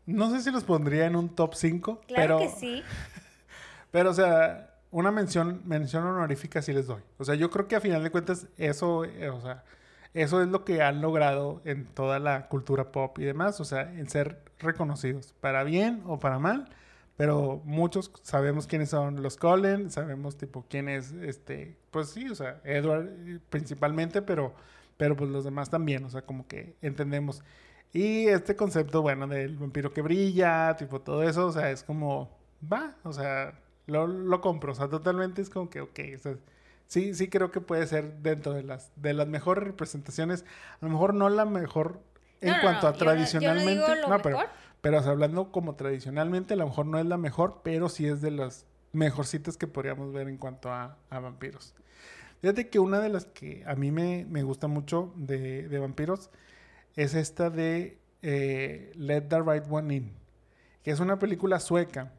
no 0.05 0.31
sé 0.31 0.41
si 0.41 0.51
los 0.51 0.63
pondría 0.63 1.05
en 1.05 1.17
un 1.17 1.35
top 1.35 1.55
5, 1.55 2.01
claro 2.07 2.39
que 2.39 2.47
sí. 2.47 2.83
Pero, 3.91 4.11
o 4.11 4.13
sea, 4.13 4.73
una 4.91 5.11
mención, 5.11 5.61
mención 5.65 6.05
honorífica 6.05 6.61
sí 6.61 6.71
les 6.71 6.87
doy. 6.87 7.01
O 7.17 7.25
sea, 7.25 7.35
yo 7.35 7.49
creo 7.49 7.67
que 7.67 7.75
a 7.75 7.81
final 7.81 8.01
de 8.03 8.09
cuentas 8.09 8.47
eso, 8.57 9.03
eh, 9.03 9.29
o 9.29 9.41
sea, 9.41 9.63
eso 10.13 10.41
es 10.41 10.47
lo 10.47 10.63
que 10.63 10.81
han 10.81 11.01
logrado 11.01 11.61
en 11.65 11.85
toda 11.85 12.19
la 12.19 12.47
cultura 12.47 12.91
pop 12.91 13.19
y 13.19 13.25
demás, 13.25 13.59
o 13.59 13.65
sea, 13.65 13.81
en 13.81 14.09
ser 14.09 14.39
reconocidos, 14.59 15.33
para 15.41 15.63
bien 15.63 16.01
o 16.05 16.19
para 16.19 16.39
mal, 16.39 16.69
pero 17.17 17.61
muchos 17.65 18.11
sabemos 18.21 18.67
quiénes 18.67 18.89
son 18.89 19.21
los 19.21 19.37
Cullen, 19.37 19.89
sabemos 19.89 20.37
tipo 20.37 20.65
quién 20.69 20.87
es, 20.87 21.11
este, 21.13 21.75
pues 21.91 22.09
sí, 22.09 22.29
o 22.29 22.35
sea, 22.35 22.61
Edward 22.63 23.09
eh, 23.25 23.39
principalmente, 23.49 24.21
pero, 24.21 24.53
pero 24.97 25.15
pues 25.15 25.29
los 25.31 25.43
demás 25.43 25.69
también, 25.69 26.05
o 26.05 26.09
sea, 26.09 26.21
como 26.21 26.47
que 26.47 26.75
entendemos. 26.81 27.43
Y 27.91 28.27
este 28.27 28.55
concepto, 28.55 29.01
bueno, 29.01 29.27
del 29.27 29.57
vampiro 29.57 29.91
que 29.93 30.01
brilla, 30.01 30.75
tipo 30.77 31.01
todo 31.01 31.23
eso, 31.23 31.47
o 31.47 31.51
sea, 31.51 31.71
es 31.71 31.83
como, 31.83 32.37
va, 32.71 32.95
o 33.03 33.11
sea, 33.11 33.59
lo, 33.87 34.05
lo 34.05 34.41
compro. 34.41 34.73
O 34.73 34.75
sea, 34.75 34.87
totalmente 34.87 35.41
es 35.41 35.49
como 35.49 35.69
que, 35.69 35.81
ok, 35.81 35.99
sí, 36.87 37.13
sí 37.15 37.29
creo 37.29 37.51
que 37.51 37.61
puede 37.61 37.87
ser 37.87 38.17
dentro 38.19 38.53
de 38.53 38.63
las, 38.63 38.91
de 38.95 39.13
las 39.13 39.27
mejores 39.27 39.63
representaciones. 39.63 40.45
A 40.81 40.85
lo 40.85 40.89
mejor 40.91 41.13
no 41.13 41.29
la 41.29 41.45
mejor 41.45 41.99
en 42.41 42.59
cuanto 42.61 42.87
a 42.87 42.93
tradicionalmente. 42.93 44.01
No, 44.07 44.21
pero, 44.21 44.39
pero 44.81 44.99
hablando 44.99 45.51
como 45.51 45.75
tradicionalmente, 45.75 46.53
a 46.53 46.57
lo 46.57 46.67
mejor 46.67 46.85
no 46.85 46.99
es 46.99 47.05
la 47.05 47.17
mejor, 47.17 47.61
pero 47.63 47.89
sí 47.89 48.07
es 48.07 48.21
de 48.21 48.31
las 48.31 48.65
mejorcitas 48.93 49.57
que 49.57 49.67
podríamos 49.67 50.13
ver 50.13 50.27
en 50.27 50.37
cuanto 50.37 50.71
a, 50.71 50.97
vampiros. 51.09 51.75
Fíjate 52.41 52.69
que 52.69 52.79
una 52.79 52.99
de 52.99 53.09
las 53.09 53.25
que 53.25 53.63
a 53.65 53.75
mí 53.75 53.91
me, 53.91 54.43
gusta 54.43 54.67
mucho 54.67 55.13
de, 55.15 55.67
vampiros 55.79 56.29
es 56.95 57.15
esta 57.15 57.49
de 57.49 57.97
eh, 58.21 58.91
Let 58.95 59.21
the 59.21 59.41
Right 59.41 59.63
One 59.69 59.95
In, 59.95 60.11
que 60.83 60.91
es 60.91 60.99
una 60.99 61.19
película 61.19 61.59
sueca 61.59 62.11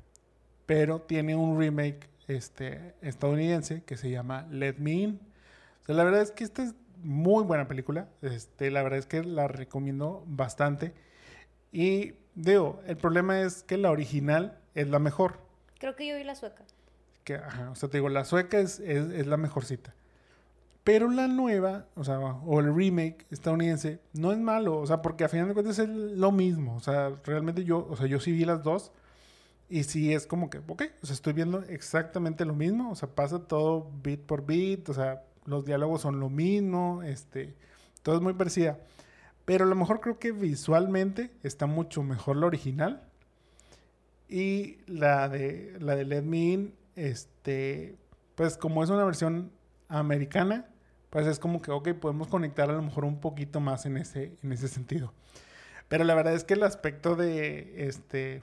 pero 0.68 1.00
tiene 1.00 1.34
un 1.34 1.58
remake 1.58 2.10
este, 2.26 2.94
estadounidense 3.00 3.82
que 3.84 3.96
se 3.96 4.10
llama 4.10 4.46
Let 4.50 4.74
Me 4.76 4.92
In. 4.92 5.20
la 5.86 6.04
verdad 6.04 6.20
es 6.20 6.30
que 6.30 6.44
esta 6.44 6.62
es 6.62 6.74
muy 7.02 7.42
buena 7.42 7.66
película. 7.68 8.10
Este, 8.20 8.70
la 8.70 8.82
verdad 8.82 8.98
es 8.98 9.06
que 9.06 9.24
la 9.24 9.48
recomiendo 9.48 10.24
bastante. 10.26 10.92
Y 11.72 12.16
digo, 12.38 12.80
el 12.86 12.96
problema 12.96 13.40
es 13.40 13.62
que 13.62 13.76
la 13.76 13.90
original 13.90 14.58
es 14.74 14.88
la 14.88 14.98
mejor. 14.98 15.38
Creo 15.78 15.96
que 15.96 16.06
yo 16.06 16.16
vi 16.16 16.24
la 16.24 16.34
sueca. 16.34 16.64
Que, 17.24 17.34
ajá, 17.34 17.70
o 17.70 17.74
sea, 17.74 17.88
te 17.88 17.98
digo, 17.98 18.08
la 18.08 18.24
sueca 18.24 18.58
es, 18.58 18.80
es, 18.80 19.26
la 19.26 19.36
mejorcita. 19.36 19.94
Pero 20.84 21.10
la 21.10 21.28
nueva, 21.28 21.86
o 21.96 22.04
sea, 22.04 22.18
o 22.18 22.60
el 22.60 22.74
remake 22.74 23.26
estadounidense, 23.30 24.00
no 24.14 24.32
es 24.32 24.38
malo, 24.38 24.78
o 24.78 24.86
sea, 24.86 25.02
porque 25.02 25.24
a 25.24 25.28
final 25.28 25.48
de 25.48 25.54
cuentas 25.54 25.78
es 25.78 25.88
lo 25.88 26.32
mismo. 26.32 26.76
O 26.76 26.80
sea, 26.80 27.12
realmente 27.24 27.64
yo, 27.64 27.86
o 27.90 27.96
sea, 27.96 28.06
yo 28.06 28.20
sí 28.20 28.32
vi 28.32 28.44
las 28.44 28.62
dos. 28.62 28.92
Y 29.68 29.84
sí 29.84 30.14
es 30.14 30.26
como 30.26 30.48
que, 30.48 30.58
ok, 30.66 30.84
o 31.02 31.06
sea, 31.06 31.12
estoy 31.12 31.34
viendo 31.34 31.62
exactamente 31.64 32.46
lo 32.46 32.54
mismo, 32.54 32.90
o 32.90 32.94
sea, 32.94 33.06
pasa 33.10 33.40
todo 33.40 33.90
bit 34.02 34.20
por 34.22 34.46
bit, 34.46 34.88
o 34.88 34.94
sea, 34.94 35.24
los 35.44 35.66
diálogos 35.66 36.00
son 36.00 36.20
lo 36.20 36.30
mismo, 36.30 37.02
este, 37.02 37.54
todo 38.02 38.16
es 38.16 38.22
muy 38.22 38.32
parecida. 38.32 38.78
Pero 39.48 39.64
a 39.64 39.66
lo 39.66 39.74
mejor 39.74 40.00
creo 40.00 40.18
que 40.18 40.30
visualmente 40.30 41.30
está 41.42 41.64
mucho 41.64 42.02
mejor 42.02 42.36
la 42.36 42.44
original. 42.44 43.08
Y 44.28 44.76
la 44.86 45.30
de, 45.30 45.74
la 45.80 45.96
de 45.96 46.04
Let 46.04 46.20
Me 46.20 46.72
este, 46.96 47.96
pues 48.34 48.58
como 48.58 48.84
es 48.84 48.90
una 48.90 49.06
versión 49.06 49.50
americana, 49.88 50.66
pues 51.08 51.26
es 51.26 51.38
como 51.38 51.62
que, 51.62 51.70
ok, 51.70 51.94
podemos 51.94 52.28
conectar 52.28 52.68
a 52.68 52.74
lo 52.74 52.82
mejor 52.82 53.06
un 53.06 53.20
poquito 53.20 53.58
más 53.58 53.86
en 53.86 53.96
ese, 53.96 54.36
en 54.42 54.52
ese 54.52 54.68
sentido. 54.68 55.14
Pero 55.88 56.04
la 56.04 56.14
verdad 56.14 56.34
es 56.34 56.44
que 56.44 56.52
el 56.52 56.62
aspecto 56.62 57.16
de, 57.16 57.86
este, 57.88 58.42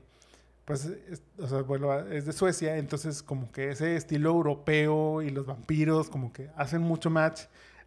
pues, 0.65 0.85
es, 0.85 1.21
o 1.37 1.47
sea, 1.47 1.63
es 2.09 2.25
de 2.25 2.33
Suecia, 2.33 2.77
entonces 2.77 3.21
como 3.21 3.51
que 3.51 3.69
ese 3.69 3.95
estilo 3.95 4.31
europeo 4.31 5.21
y 5.21 5.29
los 5.29 5.45
vampiros 5.45 6.09
como 6.09 6.33
que 6.33 6.49
hacen 6.55 6.81
mucho 6.81 7.11
match. 7.11 7.41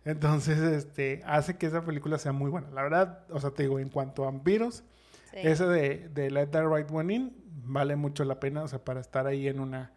Entonces, 0.08 0.58
este, 0.58 1.22
hace 1.26 1.58
que 1.58 1.66
esa 1.66 1.84
película 1.84 2.16
sea 2.16 2.32
muy 2.32 2.50
buena. 2.50 2.70
La 2.70 2.82
verdad, 2.82 3.24
o 3.30 3.38
sea, 3.40 3.50
te 3.50 3.64
digo, 3.64 3.78
en 3.78 3.90
cuanto 3.90 4.22
a 4.22 4.26
vampiros, 4.30 4.82
Sí. 5.30 5.40
ese 5.42 5.66
de, 5.66 6.08
de 6.08 6.30
Let 6.30 6.46
the 6.46 6.62
Right 6.66 6.90
One 6.90 7.14
In 7.14 7.36
vale 7.66 7.96
mucho 7.96 8.24
la 8.24 8.40
pena, 8.40 8.62
o 8.62 8.68
sea, 8.68 8.82
para 8.82 9.00
estar 9.00 9.26
ahí 9.26 9.46
en 9.46 9.60
una, 9.60 9.92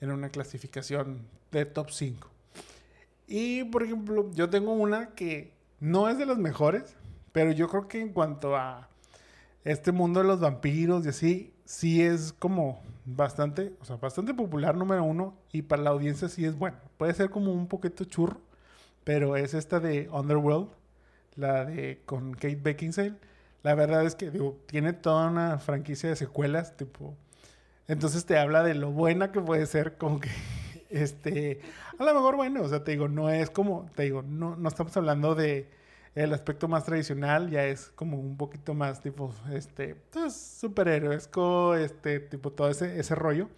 en 0.00 0.12
una 0.12 0.28
clasificación 0.28 1.26
de 1.50 1.64
top 1.66 1.90
5. 1.90 2.30
Y, 3.26 3.64
por 3.64 3.82
ejemplo, 3.82 4.30
yo 4.32 4.48
tengo 4.48 4.72
una 4.72 5.08
que 5.16 5.52
no 5.80 6.08
es 6.08 6.16
de 6.18 6.26
las 6.26 6.38
mejores, 6.38 6.94
pero 7.32 7.50
yo 7.50 7.68
creo 7.68 7.88
que 7.88 8.00
en 8.00 8.12
cuanto 8.12 8.56
a 8.56 8.88
este 9.64 9.90
mundo 9.90 10.20
de 10.20 10.26
los 10.28 10.38
vampiros 10.38 11.04
y 11.04 11.08
así, 11.08 11.52
sí 11.64 12.00
es 12.02 12.32
como 12.32 12.80
bastante, 13.04 13.72
o 13.80 13.84
sea, 13.84 13.96
bastante 13.96 14.32
popular 14.34 14.76
número 14.76 15.02
uno 15.02 15.34
y 15.50 15.62
para 15.62 15.82
la 15.82 15.90
audiencia 15.90 16.28
sí 16.28 16.44
es 16.44 16.56
bueno. 16.56 16.76
Puede 16.96 17.14
ser 17.14 17.30
como 17.30 17.52
un 17.52 17.66
poquito 17.66 18.04
churro, 18.04 18.40
pero 19.08 19.38
es 19.38 19.54
esta 19.54 19.80
de 19.80 20.06
Underworld, 20.12 20.68
la 21.34 21.64
de 21.64 22.02
con 22.04 22.34
Kate 22.34 22.60
Beckinsale. 22.62 23.14
La 23.62 23.74
verdad 23.74 24.04
es 24.04 24.14
que 24.14 24.30
digo, 24.30 24.60
tiene 24.66 24.92
toda 24.92 25.30
una 25.30 25.58
franquicia 25.58 26.10
de 26.10 26.16
secuelas, 26.16 26.76
tipo. 26.76 27.16
Entonces 27.86 28.26
te 28.26 28.36
habla 28.36 28.62
de 28.62 28.74
lo 28.74 28.90
buena 28.90 29.32
que 29.32 29.40
puede 29.40 29.64
ser, 29.64 29.96
como 29.96 30.20
que 30.20 30.28
este, 30.90 31.62
a 31.98 32.04
lo 32.04 32.12
mejor 32.12 32.36
bueno, 32.36 32.60
o 32.60 32.68
sea, 32.68 32.84
te 32.84 32.90
digo, 32.90 33.08
no 33.08 33.30
es 33.30 33.48
como, 33.48 33.90
te 33.96 34.02
digo, 34.02 34.20
no, 34.20 34.56
no 34.56 34.68
estamos 34.68 34.94
hablando 34.98 35.34
de 35.34 35.70
el 36.14 36.34
aspecto 36.34 36.68
más 36.68 36.84
tradicional, 36.84 37.48
ya 37.48 37.64
es 37.64 37.90
como 37.94 38.20
un 38.20 38.36
poquito 38.36 38.74
más 38.74 39.00
tipo, 39.00 39.32
este, 39.50 39.94
pues, 39.94 40.34
superhéroesco, 40.34 41.76
este, 41.76 42.20
tipo 42.20 42.52
todo 42.52 42.68
ese, 42.68 43.00
ese 43.00 43.14
rollo. 43.14 43.48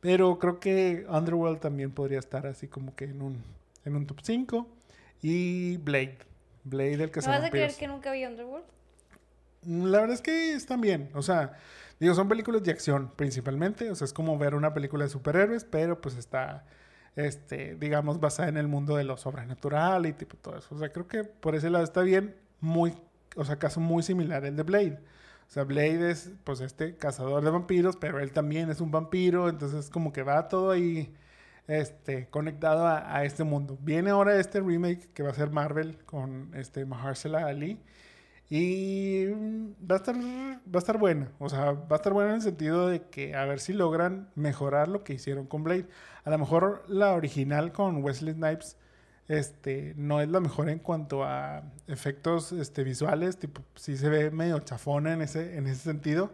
Pero 0.00 0.40
creo 0.40 0.58
que 0.58 1.06
Underworld 1.08 1.60
también 1.60 1.92
podría 1.92 2.18
estar 2.18 2.44
así 2.48 2.66
como 2.66 2.96
que 2.96 3.04
en 3.04 3.22
un, 3.22 3.44
en 3.84 3.94
un 3.94 4.04
top 4.04 4.18
5. 4.20 4.79
Y 5.22 5.76
Blade. 5.78 6.18
Blade, 6.64 6.94
el 6.94 7.00
¿No 7.00 7.10
que 7.10 7.20
vas 7.20 7.44
a 7.44 7.50
creer 7.50 7.74
que 7.74 7.88
nunca 7.88 8.12
vi 8.12 8.24
Underworld? 8.24 8.66
La 9.66 10.00
verdad 10.00 10.14
es 10.14 10.22
que 10.22 10.52
están 10.52 10.80
bien. 10.80 11.10
O 11.14 11.22
sea, 11.22 11.52
digo, 11.98 12.14
son 12.14 12.28
películas 12.28 12.62
de 12.62 12.70
acción 12.70 13.12
principalmente. 13.16 13.90
O 13.90 13.94
sea, 13.94 14.04
es 14.04 14.12
como 14.12 14.38
ver 14.38 14.54
una 14.54 14.72
película 14.72 15.04
de 15.04 15.10
superhéroes, 15.10 15.64
pero 15.64 16.00
pues 16.00 16.16
está, 16.16 16.64
este, 17.16 17.74
digamos, 17.76 18.20
basada 18.20 18.48
en 18.48 18.56
el 18.56 18.68
mundo 18.68 18.96
de 18.96 19.04
lo 19.04 19.16
sobrenatural 19.16 20.06
y 20.06 20.12
tipo 20.12 20.36
todo 20.36 20.58
eso. 20.58 20.74
O 20.74 20.78
sea, 20.78 20.90
creo 20.92 21.06
que 21.06 21.24
por 21.24 21.54
ese 21.54 21.70
lado 21.70 21.84
está 21.84 22.02
bien. 22.02 22.36
Muy, 22.60 22.94
o 23.36 23.44
sea, 23.44 23.58
caso 23.58 23.80
muy 23.80 24.02
similar 24.02 24.44
el 24.44 24.56
de 24.56 24.62
Blade. 24.62 25.00
O 25.48 25.52
sea, 25.52 25.64
Blade 25.64 26.10
es, 26.10 26.30
pues, 26.44 26.60
este 26.60 26.96
cazador 26.96 27.42
de 27.42 27.50
vampiros, 27.50 27.96
pero 27.96 28.20
él 28.20 28.32
también 28.32 28.70
es 28.70 28.80
un 28.80 28.90
vampiro. 28.90 29.48
Entonces, 29.48 29.90
como 29.90 30.12
que 30.12 30.22
va 30.22 30.48
todo 30.48 30.70
ahí, 30.70 31.12
este, 31.70 32.28
conectado 32.28 32.86
a, 32.86 33.16
a 33.16 33.24
este 33.24 33.44
mundo. 33.44 33.78
Viene 33.80 34.10
ahora 34.10 34.38
este 34.38 34.60
remake 34.60 35.08
que 35.14 35.22
va 35.22 35.30
a 35.30 35.34
ser 35.34 35.50
Marvel 35.50 35.98
con, 36.04 36.50
este, 36.54 36.84
Mahershala 36.84 37.46
Ali. 37.46 37.80
Y 38.52 39.26
va 39.28 39.94
a 39.94 39.96
estar, 39.96 40.16
va 40.16 40.58
a 40.74 40.78
estar 40.78 40.98
buena. 40.98 41.30
O 41.38 41.48
sea, 41.48 41.72
va 41.72 41.92
a 41.92 41.96
estar 41.96 42.12
buena 42.12 42.30
en 42.30 42.36
el 42.36 42.42
sentido 42.42 42.88
de 42.88 43.02
que 43.02 43.36
a 43.36 43.44
ver 43.44 43.60
si 43.60 43.72
logran 43.72 44.28
mejorar 44.34 44.88
lo 44.88 45.04
que 45.04 45.14
hicieron 45.14 45.46
con 45.46 45.62
Blade. 45.62 45.86
A 46.24 46.30
lo 46.30 46.38
mejor 46.38 46.82
la 46.88 47.12
original 47.14 47.72
con 47.72 48.02
Wesley 48.02 48.34
Snipes 48.34 48.76
este, 49.28 49.94
no 49.96 50.20
es 50.20 50.28
la 50.28 50.40
mejor 50.40 50.68
en 50.68 50.80
cuanto 50.80 51.22
a 51.22 51.62
efectos 51.86 52.50
este, 52.50 52.82
visuales. 52.82 53.38
Tipo, 53.38 53.62
sí 53.76 53.96
se 53.96 54.08
ve 54.08 54.32
medio 54.32 54.58
chafona 54.58 55.12
en 55.12 55.22
ese, 55.22 55.56
en 55.56 55.68
ese 55.68 55.82
sentido. 55.82 56.32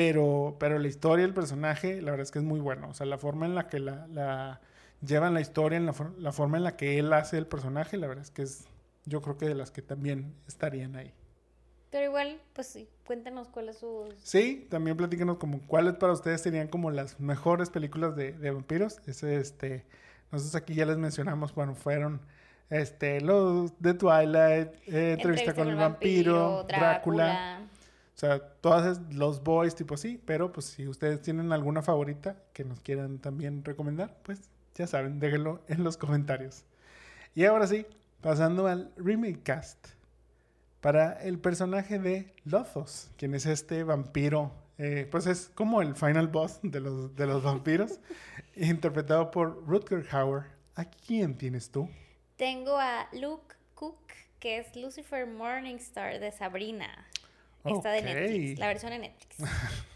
Pero, 0.00 0.56
pero 0.58 0.78
la 0.78 0.88
historia, 0.88 1.26
el 1.26 1.34
personaje, 1.34 2.00
la 2.00 2.10
verdad 2.12 2.22
es 2.22 2.30
que 2.30 2.38
es 2.38 2.44
muy 2.44 2.58
bueno. 2.58 2.88
O 2.88 2.94
sea, 2.94 3.04
la 3.04 3.18
forma 3.18 3.44
en 3.44 3.54
la 3.54 3.68
que 3.68 3.80
la, 3.80 4.06
la 4.06 4.62
llevan 5.06 5.34
la 5.34 5.42
historia, 5.42 5.76
en 5.76 5.84
la, 5.84 5.92
for- 5.92 6.18
la 6.18 6.32
forma 6.32 6.56
en 6.56 6.64
la 6.64 6.74
que 6.74 6.98
él 6.98 7.12
hace 7.12 7.36
el 7.36 7.46
personaje, 7.46 7.98
la 7.98 8.06
verdad 8.06 8.24
es 8.24 8.30
que 8.30 8.40
es, 8.40 8.64
yo 9.04 9.20
creo 9.20 9.36
que 9.36 9.46
de 9.46 9.54
las 9.54 9.70
que 9.70 9.82
también 9.82 10.32
estarían 10.48 10.96
ahí. 10.96 11.12
Pero 11.90 12.06
igual, 12.06 12.40
pues 12.54 12.68
sí, 12.68 12.88
cuéntanos 13.04 13.48
cuál 13.48 13.68
es 13.68 13.76
su... 13.76 14.14
Sí, 14.22 14.66
también 14.70 14.96
platícanos 14.96 15.36
como 15.36 15.60
cuáles 15.66 15.96
para 15.96 16.14
ustedes 16.14 16.40
serían 16.40 16.68
como 16.68 16.90
las 16.90 17.20
mejores 17.20 17.68
películas 17.68 18.16
de, 18.16 18.32
de 18.32 18.50
vampiros. 18.52 19.00
Ese, 19.06 19.36
este, 19.36 19.84
nosotros 20.32 20.54
aquí 20.54 20.72
ya 20.74 20.86
les 20.86 20.96
mencionamos, 20.96 21.54
bueno, 21.54 21.74
fueron 21.74 22.22
este, 22.70 23.20
los 23.20 23.78
de 23.82 23.92
Twilight, 23.92 24.68
eh, 24.86 25.12
Entrevista 25.12 25.52
con 25.52 25.68
el 25.68 25.76
vampiro, 25.76 26.64
Drácula. 26.66 27.66
Sea, 28.20 28.38
todas 28.60 29.00
los 29.14 29.42
boys, 29.42 29.74
tipo 29.74 29.94
así, 29.94 30.20
pero 30.26 30.52
pues 30.52 30.66
si 30.66 30.86
ustedes 30.86 31.22
tienen 31.22 31.52
alguna 31.52 31.80
favorita 31.80 32.36
que 32.52 32.64
nos 32.64 32.80
quieran 32.80 33.18
también 33.18 33.64
recomendar, 33.64 34.14
pues 34.22 34.40
ya 34.74 34.86
saben, 34.86 35.18
déjenlo 35.20 35.62
en 35.68 35.84
los 35.84 35.96
comentarios. 35.96 36.64
Y 37.34 37.46
ahora 37.46 37.66
sí, 37.66 37.86
pasando 38.20 38.66
al 38.66 38.92
remake 38.96 39.42
cast. 39.42 39.88
Para 40.82 41.14
el 41.22 41.38
personaje 41.38 41.98
de 41.98 42.34
Lothos, 42.44 43.10
quien 43.16 43.34
es 43.34 43.46
este 43.46 43.84
vampiro, 43.84 44.52
eh, 44.76 45.08
pues 45.10 45.26
es 45.26 45.50
como 45.54 45.80
el 45.80 45.94
final 45.94 46.28
boss 46.28 46.58
de 46.62 46.80
los, 46.80 47.16
de 47.16 47.26
los 47.26 47.42
vampiros, 47.42 48.00
interpretado 48.54 49.30
por 49.30 49.66
Rutger 49.66 50.06
Hauer. 50.10 50.44
¿A 50.74 50.84
quién 50.84 51.38
tienes 51.38 51.70
tú? 51.70 51.88
Tengo 52.36 52.78
a 52.78 53.08
Luke 53.12 53.54
Cook, 53.74 53.98
que 54.38 54.58
es 54.58 54.76
Lucifer 54.76 55.26
Morningstar 55.26 56.20
de 56.20 56.32
Sabrina. 56.32 57.06
Esta 57.64 57.90
de. 57.90 58.02
Netflix, 58.02 58.58
la 58.58 58.66
versión 58.68 58.90
de 58.92 58.98
Netflix. 58.98 59.36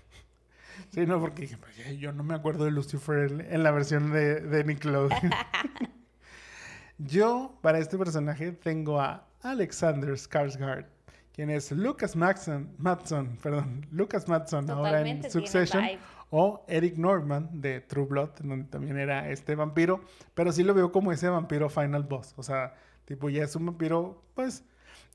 Sí, 0.91 1.07
no, 1.07 1.19
porque 1.21 1.43
dije, 1.43 1.57
"Pues, 1.57 1.99
yo 1.99 2.13
no 2.13 2.23
me 2.23 2.35
acuerdo 2.35 2.65
de 2.65 2.71
Lucifer 2.71 3.47
en, 3.51 3.63
la 3.65 3.73
versión 3.73 4.13
de, 4.13 4.41
de 4.41 4.63
Nickelodeon. 4.63 5.11
yo, 6.99 7.59
para 7.63 7.79
este 7.79 7.99
personaje, 7.99 8.53
tengo 8.53 9.01
a 9.01 9.27
Alexander 9.43 10.11
Skarsgård, 10.11 10.87
quien 11.33 11.51
es 11.51 11.73
Lucas 11.73 12.15
Matson, 12.15 12.75
Matson, 12.79 13.37
perdón, 13.43 13.87
Lucas 13.91 14.29
Matson 14.29 14.71
ahora 14.71 15.01
en 15.01 15.29
Succession, 15.29 15.85
o 16.31 16.65
Eric 16.69 16.97
Norman 16.97 17.49
de 17.61 17.81
True 17.81 18.07
Blood, 18.07 18.31
donde 18.43 18.67
también 18.67 18.97
era 18.97 19.29
este 19.29 19.55
vampiro, 19.55 20.01
pero 20.35 20.53
sí 20.53 20.63
lo 20.63 20.75
veo 20.75 20.93
como 20.93 21.13
ese 21.13 21.29
vampiro 21.29 21.69
final 21.69 22.05
boss, 22.05 22.35
o 22.37 22.43
sea, 22.43 22.75
tipo 23.05 23.29
ya 23.29 23.45
es 23.45 23.57
un 23.57 23.67
vampiro, 23.67 24.23
pues, 24.35 24.65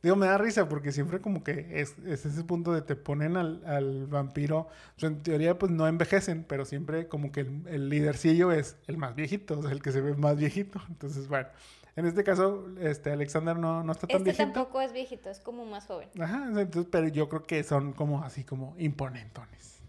digo, 0.01 0.15
me 0.15 0.27
da 0.27 0.37
risa 0.37 0.69
porque 0.69 0.91
siempre 0.91 1.21
como 1.21 1.43
que 1.43 1.81
es, 1.81 1.97
es 1.99 2.25
ese 2.25 2.43
punto 2.43 2.73
de 2.73 2.81
te 2.81 2.95
ponen 2.95 3.37
al, 3.37 3.63
al 3.65 4.07
vampiro, 4.07 4.59
o 4.59 4.99
sea, 4.99 5.09
en 5.09 5.21
teoría 5.21 5.57
pues 5.57 5.71
no 5.71 5.87
envejecen, 5.87 6.43
pero 6.43 6.65
siempre 6.65 7.07
como 7.07 7.31
que 7.31 7.41
el, 7.41 7.67
el 7.67 7.89
lidercillo 7.89 8.51
es 8.51 8.77
el 8.87 8.97
más 8.97 9.15
viejito, 9.15 9.59
o 9.59 9.61
sea, 9.61 9.71
el 9.71 9.81
que 9.81 9.91
se 9.91 10.01
ve 10.01 10.15
más 10.15 10.37
viejito, 10.37 10.81
entonces 10.89 11.27
bueno, 11.27 11.47
en 11.95 12.05
este 12.05 12.23
caso, 12.23 12.65
este 12.79 13.11
Alexander 13.11 13.57
no, 13.57 13.83
no 13.83 13.91
está 13.91 14.07
tan 14.07 14.17
Este 14.17 14.23
viejito. 14.23 14.43
tampoco 14.43 14.81
es 14.81 14.93
viejito, 14.93 15.29
es 15.29 15.41
como 15.41 15.65
más 15.65 15.85
joven. 15.85 16.07
Ajá, 16.17 16.45
entonces, 16.47 16.87
pero 16.89 17.09
yo 17.09 17.27
creo 17.27 17.43
que 17.43 17.61
son 17.63 17.91
como 17.91 18.23
así 18.23 18.45
como 18.45 18.73
imponentones. 18.77 19.79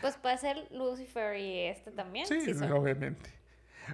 Pues 0.00 0.16
puede 0.16 0.38
ser 0.38 0.66
Lucifer 0.72 1.38
y 1.38 1.60
este 1.60 1.92
también. 1.92 2.26
Sí, 2.26 2.34
obviamente. 2.74 3.30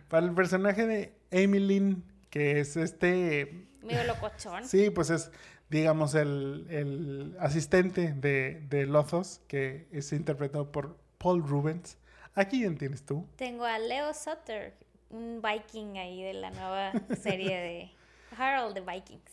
Para 0.09 0.27
el 0.27 0.35
personaje 0.35 0.87
de 0.87 1.13
Lynn, 1.31 2.03
que 2.31 2.61
es 2.61 2.79
este. 2.79 3.67
medio 3.83 4.05
locochón. 4.05 4.65
Sí, 4.65 4.89
pues 4.89 5.11
es, 5.11 5.31
digamos, 5.71 6.15
el, 6.15 6.67
el 6.71 7.37
asistente 7.41 8.13
de, 8.15 8.63
de 8.69 8.87
Lothos, 8.87 9.41
que 9.49 9.87
es 9.93 10.13
interpretado 10.13 10.73
por 10.73 10.97
Paul 11.19 11.47
Rubens. 11.47 11.99
¿A 12.35 12.45
quién 12.45 12.79
tienes 12.79 13.05
tú? 13.05 13.27
Tengo 13.37 13.65
a 13.65 13.79
Leo 13.79 14.15
Sutter, 14.15 14.75
un 15.11 15.43
viking 15.43 15.97
ahí 15.97 16.23
de 16.23 16.35
la 16.35 16.51
nueva 16.51 16.93
serie 17.21 17.59
de 17.59 17.91
Harold 18.37 18.75
the 18.75 18.81
Vikings. 18.81 19.33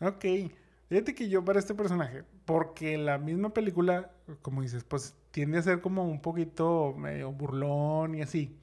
Ok. 0.00 0.52
Fíjate 0.88 1.14
que 1.14 1.28
yo 1.28 1.44
para 1.44 1.60
este 1.60 1.74
personaje, 1.74 2.24
porque 2.44 2.98
la 2.98 3.18
misma 3.18 3.54
película, 3.54 4.10
como 4.42 4.62
dices, 4.62 4.82
pues 4.82 5.14
tiende 5.30 5.58
a 5.58 5.62
ser 5.62 5.80
como 5.80 6.02
un 6.02 6.20
poquito 6.20 6.94
medio 6.96 7.30
burlón 7.30 8.16
y 8.16 8.22
así. 8.22 8.58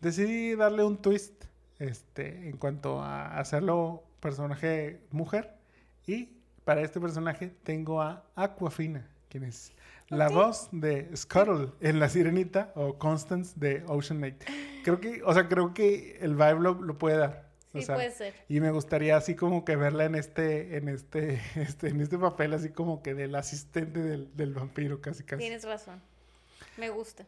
Decidí 0.00 0.54
darle 0.54 0.84
un 0.84 1.02
twist 1.02 1.44
este, 1.80 2.48
en 2.48 2.56
cuanto 2.56 3.02
a 3.02 3.38
hacerlo 3.38 4.04
personaje 4.20 5.00
mujer. 5.10 5.59
Y 6.10 6.28
para 6.64 6.80
este 6.82 7.00
personaje 7.00 7.52
tengo 7.62 8.00
a 8.02 8.24
Aquafina, 8.34 9.06
quien 9.28 9.44
es 9.44 9.72
la 10.08 10.28
voz 10.28 10.68
de 10.72 11.08
Scuttle 11.16 11.68
en 11.80 12.00
La 12.00 12.08
Sirenita 12.08 12.72
o 12.74 12.98
Constance 12.98 13.52
de 13.56 13.84
Ocean 13.86 14.24
Eight. 14.24 14.42
Creo 14.82 14.98
que, 15.00 15.22
o 15.22 15.32
sea, 15.32 15.48
creo 15.48 15.72
que 15.72 16.18
el 16.20 16.34
vibe 16.34 16.60
lo, 16.60 16.74
lo 16.74 16.98
puede 16.98 17.16
dar. 17.16 17.48
O 17.72 17.78
Sí, 17.78 17.84
sea, 17.84 17.94
puede 17.94 18.10
ser. 18.10 18.34
y 18.48 18.58
me 18.58 18.72
gustaría 18.72 19.16
así 19.16 19.36
como 19.36 19.64
que 19.64 19.76
verla 19.76 20.04
en 20.04 20.16
este, 20.16 20.76
en 20.76 20.88
este, 20.88 21.40
este, 21.54 21.88
en 21.90 22.00
este 22.00 22.18
papel 22.18 22.52
así 22.54 22.70
como 22.70 23.00
que 23.02 23.14
del 23.14 23.36
asistente 23.36 24.00
del, 24.00 24.36
del 24.36 24.52
vampiro, 24.52 25.00
casi 25.00 25.22
casi. 25.22 25.38
Tienes 25.38 25.62
razón. 25.64 26.02
Me 26.76 26.90
gusta. 26.90 27.24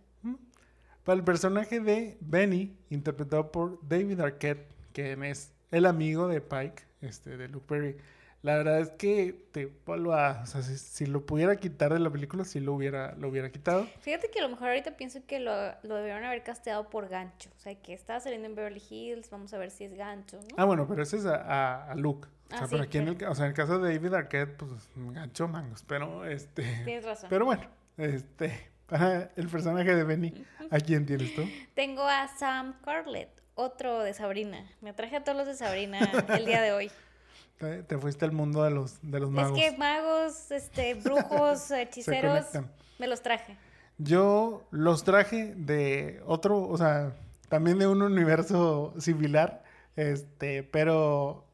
Para 1.05 1.17
el 1.19 1.25
personaje 1.25 1.79
de 1.79 2.17
Benny, 2.21 2.77
interpretado 2.91 3.53
por 3.53 3.79
David 3.87 4.19
Arquette, 4.21 4.67
quien 4.93 5.23
es 5.23 5.53
el 5.71 5.87
amigo 5.87 6.27
de 6.27 6.41
Pike, 6.41 6.83
este, 7.01 7.37
de 7.37 7.47
Luke 7.49 7.67
Perry. 7.69 7.97
La 8.43 8.57
verdad 8.57 8.81
es 8.81 8.91
que 8.91 9.47
te 9.53 9.67
vuelvo 9.87 10.15
a, 10.15 10.41
o 10.43 10.47
sea, 10.47 10.63
si, 10.63 10.77
si 10.77 11.07
lo 11.07 11.25
pudiera 11.25 11.55
quitar 11.57 11.93
de 11.93 12.01
la 12.01 12.11
película, 12.11 12.45
sí 12.45 12.59
lo 12.59 12.75
hubiera, 12.75 13.15
lo 13.15 13.29
hubiera 13.29 13.51
quitado. 13.53 13.87
Fíjate 14.01 14.31
que 14.31 14.41
a 14.41 14.43
lo 14.43 14.49
mejor 14.49 14.69
ahorita 14.69 14.97
pienso 14.97 15.21
que 15.27 15.39
lo, 15.39 15.53
lo 15.85 15.95
debieron 15.95 16.25
haber 16.25 16.43
casteado 16.43 16.91
por 16.91 17.09
gancho. 17.09 17.51
O 17.57 17.61
sea, 17.61 17.75
que 17.81 17.93
estaba 17.95 18.19
saliendo 18.19 18.49
en 18.49 18.57
Beverly 18.57 18.83
Hills, 18.91 19.31
vamos 19.31 19.55
a 19.55 19.59
ver 19.59 19.71
si 19.71 19.85
es 19.85 19.95
gancho, 19.95 20.41
¿no? 20.41 20.57
Ah, 20.57 20.65
bueno, 20.65 20.89
pero 20.89 21.05
ese 21.05 21.19
es 21.19 21.25
a, 21.27 21.37
a- 21.37 21.93
a 21.93 21.95
Luke. 21.95 22.27
O 22.27 22.49
sea, 22.57 22.65
Ah, 22.65 22.67
pero 22.69 22.83
aquí 22.83 22.99
en 22.99 23.09
el, 23.09 23.25
o 23.25 23.35
sea, 23.35 23.45
en 23.45 23.51
el 23.53 23.57
caso 23.57 23.79
de 23.79 23.95
David 23.95 24.13
Arquette, 24.13 24.57
pues 24.57 24.71
gancho 24.97 25.47
mangos. 25.49 25.85
Pero 25.87 26.25
este. 26.27 26.63
Tienes 26.85 27.05
razón. 27.05 27.31
Pero 27.31 27.45
bueno, 27.45 27.63
este. 27.97 28.71
Para 28.87 29.31
el 29.37 29.47
personaje 29.49 29.95
de 29.95 30.05
Benny, 30.05 30.45
¿a 30.71 30.79
quién 30.81 31.07
tienes 31.07 31.35
tú? 31.35 31.43
Tengo 31.75 32.03
a 32.03 32.29
Sam 32.29 32.75
Carlet, 32.85 33.31
otro 33.55 34.01
de 34.03 34.13
Sabrina. 34.13 34.69
Me 34.83 34.93
traje 34.93 35.17
a 35.17 35.25
todos 35.25 35.39
los 35.39 35.47
de 35.47 35.55
Sabrina 35.55 35.99
el 36.37 36.45
día 36.45 36.61
de 36.61 36.73
hoy. 36.73 36.91
Te, 37.59 37.83
te 37.83 37.99
fuiste 37.99 38.25
al 38.25 38.33
mundo 38.33 38.65
de 38.65 38.71
los, 38.71 38.99
de 39.03 39.21
los 39.21 39.31
magos. 39.31 39.59
Es 39.59 39.71
que 39.71 39.79
magos, 39.79 40.51
este, 40.51 40.95
brujos, 41.03 41.71
hechiceros, 41.71 42.47
me 42.99 43.07
los 43.07 43.23
traje. 43.23 43.57
Yo 43.99 44.67
los 44.71 45.05
traje 45.05 45.55
de 45.55 46.23
otro, 46.27 46.67
o 46.69 46.77
sea, 46.77 47.13
también 47.49 47.79
de 47.79 47.87
un 47.87 48.03
universo 48.03 48.95
similar, 48.99 49.63
este, 49.97 50.63
pero 50.63 51.45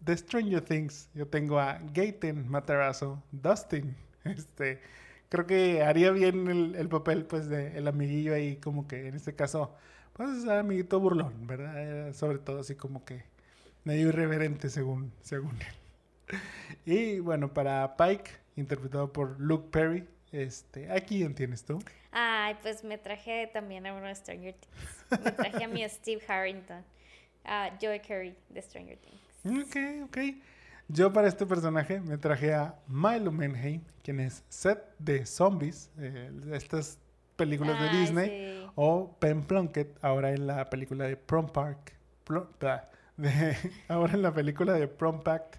de 0.00 0.16
Stranger 0.16 0.60
Things. 0.60 1.08
Yo 1.14 1.26
tengo 1.26 1.58
a 1.58 1.78
Gaten 1.92 2.48
Matarazzo, 2.48 3.22
Dustin, 3.32 3.96
este, 4.24 4.80
creo 5.28 5.46
que 5.46 5.82
haría 5.82 6.10
bien 6.10 6.48
el, 6.48 6.74
el 6.74 6.88
papel, 6.88 7.24
pues, 7.24 7.48
de 7.48 7.78
el 7.78 7.88
amiguillo 7.88 8.34
ahí, 8.34 8.56
como 8.56 8.86
que 8.86 9.08
en 9.08 9.14
este 9.14 9.34
caso, 9.34 9.74
pues, 10.12 10.46
amiguito 10.46 11.00
burlón, 11.00 11.46
¿verdad? 11.46 12.12
Sobre 12.12 12.38
todo 12.38 12.60
así 12.60 12.74
como 12.74 13.04
que 13.04 13.24
medio 13.84 14.08
irreverente 14.08 14.68
según, 14.70 15.12
según 15.22 15.60
él. 15.60 16.38
Y 16.86 17.20
bueno, 17.20 17.52
para 17.52 17.96
Pike, 17.96 18.30
interpretado 18.56 19.12
por 19.12 19.38
Luke 19.40 19.68
Perry, 19.70 20.06
este, 20.32 20.90
¿a 20.90 21.00
quién 21.00 21.34
tienes 21.34 21.64
tú? 21.64 21.82
Ay, 22.10 22.56
pues 22.62 22.84
me 22.84 22.98
traje 22.98 23.48
también 23.52 23.86
a 23.86 23.94
uno 23.94 24.06
de 24.06 24.14
Stranger 24.14 24.54
Things. 24.54 25.22
Me 25.24 25.32
traje 25.32 25.64
a 25.64 25.68
mi 25.68 25.82
Steve 25.88 26.22
Harrington, 26.26 26.82
a 27.44 27.70
Joey 27.80 28.00
Curry 28.00 28.34
de 28.50 28.62
Stranger 28.62 28.98
Things. 28.98 29.66
Ok, 29.66 30.08
ok. 30.08 30.18
Yo 30.88 31.12
para 31.12 31.28
este 31.28 31.46
personaje 31.46 32.00
me 32.00 32.18
traje 32.18 32.52
a 32.52 32.74
Milo 32.86 33.32
Manheim, 33.32 33.80
quien 34.02 34.20
es 34.20 34.44
Seth 34.48 34.84
de 34.98 35.24
Zombies, 35.24 35.90
eh, 35.98 36.30
estas 36.52 36.98
películas 37.36 37.80
de 37.80 37.98
Disney, 37.98 38.28
sí. 38.28 38.70
o 38.74 39.16
Penn 39.18 39.42
Plunkett, 39.42 39.96
ahora 40.02 40.32
en 40.32 40.46
la 40.46 40.68
película 40.68 41.06
de 41.06 41.16
Prom 41.16 41.48
Park, 41.48 41.94
de- 43.16 43.56
ahora 43.88 44.14
en 44.14 44.22
la 44.22 44.32
película 44.32 44.72
de 44.74 44.88
Prom 44.88 45.22
Pact, 45.22 45.56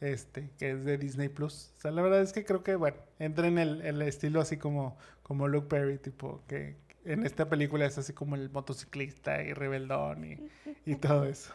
este, 0.00 0.50
que 0.58 0.70
es 0.72 0.84
de 0.84 0.98
Disney 0.98 1.28
Plus. 1.28 1.72
O 1.78 1.80
sea, 1.80 1.90
la 1.90 2.02
verdad 2.02 2.22
es 2.22 2.32
que 2.32 2.44
creo 2.44 2.62
que, 2.62 2.76
bueno, 2.76 2.96
entra 3.18 3.46
en 3.48 3.58
el, 3.58 3.82
el 3.82 4.00
estilo 4.02 4.40
así 4.40 4.56
como, 4.56 4.96
como 5.22 5.48
Luke 5.48 5.66
Perry, 5.68 5.98
tipo, 5.98 6.42
que 6.46 6.76
en 7.04 7.24
esta 7.24 7.48
película 7.48 7.86
es 7.86 7.98
así 7.98 8.12
como 8.12 8.34
el 8.36 8.50
motociclista 8.50 9.42
y 9.42 9.52
rebeldón 9.54 10.24
y, 10.24 10.38
y 10.86 10.94
todo 10.96 11.24
eso. 11.24 11.52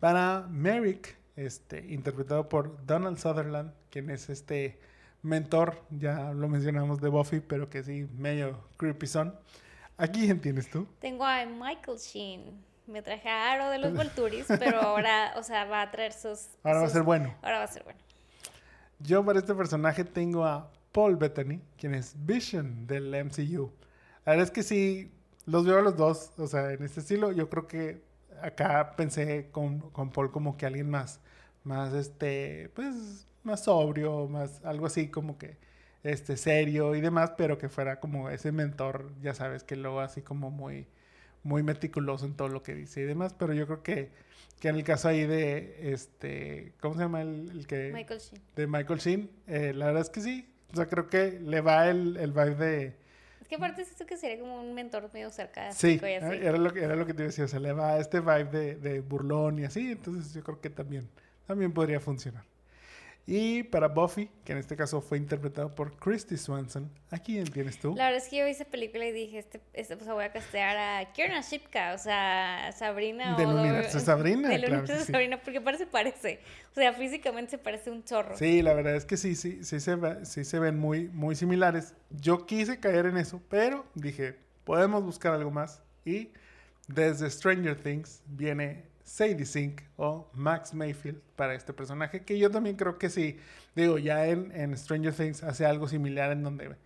Para 0.00 0.46
Merrick, 0.50 1.16
este, 1.36 1.84
interpretado 1.92 2.48
por 2.48 2.84
Donald 2.86 3.18
Sutherland, 3.18 3.72
quien 3.90 4.10
es 4.10 4.28
este 4.28 4.78
mentor, 5.22 5.82
ya 5.90 6.32
lo 6.32 6.48
mencionamos 6.48 7.00
de 7.00 7.08
Buffy, 7.08 7.40
pero 7.40 7.68
que 7.68 7.82
sí, 7.82 8.08
medio 8.16 8.60
creepy 8.76 9.06
son. 9.06 9.34
¿A 9.96 10.06
quién 10.06 10.40
tienes 10.40 10.70
tú? 10.70 10.86
Tengo 11.00 11.24
a 11.24 11.44
Michael 11.44 11.98
Sheen. 11.98 12.67
Me 12.88 13.02
traje 13.02 13.28
a 13.28 13.52
Aro 13.52 13.70
de 13.70 13.78
los 13.78 13.94
Volturis, 13.94 14.46
pero 14.58 14.80
ahora, 14.82 15.34
o 15.36 15.42
sea, 15.42 15.64
va 15.66 15.82
a 15.82 15.90
traer 15.90 16.12
sus... 16.12 16.48
Ahora 16.64 16.78
va 16.78 16.84
a 16.84 16.88
sus- 16.88 16.94
ser 16.94 17.02
bueno. 17.02 17.34
Ahora 17.42 17.58
va 17.58 17.64
a 17.64 17.68
ser 17.68 17.84
bueno. 17.84 18.00
Yo 19.00 19.24
para 19.24 19.38
este 19.38 19.54
personaje 19.54 20.04
tengo 20.04 20.44
a 20.44 20.70
Paul 20.92 21.16
Bettany, 21.16 21.60
quien 21.76 21.94
es 21.94 22.14
Vision 22.24 22.86
del 22.86 23.14
MCU. 23.24 23.70
La 24.24 24.32
verdad 24.32 24.44
es 24.46 24.50
que 24.50 24.62
sí, 24.62 25.12
los 25.46 25.64
veo 25.66 25.78
a 25.78 25.82
los 25.82 25.96
dos, 25.96 26.32
o 26.38 26.46
sea, 26.46 26.72
en 26.72 26.82
este 26.82 27.00
estilo. 27.00 27.30
Yo 27.32 27.48
creo 27.48 27.68
que 27.68 28.02
acá 28.42 28.94
pensé 28.96 29.50
con, 29.52 29.80
con 29.90 30.10
Paul 30.10 30.30
como 30.32 30.56
que 30.56 30.66
alguien 30.66 30.90
más, 30.90 31.20
más 31.64 31.92
este, 31.92 32.70
pues, 32.74 33.26
más 33.44 33.64
sobrio, 33.64 34.26
más 34.28 34.64
algo 34.64 34.86
así 34.86 35.08
como 35.08 35.38
que, 35.38 35.58
este, 36.02 36.36
serio 36.36 36.94
y 36.94 37.00
demás, 37.00 37.32
pero 37.36 37.58
que 37.58 37.68
fuera 37.68 38.00
como 38.00 38.30
ese 38.30 38.50
mentor, 38.50 39.12
ya 39.20 39.34
sabes, 39.34 39.62
que 39.62 39.76
luego 39.76 40.00
así 40.00 40.22
como 40.22 40.50
muy, 40.50 40.88
muy 41.42 41.62
meticuloso 41.62 42.26
en 42.26 42.34
todo 42.34 42.48
lo 42.48 42.62
que 42.62 42.74
dice 42.74 43.00
y 43.00 43.04
demás. 43.04 43.34
Pero 43.34 43.52
yo 43.54 43.66
creo 43.66 43.82
que, 43.82 44.10
que 44.60 44.68
en 44.68 44.76
el 44.76 44.84
caso 44.84 45.08
ahí 45.08 45.26
de, 45.26 45.92
este, 45.92 46.72
¿cómo 46.80 46.94
se 46.94 47.00
llama 47.02 47.22
el, 47.22 47.50
el 47.50 47.66
que? 47.66 47.90
Michael 47.92 48.20
Sheen. 48.20 48.42
de 48.56 48.66
Michael 48.66 48.98
Sheen, 49.00 49.30
eh, 49.46 49.72
la 49.74 49.86
verdad 49.86 50.02
es 50.02 50.10
que 50.10 50.20
sí. 50.20 50.48
O 50.72 50.76
sea, 50.76 50.86
creo 50.86 51.08
que 51.08 51.40
le 51.40 51.60
va 51.60 51.88
el, 51.88 52.16
el 52.18 52.32
vibe 52.32 52.54
de... 52.56 52.96
Es 53.40 53.48
que 53.48 53.54
aparte 53.54 53.84
siento 53.86 54.04
que 54.04 54.18
sería 54.18 54.38
como 54.40 54.60
un 54.60 54.74
mentor 54.74 55.08
medio 55.14 55.30
cerca 55.30 55.72
Sí, 55.72 55.98
eh, 56.02 56.16
era 56.42 56.58
lo, 56.58 56.70
que- 56.74 56.82
era 56.84 56.94
lo 56.96 57.06
que 57.06 57.14
te 57.14 57.22
iba 57.22 57.26
a 57.28 57.28
decir. 57.28 57.44
O 57.44 57.48
sea, 57.48 57.60
le 57.60 57.72
va 57.72 57.98
este 57.98 58.20
vibe 58.20 58.44
de, 58.44 58.74
de 58.76 59.00
burlón 59.00 59.58
y 59.58 59.64
así. 59.64 59.92
Entonces 59.92 60.34
yo 60.34 60.42
creo 60.44 60.60
que 60.60 60.68
también, 60.68 61.08
también 61.46 61.72
podría 61.72 62.00
funcionar. 62.00 62.44
Y 63.30 63.62
para 63.64 63.88
Buffy, 63.88 64.30
que 64.42 64.52
en 64.52 64.58
este 64.58 64.74
caso 64.74 65.02
fue 65.02 65.18
interpretado 65.18 65.74
por 65.74 65.94
Christy 65.98 66.38
Swanson, 66.38 66.90
¿a 67.10 67.18
quién 67.18 67.44
tienes 67.44 67.78
tú? 67.78 67.94
La 67.94 68.04
verdad 68.06 68.22
es 68.24 68.28
que 68.30 68.38
yo 68.38 68.46
vi 68.46 68.52
esa 68.52 68.64
película 68.64 69.04
y 69.04 69.12
dije, 69.12 69.38
este, 69.38 69.60
este 69.74 69.98
pues 69.98 70.08
voy 70.08 70.24
a 70.24 70.32
castear 70.32 70.78
a 70.78 71.12
Kiernan 71.12 71.42
Shipka, 71.42 71.92
o 71.92 71.98
sea, 71.98 72.72
Sabrina. 72.72 73.36
Del 73.36 73.48
o 73.48 73.60
universo 73.60 74.00
Sabrina, 74.00 74.48
Del 74.48 74.64
claro 74.64 74.86
sí. 74.86 75.12
Sabrina, 75.12 75.38
porque 75.42 75.60
parece 75.60 75.86
parece. 75.86 76.40
O 76.72 76.74
sea, 76.74 76.94
físicamente 76.94 77.50
se 77.50 77.58
parece 77.58 77.90
un 77.90 78.02
chorro. 78.02 78.34
Sí, 78.34 78.62
la 78.62 78.72
verdad 78.72 78.96
es 78.96 79.04
que 79.04 79.18
sí, 79.18 79.34
sí, 79.34 79.62
sí 79.62 79.78
se, 79.78 79.94
ve- 79.96 80.24
sí 80.24 80.42
se 80.42 80.58
ven 80.58 80.78
muy, 80.78 81.08
muy 81.08 81.34
similares. 81.34 81.92
Yo 82.08 82.46
quise 82.46 82.80
caer 82.80 83.04
en 83.04 83.18
eso, 83.18 83.42
pero 83.50 83.84
dije, 83.94 84.36
podemos 84.64 85.04
buscar 85.04 85.34
algo 85.34 85.50
más. 85.50 85.82
Y 86.06 86.30
desde 86.86 87.28
Stranger 87.28 87.76
Things 87.76 88.22
viene 88.26 88.84
Sadie 89.08 89.46
Sink 89.46 89.80
o 89.96 90.30
Max 90.34 90.74
Mayfield 90.74 91.20
para 91.34 91.54
este 91.54 91.72
personaje, 91.72 92.24
que 92.24 92.38
yo 92.38 92.50
también 92.50 92.76
creo 92.76 92.98
que 92.98 93.08
sí, 93.08 93.38
digo, 93.74 93.98
ya 93.98 94.26
en, 94.26 94.52
en 94.52 94.76
Stranger 94.76 95.14
Things 95.14 95.42
hace 95.42 95.64
algo 95.64 95.88
similar 95.88 96.30
en 96.30 96.42
donde 96.42 96.76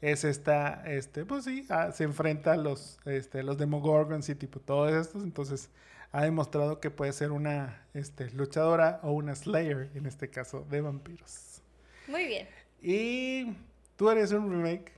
es 0.00 0.24
esta, 0.24 0.84
este, 0.86 1.24
pues 1.24 1.44
sí, 1.44 1.66
ah, 1.70 1.90
se 1.92 2.04
enfrenta 2.04 2.52
a 2.52 2.56
los, 2.56 3.00
este, 3.04 3.42
los 3.42 3.58
Demogorgons 3.58 4.28
y 4.28 4.36
tipo 4.36 4.60
todos 4.60 4.92
estos, 4.92 5.24
entonces 5.24 5.70
ha 6.12 6.22
demostrado 6.22 6.78
que 6.78 6.90
puede 6.90 7.12
ser 7.12 7.32
una 7.32 7.84
este, 7.94 8.30
luchadora 8.30 9.00
o 9.02 9.12
una 9.12 9.34
Slayer, 9.34 9.90
en 9.94 10.06
este 10.06 10.30
caso, 10.30 10.64
de 10.70 10.80
vampiros. 10.82 11.62
Muy 12.06 12.26
bien. 12.26 12.48
Y 12.80 13.56
tú 13.96 14.08
eres 14.08 14.30
un 14.30 14.50
remake, 14.50 14.92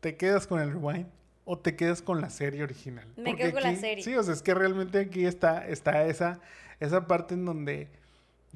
¿te 0.00 0.16
quedas 0.16 0.46
con 0.46 0.60
el 0.60 0.72
rewind 0.72 1.06
o 1.44 1.58
te 1.58 1.76
quedas 1.76 2.02
con 2.02 2.20
la 2.20 2.30
serie 2.30 2.62
original? 2.62 3.06
Me 3.16 3.30
Porque 3.30 3.44
quedo 3.44 3.52
con 3.52 3.62
la 3.62 3.76
serie. 3.76 4.04
Sí, 4.04 4.14
o 4.14 4.22
sea, 4.22 4.34
es 4.34 4.42
que 4.42 4.54
realmente 4.54 5.00
aquí 5.00 5.24
está, 5.26 5.66
está 5.66 6.04
esa, 6.06 6.40
esa 6.80 7.06
parte 7.06 7.34
en 7.34 7.44
donde 7.44 7.88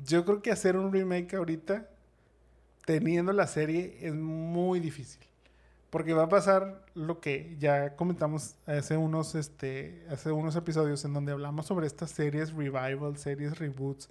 yo 0.05 0.25
creo 0.25 0.43
que 0.43 0.53
hacer 0.53 0.77
un 0.77 0.93
remake 0.93 1.35
ahorita, 1.35 1.89
teniendo 2.85 3.33
la 3.33 3.47
serie, 3.47 3.99
es 4.01 4.15
muy 4.15 4.81
difícil. 4.81 5.23
Porque 5.91 6.13
va 6.13 6.25
a 6.25 6.29
pasar 6.29 6.85
lo 6.95 7.21
que 7.21 7.57
ya 7.59 7.97
comentamos 7.97 8.57
hace 8.67 8.97
unos, 8.97 9.35
este, 9.35 10.05
hace 10.11 10.31
unos 10.31 10.55
episodios 10.57 11.05
en 11.05 11.15
donde 11.15 11.33
hablamos 11.33 11.67
sobre 11.67 11.87
estas 11.87 12.11
series 12.11 12.53
revival, 12.53 13.17
series 13.17 13.59
reboots. 13.59 14.11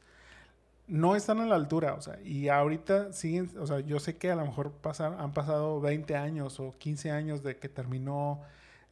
No 0.87 1.15
están 1.15 1.39
a 1.39 1.45
la 1.45 1.55
altura, 1.55 1.93
o 1.95 2.01
sea, 2.01 2.19
y 2.21 2.49
ahorita 2.49 3.11
siguen, 3.11 3.51
o 3.59 3.65
sea, 3.65 3.79
yo 3.79 3.99
sé 3.99 4.17
que 4.17 4.31
a 4.31 4.35
lo 4.35 4.45
mejor 4.45 4.71
pasan, 4.71 5.19
han 5.19 5.33
pasado 5.33 5.81
20 5.81 6.15
años 6.15 6.59
o 6.59 6.73
15 6.77 7.11
años 7.11 7.43
de 7.43 7.57
que 7.57 7.69
terminó 7.69 8.41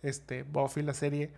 este, 0.03 0.43
Buffy 0.43 0.83
la 0.83 0.93
serie, 0.93 1.31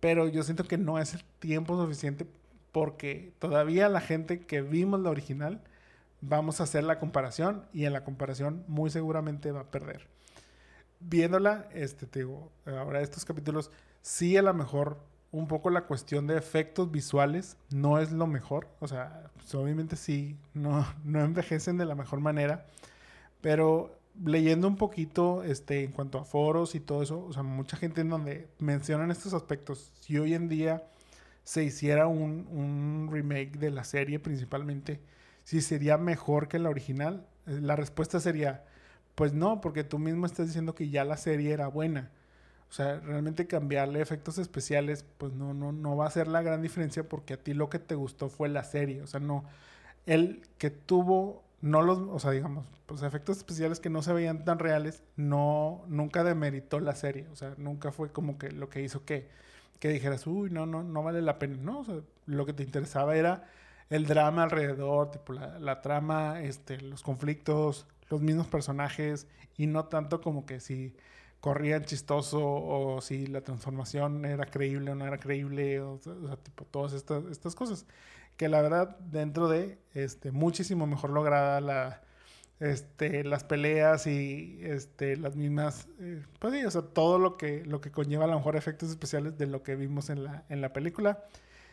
pero 0.00 0.28
yo 0.28 0.42
siento 0.44 0.64
que 0.64 0.78
no 0.78 0.98
es 0.98 1.14
el 1.14 1.24
tiempo 1.40 1.82
suficiente 1.82 2.26
porque 2.72 3.32
todavía 3.38 3.88
la 3.88 4.00
gente 4.00 4.40
que 4.40 4.62
vimos 4.62 5.00
la 5.00 5.10
original 5.10 5.60
vamos 6.20 6.60
a 6.60 6.64
hacer 6.64 6.84
la 6.84 6.98
comparación 6.98 7.64
y 7.72 7.84
en 7.86 7.92
la 7.92 8.04
comparación 8.04 8.64
muy 8.68 8.90
seguramente 8.90 9.50
va 9.50 9.60
a 9.60 9.70
perder 9.70 10.06
viéndola, 11.00 11.68
este, 11.72 12.06
te 12.06 12.20
digo, 12.20 12.50
ahora 12.66 13.00
estos 13.00 13.24
capítulos, 13.24 13.70
sí 14.02 14.36
a 14.36 14.42
lo 14.42 14.54
mejor 14.54 14.98
un 15.32 15.48
poco 15.48 15.70
la 15.70 15.82
cuestión 15.82 16.26
de 16.26 16.36
efectos 16.36 16.90
visuales 16.90 17.56
no 17.70 17.98
es 17.98 18.12
lo 18.12 18.26
mejor. 18.26 18.68
O 18.80 18.88
sea, 18.88 19.30
pues, 19.34 19.54
obviamente 19.54 19.96
sí, 19.96 20.36
no, 20.54 20.86
no 21.04 21.24
envejecen 21.24 21.76
de 21.76 21.84
la 21.84 21.94
mejor 21.94 22.20
manera. 22.20 22.66
Pero 23.40 23.98
leyendo 24.24 24.68
un 24.68 24.76
poquito 24.76 25.42
este, 25.44 25.84
en 25.84 25.92
cuanto 25.92 26.18
a 26.18 26.24
foros 26.24 26.74
y 26.74 26.80
todo 26.80 27.02
eso, 27.02 27.24
o 27.24 27.32
sea, 27.32 27.42
mucha 27.42 27.76
gente 27.76 28.00
en 28.02 28.08
donde 28.10 28.48
mencionan 28.58 29.10
estos 29.10 29.34
aspectos. 29.34 29.92
Si 30.00 30.18
hoy 30.18 30.34
en 30.34 30.48
día 30.48 30.84
se 31.44 31.64
hiciera 31.64 32.06
un, 32.08 32.46
un 32.50 33.08
remake 33.12 33.58
de 33.58 33.70
la 33.70 33.84
serie 33.84 34.18
principalmente, 34.18 35.00
si 35.44 35.60
sería 35.60 35.98
mejor 35.98 36.48
que 36.48 36.58
la 36.58 36.70
original, 36.70 37.26
Eh, 37.46 37.60
la 37.62 37.76
respuesta 37.76 38.18
sería, 38.20 38.64
pues 39.14 39.32
no, 39.32 39.60
porque 39.60 39.84
tú 39.84 39.98
mismo 39.98 40.26
estás 40.26 40.48
diciendo 40.48 40.74
que 40.74 40.88
ya 40.90 41.04
la 41.04 41.16
serie 41.16 41.52
era 41.52 41.68
buena. 41.68 42.10
O 42.70 42.72
sea, 42.72 43.00
realmente 43.00 43.46
cambiarle 43.46 44.00
efectos 44.00 44.38
especiales, 44.38 45.04
pues 45.18 45.32
no, 45.34 45.54
no, 45.54 45.72
no 45.72 45.96
va 45.96 46.06
a 46.06 46.10
ser 46.10 46.28
la 46.28 46.42
gran 46.42 46.62
diferencia 46.62 47.08
porque 47.08 47.34
a 47.34 47.36
ti 47.42 47.54
lo 47.54 47.68
que 47.70 47.78
te 47.78 47.94
gustó 47.94 48.28
fue 48.28 48.48
la 48.48 48.64
serie. 48.64 49.02
O 49.02 49.06
sea, 49.06 49.20
no. 49.20 49.44
El 50.06 50.42
que 50.58 50.70
tuvo, 50.70 51.44
no 51.60 51.82
los, 51.82 51.98
o 51.98 52.18
sea, 52.18 52.30
digamos, 52.32 52.66
pues 52.86 53.02
efectos 53.02 53.38
especiales 53.38 53.80
que 53.80 53.90
no 53.90 54.02
se 54.02 54.12
veían 54.12 54.44
tan 54.44 54.58
reales, 54.58 55.02
no, 55.16 55.84
nunca 55.88 56.24
demeritó 56.24 56.80
la 56.80 56.94
serie. 56.94 57.28
O 57.28 57.36
sea, 57.36 57.54
nunca 57.56 57.92
fue 57.92 58.12
como 58.12 58.38
que 58.38 58.50
lo 58.50 58.68
que 58.68 58.82
hizo 58.82 59.04
que, 59.04 59.28
que 59.80 59.88
dijeras, 59.88 60.26
uy, 60.26 60.50
no, 60.50 60.66
no, 60.66 60.82
no 60.82 61.02
vale 61.02 61.22
la 61.22 61.38
pena. 61.38 61.56
No, 61.56 61.80
o 61.80 62.02
lo 62.26 62.46
que 62.46 62.52
te 62.52 62.62
interesaba 62.62 63.16
era 63.16 63.44
el 63.90 64.06
drama 64.06 64.44
alrededor, 64.44 65.10
tipo 65.10 65.32
la, 65.32 65.80
trama, 65.80 66.42
este, 66.42 66.80
los 66.80 67.02
conflictos, 67.02 67.86
los 68.10 68.20
mismos 68.20 68.46
personajes, 68.48 69.26
y 69.56 69.66
no 69.66 69.86
tanto 69.86 70.20
como 70.20 70.46
que 70.46 70.60
si 70.60 70.94
corrían 71.40 71.84
chistoso 71.84 72.40
o 72.42 73.00
si 73.00 73.26
la 73.26 73.42
transformación 73.42 74.24
era 74.24 74.46
creíble 74.46 74.90
o 74.90 74.94
no 74.94 75.06
era 75.06 75.18
creíble, 75.18 75.80
o, 75.80 75.98
sea, 75.98 76.36
tipo 76.36 76.64
todas 76.64 76.92
estas, 76.92 77.24
estas 77.26 77.54
cosas. 77.54 77.86
Que 78.36 78.48
la 78.48 78.60
verdad, 78.60 78.98
dentro 78.98 79.48
de 79.48 79.78
este, 79.94 80.30
muchísimo 80.30 80.86
mejor 80.86 81.10
lograda 81.10 81.60
la, 81.60 82.02
este, 82.60 83.24
las 83.24 83.44
peleas 83.44 84.06
y 84.06 84.58
este, 84.62 85.16
las 85.16 85.36
mismas, 85.36 85.88
eh, 86.00 86.22
pues 86.38 86.54
sí, 86.54 86.64
o 86.64 86.70
sea, 86.70 86.82
todo 86.82 87.18
lo 87.18 87.36
que, 87.36 87.64
lo 87.64 87.80
que 87.80 87.90
conlleva 87.90 88.24
a 88.24 88.28
lo 88.28 88.36
mejor 88.36 88.56
efectos 88.56 88.90
especiales 88.90 89.36
de 89.38 89.46
lo 89.46 89.62
que 89.62 89.76
vimos 89.76 90.10
en 90.10 90.24
la, 90.24 90.44
en 90.48 90.60
la 90.60 90.72
película. 90.72 91.24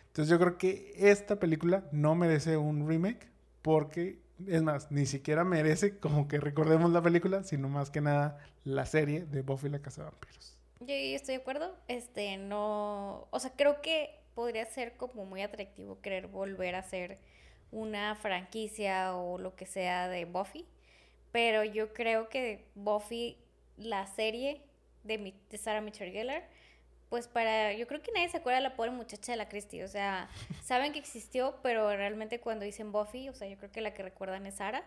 Entonces 0.08 0.30
yo 0.30 0.40
creo 0.40 0.58
que 0.58 0.94
esta 0.98 1.40
película 1.40 1.86
no 1.92 2.16
merece 2.16 2.58
un 2.58 2.88
remake 2.88 3.30
porque 3.62 4.20
es 4.48 4.62
más, 4.62 4.92
ni 4.92 5.06
siquiera 5.06 5.44
merece 5.44 5.98
como 6.00 6.28
que 6.28 6.40
recordemos 6.40 6.92
la 6.92 7.02
película, 7.02 7.44
sino 7.44 7.70
más 7.70 7.90
que 7.90 8.02
nada 8.02 8.38
la 8.64 8.86
serie 8.86 9.26
de 9.26 9.42
Buffy 9.42 9.70
la 9.70 9.80
Casa 9.80 10.04
de 10.04 10.10
Vampiros. 10.10 10.58
Yo 10.82 10.94
estoy 10.94 11.36
de 11.36 11.42
acuerdo. 11.42 11.76
Este, 11.88 12.38
no. 12.38 13.28
O 13.32 13.40
sea, 13.40 13.54
creo 13.56 13.82
que 13.82 14.23
podría 14.34 14.66
ser 14.66 14.98
como 14.98 15.26
muy 15.26 15.42
atractivo 15.42 16.02
querer 16.02 16.28
volver 16.28 16.76
a 16.76 16.80
hacer 16.80 17.20
una 17.72 18.16
franquicia 18.16 19.16
o 19.16 19.38
lo 19.38 19.56
que 19.56 19.66
sea 19.66 20.08
de 20.08 20.26
Buffy. 20.26 20.66
Pero 21.32 21.64
yo 21.64 21.94
creo 21.94 22.30
que 22.30 22.66
Buffy, 22.76 23.38
la 23.78 24.06
serie 24.06 24.62
de, 25.04 25.34
de 25.50 25.58
Sarah 25.58 25.82
Michelle 25.82 26.12
Gellar, 26.12 26.48
pues 27.10 27.28
para, 27.28 27.74
yo 27.74 27.86
creo 27.86 28.02
que 28.02 28.12
nadie 28.12 28.30
se 28.30 28.38
acuerda 28.38 28.58
de 28.58 28.64
la 28.64 28.76
pobre 28.76 28.90
muchacha 28.90 29.34
de 29.34 29.38
la 29.38 29.48
Christie, 29.48 29.84
o 29.84 29.88
sea, 29.88 30.30
saben 30.64 30.94
que 30.94 31.00
existió, 31.00 31.60
pero 31.62 31.96
realmente 31.96 32.40
cuando 32.40 32.66
dicen 32.66 32.92
Buffy, 32.92 33.30
o 33.30 33.34
sea, 33.36 33.48
yo 33.48 33.56
creo 33.58 33.72
que 33.72 33.82
la 33.82 33.94
que 33.94 34.02
recuerdan 34.02 34.48
es 34.48 34.56
Sara, 34.56 34.84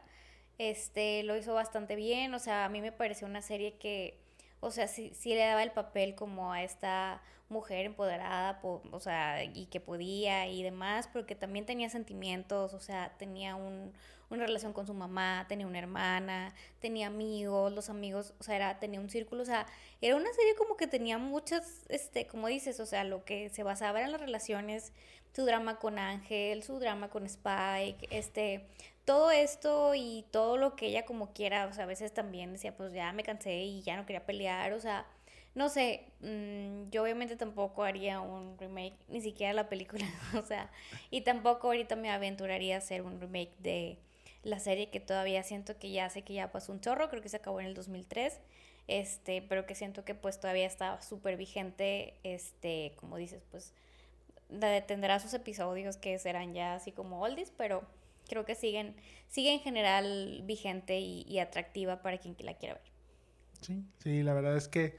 este, 0.59 1.23
lo 1.23 1.37
hizo 1.37 1.55
bastante 1.55 1.95
bien, 1.95 2.35
o 2.35 2.41
sea, 2.41 2.65
a 2.65 2.69
mí 2.69 2.81
me 2.81 2.91
pareció 2.91 3.29
una 3.29 3.43
serie 3.43 3.77
que, 3.79 4.19
o 4.61 4.71
sea, 4.71 4.89
sí, 4.89 5.13
sí 5.15 5.31
le 5.31 5.41
daba 5.41 5.63
el 5.63 5.73
papel 5.73 6.15
como 6.15 6.53
a 6.53 6.63
esta 6.63 7.23
mujer 7.49 7.87
empoderada, 7.87 8.61
o 8.63 9.01
sea, 9.01 9.45
y 9.45 9.67
que 9.67 9.81
podía 9.81 10.49
y 10.49 10.63
demás, 10.63 11.09
pero 11.13 11.27
que 11.27 11.37
también 11.37 11.65
tenía 11.65 11.89
sentimientos, 11.89 12.75
o 12.75 12.81
sea, 12.81 13.13
tenía 13.19 13.55
un, 13.55 13.93
una 14.31 14.47
relación 14.47 14.73
con 14.73 14.87
su 14.87 14.95
mamá, 14.95 15.47
tenía 15.49 15.67
una 15.67 15.79
hermana, 15.79 16.55
tenía 16.81 17.07
amigos, 17.07 17.73
los 17.73 17.89
amigos, 17.89 18.35
o 18.41 18.43
sea, 18.43 18.57
era, 18.57 18.79
tenía 18.81 19.01
un 19.01 19.11
círculo, 19.11 19.43
o 19.43 19.47
sea, 19.47 19.67
era 20.01 20.17
una 20.17 20.33
serie 20.33 20.57
como 20.57 20.77
que 20.77 20.89
tenía 20.89 21.19
muchas, 21.19 21.85
este, 21.89 22.27
como 22.27 22.49
dices, 22.49 22.81
o 22.81 22.87
sea, 22.87 23.05
lo 23.05 23.25
que 23.25 23.49
se 23.51 23.63
basaba 23.63 24.03
en 24.03 24.11
las 24.11 24.21
relaciones, 24.21 24.93
su 25.33 25.45
drama 25.45 25.79
con 25.79 25.99
Ángel, 25.99 26.63
su 26.65 26.79
drama 26.81 27.11
con 27.11 27.27
Spike, 27.27 28.09
este, 28.11 28.67
todo 29.07 29.31
esto 29.31 29.95
y 29.95 30.27
todo 30.33 30.59
lo 30.59 30.77
que 30.77 30.89
ella 30.89 31.07
como 31.07 31.33
quiera, 31.33 31.67
o 31.69 31.73
sea, 31.73 31.85
a 31.85 31.87
veces 31.87 32.13
también 32.13 32.53
decía, 32.53 32.77
pues 32.77 32.93
ya 32.93 33.13
me 33.13 33.23
cansé 33.23 33.55
y 33.55 33.83
ya 33.83 33.97
no 33.97 34.05
quería 34.05 34.27
pelear, 34.27 34.73
o 34.75 34.81
sea, 34.81 35.07
no 35.55 35.69
sé, 35.71 36.05
mm, 36.21 36.91
yo 36.91 37.05
obviamente 37.05 37.37
tampoco 37.37 37.85
haría 37.85 38.21
un 38.21 38.59
remake, 38.59 38.97
ni 39.09 39.23
siquiera 39.23 39.55
la 39.55 39.69
película, 39.69 40.05
o 40.39 40.43
sea, 40.43 40.71
y 41.11 41.23
tampoco 41.23 41.69
ahorita 41.69 41.97
me 41.97 42.11
aventuraría 42.11 42.75
a 42.75 42.79
hacer 42.79 43.03
un 43.03 43.21
remake 43.21 43.57
de 43.61 43.99
la 44.43 44.59
serie 44.59 44.91
que 44.91 45.01
todavía 45.01 45.43
siento 45.45 45.79
que 45.79 45.93
ya 45.93 46.11
sé 46.11 46.23
que 46.23 46.35
ya 46.35 46.51
pasó 46.51 46.73
un 46.73 46.81
chorro, 46.81 47.09
creo 47.09 47.23
que 47.23 47.29
se 47.29 47.37
acabó 47.37 47.61
en 47.61 47.67
el 47.67 47.75
2003, 47.75 48.41
este, 48.89 49.41
pero 49.43 49.67
que 49.67 49.77
siento 49.77 50.05
que 50.05 50.15
pues 50.17 50.41
todavía 50.41 50.67
está 50.67 51.01
súper 51.01 51.37
vigente, 51.37 52.15
este, 52.25 52.93
como 52.97 53.17
dices, 53.17 53.43
pues 53.53 53.73
tendrá 54.87 55.21
sus 55.21 55.35
episodios 55.35 55.97
que 55.97 56.19
serán 56.19 56.55
ya 56.55 56.75
así 56.75 56.93
como 56.93 57.21
oldies, 57.21 57.53
pero 57.57 57.85
creo 58.29 58.45
que 58.45 58.55
siguen, 58.55 58.95
sigue 59.29 59.53
en 59.53 59.61
general 59.61 60.43
vigente 60.45 60.99
y, 61.01 61.23
y 61.23 61.39
atractiva 61.39 62.03
para 62.03 62.19
quien 62.19 62.37
la 62.41 62.55
quiera 62.55 62.75
ver. 62.75 62.93
Sí, 63.61 63.85
sí, 63.99 64.23
la 64.23 64.35
verdad 64.35 64.57
es 64.57 64.69
que, 64.69 64.97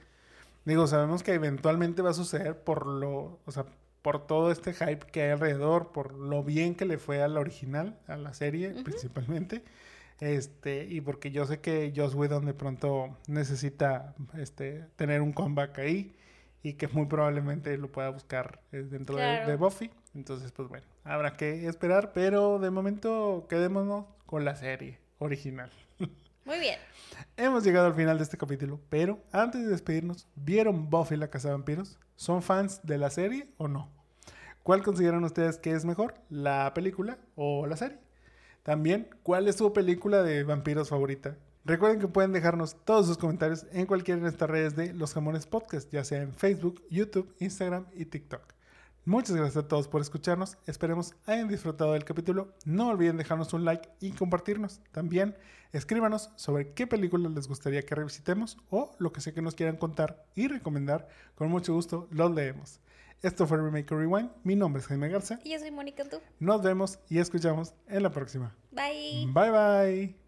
digo, 0.65 0.87
sabemos 0.87 1.23
que 1.23 1.33
eventualmente 1.33 2.01
va 2.01 2.11
a 2.11 2.13
suceder 2.13 2.59
por 2.59 2.85
lo, 2.85 3.39
o 3.45 3.51
sea, 3.51 3.65
por 4.01 4.25
todo 4.25 4.51
este 4.51 4.73
hype 4.73 5.05
que 5.11 5.23
hay 5.23 5.31
alrededor, 5.31 5.91
por 5.91 6.13
lo 6.13 6.43
bien 6.43 6.75
que 6.75 6.85
le 6.85 6.97
fue 6.97 7.21
a 7.21 7.27
la 7.27 7.39
original, 7.39 7.99
a 8.07 8.15
la 8.15 8.33
serie 8.33 8.69
principalmente. 8.83 9.63
Este, 10.19 10.85
y 10.85 11.01
porque 11.01 11.31
yo 11.31 11.45
sé 11.45 11.59
que 11.59 11.93
Joss 11.95 12.15
Whedon 12.15 12.45
de 12.45 12.53
pronto 12.53 13.17
necesita 13.27 14.15
este, 14.37 14.85
tener 14.95 15.21
un 15.21 15.31
comeback 15.33 15.77
ahí 15.79 16.15
y 16.67 16.73
que 16.73 16.89
muy 16.89 17.05
probablemente 17.05 17.77
lo 17.77 17.89
pueda 17.89 18.09
buscar 18.09 18.59
eh, 18.73 18.83
dentro 18.83 19.15
de, 19.15 19.55
Buffy. 19.55 19.89
Entonces, 20.13 20.51
pues 20.51 20.67
bueno, 20.67 20.85
habrá 21.05 21.37
que 21.37 21.65
esperar, 21.65 22.11
pero 22.11 22.59
de 22.59 22.69
momento 22.71 23.47
quedémonos 23.49 24.05
con 24.25 24.43
la 24.43 24.53
serie 24.57 24.99
original. 25.17 25.71
Muy 26.45 26.59
bien. 26.59 26.77
Hemos 27.37 27.63
llegado 27.63 27.87
al 27.87 27.93
final 27.93 28.17
de 28.17 28.23
este 28.23 28.37
capítulo, 28.37 28.81
pero 28.89 29.23
antes 29.31 29.63
de 29.63 29.69
despedirnos, 29.69 30.27
¿vieron 30.35 30.89
Buffy 30.89 31.15
la 31.15 31.29
Casa 31.29 31.47
de 31.47 31.53
Vampiros? 31.53 31.97
¿Son 32.17 32.41
fans 32.41 32.81
de 32.83 32.97
la 32.97 33.09
serie 33.11 33.47
o 33.57 33.69
no? 33.69 33.89
¿Cuál 34.63 34.83
consideran 34.83 35.23
ustedes 35.23 35.57
que 35.59 35.71
es 35.71 35.85
mejor, 35.85 36.15
la 36.29 36.73
película 36.73 37.17
o 37.35 37.65
la 37.65 37.77
serie? 37.77 37.99
También, 38.63 39.07
¿cuál 39.23 39.47
es 39.47 39.55
su 39.55 39.71
película 39.71 40.21
de 40.21 40.43
vampiros 40.43 40.89
favorita? 40.89 41.37
Recuerden 41.67 41.99
que 41.99 42.07
pueden 42.07 42.31
dejarnos 42.31 42.77
todos 42.85 43.07
sus 43.07 43.17
comentarios 43.17 43.65
en 43.73 43.87
cualquiera 43.87 44.15
de 44.15 44.21
nuestras 44.21 44.49
redes 44.49 44.77
de 44.77 44.93
Los 44.93 45.13
Jamones 45.13 45.47
Podcast, 45.47 45.91
ya 45.91 46.05
sea 46.05 46.21
en 46.21 46.33
Facebook, 46.33 46.81
YouTube, 46.89 47.35
Instagram 47.39 47.87
y 47.93 48.05
TikTok. 48.05 48.41
Muchas 49.03 49.35
gracias 49.35 49.65
a 49.65 49.67
todos 49.67 49.89
por 49.89 49.99
escucharnos. 49.99 50.57
Esperemos 50.65 51.13
hayan 51.25 51.49
disfrutado 51.49 51.91
del 51.91 52.05
capítulo. 52.05 52.53
No 52.63 52.87
olviden 52.87 53.17
dejarnos 53.17 53.51
un 53.51 53.65
like 53.65 53.89
y 53.99 54.11
compartirnos. 54.11 54.79
También 54.93 55.35
escríbanos 55.73 56.29
sobre 56.37 56.71
qué 56.71 56.87
películas 56.87 57.33
les 57.33 57.49
gustaría 57.49 57.81
que 57.81 57.95
revisitemos 57.95 58.57
o 58.69 58.95
lo 58.97 59.11
que 59.11 59.19
sea 59.19 59.33
que 59.33 59.41
nos 59.41 59.53
quieran 59.53 59.75
contar 59.75 60.25
y 60.35 60.47
recomendar. 60.47 61.09
Con 61.35 61.49
mucho 61.49 61.73
gusto 61.73 62.07
los 62.11 62.33
leemos. 62.33 62.79
Esto 63.21 63.45
fue 63.45 63.57
Remake 63.57 63.93
Rewind. 63.93 64.29
Mi 64.45 64.55
nombre 64.55 64.79
es 64.79 64.87
Jaime 64.87 65.09
Garza. 65.09 65.41
Y 65.43 65.51
yo 65.51 65.59
soy 65.59 65.71
Mónica 65.71 66.05
Tú. 66.05 66.21
Nos 66.39 66.61
vemos 66.61 66.99
y 67.09 67.19
escuchamos 67.19 67.73
en 67.87 68.03
la 68.03 68.09
próxima. 68.09 68.55
Bye. 68.71 69.25
Bye 69.33 69.51
bye. 69.51 70.26